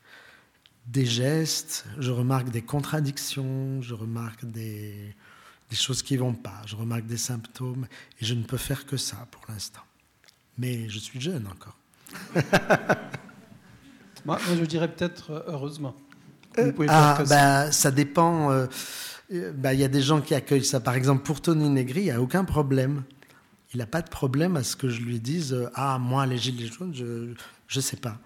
des 0.87 1.05
gestes, 1.05 1.85
je 1.99 2.11
remarque 2.11 2.51
des 2.51 2.63
contradictions, 2.63 3.83
je 3.83 3.95
remarque 3.95 4.45
des, 4.45 5.15
des 5.71 5.77
choses 5.77 6.03
qui 6.03 6.15
ne 6.15 6.21
vont 6.21 6.35
pas, 6.35 6.63
je 6.67 6.77
remarque 6.77 7.07
des 7.07 7.17
symptômes, 7.17 7.87
et 8.21 8.25
je 8.25 8.35
ne 8.35 8.43
peux 8.43 8.57
faire 8.57 8.87
que 8.87 8.97
ça 8.97 9.27
pour 9.31 9.43
l'instant. 9.49 9.83
Mais 10.57 10.89
je 10.89 10.99
suis 10.99 11.21
jeune 11.21 11.47
encore. 11.47 11.77
moi, 14.25 14.39
je 14.49 14.65
dirais 14.65 14.93
peut-être 14.93 15.31
euh, 15.31 15.43
heureusement. 15.49 15.95
Euh, 16.59 16.73
ah, 16.89 17.23
bah, 17.29 17.71
ça 17.71 17.91
dépend. 17.91 18.67
Bah, 19.55 19.75
il 19.75 19.81
y 19.81 19.85
a 19.85 19.89
des 19.89 20.03
gens 20.03 20.21
qui 20.21 20.35
accueillent 20.35 20.65
ça. 20.65 20.81
Par 20.81 20.95
exemple, 20.95 21.23
pour 21.23 21.41
Tony 21.41 21.69
Negri, 21.69 22.01
il 22.01 22.05
n'y 22.05 22.11
a 22.11 22.21
aucun 22.21 22.45
problème 22.45 23.05
il 23.75 23.79
n'a 23.79 23.87
pas 23.87 24.03
de 24.03 24.09
problème 24.09 24.57
à 24.57 24.63
ce 24.63 24.77
que 24.77 24.89
je 24.89 25.01
lui 25.03 25.21
dise 25.21 25.53
euh, 25.53 25.71
Ah, 25.75 25.99
moi, 25.99 26.27
les 26.27 26.39
gilets 26.39 26.67
jaunes, 26.67 26.95
je 26.95 27.35
ne 27.75 27.81
sais 27.81 27.97
pas. 27.97 28.19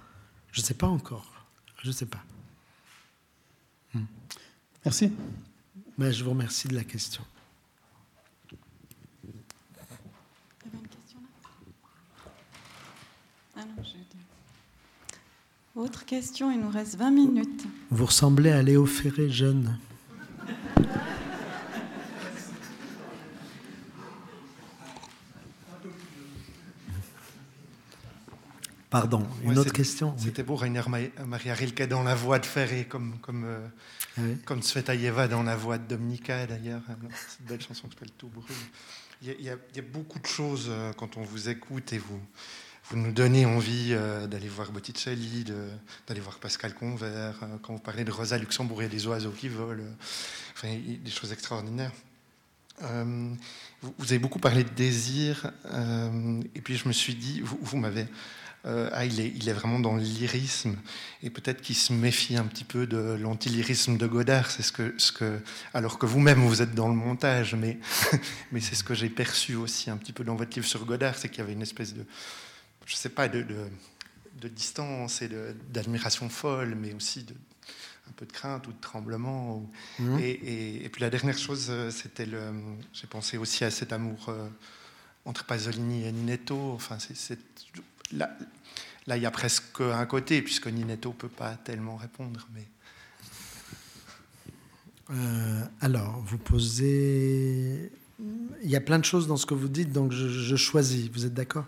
Je 0.53 0.61
ne 0.61 0.65
sais 0.65 0.75
pas 0.75 0.87
encore. 0.87 1.47
Je 1.83 1.89
ne 1.89 1.93
sais 1.93 2.07
pas. 2.07 2.23
Hmm. 3.95 4.05
Merci. 4.85 5.13
Mais 5.99 6.13
je 6.13 6.23
vous 6.23 6.31
remercie 6.31 6.69
de 6.69 6.75
la 6.75 6.85
question. 6.85 7.25
Ah 13.52 13.52
Autre 15.75 16.05
question, 16.05 16.51
il 16.51 16.61
nous 16.61 16.71
reste 16.71 16.97
20 16.97 17.11
minutes. 17.11 17.65
Vous 17.91 18.07
ressemblez 18.07 18.51
à 18.51 18.63
Léo 18.63 18.85
Ferré 18.85 19.31
jeune. 19.31 19.79
Pardon, 28.91 29.27
une 29.43 29.59
autre 29.59 29.73
question 29.73 30.15
C'était 30.19 30.43
beau, 30.43 30.55
Rainer 30.55 30.83
Maria 31.25 31.55
Rilke 31.55 31.89
dans 31.89 32.03
La 32.03 32.15
Voix 32.15 32.39
de 32.39 32.45
Ferré, 32.45 32.85
comme, 32.85 33.19
comme, 33.21 33.45
euh, 33.47 33.67
ah 34.19 34.21
comme 34.45 34.61
Svetaïeva 34.63 35.29
dans 35.29 35.43
La 35.43 35.57
Voix 35.57 35.79
de 35.79 35.89
Dominica, 35.89 36.47
d'ailleurs. 36.47 36.83
Cette 37.27 37.47
belle 37.47 37.63
chanson 37.63 37.89
qui 37.89 37.95
s'appelle 37.95 38.13
Tout 38.19 38.29
brûle. 38.29 38.55
Il 39.23 39.29
y, 39.29 39.31
a, 39.31 39.55
il 39.71 39.77
y, 39.77 39.79
a, 39.79 39.83
beaucoup 39.83 40.19
de 40.19 40.27
choses 40.27 40.67
euh, 40.69 40.93
quand 40.93 41.17
on 41.17 41.23
vous 41.23 41.49
écoute 41.49 41.95
et 41.95 41.99
vous, 41.99 42.21
vous 42.85 42.97
nous 42.97 43.13
donnez 43.13 43.47
envie 43.47 43.95
d'aller 44.29 44.49
voir 44.49 44.73
Botticelli, 44.73 45.45
d'aller 46.07 46.21
voir 46.21 46.39
Pascal 46.39 46.75
Convert, 46.75 47.39
quand 47.63 47.75
vous 47.75 47.81
parlez 47.81 48.05
de 48.05 48.11
Rosa 48.11 48.39
Luxembourg 48.39 48.83
et 48.83 48.89
des 48.89 49.07
oiseaux 49.07 49.31
qui 49.31 49.49
volent, 49.49 49.85
enfin, 50.55 50.69
des 50.69 51.11
choses 51.11 51.33
extraordinaires. 51.33 51.93
vous, 52.81 53.37
avez 54.01 54.19
beaucoup 54.19 54.41
parlé 54.41 54.65
de 54.65 54.71
désir, 54.71 55.51
et 56.55 56.61
puis 56.61 56.77
je 56.77 56.89
me 56.89 56.93
suis 56.93 57.15
dit, 57.15 57.41
vous 57.43 57.77
m'avez 57.77 58.07
euh, 58.65 58.89
ah, 58.93 59.05
il, 59.05 59.49
est, 59.49 59.53
vraiment 59.53 59.81
dans 59.81 59.97
l'irisme 59.97 60.77
et 61.25 61.31
peut-être 61.31 61.63
qu'il 61.63 61.75
se 61.75 61.93
méfie 61.93 62.37
un 62.37 62.45
petit 62.45 62.63
peu 62.63 62.87
de 62.87 63.19
l'antilirisme 63.21 63.97
de 63.97 64.07
Godard. 64.07 64.53
C'est 64.53 64.63
ce 64.63 64.71
que, 64.71 64.95
ce 64.99 65.11
que, 65.11 65.41
alors 65.75 65.99
que 65.99 66.07
vous-même 66.07 66.39
vous 66.39 66.63
êtes 66.63 66.73
dans 66.73 66.87
le 66.87 66.95
montage, 66.95 67.57
mais, 67.57 67.81
mais 68.53 68.61
c'est 68.61 68.77
ce 68.77 68.85
que 68.85 68.95
j'ai 68.95 69.09
perçu 69.09 69.57
aussi 69.57 69.91
un 69.91 69.97
petit 69.97 70.13
peu 70.13 70.23
dans 70.23 70.37
votre 70.37 70.55
livre 70.55 70.67
sur 70.67 70.85
Godard, 70.85 71.19
c'est 71.19 71.29
qu'il 71.29 71.39
y 71.39 71.43
avait 71.43 71.55
une 71.55 71.63
espèce 71.63 71.93
de, 71.93 72.05
je 72.87 72.97
sais 72.97 73.09
pas, 73.09 73.29
de, 73.29 73.43
de, 74.41 74.49
distance 74.49 75.23
et 75.23 75.31
d'admiration 75.71 76.29
folle, 76.29 76.75
mais 76.75 76.93
aussi 76.95 77.23
de, 77.23 77.35
un 78.09 78.13
peu 78.17 78.27
de 78.27 78.33
crainte 78.33 78.67
ou 78.67 78.73
de 78.73 78.81
tremblement. 78.81 79.69
Mmh. 79.99 80.19
Et, 80.19 80.85
et, 80.85 80.89
puis 80.89 81.01
la 81.01 81.11
dernière 81.11 81.39
chose, 81.39 81.69
euh, 81.71 81.91
c'était 81.91 82.27
le, 82.27 82.53
j'ai 82.93 83.07
pensé 83.07 83.39
aussi 83.39 83.65
à 83.65 83.71
cet 83.71 83.93
amour. 83.93 84.29
Euh, 84.29 84.49
entre 85.25 85.45
Pasolini 85.45 86.05
et 86.05 86.13
Ninetto, 86.13 86.73
enfin, 86.73 86.99
c'est 86.99 87.39
là, 88.13 88.37
là, 89.07 89.17
il 89.17 89.23
y 89.23 89.27
a 89.27 89.31
presque 89.31 89.81
un 89.81 90.07
côté, 90.07 90.43
puisque 90.43 90.67
Ninetto 90.67 91.11
ne 91.11 91.15
peut 91.15 91.29
pas 91.29 91.55
tellement 91.57 91.97
répondre. 91.97 92.49
Mais... 92.55 92.67
Euh, 95.11 95.65
alors, 95.81 96.23
vous 96.27 96.39
posez. 96.39 97.93
Il 98.63 98.71
y 98.71 98.77
a 98.77 98.81
plein 98.81 98.99
de 98.99 99.05
choses 99.05 99.27
dans 99.27 99.37
ce 99.37 99.47
que 99.47 99.55
vous 99.55 99.69
dites, 99.69 99.93
donc 99.93 100.13
je, 100.13 100.57
choisis. 100.57 101.09
Vous 101.11 101.27
êtes 101.27 101.35
d'accord? 101.35 101.67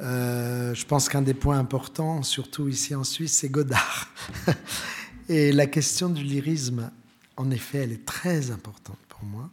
Euh, 0.00 0.74
Je 0.74 0.86
pense 0.86 1.08
qu'un 1.08 1.22
des 1.22 1.34
points 1.34 1.58
importants, 1.58 2.22
surtout 2.22 2.68
ici 2.68 2.94
en 2.94 3.04
Suisse, 3.04 3.36
c'est 3.38 3.48
Godard. 3.48 4.08
Et 5.28 5.52
la 5.52 5.66
question 5.66 6.08
du 6.08 6.22
lyrisme, 6.22 6.90
en 7.36 7.50
effet, 7.50 7.78
elle 7.78 7.92
est 7.92 8.04
très 8.04 8.50
importante 8.50 8.98
pour 9.08 9.24
moi. 9.24 9.50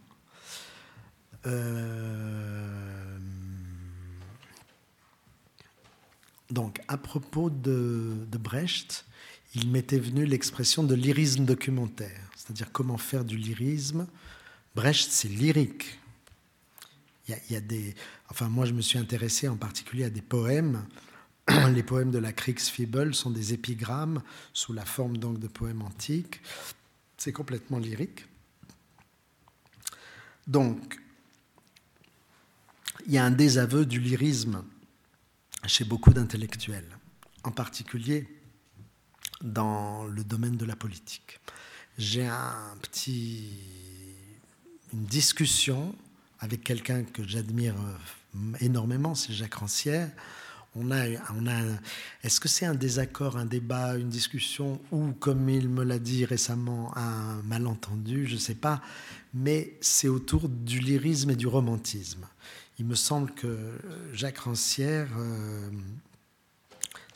Euh, 1.46 3.18
Donc, 6.50 6.80
à 6.88 6.98
propos 6.98 7.50
de, 7.50 8.26
Brecht, 8.40 9.06
il 9.56 9.70
m'était 9.70 10.00
venu 10.00 10.26
l'expression 10.26 10.84
de 10.84 10.96
lyrisme 10.96 11.44
documentaire, 11.44 12.30
c'est-à-dire 12.36 12.72
comment 12.72 12.98
faire 12.98 13.26
du 13.26 13.38
lyrisme. 13.38 14.08
Brecht, 14.76 15.12
c'est 15.12 15.28
lyrique. 15.28 16.00
Il 17.28 17.36
y, 17.50 17.56
a, 17.56 17.62
des, 17.62 17.94
enfin, 18.30 18.48
moi, 18.48 18.66
je 18.66 18.72
me 18.72 18.82
suis 18.82 18.98
intéressé 18.98 19.50
en 19.50 19.58
particulier 19.58 20.06
à 20.06 20.10
des 20.10 20.22
poèmes. 20.22 20.86
Les 21.74 21.84
poèmes 21.84 22.12
de 22.12 22.20
la 22.20 22.32
Kriegsfibel 22.32 23.14
sont 23.14 23.32
des 23.32 23.54
épigrammes 23.54 24.22
sous 24.54 24.72
la 24.72 24.86
forme 24.86 25.18
donc 25.18 25.40
de 25.40 25.48
poèmes 25.48 25.82
antiques. 25.82 26.42
C'est 27.18 27.34
complètement 27.34 27.80
lyrique. 27.80 28.26
Donc, 30.46 31.00
il 33.06 33.14
y 33.14 33.18
a 33.18 33.26
un 33.26 33.32
désaveu 33.32 33.86
du 33.86 34.00
lyrisme 34.00 34.64
chez 35.66 35.84
beaucoup 35.84 36.14
d'intellectuels, 36.14 36.98
en 37.44 37.52
particulier 37.52 38.28
dans 39.42 40.06
le 40.06 40.24
domaine 40.24 40.56
de 40.56 40.66
la 40.66 40.76
politique. 40.76 41.40
J'ai 41.98 42.26
un 42.26 42.78
petit, 42.82 43.50
une 44.94 45.06
discussion 45.06 45.96
avec 46.40 46.64
quelqu'un 46.64 47.04
que 47.04 47.28
j'admire 47.28 47.76
euh, 47.76 48.40
énormément, 48.62 49.16
c'est 49.16 49.34
Jacques 49.34 49.56
Rancière. 49.56 50.10
On 50.76 50.92
a, 50.92 51.08
on 51.36 51.48
est-ce 52.24 52.40
que 52.40 52.48
c'est 52.48 52.66
un 52.66 52.76
désaccord, 52.76 53.38
un 53.38 53.46
débat, 53.46 53.98
une 53.98 54.10
discussion, 54.10 54.80
ou 54.92 55.12
comme 55.14 55.50
il 55.50 55.70
me 55.70 55.84
l'a 55.84 55.98
dit 55.98 56.24
récemment, 56.24 56.96
un 56.96 57.42
malentendu, 57.44 58.28
je 58.28 58.36
ne 58.36 58.40
sais 58.40 58.54
pas, 58.54 58.82
mais 59.34 59.74
c'est 59.82 60.08
autour 60.08 60.50
du 60.50 60.80
lyrisme 60.80 61.32
et 61.32 61.36
du 61.36 61.48
romantisme 61.48 62.28
il 62.80 62.86
me 62.86 62.96
semble 62.96 63.32
que 63.32 63.58
Jacques 64.14 64.38
Rancière, 64.40 65.10
euh, 65.18 65.70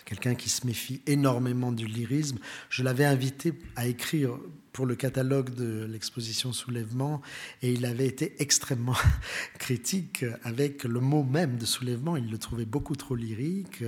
quelqu'un 0.06 0.35
qui 0.35 0.49
se 0.49 0.65
méfie 0.65 1.02
énormément 1.06 1.72
du 1.72 1.85
lyrisme, 1.85 2.39
je 2.69 2.84
l'avais 2.84 3.06
invité 3.06 3.53
à 3.76 3.88
écrire 3.88 4.38
pour 4.73 4.85
le 4.85 4.95
catalogue 4.95 5.53
de 5.53 5.85
l'exposition 5.85 6.53
Soulèvement 6.53 7.22
et 7.61 7.72
il 7.72 7.85
avait 7.85 8.07
été 8.07 8.35
extrêmement 8.39 8.95
critique 9.60 10.26
avec 10.43 10.84
le 10.84 10.99
mot 10.99 11.23
même 11.23 11.57
de 11.57 11.65
soulèvement. 11.65 12.18
Il 12.18 12.31
le 12.31 12.38
trouvait 12.38 12.65
beaucoup 12.65 12.95
trop 12.95 13.15
lyrique. 13.15 13.84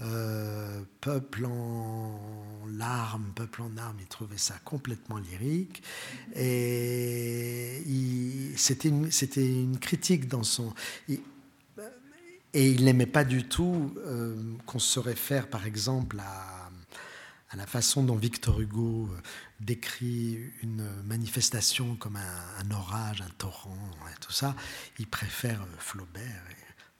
Euh, 0.00 0.80
peuple 1.00 1.46
en 1.46 2.20
larmes, 2.70 3.32
peuple 3.34 3.62
en 3.62 3.76
armes, 3.76 3.96
il 4.00 4.06
trouvait 4.06 4.38
ça 4.38 4.54
complètement 4.64 5.18
lyrique. 5.18 5.82
Et 6.36 7.82
c'était 8.56 8.88
une, 8.88 9.78
critique 9.78 10.28
dans 10.28 10.44
son. 10.44 10.72
et 11.08 11.20
il 12.54 12.84
n'aimait 12.84 13.06
pas 13.06 13.24
du 13.24 13.44
tout 13.44 13.92
euh, 13.98 14.36
qu'on 14.66 14.78
se 14.78 15.00
réfère, 15.00 15.48
par 15.48 15.66
exemple, 15.66 16.20
à, 16.20 16.57
à, 17.50 17.56
la 17.56 17.66
façon 17.66 18.02
dont 18.02 18.16
Victor 18.16 18.60
Hugo 18.60 19.08
euh, 19.12 19.20
décrit 19.60 20.38
une 20.62 20.86
manifestation 21.04 21.96
comme 21.96 22.16
un, 22.16 22.70
orage, 22.70 23.22
un 23.22 23.30
torrent, 23.38 23.90
tout 24.20 24.32
ça. 24.32 24.54
Il 24.98 25.06
préfère 25.06 25.66
Flaubert. 25.78 26.42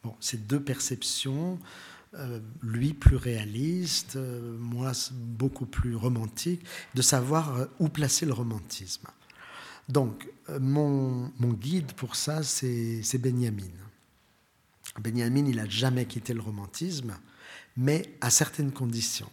bon, 0.02 0.16
ces 0.20 0.38
deux 0.38 0.60
perceptions. 0.60 1.58
Euh, 2.14 2.40
lui 2.62 2.94
plus 2.94 3.16
réaliste, 3.16 4.16
euh, 4.16 4.56
moi 4.58 4.92
beaucoup 5.12 5.66
plus 5.66 5.94
romantique, 5.94 6.64
de 6.94 7.02
savoir 7.02 7.54
euh, 7.54 7.66
où 7.80 7.90
placer 7.90 8.24
le 8.24 8.32
romantisme. 8.32 9.06
Donc, 9.90 10.26
mon, 10.60 11.30
mon 11.38 11.52
guide 11.52 11.92
pour 11.92 12.16
ça, 12.16 12.42
c'est 12.42 13.18
Benjamin. 13.18 13.70
Benjamin, 14.98 15.46
il 15.46 15.56
n'a 15.56 15.68
jamais 15.68 16.06
quitté 16.06 16.32
le 16.34 16.40
romantisme, 16.40 17.16
mais 17.76 18.14
à 18.20 18.30
certaines 18.30 18.72
conditions. 18.72 19.30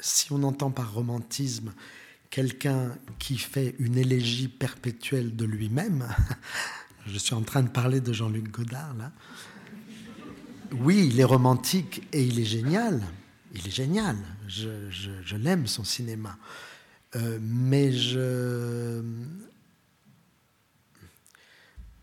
Si 0.00 0.32
on 0.32 0.42
entend 0.42 0.70
par 0.70 0.92
romantisme 0.92 1.72
quelqu'un 2.30 2.96
qui 3.18 3.38
fait 3.38 3.74
une 3.78 3.98
élégie 3.98 4.48
perpétuelle 4.48 5.34
de 5.36 5.44
lui-même, 5.44 6.08
je 7.06 7.18
suis 7.18 7.34
en 7.34 7.42
train 7.42 7.62
de 7.62 7.68
parler 7.68 8.00
de 8.00 8.12
Jean-Luc 8.12 8.50
Godard 8.50 8.94
là, 8.94 9.12
oui, 10.72 11.08
il 11.12 11.20
est 11.20 11.24
romantique 11.24 12.02
et 12.12 12.22
il 12.22 12.38
est 12.38 12.44
génial. 12.44 13.02
Il 13.54 13.66
est 13.66 13.72
génial. 13.72 14.16
Je, 14.46 15.36
l'aime, 15.36 15.66
son 15.66 15.84
cinéma. 15.84 16.36
Euh, 17.16 17.38
mais 17.42 17.92
je... 17.92 19.02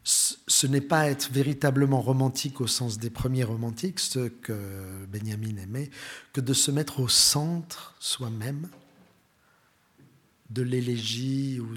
ce 0.08 0.68
n'est 0.68 0.80
pas 0.80 1.10
être 1.10 1.32
véritablement 1.34 2.00
romantique 2.00 2.62
au 2.62 2.68
sens 2.68 2.98
des 2.98 3.10
premiers 3.10 3.44
romantiques, 3.44 4.00
ce 4.00 4.30
que 4.30 5.06
Benjamin 5.08 5.58
aimait, 5.58 5.90
que 6.32 6.40
de 6.40 6.54
se 6.54 6.72
mettre 6.72 7.02
au 7.02 7.10
centre 7.10 7.94
soi-même 8.00 8.70
de 10.50 10.62
l'élégie 10.62 11.60
ou, 11.60 11.74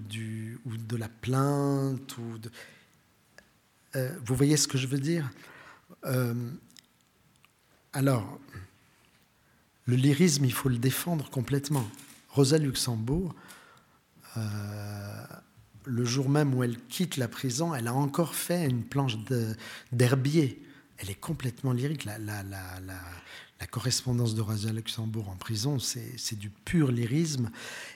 ou 0.65 0.77
de 0.77 0.97
la 0.97 1.09
plainte. 1.09 2.17
Ou 2.19 2.39
de... 2.39 2.51
Euh, 3.97 4.17
vous 4.25 4.37
voyez 4.37 4.57
ce 4.57 4.69
que 4.69 4.79
je 4.79 4.87
veux 4.87 5.01
dire? 5.01 5.29
Euh, 6.05 6.35
alors, 7.93 8.39
le 9.87 9.97
lyrisme, 9.97 10.45
il 10.45 10.53
faut 10.53 10.69
le 10.69 10.79
défendre 10.79 11.29
complètement. 11.31 11.89
Rosa 12.29 12.59
Luxembourg, 12.59 13.35
euh, 14.37 15.25
le 15.85 16.05
jour 16.05 16.29
même 16.29 16.55
où 16.55 16.63
elle 16.63 16.79
quitte 16.87 17.17
la 17.17 17.29
prison, 17.29 17.75
elle 17.75 17.89
a 17.89 17.95
encore 17.95 18.35
fait 18.35 18.67
une 18.67 18.85
planche 18.85 19.17
d'herbier. 19.93 20.63
Elle 20.99 21.11
est 21.11 21.21
complètement 21.21 21.73
lyrique. 21.73 22.05
La, 22.05 23.67
correspondance 23.71 24.35
de 24.35 24.41
Rosa 24.41 24.73
Luxembourg 24.73 25.29
en 25.29 25.37
prison, 25.37 25.79
c'est 25.79 26.39
du 26.39 26.51
pur 26.51 26.91
lyrisme. 26.91 27.51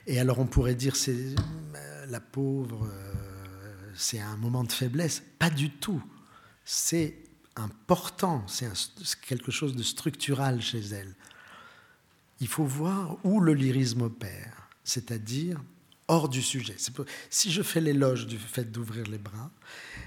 Et 0.07 0.19
alors 0.19 0.39
on 0.39 0.47
pourrait 0.47 0.75
dire, 0.75 0.95
c'est 0.95 1.35
euh, 1.75 2.07
la 2.07 2.21
pauvre, 2.21 2.87
euh, 2.87 3.93
c'est 3.95 4.21
un 4.21 4.37
moment 4.37 4.65
de 4.65 4.73
faiblesse. 4.73 5.23
Pas 5.39 5.51
du 5.51 5.71
tout. 5.71 6.03
C'est 6.65 7.17
important, 7.57 8.45
c'est 8.47 8.69
quelque 9.27 9.51
chose 9.51 9.75
de 9.75 9.83
structural 9.83 10.61
chez 10.61 10.81
elle. 10.81 11.15
Il 12.41 12.49
faut 12.49 12.65
voir 12.65 13.17
où 13.25 13.41
le 13.41 13.55
lyrisme 13.55 14.03
opère, 14.03 14.69
c'est-à-dire 14.83 15.61
hors 16.09 16.29
du 16.29 16.43
sujet. 16.43 16.77
Si 17.31 17.51
je 17.51 17.63
fais 17.63 17.81
l'éloge 17.81 18.27
du 18.27 18.39
fait 18.39 18.71
d'ouvrir 18.71 19.07
les 19.07 19.19
bras, 19.19 19.51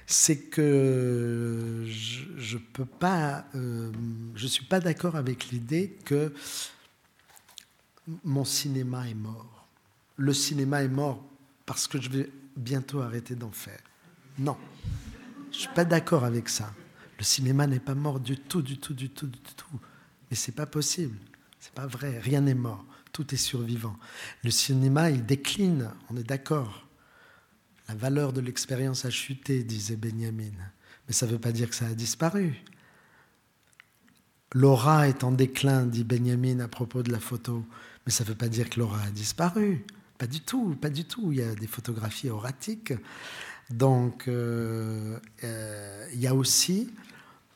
c'est 0.05 0.37
que 0.37 1.83
je 1.85 2.57
ne 2.57 2.61
peux 2.73 2.85
pas, 2.85 3.45
euh, 3.55 3.91
suis 4.35 4.65
pas 4.65 4.79
d'accord 4.79 5.15
avec 5.15 5.49
l'idée 5.49 5.97
que 6.05 6.33
mon 8.23 8.45
cinéma 8.45 9.07
est 9.09 9.15
mort. 9.15 9.67
Le 10.15 10.33
cinéma 10.33 10.83
est 10.83 10.87
mort 10.87 11.23
parce 11.65 11.87
que 11.87 11.99
je 11.99 12.09
vais 12.09 12.29
bientôt 12.55 13.01
arrêter 13.01 13.35
d'en 13.35 13.51
faire. 13.51 13.79
Non, 14.39 14.57
je 15.51 15.59
suis 15.59 15.69
pas 15.69 15.85
d'accord 15.85 16.23
avec 16.23 16.47
ça 16.47 16.71
Le 17.17 17.23
cinéma 17.23 17.67
n'est 17.67 17.79
pas 17.79 17.95
mort 17.95 18.19
du 18.19 18.37
tout, 18.37 18.61
du 18.61 18.77
tout, 18.77 18.93
du 18.93 19.09
tout, 19.09 19.27
du 19.27 19.39
tout. 19.39 19.79
Mais 20.29 20.37
c'est 20.37 20.51
pas 20.53 20.65
possible. 20.65 21.17
C'est 21.59 21.73
pas 21.73 21.87
vrai. 21.87 22.19
Rien 22.19 22.41
n'est 22.41 22.53
mort. 22.53 22.85
Tout 23.17 23.33
est 23.33 23.37
survivant. 23.37 23.97
Le 24.43 24.51
cinéma, 24.51 25.09
il 25.09 25.25
décline. 25.25 25.89
On 26.11 26.17
est 26.17 26.23
d'accord. 26.23 26.87
La 27.89 27.95
valeur 27.95 28.31
de 28.31 28.41
l'expérience 28.41 29.05
a 29.05 29.09
chuté, 29.09 29.63
disait 29.63 29.95
Benjamin. 29.95 30.51
Mais 31.07 31.13
ça 31.13 31.25
ne 31.25 31.31
veut 31.31 31.39
pas 31.39 31.51
dire 31.51 31.67
que 31.67 31.75
ça 31.75 31.87
a 31.87 31.95
disparu. 31.95 32.63
L'aura 34.53 35.07
est 35.07 35.23
en 35.23 35.31
déclin, 35.31 35.87
dit 35.87 36.03
Benjamin 36.03 36.59
à 36.59 36.67
propos 36.67 37.01
de 37.01 37.11
la 37.11 37.19
photo. 37.19 37.65
Mais 38.05 38.11
ça 38.11 38.23
ne 38.23 38.29
veut 38.29 38.35
pas 38.35 38.49
dire 38.49 38.69
que 38.69 38.79
l'aura 38.79 39.01
a 39.01 39.09
disparu. 39.09 39.83
Pas 40.19 40.27
du 40.27 40.41
tout, 40.41 40.75
pas 40.79 40.91
du 40.91 41.05
tout. 41.05 41.31
Il 41.31 41.39
y 41.39 41.41
a 41.43 41.55
des 41.55 41.65
photographies 41.65 42.29
oratiques. 42.29 42.93
Donc, 43.71 44.27
euh, 44.27 45.17
euh, 45.43 46.07
il 46.13 46.19
y 46.19 46.27
a 46.27 46.35
aussi 46.35 46.93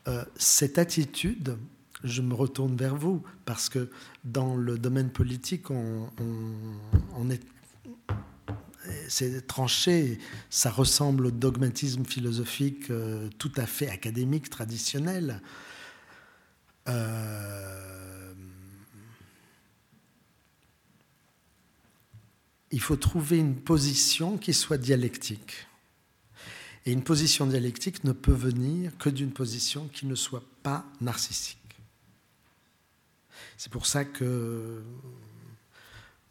euh, 0.08 0.26
cette 0.38 0.80
attitude, 0.80 1.56
je 2.04 2.22
me 2.22 2.34
retourne 2.34 2.76
vers 2.76 2.96
vous, 2.96 3.24
parce 3.46 3.70
que 3.70 3.90
dans 4.24 4.56
le 4.56 4.78
domaine 4.78 5.10
politique, 5.10 5.70
on, 5.70 7.30
est 7.30 7.42
c'est 9.08 9.46
tranché, 9.46 10.18
ça 10.50 10.72
ressemble 10.72 11.28
au 11.28 11.32
dogmatisme 11.32 12.04
philosophique 12.04 12.92
tout 13.38 13.52
à 13.56 13.66
fait 13.66 13.90
académique, 13.90 14.50
traditionnel. 14.50 15.42
il 22.72 22.80
faut 22.80 22.96
trouver 22.96 23.38
une 23.38 23.56
position 23.56 24.38
qui 24.38 24.54
soit 24.54 24.78
dialectique. 24.78 25.68
Et 26.86 26.94
une 26.94 27.04
position 27.04 27.46
dialectique 27.46 28.04
ne 28.04 28.12
peut 28.12 28.34
venir 28.34 28.98
que 28.98 29.10
d'une 29.10 29.32
position 29.32 29.88
qui 29.94 30.06
ne 30.06 30.16
soit 30.16 30.44
pas 30.64 30.86
narcissique. 31.00 31.61
C'est 33.62 33.72
pour 33.72 33.86
ça 33.86 34.06
que 34.06 34.82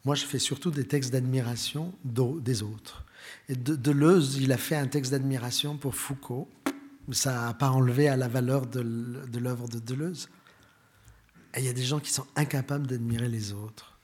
moi, 0.03 0.15
je 0.15 0.25
fais 0.25 0.37
surtout 0.37 0.69
des 0.69 0.85
textes 0.85 1.13
d'admiration 1.13 1.93
des 2.03 2.61
autres. 2.61 3.05
Deleuze, 3.47 4.35
il 4.35 4.51
a 4.51 4.57
fait 4.57 4.75
un 4.75 4.87
texte 4.87 5.11
d'admiration 5.11 5.77
pour 5.77 5.95
Foucault. 5.95 6.49
Ça 7.13 7.45
n'a 7.45 7.53
pas 7.53 7.69
enlevé 7.69 8.09
à 8.09 8.17
la 8.17 8.27
valeur 8.27 8.67
de 8.67 8.81
l'œuvre 9.39 9.69
de 9.69 9.79
Deleuze. 9.79 10.27
Et 11.55 11.59
il 11.59 11.65
y 11.65 11.69
a 11.69 11.73
des 11.73 11.85
gens 11.85 12.01
qui 12.01 12.11
sont 12.11 12.27
incapables 12.35 12.85
d'admirer 12.85 13.29
les 13.29 13.53
autres. 13.53 13.97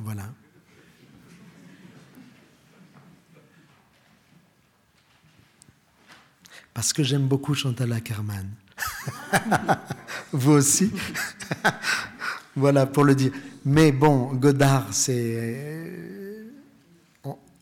Voilà. 0.00 0.28
Parce 6.78 6.92
que 6.92 7.02
j'aime 7.02 7.26
beaucoup 7.26 7.54
Chantal 7.54 7.92
Ackerman. 7.92 8.48
Vous 10.32 10.52
aussi 10.52 10.92
Voilà, 12.54 12.86
pour 12.86 13.02
le 13.02 13.16
dire. 13.16 13.32
Mais 13.64 13.90
bon, 13.90 14.32
Godard, 14.34 14.94
c'est. 14.94 16.46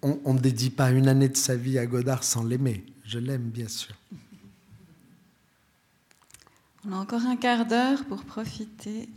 On 0.03 0.35
ne 0.35 0.39
dédie 0.39 0.69
pas 0.69 0.91
une 0.91 1.09
année 1.09 1.31
de 1.31 1.37
sa 1.39 1.57
vie 1.57 1.79
à 1.79 1.87
Godard 1.87 2.25
sans 2.25 2.45
l'aimer. 2.45 2.85
Je 3.07 3.19
l'aime, 3.19 3.49
bien 3.49 3.69
sûr. 3.69 3.95
On 6.85 6.93
a 6.93 6.97
encore 6.97 7.25
un 7.25 7.37
quart 7.37 7.65
d'heure 7.65 8.05
pour 8.05 8.23
profiter 8.23 9.09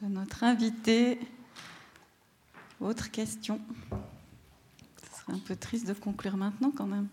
de 0.00 0.06
notre 0.06 0.44
invité. 0.44 1.18
Autre 2.80 3.10
question 3.10 3.60
Ce 5.02 5.22
serait 5.22 5.32
un 5.32 5.40
peu 5.40 5.56
triste 5.56 5.88
de 5.88 5.92
conclure 5.92 6.36
maintenant 6.36 6.70
quand 6.70 6.86
même. 6.86 7.08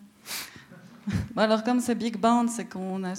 Alors 1.38 1.64
comme 1.64 1.80
c'est 1.80 1.96
Big 1.96 2.18
Band, 2.18 2.48
c'est 2.48 2.66
qu'on 2.66 3.04
a, 3.04 3.14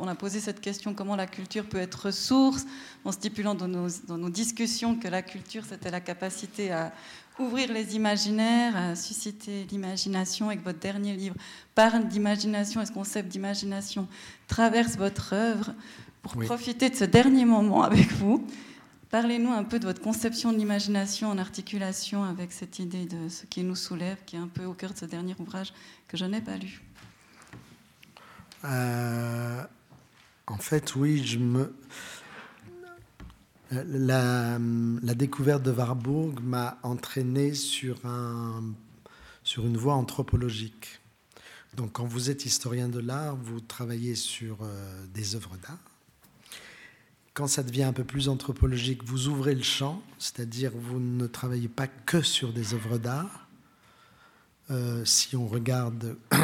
on 0.00 0.08
a 0.08 0.14
posé 0.14 0.40
cette 0.40 0.60
question 0.60 0.94
comment 0.94 1.16
la 1.16 1.26
culture 1.26 1.64
peut 1.64 1.78
être 1.78 2.10
source, 2.10 2.66
en 3.04 3.12
stipulant 3.12 3.54
dans 3.54 3.68
nos, 3.68 3.88
dans 4.06 4.18
nos 4.18 4.30
discussions 4.30 4.96
que 4.96 5.08
la 5.08 5.22
culture, 5.22 5.64
c'était 5.68 5.90
la 5.90 6.00
capacité 6.00 6.72
à 6.72 6.92
ouvrir 7.38 7.72
les 7.72 7.96
imaginaires, 7.96 8.76
à 8.76 8.94
susciter 8.94 9.66
l'imagination, 9.70 10.50
et 10.50 10.56
que 10.56 10.64
votre 10.64 10.78
dernier 10.78 11.14
livre 11.16 11.36
parle 11.74 12.08
d'imagination, 12.08 12.80
et 12.80 12.86
ce 12.86 12.92
concept 12.92 13.28
d'imagination 13.28 14.06
traverse 14.48 14.96
votre 14.96 15.32
œuvre? 15.32 15.72
Pour 16.22 16.36
profiter 16.44 16.88
de 16.88 16.94
ce 16.94 17.04
dernier 17.04 17.44
moment 17.44 17.82
avec 17.82 18.12
vous, 18.12 18.46
parlez-nous 19.10 19.50
un 19.50 19.64
peu 19.64 19.80
de 19.80 19.86
votre 19.86 20.00
conception 20.00 20.52
de 20.52 20.56
l'imagination 20.56 21.30
en 21.30 21.38
articulation 21.38 22.22
avec 22.22 22.52
cette 22.52 22.78
idée 22.78 23.06
de 23.06 23.28
ce 23.28 23.44
qui 23.46 23.64
nous 23.64 23.74
soulève, 23.74 24.18
qui 24.24 24.36
est 24.36 24.38
un 24.38 24.46
peu 24.46 24.64
au 24.64 24.72
cœur 24.72 24.92
de 24.92 24.98
ce 24.98 25.04
dernier 25.04 25.34
ouvrage 25.40 25.72
que 26.06 26.16
je 26.16 26.24
n'ai 26.24 26.40
pas 26.40 26.56
lu. 26.56 26.80
Euh, 28.64 29.64
en 30.46 30.58
fait, 30.58 30.94
oui, 30.96 31.24
je 31.24 31.38
me. 31.38 31.74
La, 33.70 34.58
découverte 35.14 35.62
de 35.62 35.70
Warburg 35.70 36.40
m'a 36.42 36.78
entraîné 36.82 37.54
sur, 37.54 38.04
un, 38.04 38.62
sur 39.44 39.66
une 39.66 39.78
voie 39.78 39.94
anthropologique. 39.94 41.00
Donc, 41.74 41.92
quand 41.92 42.04
vous 42.04 42.28
êtes 42.28 42.44
historien 42.44 42.88
de 42.88 42.98
l'art, 42.98 43.34
vous 43.36 43.60
travaillez 43.60 44.14
sur 44.14 44.58
euh, 44.62 45.06
des 45.14 45.36
œuvres 45.36 45.56
d'art. 45.62 45.78
Quand 47.32 47.46
ça 47.46 47.62
devient 47.62 47.84
un 47.84 47.94
peu 47.94 48.04
plus 48.04 48.28
anthropologique, 48.28 49.02
vous 49.04 49.28
ouvrez 49.28 49.54
le 49.54 49.62
champ, 49.62 50.02
c'est-à-dire 50.18 50.70
vous 50.74 51.00
ne 51.00 51.26
travaillez 51.26 51.68
pas 51.68 51.86
que 51.86 52.20
sur 52.20 52.52
des 52.52 52.74
œuvres 52.74 52.98
d'art. 52.98 53.48
Euh, 54.70 55.02
si 55.06 55.34
on 55.34 55.46
regarde 55.46 56.16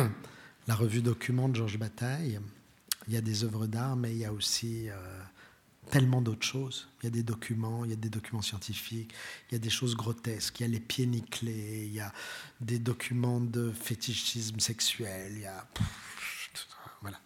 la 0.69 0.75
revue 0.75 1.01
Document 1.01 1.49
de 1.49 1.57
Georges 1.57 1.79
Bataille. 1.79 2.39
Il 3.09 3.15
y 3.15 3.17
a 3.17 3.23
des 3.23 3.43
œuvres 3.43 3.67
d'art, 3.67 3.97
mais 3.97 4.13
il 4.13 4.19
y 4.19 4.27
a 4.27 4.33
aussi 4.33 4.91
euh, 4.91 4.95
tellement 5.91 6.21
d'autres 6.21 6.47
choses. 6.47 6.89
Il 7.03 7.05
y 7.05 7.09
a 7.09 7.11
des 7.11 7.23
documents, 7.23 7.87
il 7.87 7.91
y 7.91 7.95
a 7.95 7.97
des 7.97 8.11
documents 8.11 8.43
scientifiques, 8.43 9.15
il 9.51 9.55
y 9.55 9.57
a 9.57 9.59
des 9.59 9.71
choses 9.71 9.97
grotesques, 9.97 10.61
il 10.61 10.65
y 10.65 10.67
a 10.67 10.69
les 10.69 10.81
pieds 10.81 11.07
nickelés, 11.07 11.87
il 11.87 11.95
y 11.95 12.01
a 12.01 12.13
des 12.61 12.79
documents 12.79 13.41
de 13.41 13.73
fétichisme 13.73 14.61
sexuel, 14.61 15.33
il 15.37 15.41
y 15.41 15.47
a... 15.47 15.67
voilà. 17.01 17.19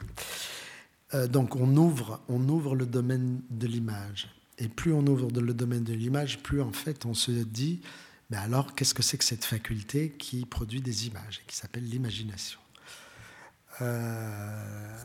Euh, 1.14 1.26
donc 1.26 1.56
on 1.56 1.76
ouvre, 1.76 2.22
on 2.28 2.48
ouvre 2.48 2.76
le 2.76 2.86
domaine 2.86 3.42
de 3.50 3.66
l'image. 3.66 4.28
Et 4.58 4.68
plus 4.68 4.92
on 4.92 5.04
ouvre 5.08 5.28
le 5.40 5.54
domaine 5.54 5.82
de 5.82 5.94
l'image, 5.94 6.38
plus 6.44 6.62
en 6.62 6.72
fait 6.72 7.06
on 7.06 7.14
se 7.14 7.32
dit, 7.32 7.80
mais 8.30 8.36
alors 8.36 8.76
qu'est-ce 8.76 8.94
que 8.94 9.02
c'est 9.02 9.18
que 9.18 9.24
cette 9.24 9.44
faculté 9.44 10.12
qui 10.12 10.46
produit 10.46 10.80
des 10.80 11.08
images 11.08 11.40
et 11.42 11.46
qui 11.48 11.56
s'appelle 11.56 11.88
l'imagination? 11.88 12.61
Euh, 13.80 14.96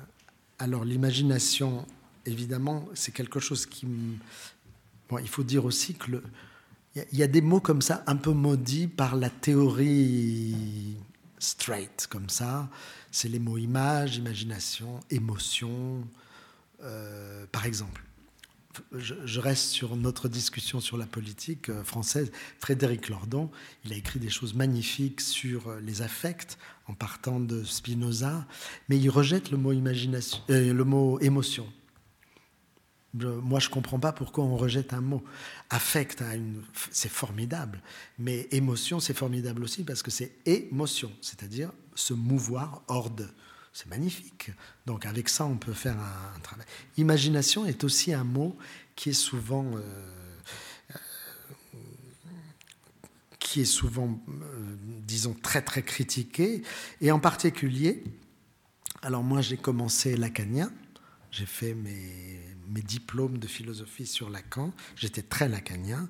alors 0.59 0.85
l'imagination, 0.85 1.85
évidemment, 2.25 2.87
c'est 2.93 3.13
quelque 3.13 3.39
chose 3.39 3.65
qui... 3.65 3.87
Bon, 5.09 5.17
il 5.19 5.29
faut 5.29 5.43
dire 5.43 5.65
aussi 5.65 5.95
que 5.95 6.11
le... 6.11 6.23
Il 6.95 7.19
y 7.19 7.23
a 7.23 7.27
des 7.27 7.41
mots 7.41 7.59
comme 7.59 7.83
ça, 7.83 8.03
un 8.07 8.15
peu 8.15 8.31
maudits 8.31 8.87
par 8.87 9.15
la 9.15 9.29
théorie 9.29 10.97
straight, 11.37 12.07
comme 12.09 12.27
ça. 12.27 12.69
C'est 13.11 13.29
les 13.29 13.37
mots 13.37 13.59
image, 13.59 14.17
imagination, 14.17 14.99
émotion, 15.11 16.03
euh, 16.81 17.45
par 17.51 17.67
exemple 17.67 18.06
je, 18.91 19.39
reste 19.39 19.69
sur 19.69 19.95
notre 19.95 20.27
discussion 20.27 20.79
sur 20.79 20.97
la 20.97 21.05
politique 21.05 21.69
euh, 21.69 21.83
française. 21.83 22.31
Frédéric 22.59 23.09
Lordon, 23.09 23.49
il 23.85 23.93
a 23.93 23.95
écrit 23.95 24.19
des 24.19 24.29
choses 24.29 24.53
magnifiques 24.53 25.21
sur 25.21 25.67
euh, 25.67 25.79
les 25.81 26.01
affects 26.01 26.57
en 26.87 26.93
partant 26.93 27.39
de 27.39 27.63
Spinoza, 27.63 28.45
mais 28.89 28.97
il 28.97 29.09
rejette 29.09 29.51
le 29.51 29.57
mot, 29.57 29.71
imagination, 29.71 30.39
euh, 30.49 30.73
le 30.73 30.83
mot 30.83 31.19
émotion. 31.19 31.67
moi, 33.13 33.59
je 33.59 33.67
ne 33.67 33.73
comprends 33.73 33.99
pas 33.99 34.11
pourquoi 34.11 34.43
on 34.43 34.57
rejette 34.57 34.93
un 34.93 35.01
mot. 35.01 35.23
Affect, 35.69 36.23
c'est 36.91 37.11
formidable, 37.11 37.81
mais 38.19 38.47
émotion, 38.51 38.99
c'est 38.99 39.15
formidable 39.15 39.63
aussi 39.63 39.83
parce 39.83 40.03
que 40.03 40.11
c'est 40.11 40.35
émotion, 40.45 41.11
c'est-à-dire 41.21 41.71
se 41.95 42.13
mouvoir 42.13 42.83
hors 42.87 43.09
de. 43.09 43.27
C'est 43.77 43.89
magnifique. 43.89 44.49
Donc 44.87 45.05
avec 45.05 45.29
ça, 45.29 45.45
on 45.45 45.55
peut 45.55 45.71
faire 45.71 45.99
un, 45.99 46.39
travail. 46.39 46.65
Imagination 46.97 47.63
est 47.67 47.83
aussi 47.83 48.11
un 48.11 48.23
mot 48.23 48.57
qui 48.95 49.09
est 49.09 49.13
souvent, 49.13 49.65
euh, 49.75 49.81
euh, 50.89 50.97
qui 53.37 53.61
est 53.61 53.65
souvent, 53.65 54.19
euh, 54.29 54.75
disons, 55.05 55.35
très 55.35 55.61
très 55.61 55.83
critiqué, 55.83 56.63
et 57.01 57.11
en 57.11 57.19
particulier. 57.19 58.03
Alors 59.03 59.21
moi, 59.21 59.41
j'ai 59.41 59.57
commencé 59.57 60.17
lacanien. 60.17 60.71
J'ai 61.29 61.45
fait 61.45 61.75
mes, 61.75 62.39
mes 62.69 62.81
diplômes 62.81 63.37
de 63.37 63.45
philosophie 63.45 64.07
sur 64.07 64.31
Lacan. 64.31 64.73
J'étais 64.95 65.21
très 65.21 65.49
lacanien 65.49 66.09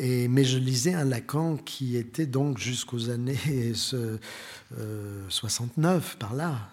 mais 0.00 0.44
je 0.44 0.58
lisais 0.58 0.94
un 0.94 1.04
Lacan 1.04 1.56
qui 1.56 1.96
était 1.96 2.26
donc 2.26 2.58
jusqu'aux 2.58 3.10
années 3.10 3.72
69, 5.28 6.16
par 6.18 6.34
là. 6.34 6.70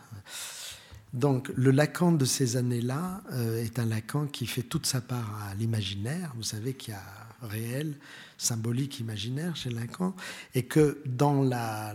Donc 1.14 1.52
le 1.56 1.72
Lacan 1.72 2.12
de 2.12 2.26
ces 2.26 2.58
années-là 2.58 3.22
euh, 3.32 3.64
est 3.64 3.80
un 3.80 3.86
Lacan 3.86 4.28
qui 4.28 4.46
fait 4.46 4.64
toute 4.64 4.86
sa 4.86 5.02
part 5.02 5.42
à 5.50 5.56
l'imaginaire. 5.56 6.34
Vous 6.36 6.44
savez 6.44 6.74
qu'il 6.74 6.94
y 6.94 6.98
a 6.98 7.28
réel, 7.42 7.96
symbolique, 8.38 9.00
imaginaire 9.00 9.56
chez 9.56 9.70
Lacan, 9.70 10.16
et 10.56 10.64
que 10.64 11.02
dans 11.06 11.44
la, 11.44 11.94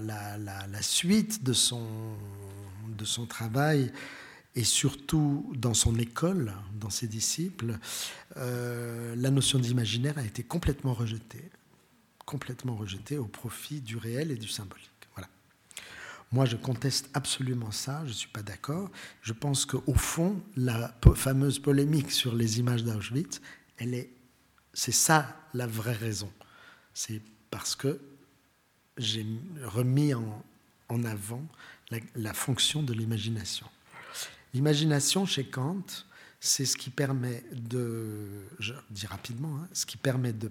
suite 0.81 1.43
de 1.45 1.53
son, 1.53 1.87
travail, 3.29 3.93
et 4.55 4.65
surtout 4.65 5.51
dans 5.57 5.75
son 5.75 5.99
école, 5.99 6.53
dans 6.79 6.91
ses 6.91 7.07
disciples, 7.07 7.79
euh, 8.37 9.15
la 9.17 9.31
notion 9.31 9.59
d'imaginaire 9.59 10.19
a 10.19 10.25
été 10.25 10.43
complètement 10.43 10.95
rejetée, 10.95 11.51
complètement 12.25 12.77
rejetée 12.77 13.19
au 13.19 13.27
profit 13.27 13.81
du 13.81 13.97
réel 13.97 14.31
et 14.31 14.37
du 14.37 14.49
symbolique. 14.49 14.92
Moi, 16.33 16.47
je 16.47 16.57
conteste 16.57 17.11
absolument 17.13 17.71
ça, 17.71 18.01
je 18.05 18.09
ne 18.09 18.15
suis 18.15 18.29
pas 18.29 18.43
d'accord. 18.43 18.91
Je 19.21 19.35
pense 19.35 19.67
qu'au 19.67 19.95
fond, 19.95 20.43
la 20.57 20.95
fameuse 21.15 21.59
polémique 21.59 22.11
sur 22.11 22.35
les 22.35 22.59
images 22.59 22.85
d'Auschwitz, 22.85 23.41
c'est 24.73 24.93
ça 24.93 25.37
la 25.53 25.67
vraie 25.67 25.93
raison. 25.93 26.33
C'est 26.95 27.21
parce 27.51 27.77
que 27.77 28.01
j'ai 28.97 29.27
remis 29.63 30.15
en, 30.15 31.05
avant 31.05 31.47
la, 32.15 32.35
fonction 32.35 32.83
de 32.83 32.95
l'imagination. 32.95 33.67
L'imagination 34.55 35.27
chez 35.27 35.45
Kant, 35.45 35.85
c'est 36.41 36.65
ce 36.65 36.77
qui 36.77 36.91
permet 36.91 37.45
de, 37.53 38.47
je 38.59 38.75
dis 38.91 39.07
rapidement, 39.07 39.57
hein, 39.57 39.69
ce 39.73 39.87
qui 39.87 39.97
permet 39.97 40.33
de, 40.33 40.51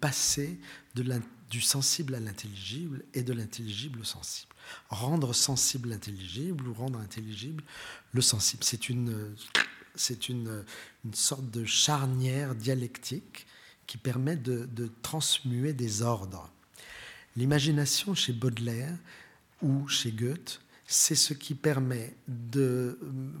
passer 0.00 0.58
du 1.50 1.60
sensible 1.60 2.14
à 2.14 2.20
l'intelligible 2.20 3.04
et 3.14 3.22
de 3.22 3.32
l'intelligible 3.32 4.00
au 4.00 4.04
sensible. 4.04 4.49
Rendre 4.88 5.34
sensible 5.34 5.90
l'intelligible 5.90 6.68
ou 6.68 6.74
rendre 6.74 6.98
intelligible 6.98 7.62
le 8.12 8.20
sensible. 8.20 8.64
C'est 8.64 8.88
une, 8.88 9.34
c'est 9.94 10.28
une, 10.28 10.64
sorte 11.12 11.50
de 11.50 11.64
charnière 11.64 12.54
dialectique 12.54 13.46
qui 13.86 13.96
permet 13.96 14.36
de, 14.36 14.66
de 14.66 14.90
transmuer 15.02 15.72
des 15.72 16.02
ordres. 16.02 16.50
L'imagination 17.36 18.14
chez 18.14 18.32
Baudelaire 18.32 18.96
ou 19.62 19.88
chez 19.88 20.12
Goethe, 20.12 20.60
c'est 20.86 21.14
ce 21.14 21.34
qui 21.34 21.54
permet 21.54 22.16
de 22.26 22.98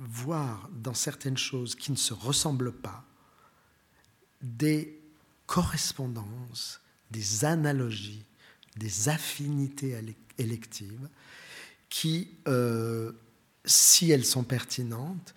voir 0.08 0.68
dans 0.72 0.94
certaines 0.94 1.36
choses 1.36 1.74
qui 1.74 1.90
ne 1.90 1.96
se 1.96 2.14
ressemblent 2.14 2.72
pas 2.72 3.04
des 4.40 5.00
correspondances, 5.46 6.80
des 7.10 7.44
analogies, 7.44 8.24
des 8.76 9.08
affinités 9.08 9.98
électives 10.38 11.08
qui, 11.90 12.30
euh, 12.48 13.12
si 13.64 14.10
elles 14.10 14.24
sont 14.24 14.44
pertinentes, 14.44 15.34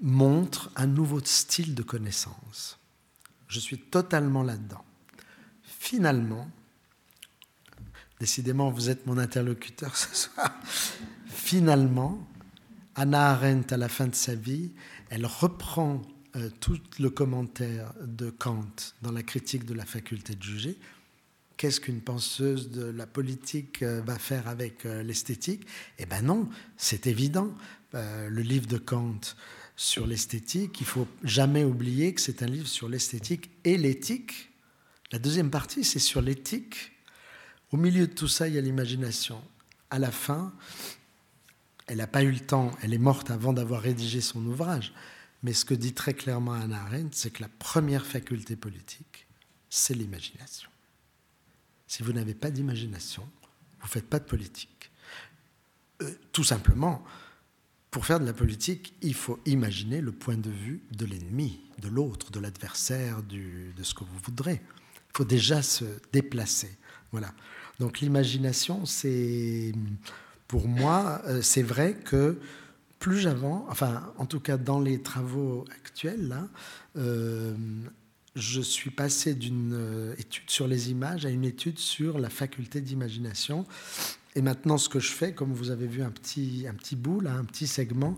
montrent 0.00 0.70
un 0.76 0.86
nouveau 0.86 1.20
style 1.24 1.74
de 1.74 1.82
connaissance. 1.82 2.78
Je 3.48 3.58
suis 3.58 3.78
totalement 3.78 4.42
là-dedans. 4.42 4.84
Finalement, 5.62 6.48
décidément, 8.20 8.70
vous 8.70 8.90
êtes 8.90 9.06
mon 9.06 9.18
interlocuteur 9.18 9.96
ce 9.96 10.14
soir, 10.28 10.52
finalement, 11.26 12.26
Anna 12.94 13.30
Arendt, 13.30 13.74
à 13.74 13.76
la 13.76 13.88
fin 13.88 14.06
de 14.06 14.14
sa 14.14 14.34
vie, 14.34 14.72
elle 15.10 15.26
reprend 15.26 16.02
euh, 16.36 16.50
tout 16.60 16.80
le 16.98 17.08
commentaire 17.10 17.92
de 18.02 18.30
Kant 18.30 18.66
dans 19.02 19.12
la 19.12 19.22
critique 19.22 19.64
de 19.64 19.74
la 19.74 19.84
faculté 19.84 20.34
de 20.34 20.42
juger. 20.42 20.78
Qu'est-ce 21.56 21.80
qu'une 21.80 22.02
penseuse 22.02 22.70
de 22.70 22.84
la 22.84 23.06
politique 23.06 23.82
euh, 23.82 24.02
va 24.02 24.18
faire 24.18 24.46
avec 24.46 24.84
euh, 24.84 25.02
l'esthétique? 25.02 25.66
Eh 25.98 26.06
bien 26.06 26.22
non, 26.22 26.48
c'est 26.76 27.06
évident. 27.06 27.54
le 27.92 28.42
livre 28.42 28.66
de 28.66 28.76
Kant 28.76 29.20
sur 29.74 30.06
l'esthétique, 30.06 30.80
il 30.80 30.86
faut 30.86 31.08
jamais 31.22 31.64
oublier 31.64 32.12
que 32.12 32.20
c'est 32.20 32.42
un 32.42 32.46
livre 32.46 32.66
sur 32.66 32.88
l'esthétique 32.88 33.50
et 33.64 33.78
l'éthique. 33.78 34.50
La 35.12 35.18
deuxième 35.18 35.50
partie, 35.50 35.84
c'est 35.84 35.98
sur 35.98 36.20
l'éthique. 36.20 36.92
Au 37.72 37.76
milieu 37.76 38.06
de 38.06 38.12
tout 38.12 38.28
ça, 38.28 38.48
il 38.48 38.54
y 38.54 38.58
a 38.58 38.60
l'imagination. 38.60 39.42
À 39.90 39.98
la 39.98 40.10
fin, 40.10 40.52
elle 41.86 41.98
n'a 41.98 42.06
pas 42.06 42.22
eu 42.22 42.32
le 42.32 42.40
temps, 42.40 42.72
elle 42.82 42.94
est 42.94 42.98
morte 42.98 43.30
avant 43.30 43.52
d'avoir 43.52 43.82
rédigé 43.82 44.20
son 44.20 44.44
ouvrage. 44.46 44.92
Mais 45.42 45.52
ce 45.52 45.64
que 45.64 45.74
dit 45.74 45.92
très 45.92 46.14
clairement 46.14 46.54
Anna 46.54 46.82
Arendt, 46.82 47.10
c'est 47.12 47.30
que 47.30 47.42
la 47.42 47.48
première 47.48 48.04
faculté 48.04 48.56
politique, 48.56 49.26
c'est 49.68 49.94
l'imagination. 49.94 50.70
Si 51.86 52.02
vous 52.02 52.12
n'avez 52.12 52.34
pas 52.34 52.50
d'imagination, 52.50 53.22
vous 53.80 53.86
ne 53.86 53.90
faites 53.90 54.08
pas 54.08 54.18
de 54.18 54.24
politique. 54.24 54.90
Euh, 56.02 56.10
tout 56.32 56.44
simplement, 56.44 57.04
pour 57.90 58.04
faire 58.04 58.20
de 58.20 58.26
la 58.26 58.32
politique, 58.32 58.94
il 59.02 59.14
faut 59.14 59.38
imaginer 59.46 60.00
le 60.00 60.12
point 60.12 60.36
de 60.36 60.50
vue 60.50 60.82
de 60.92 61.06
l'ennemi, 61.06 61.60
de 61.80 61.88
l'autre, 61.88 62.30
de 62.30 62.40
l'adversaire, 62.40 63.22
de 63.22 63.82
ce 63.82 63.94
que 63.94 64.04
vous 64.04 64.18
voudrez. 64.24 64.60
Il 64.60 65.16
faut 65.16 65.24
déjà 65.24 65.62
se 65.62 65.84
déplacer. 66.12 66.76
Voilà. 67.12 67.32
Donc 67.78 68.00
l'imagination, 68.00 68.86
c'est 68.86 69.72
pour 70.48 70.68
moi, 70.68 71.20
euh, 71.26 71.42
c'est 71.42 71.62
vrai 71.62 71.94
que 71.94 72.38
plus 72.98 73.18
j'avance, 73.18 73.64
enfin, 73.68 74.12
en 74.16 74.26
tout 74.26 74.40
cas 74.40 74.56
dans 74.56 74.80
les 74.80 75.02
travaux 75.02 75.64
actuels, 75.70 76.28
là, 76.28 76.48
euh, 76.96 77.54
je 78.36 78.60
suis 78.60 78.90
passé 78.90 79.34
d'une 79.34 79.72
euh, 79.74 80.14
étude 80.18 80.48
sur 80.48 80.68
les 80.68 80.90
images 80.90 81.26
à 81.26 81.30
une 81.30 81.44
étude 81.44 81.78
sur 81.78 82.18
la 82.18 82.30
faculté 82.30 82.80
d'imagination. 82.80 83.66
Et 84.36 84.42
maintenant, 84.42 84.78
ce 84.78 84.88
que 84.88 85.00
je 85.00 85.10
fais, 85.10 85.32
comme 85.32 85.52
vous 85.52 85.70
avez 85.70 85.86
vu 85.88 86.02
un 86.02 86.10
petit, 86.10 86.66
un 86.68 86.74
petit 86.74 86.94
bout, 86.94 87.20
là, 87.20 87.32
un 87.32 87.44
petit 87.44 87.66
segment, 87.66 88.16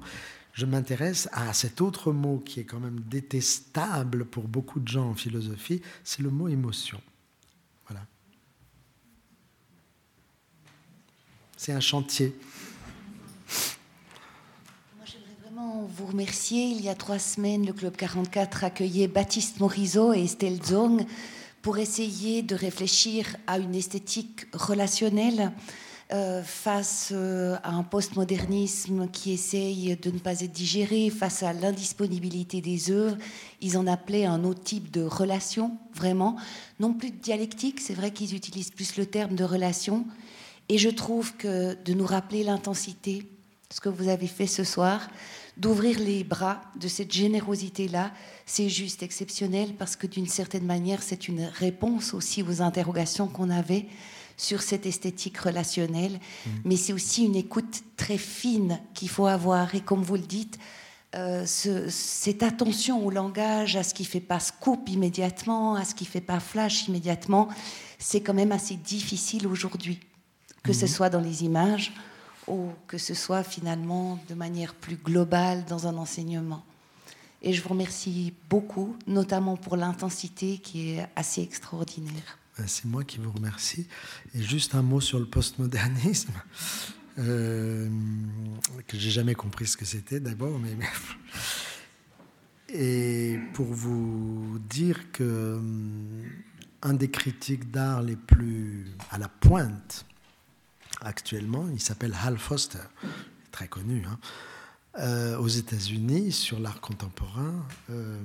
je 0.52 0.66
m'intéresse 0.66 1.28
à 1.32 1.54
cet 1.54 1.80
autre 1.80 2.12
mot 2.12 2.40
qui 2.40 2.60
est 2.60 2.64
quand 2.64 2.80
même 2.80 3.00
détestable 3.00 4.26
pour 4.26 4.48
beaucoup 4.48 4.80
de 4.80 4.88
gens 4.88 5.10
en 5.10 5.14
philosophie, 5.14 5.80
c'est 6.04 6.22
le 6.22 6.30
mot 6.30 6.48
émotion. 6.48 7.00
C'est 11.58 11.72
un 11.72 11.80
chantier. 11.80 12.32
Moi, 14.96 15.04
j'aimerais 15.04 15.34
vraiment 15.42 15.82
vous 15.98 16.06
remercier. 16.06 16.66
Il 16.66 16.80
y 16.80 16.88
a 16.88 16.94
trois 16.94 17.18
semaines, 17.18 17.66
le 17.66 17.72
Club 17.72 17.96
44 17.96 18.62
accueillait 18.62 19.08
Baptiste 19.08 19.58
Morisot 19.58 20.12
et 20.12 20.22
Estelle 20.22 20.62
Zong 20.64 21.04
pour 21.60 21.78
essayer 21.78 22.42
de 22.42 22.54
réfléchir 22.54 23.36
à 23.48 23.58
une 23.58 23.74
esthétique 23.74 24.46
relationnelle 24.52 25.50
euh, 26.12 26.44
face 26.44 27.08
euh, 27.10 27.56
à 27.64 27.72
un 27.72 27.82
postmodernisme 27.82 29.08
qui 29.08 29.32
essaye 29.32 29.96
de 29.96 30.10
ne 30.12 30.20
pas 30.20 30.40
être 30.40 30.52
digéré, 30.52 31.10
face 31.10 31.42
à 31.42 31.52
l'indisponibilité 31.52 32.60
des 32.60 32.92
œuvres. 32.92 33.16
Ils 33.60 33.76
en 33.76 33.88
appelaient 33.88 34.24
un 34.24 34.44
autre 34.44 34.62
type 34.62 34.92
de 34.92 35.02
relation, 35.02 35.76
vraiment. 35.94 36.36
Non 36.78 36.94
plus 36.94 37.10
de 37.10 37.16
dialectique, 37.16 37.80
c'est 37.80 37.94
vrai 37.94 38.12
qu'ils 38.12 38.36
utilisent 38.36 38.70
plus 38.70 38.96
le 38.98 39.06
terme 39.06 39.34
de 39.34 39.44
relation, 39.44 40.06
et 40.68 40.78
je 40.78 40.90
trouve 40.90 41.34
que 41.34 41.76
de 41.82 41.92
nous 41.92 42.06
rappeler 42.06 42.44
l'intensité, 42.44 43.28
ce 43.70 43.80
que 43.80 43.88
vous 43.88 44.08
avez 44.08 44.28
fait 44.28 44.46
ce 44.46 44.62
soir, 44.62 45.08
d'ouvrir 45.58 45.98
les 45.98 46.24
bras 46.24 46.62
de 46.76 46.88
cette 46.88 47.12
générosité-là, 47.12 48.12
c'est 48.46 48.68
juste 48.68 49.02
exceptionnel 49.02 49.74
parce 49.76 49.96
que 49.96 50.06
d'une 50.06 50.28
certaine 50.28 50.64
manière, 50.64 51.02
c'est 51.02 51.28
une 51.28 51.44
réponse 51.44 52.14
aussi 52.14 52.42
aux 52.42 52.62
interrogations 52.62 53.26
qu'on 53.26 53.50
avait 53.50 53.86
sur 54.36 54.62
cette 54.62 54.86
esthétique 54.86 55.38
relationnelle, 55.38 56.12
mmh. 56.12 56.50
mais 56.64 56.76
c'est 56.76 56.92
aussi 56.92 57.24
une 57.24 57.34
écoute 57.34 57.82
très 57.96 58.18
fine 58.18 58.78
qu'il 58.94 59.08
faut 59.08 59.26
avoir. 59.26 59.74
Et 59.74 59.80
comme 59.80 60.02
vous 60.02 60.14
le 60.14 60.22
dites, 60.22 60.58
euh, 61.16 61.44
cette 61.46 62.42
attention 62.42 63.04
au 63.04 63.10
langage, 63.10 63.76
à 63.76 63.82
ce 63.82 63.94
qui 63.94 64.04
fait 64.04 64.20
pas 64.20 64.38
scoop 64.38 64.88
immédiatement, 64.88 65.74
à 65.74 65.84
ce 65.84 65.94
qui 65.94 66.04
fait 66.04 66.20
pas 66.20 66.38
flash 66.38 66.86
immédiatement, 66.86 67.48
c'est 67.98 68.20
quand 68.20 68.34
même 68.34 68.52
assez 68.52 68.76
difficile 68.76 69.46
aujourd'hui 69.46 69.98
que 70.62 70.72
ce 70.72 70.84
mhm. 70.84 70.90
soit 70.90 71.10
dans 71.10 71.20
les 71.20 71.44
images 71.44 71.92
ou 72.48 72.72
que 72.86 72.98
ce 72.98 73.14
soit 73.14 73.42
finalement 73.42 74.18
de 74.28 74.34
manière 74.34 74.74
plus 74.74 74.96
globale 74.96 75.64
dans 75.66 75.86
un 75.86 75.96
enseignement. 75.96 76.64
Et 77.42 77.52
je 77.52 77.62
vous 77.62 77.68
remercie 77.68 78.34
beaucoup, 78.50 78.96
notamment 79.06 79.56
pour 79.56 79.76
l'intensité 79.76 80.58
qui 80.58 80.90
est 80.90 81.06
assez 81.14 81.42
extraordinaire. 81.42 82.38
Ben, 82.58 82.66
c'est 82.66 82.86
moi 82.86 83.04
qui 83.04 83.18
vous 83.18 83.30
remercie. 83.30 83.86
Et 84.34 84.42
juste 84.42 84.74
un 84.74 84.82
mot 84.82 85.00
sur 85.00 85.20
le 85.20 85.26
postmodernisme, 85.26 86.32
euh, 87.18 87.88
que 88.88 88.98
j'ai 88.98 89.10
jamais 89.10 89.34
compris 89.34 89.68
ce 89.68 89.76
que 89.76 89.84
c'était 89.84 90.18
d'abord, 90.18 90.58
et 92.74 93.38
pour 93.54 93.66
vous 93.66 94.58
dire 94.68 95.12
que 95.12 95.56
hum, 95.56 96.24
un 96.82 96.94
des 96.94 97.10
critiques 97.10 97.70
d'art 97.70 98.02
les 98.02 98.16
plus 98.16 98.86
à 99.10 99.18
la 99.18 99.28
pointe 99.28 100.04
actuellement. 101.00 101.68
Il 101.72 101.80
s'appelle 101.80 102.14
Hal 102.22 102.38
Foster, 102.38 102.78
très 103.50 103.68
connu, 103.68 104.04
hein. 104.06 104.18
euh, 104.98 105.38
aux 105.38 105.48
États-Unis 105.48 106.32
sur 106.32 106.58
l'art 106.58 106.80
contemporain. 106.80 107.66
Euh, 107.90 108.20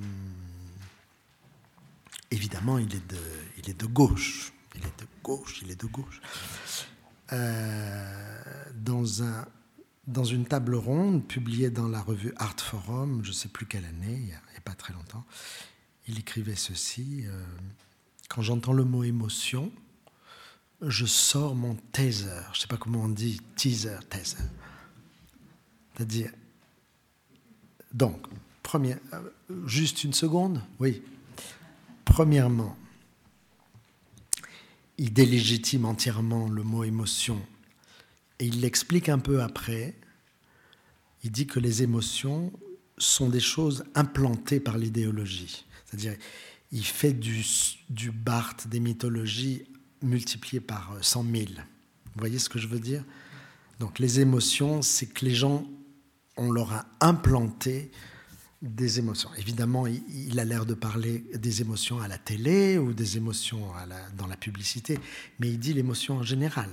évidemment, 2.30 2.78
il 2.78 2.94
est, 2.94 3.06
de, 3.06 3.20
il 3.58 3.70
est 3.70 3.78
de 3.80 3.86
gauche. 3.86 4.52
Il 4.74 4.82
est 4.82 5.00
de 5.00 5.06
gauche, 5.22 5.60
il 5.62 5.70
est 5.70 5.80
de 5.80 5.86
gauche. 5.86 6.20
Euh, 7.32 8.42
dans, 8.74 9.22
un, 9.22 9.46
dans 10.06 10.24
une 10.24 10.44
table 10.44 10.74
ronde 10.74 11.26
publiée 11.26 11.70
dans 11.70 11.88
la 11.88 12.02
revue 12.02 12.32
Art 12.36 12.58
Forum, 12.58 13.20
je 13.22 13.30
ne 13.30 13.34
sais 13.34 13.48
plus 13.48 13.66
quelle 13.66 13.84
année, 13.84 14.14
il 14.14 14.24
n'y 14.24 14.32
a, 14.32 14.60
pas 14.64 14.74
très 14.74 14.92
longtemps, 14.92 15.24
il 16.08 16.18
écrivait 16.18 16.56
ceci 16.56 17.24
quand 18.28 18.42
j'entends 18.42 18.72
le 18.72 18.84
mot 18.84 19.04
émotion, 19.04 19.70
je 20.88 21.06
sors 21.06 21.54
mon 21.54 21.74
taser. 21.92 22.26
Je 22.52 22.58
ne 22.58 22.60
sais 22.62 22.66
pas 22.66 22.76
comment 22.76 23.02
on 23.02 23.08
dit 23.08 23.40
teaser, 23.56 23.98
taser. 24.08 24.36
C'est-à-dire. 25.94 26.30
Donc, 27.92 28.26
première, 28.62 28.98
euh, 29.12 29.20
juste 29.66 30.04
une 30.04 30.12
seconde? 30.12 30.60
Oui. 30.80 31.02
Premièrement, 32.04 32.76
il 34.98 35.12
délégitime 35.12 35.84
entièrement 35.84 36.48
le 36.48 36.62
mot 36.62 36.84
émotion 36.84 37.40
et 38.38 38.46
il 38.46 38.60
l'explique 38.60 39.08
un 39.08 39.18
peu 39.18 39.42
après. 39.42 39.94
Il 41.22 41.30
dit 41.30 41.46
que 41.46 41.60
les 41.60 41.82
émotions 41.82 42.52
sont 42.98 43.28
des 43.28 43.40
choses 43.40 43.84
implantées 43.94 44.60
par 44.60 44.76
l'idéologie. 44.76 45.64
C'est-à-dire, 45.86 46.16
il 46.70 46.84
fait 46.84 47.12
du, 47.12 47.44
du 47.88 48.10
Barthes, 48.10 48.68
des 48.68 48.80
mythologies 48.80 49.64
multipliées 50.04 50.60
par 50.60 50.96
100 51.00 51.24
000. 51.32 51.44
Vous 51.46 52.20
voyez 52.20 52.38
ce 52.38 52.48
que 52.48 52.58
je 52.58 52.68
veux 52.68 52.78
dire? 52.78 53.04
Donc 53.80 53.98
les 53.98 54.20
émotions, 54.20 54.82
c'est 54.82 55.06
que 55.06 55.24
les 55.24 55.34
gens, 55.34 55.66
on 56.36 56.50
leur 56.50 56.72
a 56.72 56.86
implanté 57.00 57.90
des 58.62 58.98
émotions. 58.98 59.28
Évidemment, 59.36 59.86
il, 59.86 60.38
a 60.40 60.44
l'air 60.44 60.64
de 60.64 60.74
parler 60.74 61.24
des 61.34 61.60
émotions 61.60 62.00
à 62.00 62.08
la 62.08 62.18
télé 62.18 62.78
ou 62.78 62.92
des 62.94 63.16
émotions 63.16 63.72
dans 64.16 64.26
la 64.26 64.36
publicité, 64.36 64.98
mais 65.38 65.48
il 65.50 65.58
dit 65.58 65.74
l'émotion 65.74 66.16
en 66.18 66.22
général. 66.22 66.70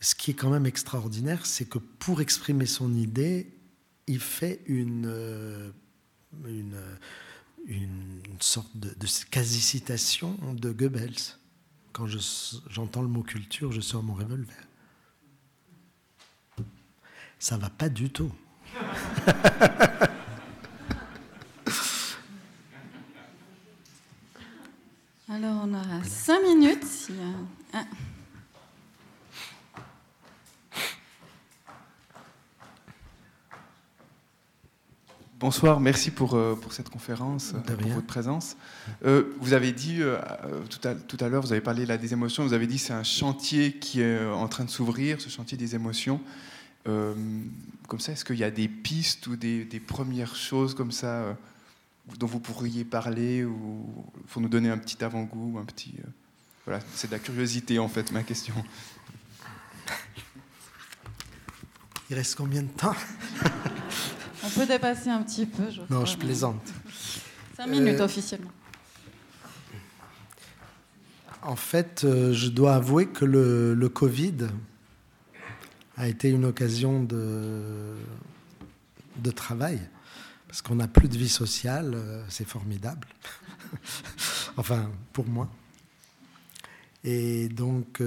Ce 0.00 0.14
qui 0.14 0.30
est 0.30 0.34
quand 0.34 0.50
même 0.50 0.66
extraordinaire, 0.66 1.44
c'est 1.44 1.68
que 1.68 1.78
pour 1.78 2.20
exprimer 2.20 2.66
son 2.66 2.94
idée, 2.94 3.52
il 4.06 4.20
fait 4.20 4.62
une, 4.66 5.06
euh, 5.06 5.70
une 7.66 8.22
sorte 8.40 8.74
de, 8.74 8.94
quasi-citation 9.30 10.38
de 10.54 10.70
Goebbels. 10.72 11.37
Quand 11.98 12.06
j'entends 12.70 13.02
le 13.02 13.08
mot 13.08 13.24
culture, 13.24 13.72
je 13.72 13.80
sors 13.80 14.04
mon 14.04 14.14
revolver. 14.14 14.54
Ça 17.40 17.56
va 17.56 17.70
pas 17.70 17.88
du 17.88 18.08
tout. 18.10 18.30
Alors 25.28 25.62
on 25.64 25.74
aura 25.74 26.04
cinq 26.04 26.40
minutes. 26.44 27.10
Bonsoir, 35.40 35.78
merci 35.78 36.10
pour, 36.10 36.34
euh, 36.34 36.58
pour 36.60 36.72
cette 36.72 36.88
conférence, 36.88 37.54
pour 37.64 37.88
votre 37.90 38.06
présence. 38.06 38.56
Euh, 39.04 39.36
vous 39.40 39.52
avez 39.52 39.70
dit, 39.70 39.98
euh, 40.00 40.18
tout 40.68 40.80
à, 40.82 40.96
tout 40.96 41.16
à 41.20 41.28
l'heure, 41.28 41.42
vous 41.42 41.52
avez 41.52 41.60
parlé 41.60 41.86
là, 41.86 41.96
des 41.96 42.12
émotions, 42.12 42.42
vous 42.42 42.54
avez 42.54 42.66
dit 42.66 42.74
que 42.74 42.82
c'est 42.82 42.92
un 42.92 43.04
chantier 43.04 43.74
qui 43.74 44.00
est 44.00 44.26
en 44.26 44.48
train 44.48 44.64
de 44.64 44.70
s'ouvrir, 44.70 45.20
ce 45.20 45.28
chantier 45.28 45.56
des 45.56 45.76
émotions. 45.76 46.20
comme 46.84 48.00
ça, 48.00 48.12
est-ce 48.12 48.24
qu'il 48.24 48.38
y 48.38 48.42
a 48.42 48.50
des 48.50 48.66
pistes 48.66 49.28
ou 49.28 49.36
des, 49.36 49.64
des 49.64 49.78
premières 49.78 50.34
choses 50.34 50.74
comme 50.74 50.90
ça 50.90 51.36
dont 52.18 52.26
vous 52.26 52.40
pourriez 52.40 52.84
parler 52.84 53.44
ou 53.44 53.86
pour 54.26 54.42
nous 54.42 54.48
donner 54.48 54.70
un 54.70 54.78
petit 54.78 55.04
avant-goût, 55.04 55.56
un 55.60 55.64
petit... 55.64 55.94
voilà, 56.64 56.80
c'est 56.96 57.06
de 57.06 57.12
la 57.12 57.20
curiosité 57.20 57.78
en 57.78 57.88
fait, 57.88 58.10
ma 58.10 58.24
question. 58.24 58.54
Il 62.10 62.16
reste 62.16 62.34
combien 62.34 62.62
de 62.62 62.68
temps? 62.68 62.96
On 64.48 64.60
peut 64.60 64.66
dépasser 64.66 65.10
un 65.10 65.22
petit 65.22 65.44
peu. 65.44 65.64
Je 65.70 65.82
non, 65.90 66.06
je 66.06 66.16
plaisante. 66.16 66.62
Cinq 67.56 67.66
minutes 67.66 68.00
euh, 68.00 68.04
officiellement. 68.04 68.50
En 71.42 71.56
fait, 71.56 72.02
euh, 72.04 72.32
je 72.32 72.48
dois 72.48 72.74
avouer 72.76 73.06
que 73.06 73.24
le, 73.24 73.74
le, 73.74 73.88
Covid 73.88 74.48
a 75.96 76.08
été 76.08 76.30
une 76.30 76.46
occasion 76.46 77.02
de, 77.02 77.94
de 79.16 79.30
travail, 79.30 79.80
parce 80.46 80.62
qu'on 80.62 80.76
n'a 80.76 80.88
plus 80.88 81.08
de 81.08 81.18
vie 81.18 81.28
sociale, 81.28 81.92
euh, 81.94 82.22
c'est 82.28 82.46
formidable. 82.46 83.06
enfin, 84.56 84.90
pour 85.12 85.26
moi. 85.26 85.48
Et 87.04 87.48
donc, 87.48 88.02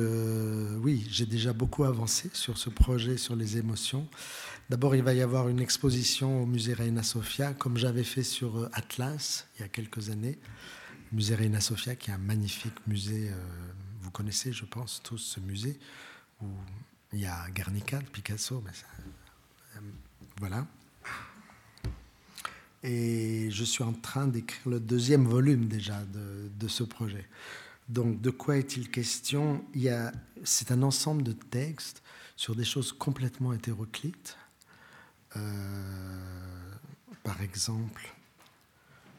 oui, 0.82 1.08
j'ai 1.10 1.26
déjà 1.26 1.54
beaucoup 1.54 1.86
avancé 1.86 2.30
sur 2.34 2.58
ce 2.58 2.70
projet 2.70 3.18
sur 3.18 3.36
les 3.36 3.58
émotions. 3.58 4.06
D'abord, 4.72 4.96
il 4.96 5.04
va 5.04 5.14
y 5.14 5.22
avoir 5.22 5.50
une 5.50 5.60
exposition 5.60 6.44
au 6.44 6.46
musée 6.46 6.74
Reina 6.74 7.04
Sofia, 7.04 7.54
comme 7.54 7.76
j'avais 7.76 8.06
fait 8.06 8.24
sur 8.24 8.58
euh, 8.58 8.70
Atlas 8.72 9.46
il 9.58 9.64
y 9.64 9.66
a 9.66 9.68
quelques 9.68 10.10
années. 10.10 10.40
Musée 11.12 11.36
Reina 11.36 11.60
Sofia, 11.60 11.98
qui 11.98 12.10
est 12.10 12.14
un 12.14 12.18
magnifique 12.18 12.88
musée, 12.88 13.32
euh, 13.32 13.36
vous 14.00 14.12
connaissez, 14.12 14.54
je 14.54 14.64
pense, 14.64 15.02
tous 15.04 15.18
ce 15.18 15.42
musée, 15.42 15.78
où 16.42 16.46
il 17.12 17.20
y 17.20 17.26
a 17.26 17.50
Guernica 17.50 18.00
Picasso, 18.14 18.64
euh, 19.76 19.80
voilà. 20.40 20.66
Et 22.82 23.52
je 23.52 23.66
suis 23.66 23.84
en 23.84 23.92
train 23.92 24.26
d'écrire 24.26 24.70
le 24.70 24.80
deuxième 24.80 25.26
volume 25.26 25.68
déjà 25.68 26.00
de 26.06 26.68
ce 26.70 26.84
projet. 26.84 27.28
Donc, 27.90 28.22
de 28.22 28.30
quoi 28.30 28.56
est-il 28.56 28.90
question? 28.90 29.66
C'est 30.46 30.72
un 30.72 30.82
ensemble 30.82 31.24
de 31.24 31.34
textes 31.34 32.02
sur 32.38 32.56
des 32.56 32.64
choses 32.64 32.94
complètement 32.94 33.52
hétéroclites, 33.52 34.38
euh, 35.36 36.72
par 37.24 37.42
exemple, 37.42 38.14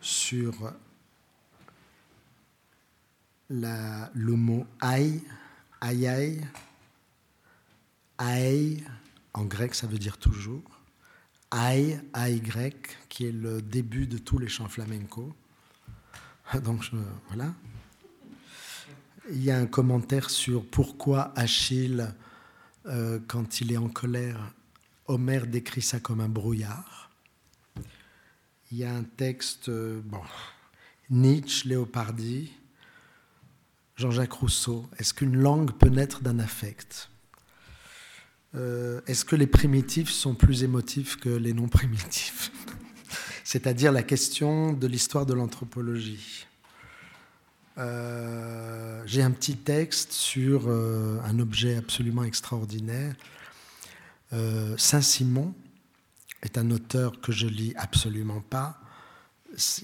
sur 0.01 0.73
le 3.49 4.33
mot 4.35 4.67
aïe 4.81 5.23
aïe, 5.83 6.41
aïe, 8.19 8.85
en 9.35 9.45
grec 9.45 9.75
ça 9.75 9.87
veut 9.87 9.99
dire 9.99 10.17
toujours, 10.17 10.63
aïe, 11.51 12.01
aïe 12.13 12.41
grec, 12.41 12.97
qui 13.09 13.27
est 13.27 13.33
le 13.33 13.61
début 13.61 14.07
de 14.07 14.19
tous 14.19 14.39
les 14.39 14.49
chants 14.49 14.69
flamenco. 14.69 15.35
Donc 16.63 16.91
voilà. 17.29 17.53
Il 19.31 19.43
y 19.43 19.51
a 19.51 19.59
un 19.59 19.67
commentaire 19.67 20.31
sur 20.31 20.65
pourquoi 20.67 21.33
Achille, 21.37 22.13
euh, 22.87 23.19
quand 23.27 23.61
il 23.61 23.73
est 23.73 23.77
en 23.77 23.89
colère, 23.89 24.53
Homère 25.13 25.47
décrit 25.47 25.83
ça 25.83 26.01
comme 26.01 26.21
un 26.21 26.29
brouillard. 26.29 27.11
Il 28.71 28.79
y 28.79 28.85
a 28.85 28.95
un 28.95 29.03
texte, 29.03 29.69
euh, 29.69 30.01
bon, 30.03 30.23
Nietzsche, 31.11 31.69
Léopardi, 31.69 32.51
Jean-Jacques 33.97 34.33
Rousseau. 34.33 34.89
Est-ce 34.99 35.13
qu'une 35.13 35.37
langue 35.37 35.73
peut 35.73 35.91
naître 35.91 36.23
d'un 36.23 36.39
affect? 36.39 37.11
Euh, 38.55 39.03
Est-ce 39.07 39.27
que 39.27 39.37
les 39.37 39.47
primitifs 39.47 40.09
sont 40.09 40.35
plus 40.35 40.65
émotifs 40.65 41.17
que 41.17 41.29
les 41.29 41.53
non 41.53 41.69
primitifs 41.69 42.51
C'est-à-dire 43.45 43.93
la 43.93 44.03
question 44.03 44.73
de 44.73 44.87
l'histoire 44.87 45.27
de 45.27 45.35
l'anthropologie. 45.35 46.47
Euh, 47.77 49.03
j'ai 49.05 49.21
un 49.21 49.31
petit 49.31 49.57
texte 49.57 50.13
sur 50.13 50.71
un 50.71 51.39
objet 51.39 51.77
absolument 51.77 52.25
extraordinaire 52.25 53.15
euh, 54.33 54.75
Saint-Simon 54.79 55.55
est 56.43 56.59
un 56.59 56.71
auteur 56.71 57.21
que 57.21 57.33
je 57.33 57.47
lis 57.47 57.75
absolument 57.77 58.41
pas. 58.41 58.79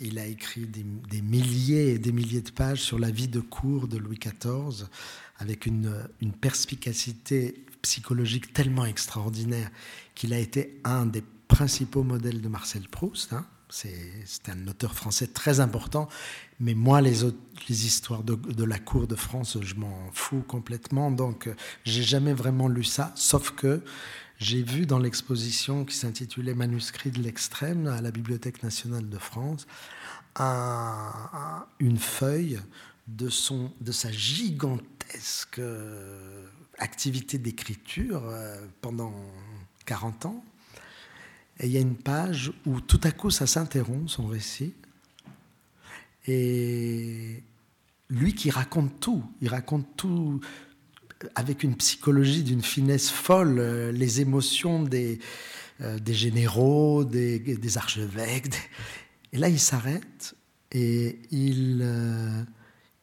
Il 0.00 0.18
a 0.18 0.26
écrit 0.26 0.66
des, 0.66 1.22
milliers 1.22 1.92
et 1.92 1.98
des 1.98 2.12
milliers 2.12 2.40
de 2.40 2.50
pages 2.50 2.80
sur 2.80 2.98
la 2.98 3.10
vie 3.10 3.28
de 3.28 3.40
cour 3.40 3.86
de 3.86 3.98
Louis 3.98 4.18
XIV, 4.18 4.86
avec 5.38 5.66
une, 5.66 5.92
perspicacité 6.40 7.66
psychologique 7.82 8.52
tellement 8.54 8.86
extraordinaire 8.86 9.70
qu'il 10.14 10.32
a 10.32 10.38
été 10.38 10.80
un 10.84 11.06
des 11.06 11.22
principaux 11.48 12.02
modèles 12.02 12.40
de 12.40 12.48
Marcel 12.48 12.88
Proust. 12.88 13.34
Hein. 13.34 13.46
C'est 13.68 14.48
un 14.48 14.66
auteur 14.66 14.94
français 14.94 15.26
très 15.26 15.60
important, 15.60 16.08
mais 16.58 16.72
moi, 16.72 17.02
les, 17.02 17.26
histoires 17.68 18.24
de, 18.24 18.34
de, 18.34 18.64
la 18.64 18.78
cour 18.78 19.06
de 19.06 19.14
France, 19.14 19.58
je 19.60 19.74
m'en 19.74 20.10
fous 20.14 20.42
complètement. 20.48 21.10
Donc, 21.10 21.50
j'ai 21.84 22.02
jamais 22.02 22.32
vraiment 22.32 22.68
lu 22.68 22.84
ça, 22.84 23.12
sauf 23.14 23.50
que 23.50 23.82
j'ai 24.38 24.62
vu 24.62 24.86
dans 24.86 24.98
l'exposition 24.98 25.84
qui 25.84 25.96
s'intitulait 25.96 26.54
Manuscrits 26.54 27.10
de 27.10 27.20
l'extrême 27.22 27.86
à 27.88 28.00
la 28.00 28.10
Bibliothèque 28.10 28.62
nationale 28.62 29.08
de 29.08 29.18
France 29.18 29.66
une 31.80 31.98
feuille 31.98 32.60
de, 33.08 33.28
son, 33.28 33.72
de 33.80 33.90
sa 33.90 34.12
gigantesque 34.12 35.58
euh, 35.58 36.46
activité 36.78 37.38
d'écriture 37.38 38.22
euh, 38.24 38.64
pendant 38.80 39.12
40 39.86 40.26
ans. 40.26 40.44
Et 41.58 41.66
il 41.66 41.72
y 41.72 41.76
a 41.76 41.80
une 41.80 41.96
page 41.96 42.52
où 42.66 42.80
tout 42.80 43.00
à 43.02 43.10
coup 43.10 43.30
ça 43.30 43.46
s'interrompt, 43.48 44.08
son 44.08 44.26
récit. 44.26 44.74
Et 46.28 47.42
lui 48.10 48.34
qui 48.34 48.50
raconte 48.50 49.00
tout, 49.00 49.24
il 49.40 49.48
raconte 49.48 49.96
tout, 49.96 50.40
avec 51.34 51.62
une 51.62 51.76
psychologie 51.76 52.42
d'une 52.42 52.62
finesse 52.62 53.10
folle, 53.10 53.58
euh, 53.58 53.92
les 53.92 54.20
émotions 54.20 54.82
des, 54.82 55.18
euh, 55.80 55.98
généraux, 56.06 57.04
des, 57.04 57.78
archevêques. 57.78 58.52
Et 59.32 59.38
là, 59.38 59.48
il 59.48 59.60
s'arrête 59.60 60.34
et 60.72 61.20
il, 61.30 61.80
euh, 61.82 62.42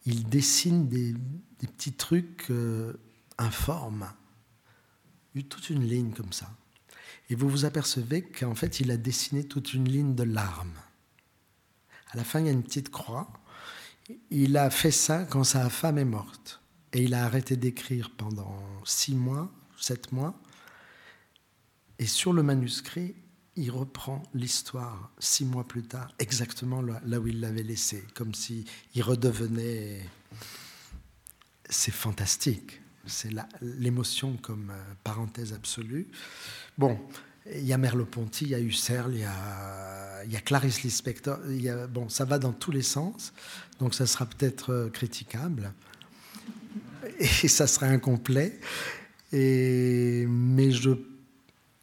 dessine 0.04 0.86
des, 0.86 1.14
petits 1.58 1.94
trucs 1.94 2.50
euh, 2.50 2.92
informes, 3.38 4.12
toute 5.48 5.70
une 5.70 5.84
ligne 5.84 6.12
comme 6.12 6.32
ça. 6.34 6.50
Et 7.30 7.34
vous 7.34 7.48
vous 7.48 7.64
apercevez 7.64 8.22
qu'en 8.22 8.54
fait, 8.54 8.80
il 8.80 8.90
a 8.90 8.98
dessiné 8.98 9.44
toute 9.44 9.72
une 9.72 9.88
ligne 9.88 10.14
de 10.14 10.22
larmes. 10.22 10.78
À 12.10 12.16
la 12.16 12.24
fin, 12.24 12.40
il 12.40 12.46
y 12.46 12.48
a 12.50 12.52
une 12.52 12.62
petite 12.62 12.90
croix. 12.90 13.32
Il 14.30 14.56
a 14.58 14.68
fait 14.68 14.90
ça 14.90 15.24
quand 15.24 15.44
sa 15.44 15.70
femme 15.70 15.96
est 15.96 16.04
morte. 16.04 16.60
Et 16.96 17.02
il 17.02 17.12
a 17.12 17.26
arrêté 17.26 17.58
d'écrire 17.58 18.10
pendant 18.16 18.56
six 18.86 19.14
mois, 19.14 19.52
sept 19.78 20.12
mois. 20.12 20.34
Et 21.98 22.06
sur 22.06 22.32
le 22.32 22.42
manuscrit, 22.42 23.14
il 23.54 23.70
reprend 23.70 24.22
l'histoire 24.32 25.10
six 25.18 25.44
mois 25.44 25.64
plus 25.64 25.82
tard, 25.82 26.14
exactement 26.18 26.80
là 26.80 27.20
où 27.20 27.26
il 27.26 27.40
l'avait 27.40 27.62
laissé, 27.62 28.02
comme 28.14 28.32
s'il 28.32 28.64
redevenait. 28.98 30.08
C'est 31.68 31.92
fantastique. 31.92 32.80
C'est 33.04 33.30
l'émotion 33.60 34.38
comme 34.38 34.70
euh, 34.70 34.94
parenthèse 35.04 35.52
absolue. 35.52 36.08
Bon, 36.78 36.98
il 37.52 37.64
y 37.64 37.74
a 37.74 37.78
Merleau-Ponty, 37.78 38.46
il 38.46 38.50
y 38.50 38.54
a 38.54 38.58
Husserl, 38.58 39.12
il 39.12 39.20
y 39.20 39.24
a, 39.24 40.24
il 40.24 40.42
Clarice 40.42 40.82
Lispector. 40.82 41.38
Il 41.50 41.88
bon, 41.90 42.08
ça 42.08 42.24
va 42.24 42.38
dans 42.38 42.52
tous 42.52 42.72
les 42.72 42.82
sens, 42.82 43.34
donc 43.80 43.94
ça 43.94 44.06
sera 44.06 44.24
peut-être 44.24 44.72
euh, 44.72 44.88
critiquable 44.88 45.74
et 47.18 47.48
ça 47.48 47.66
sera 47.66 47.86
incomplet. 47.86 48.58
Et, 49.32 50.24
mais 50.28 50.70
je 50.70 50.90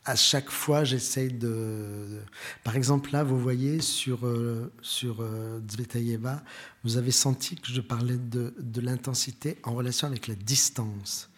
à 0.05 0.15
chaque 0.15 0.49
fois, 0.49 0.83
j'essaye 0.83 1.31
de, 1.31 2.19
Par 2.63 2.75
exemple, 2.75 3.11
là, 3.13 3.23
vous 3.23 3.39
voyez, 3.39 3.79
sur, 3.79 4.25
euh, 4.25 4.71
sur 4.81 5.21
euh, 5.21 5.61
Zvetaeva, 5.69 6.43
vous 6.83 6.97
avez 6.97 7.11
senti 7.11 7.55
que 7.55 7.71
je 7.71 7.79
parlais 7.79 8.17
de, 8.17 8.53
de 8.59 8.81
l'intensité 8.81 9.57
en 9.63 9.73
relation 9.73 10.07
avec 10.07 10.27
la 10.27 10.35
distance. 10.35 11.29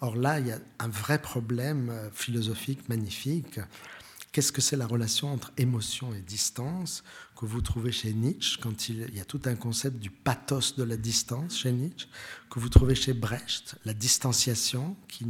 Or 0.00 0.16
là, 0.16 0.38
il 0.38 0.46
y 0.48 0.52
a 0.52 0.58
un 0.78 0.88
vrai 0.88 1.20
problème 1.20 1.90
euh, 1.90 2.10
philosophique 2.12 2.88
magnifique. 2.88 3.58
Qu'est-ce 4.32 4.50
que 4.50 4.62
c'est 4.62 4.76
la 4.76 4.86
relation 4.86 5.30
entre 5.30 5.52
émotion 5.58 6.14
et 6.14 6.22
distance 6.22 7.04
que 7.36 7.44
vous 7.44 7.60
trouvez 7.60 7.92
chez 7.92 8.14
Nietzsche, 8.14 8.58
quand 8.62 8.88
il, 8.88 9.14
y 9.14 9.20
a 9.20 9.26
tout 9.26 9.42
un 9.44 9.54
concept 9.56 9.98
du 9.98 10.10
pathos 10.10 10.74
de 10.74 10.82
la 10.84 10.96
distance 10.96 11.58
chez 11.58 11.70
Nietzsche, 11.70 12.08
que 12.50 12.58
vous 12.58 12.70
trouvez 12.70 12.94
chez 12.94 13.12
Brecht, 13.12 13.76
la 13.84 13.92
distanciation, 13.92 14.96
qui, 15.06 15.26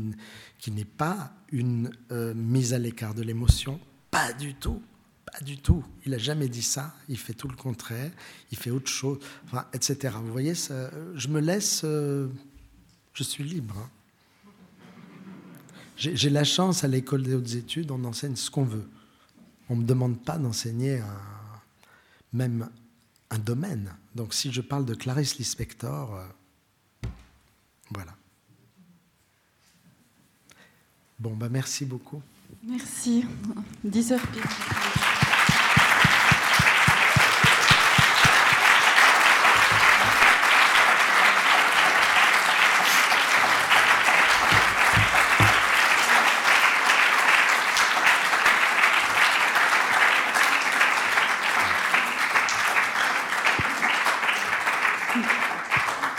qui 0.60 0.70
n'est 0.70 0.84
pas 0.84 1.32
une 1.50 1.90
euh, 2.12 2.32
mise 2.34 2.74
à 2.74 2.78
l'écart 2.78 3.14
de 3.14 3.22
l'émotion, 3.22 3.80
pas 4.12 4.32
du 4.34 4.54
tout, 4.54 4.80
pas 5.26 5.40
du 5.40 5.58
tout. 5.58 5.84
Il 6.06 6.12
n'a 6.12 6.18
jamais 6.18 6.48
dit 6.48 6.62
ça, 6.62 6.94
il 7.08 7.18
fait 7.18 7.34
tout 7.34 7.48
le 7.48 7.56
contraire, 7.56 8.12
il 8.52 8.58
fait 8.58 8.70
autre 8.70 8.90
chose, 8.90 9.18
enfin, 9.46 9.66
etc. 9.72 10.14
Vous 10.22 10.30
voyez, 10.30 10.54
je 10.54 11.28
me 11.28 11.40
laisse, 11.40 11.80
euh, 11.82 12.28
je 13.14 13.24
suis 13.24 13.42
libre. 13.42 13.76
Hein. 13.78 13.90
J'ai 16.02 16.30
la 16.30 16.42
chance 16.42 16.82
à 16.82 16.88
l'école 16.88 17.22
des 17.22 17.34
hautes 17.34 17.54
études, 17.54 17.92
on 17.92 18.02
enseigne 18.04 18.34
ce 18.34 18.50
qu'on 18.50 18.64
veut. 18.64 18.88
On 19.68 19.76
ne 19.76 19.82
me 19.82 19.86
demande 19.86 20.20
pas 20.20 20.36
d'enseigner 20.36 20.98
un 20.98 21.20
même 22.32 22.68
un 23.30 23.38
domaine. 23.38 23.94
Donc 24.14 24.34
si 24.34 24.52
je 24.52 24.60
parle 24.60 24.84
de 24.84 24.94
Clarice 24.94 25.38
Lispector, 25.38 26.14
euh, 26.14 27.08
voilà. 27.90 28.14
Bon, 31.18 31.34
bah 31.36 31.48
merci 31.48 31.84
beaucoup. 31.84 32.20
Merci. 32.64 33.24
10 33.84 34.12
heures 34.12 34.26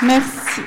Merci. 0.06 0.62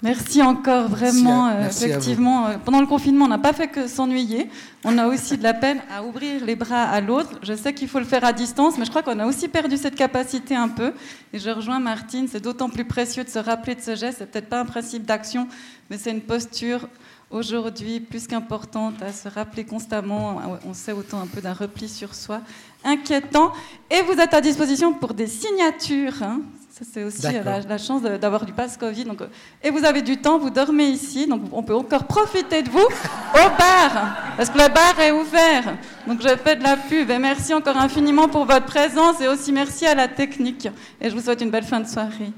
Merci 0.00 0.40
encore, 0.42 0.88
vraiment. 0.88 1.48
Euh, 1.48 1.66
effectivement, 1.66 2.46
euh, 2.46 2.56
pendant 2.64 2.80
le 2.80 2.86
confinement, 2.86 3.24
on 3.24 3.28
n'a 3.28 3.38
pas 3.38 3.52
fait 3.52 3.66
que 3.66 3.88
s'ennuyer. 3.88 4.48
On 4.84 4.96
a 4.96 5.08
aussi 5.08 5.36
de 5.36 5.42
la 5.42 5.54
peine 5.54 5.80
à 5.92 6.04
ouvrir 6.04 6.44
les 6.44 6.54
bras 6.54 6.84
à 6.84 7.00
l'autre. 7.00 7.40
Je 7.42 7.54
sais 7.54 7.74
qu'il 7.74 7.88
faut 7.88 7.98
le 7.98 8.04
faire 8.04 8.24
à 8.24 8.32
distance, 8.32 8.78
mais 8.78 8.84
je 8.84 8.90
crois 8.90 9.02
qu'on 9.02 9.18
a 9.18 9.26
aussi 9.26 9.48
perdu 9.48 9.76
cette 9.76 9.96
capacité 9.96 10.54
un 10.54 10.68
peu. 10.68 10.92
Et 11.32 11.40
je 11.40 11.50
rejoins 11.50 11.80
Martine, 11.80 12.28
c'est 12.30 12.40
d'autant 12.40 12.68
plus 12.68 12.84
précieux 12.84 13.24
de 13.24 13.28
se 13.28 13.40
rappeler 13.40 13.74
de 13.74 13.80
ce 13.80 13.96
geste. 13.96 14.18
C'est 14.18 14.30
peut-être 14.30 14.48
pas 14.48 14.60
un 14.60 14.66
principe 14.66 15.04
d'action, 15.04 15.48
mais 15.90 15.98
c'est 15.98 16.12
une 16.12 16.20
posture 16.20 16.86
aujourd'hui 17.30 17.98
plus 17.98 18.28
qu'importante 18.28 19.02
à 19.02 19.12
se 19.12 19.28
rappeler 19.28 19.64
constamment. 19.64 20.40
On 20.64 20.74
sait 20.74 20.92
autant 20.92 21.20
un 21.20 21.26
peu 21.26 21.40
d'un 21.40 21.52
repli 21.52 21.88
sur 21.88 22.14
soi 22.14 22.40
inquiétant. 22.84 23.52
Et 23.90 24.02
vous 24.02 24.20
êtes 24.20 24.34
à 24.34 24.40
disposition 24.40 24.92
pour 24.92 25.14
des 25.14 25.26
signatures. 25.26 26.22
Hein 26.22 26.40
c'est 26.84 27.04
aussi 27.04 27.22
la, 27.22 27.78
chance 27.78 28.02
d'avoir 28.02 28.44
du 28.44 28.52
pass 28.52 28.76
Covid. 28.76 29.04
Donc, 29.04 29.20
euh, 29.22 29.28
et 29.62 29.70
vous 29.70 29.84
avez 29.84 30.02
du 30.02 30.18
temps, 30.18 30.38
vous 30.38 30.50
dormez 30.50 30.86
ici, 30.86 31.26
donc 31.26 31.42
on 31.52 31.62
peut 31.62 31.74
encore 31.74 32.04
profiter 32.04 32.62
de 32.62 32.70
vous 32.70 32.78
au 32.78 33.48
bar, 33.58 34.16
parce 34.36 34.50
que 34.50 34.58
le 34.58 34.72
bar 34.72 34.98
est 35.00 35.10
ouvert. 35.10 35.76
Donc 36.06 36.22
je 36.22 36.28
fais 36.36 36.56
de 36.56 36.62
la 36.62 36.76
pub. 36.76 37.10
Et 37.10 37.18
merci 37.18 37.54
encore 37.54 37.76
infiniment 37.76 38.28
pour 38.28 38.44
votre 38.44 38.66
présence 38.66 39.20
et 39.20 39.28
aussi 39.28 39.52
merci 39.52 39.86
à 39.86 39.94
la 39.94 40.08
technique. 40.08 40.68
Et 41.00 41.10
je 41.10 41.14
vous 41.14 41.22
souhaite 41.22 41.40
une 41.40 41.50
belle 41.50 41.64
fin 41.64 41.80
de 41.80 41.88
soirée. 41.88 42.32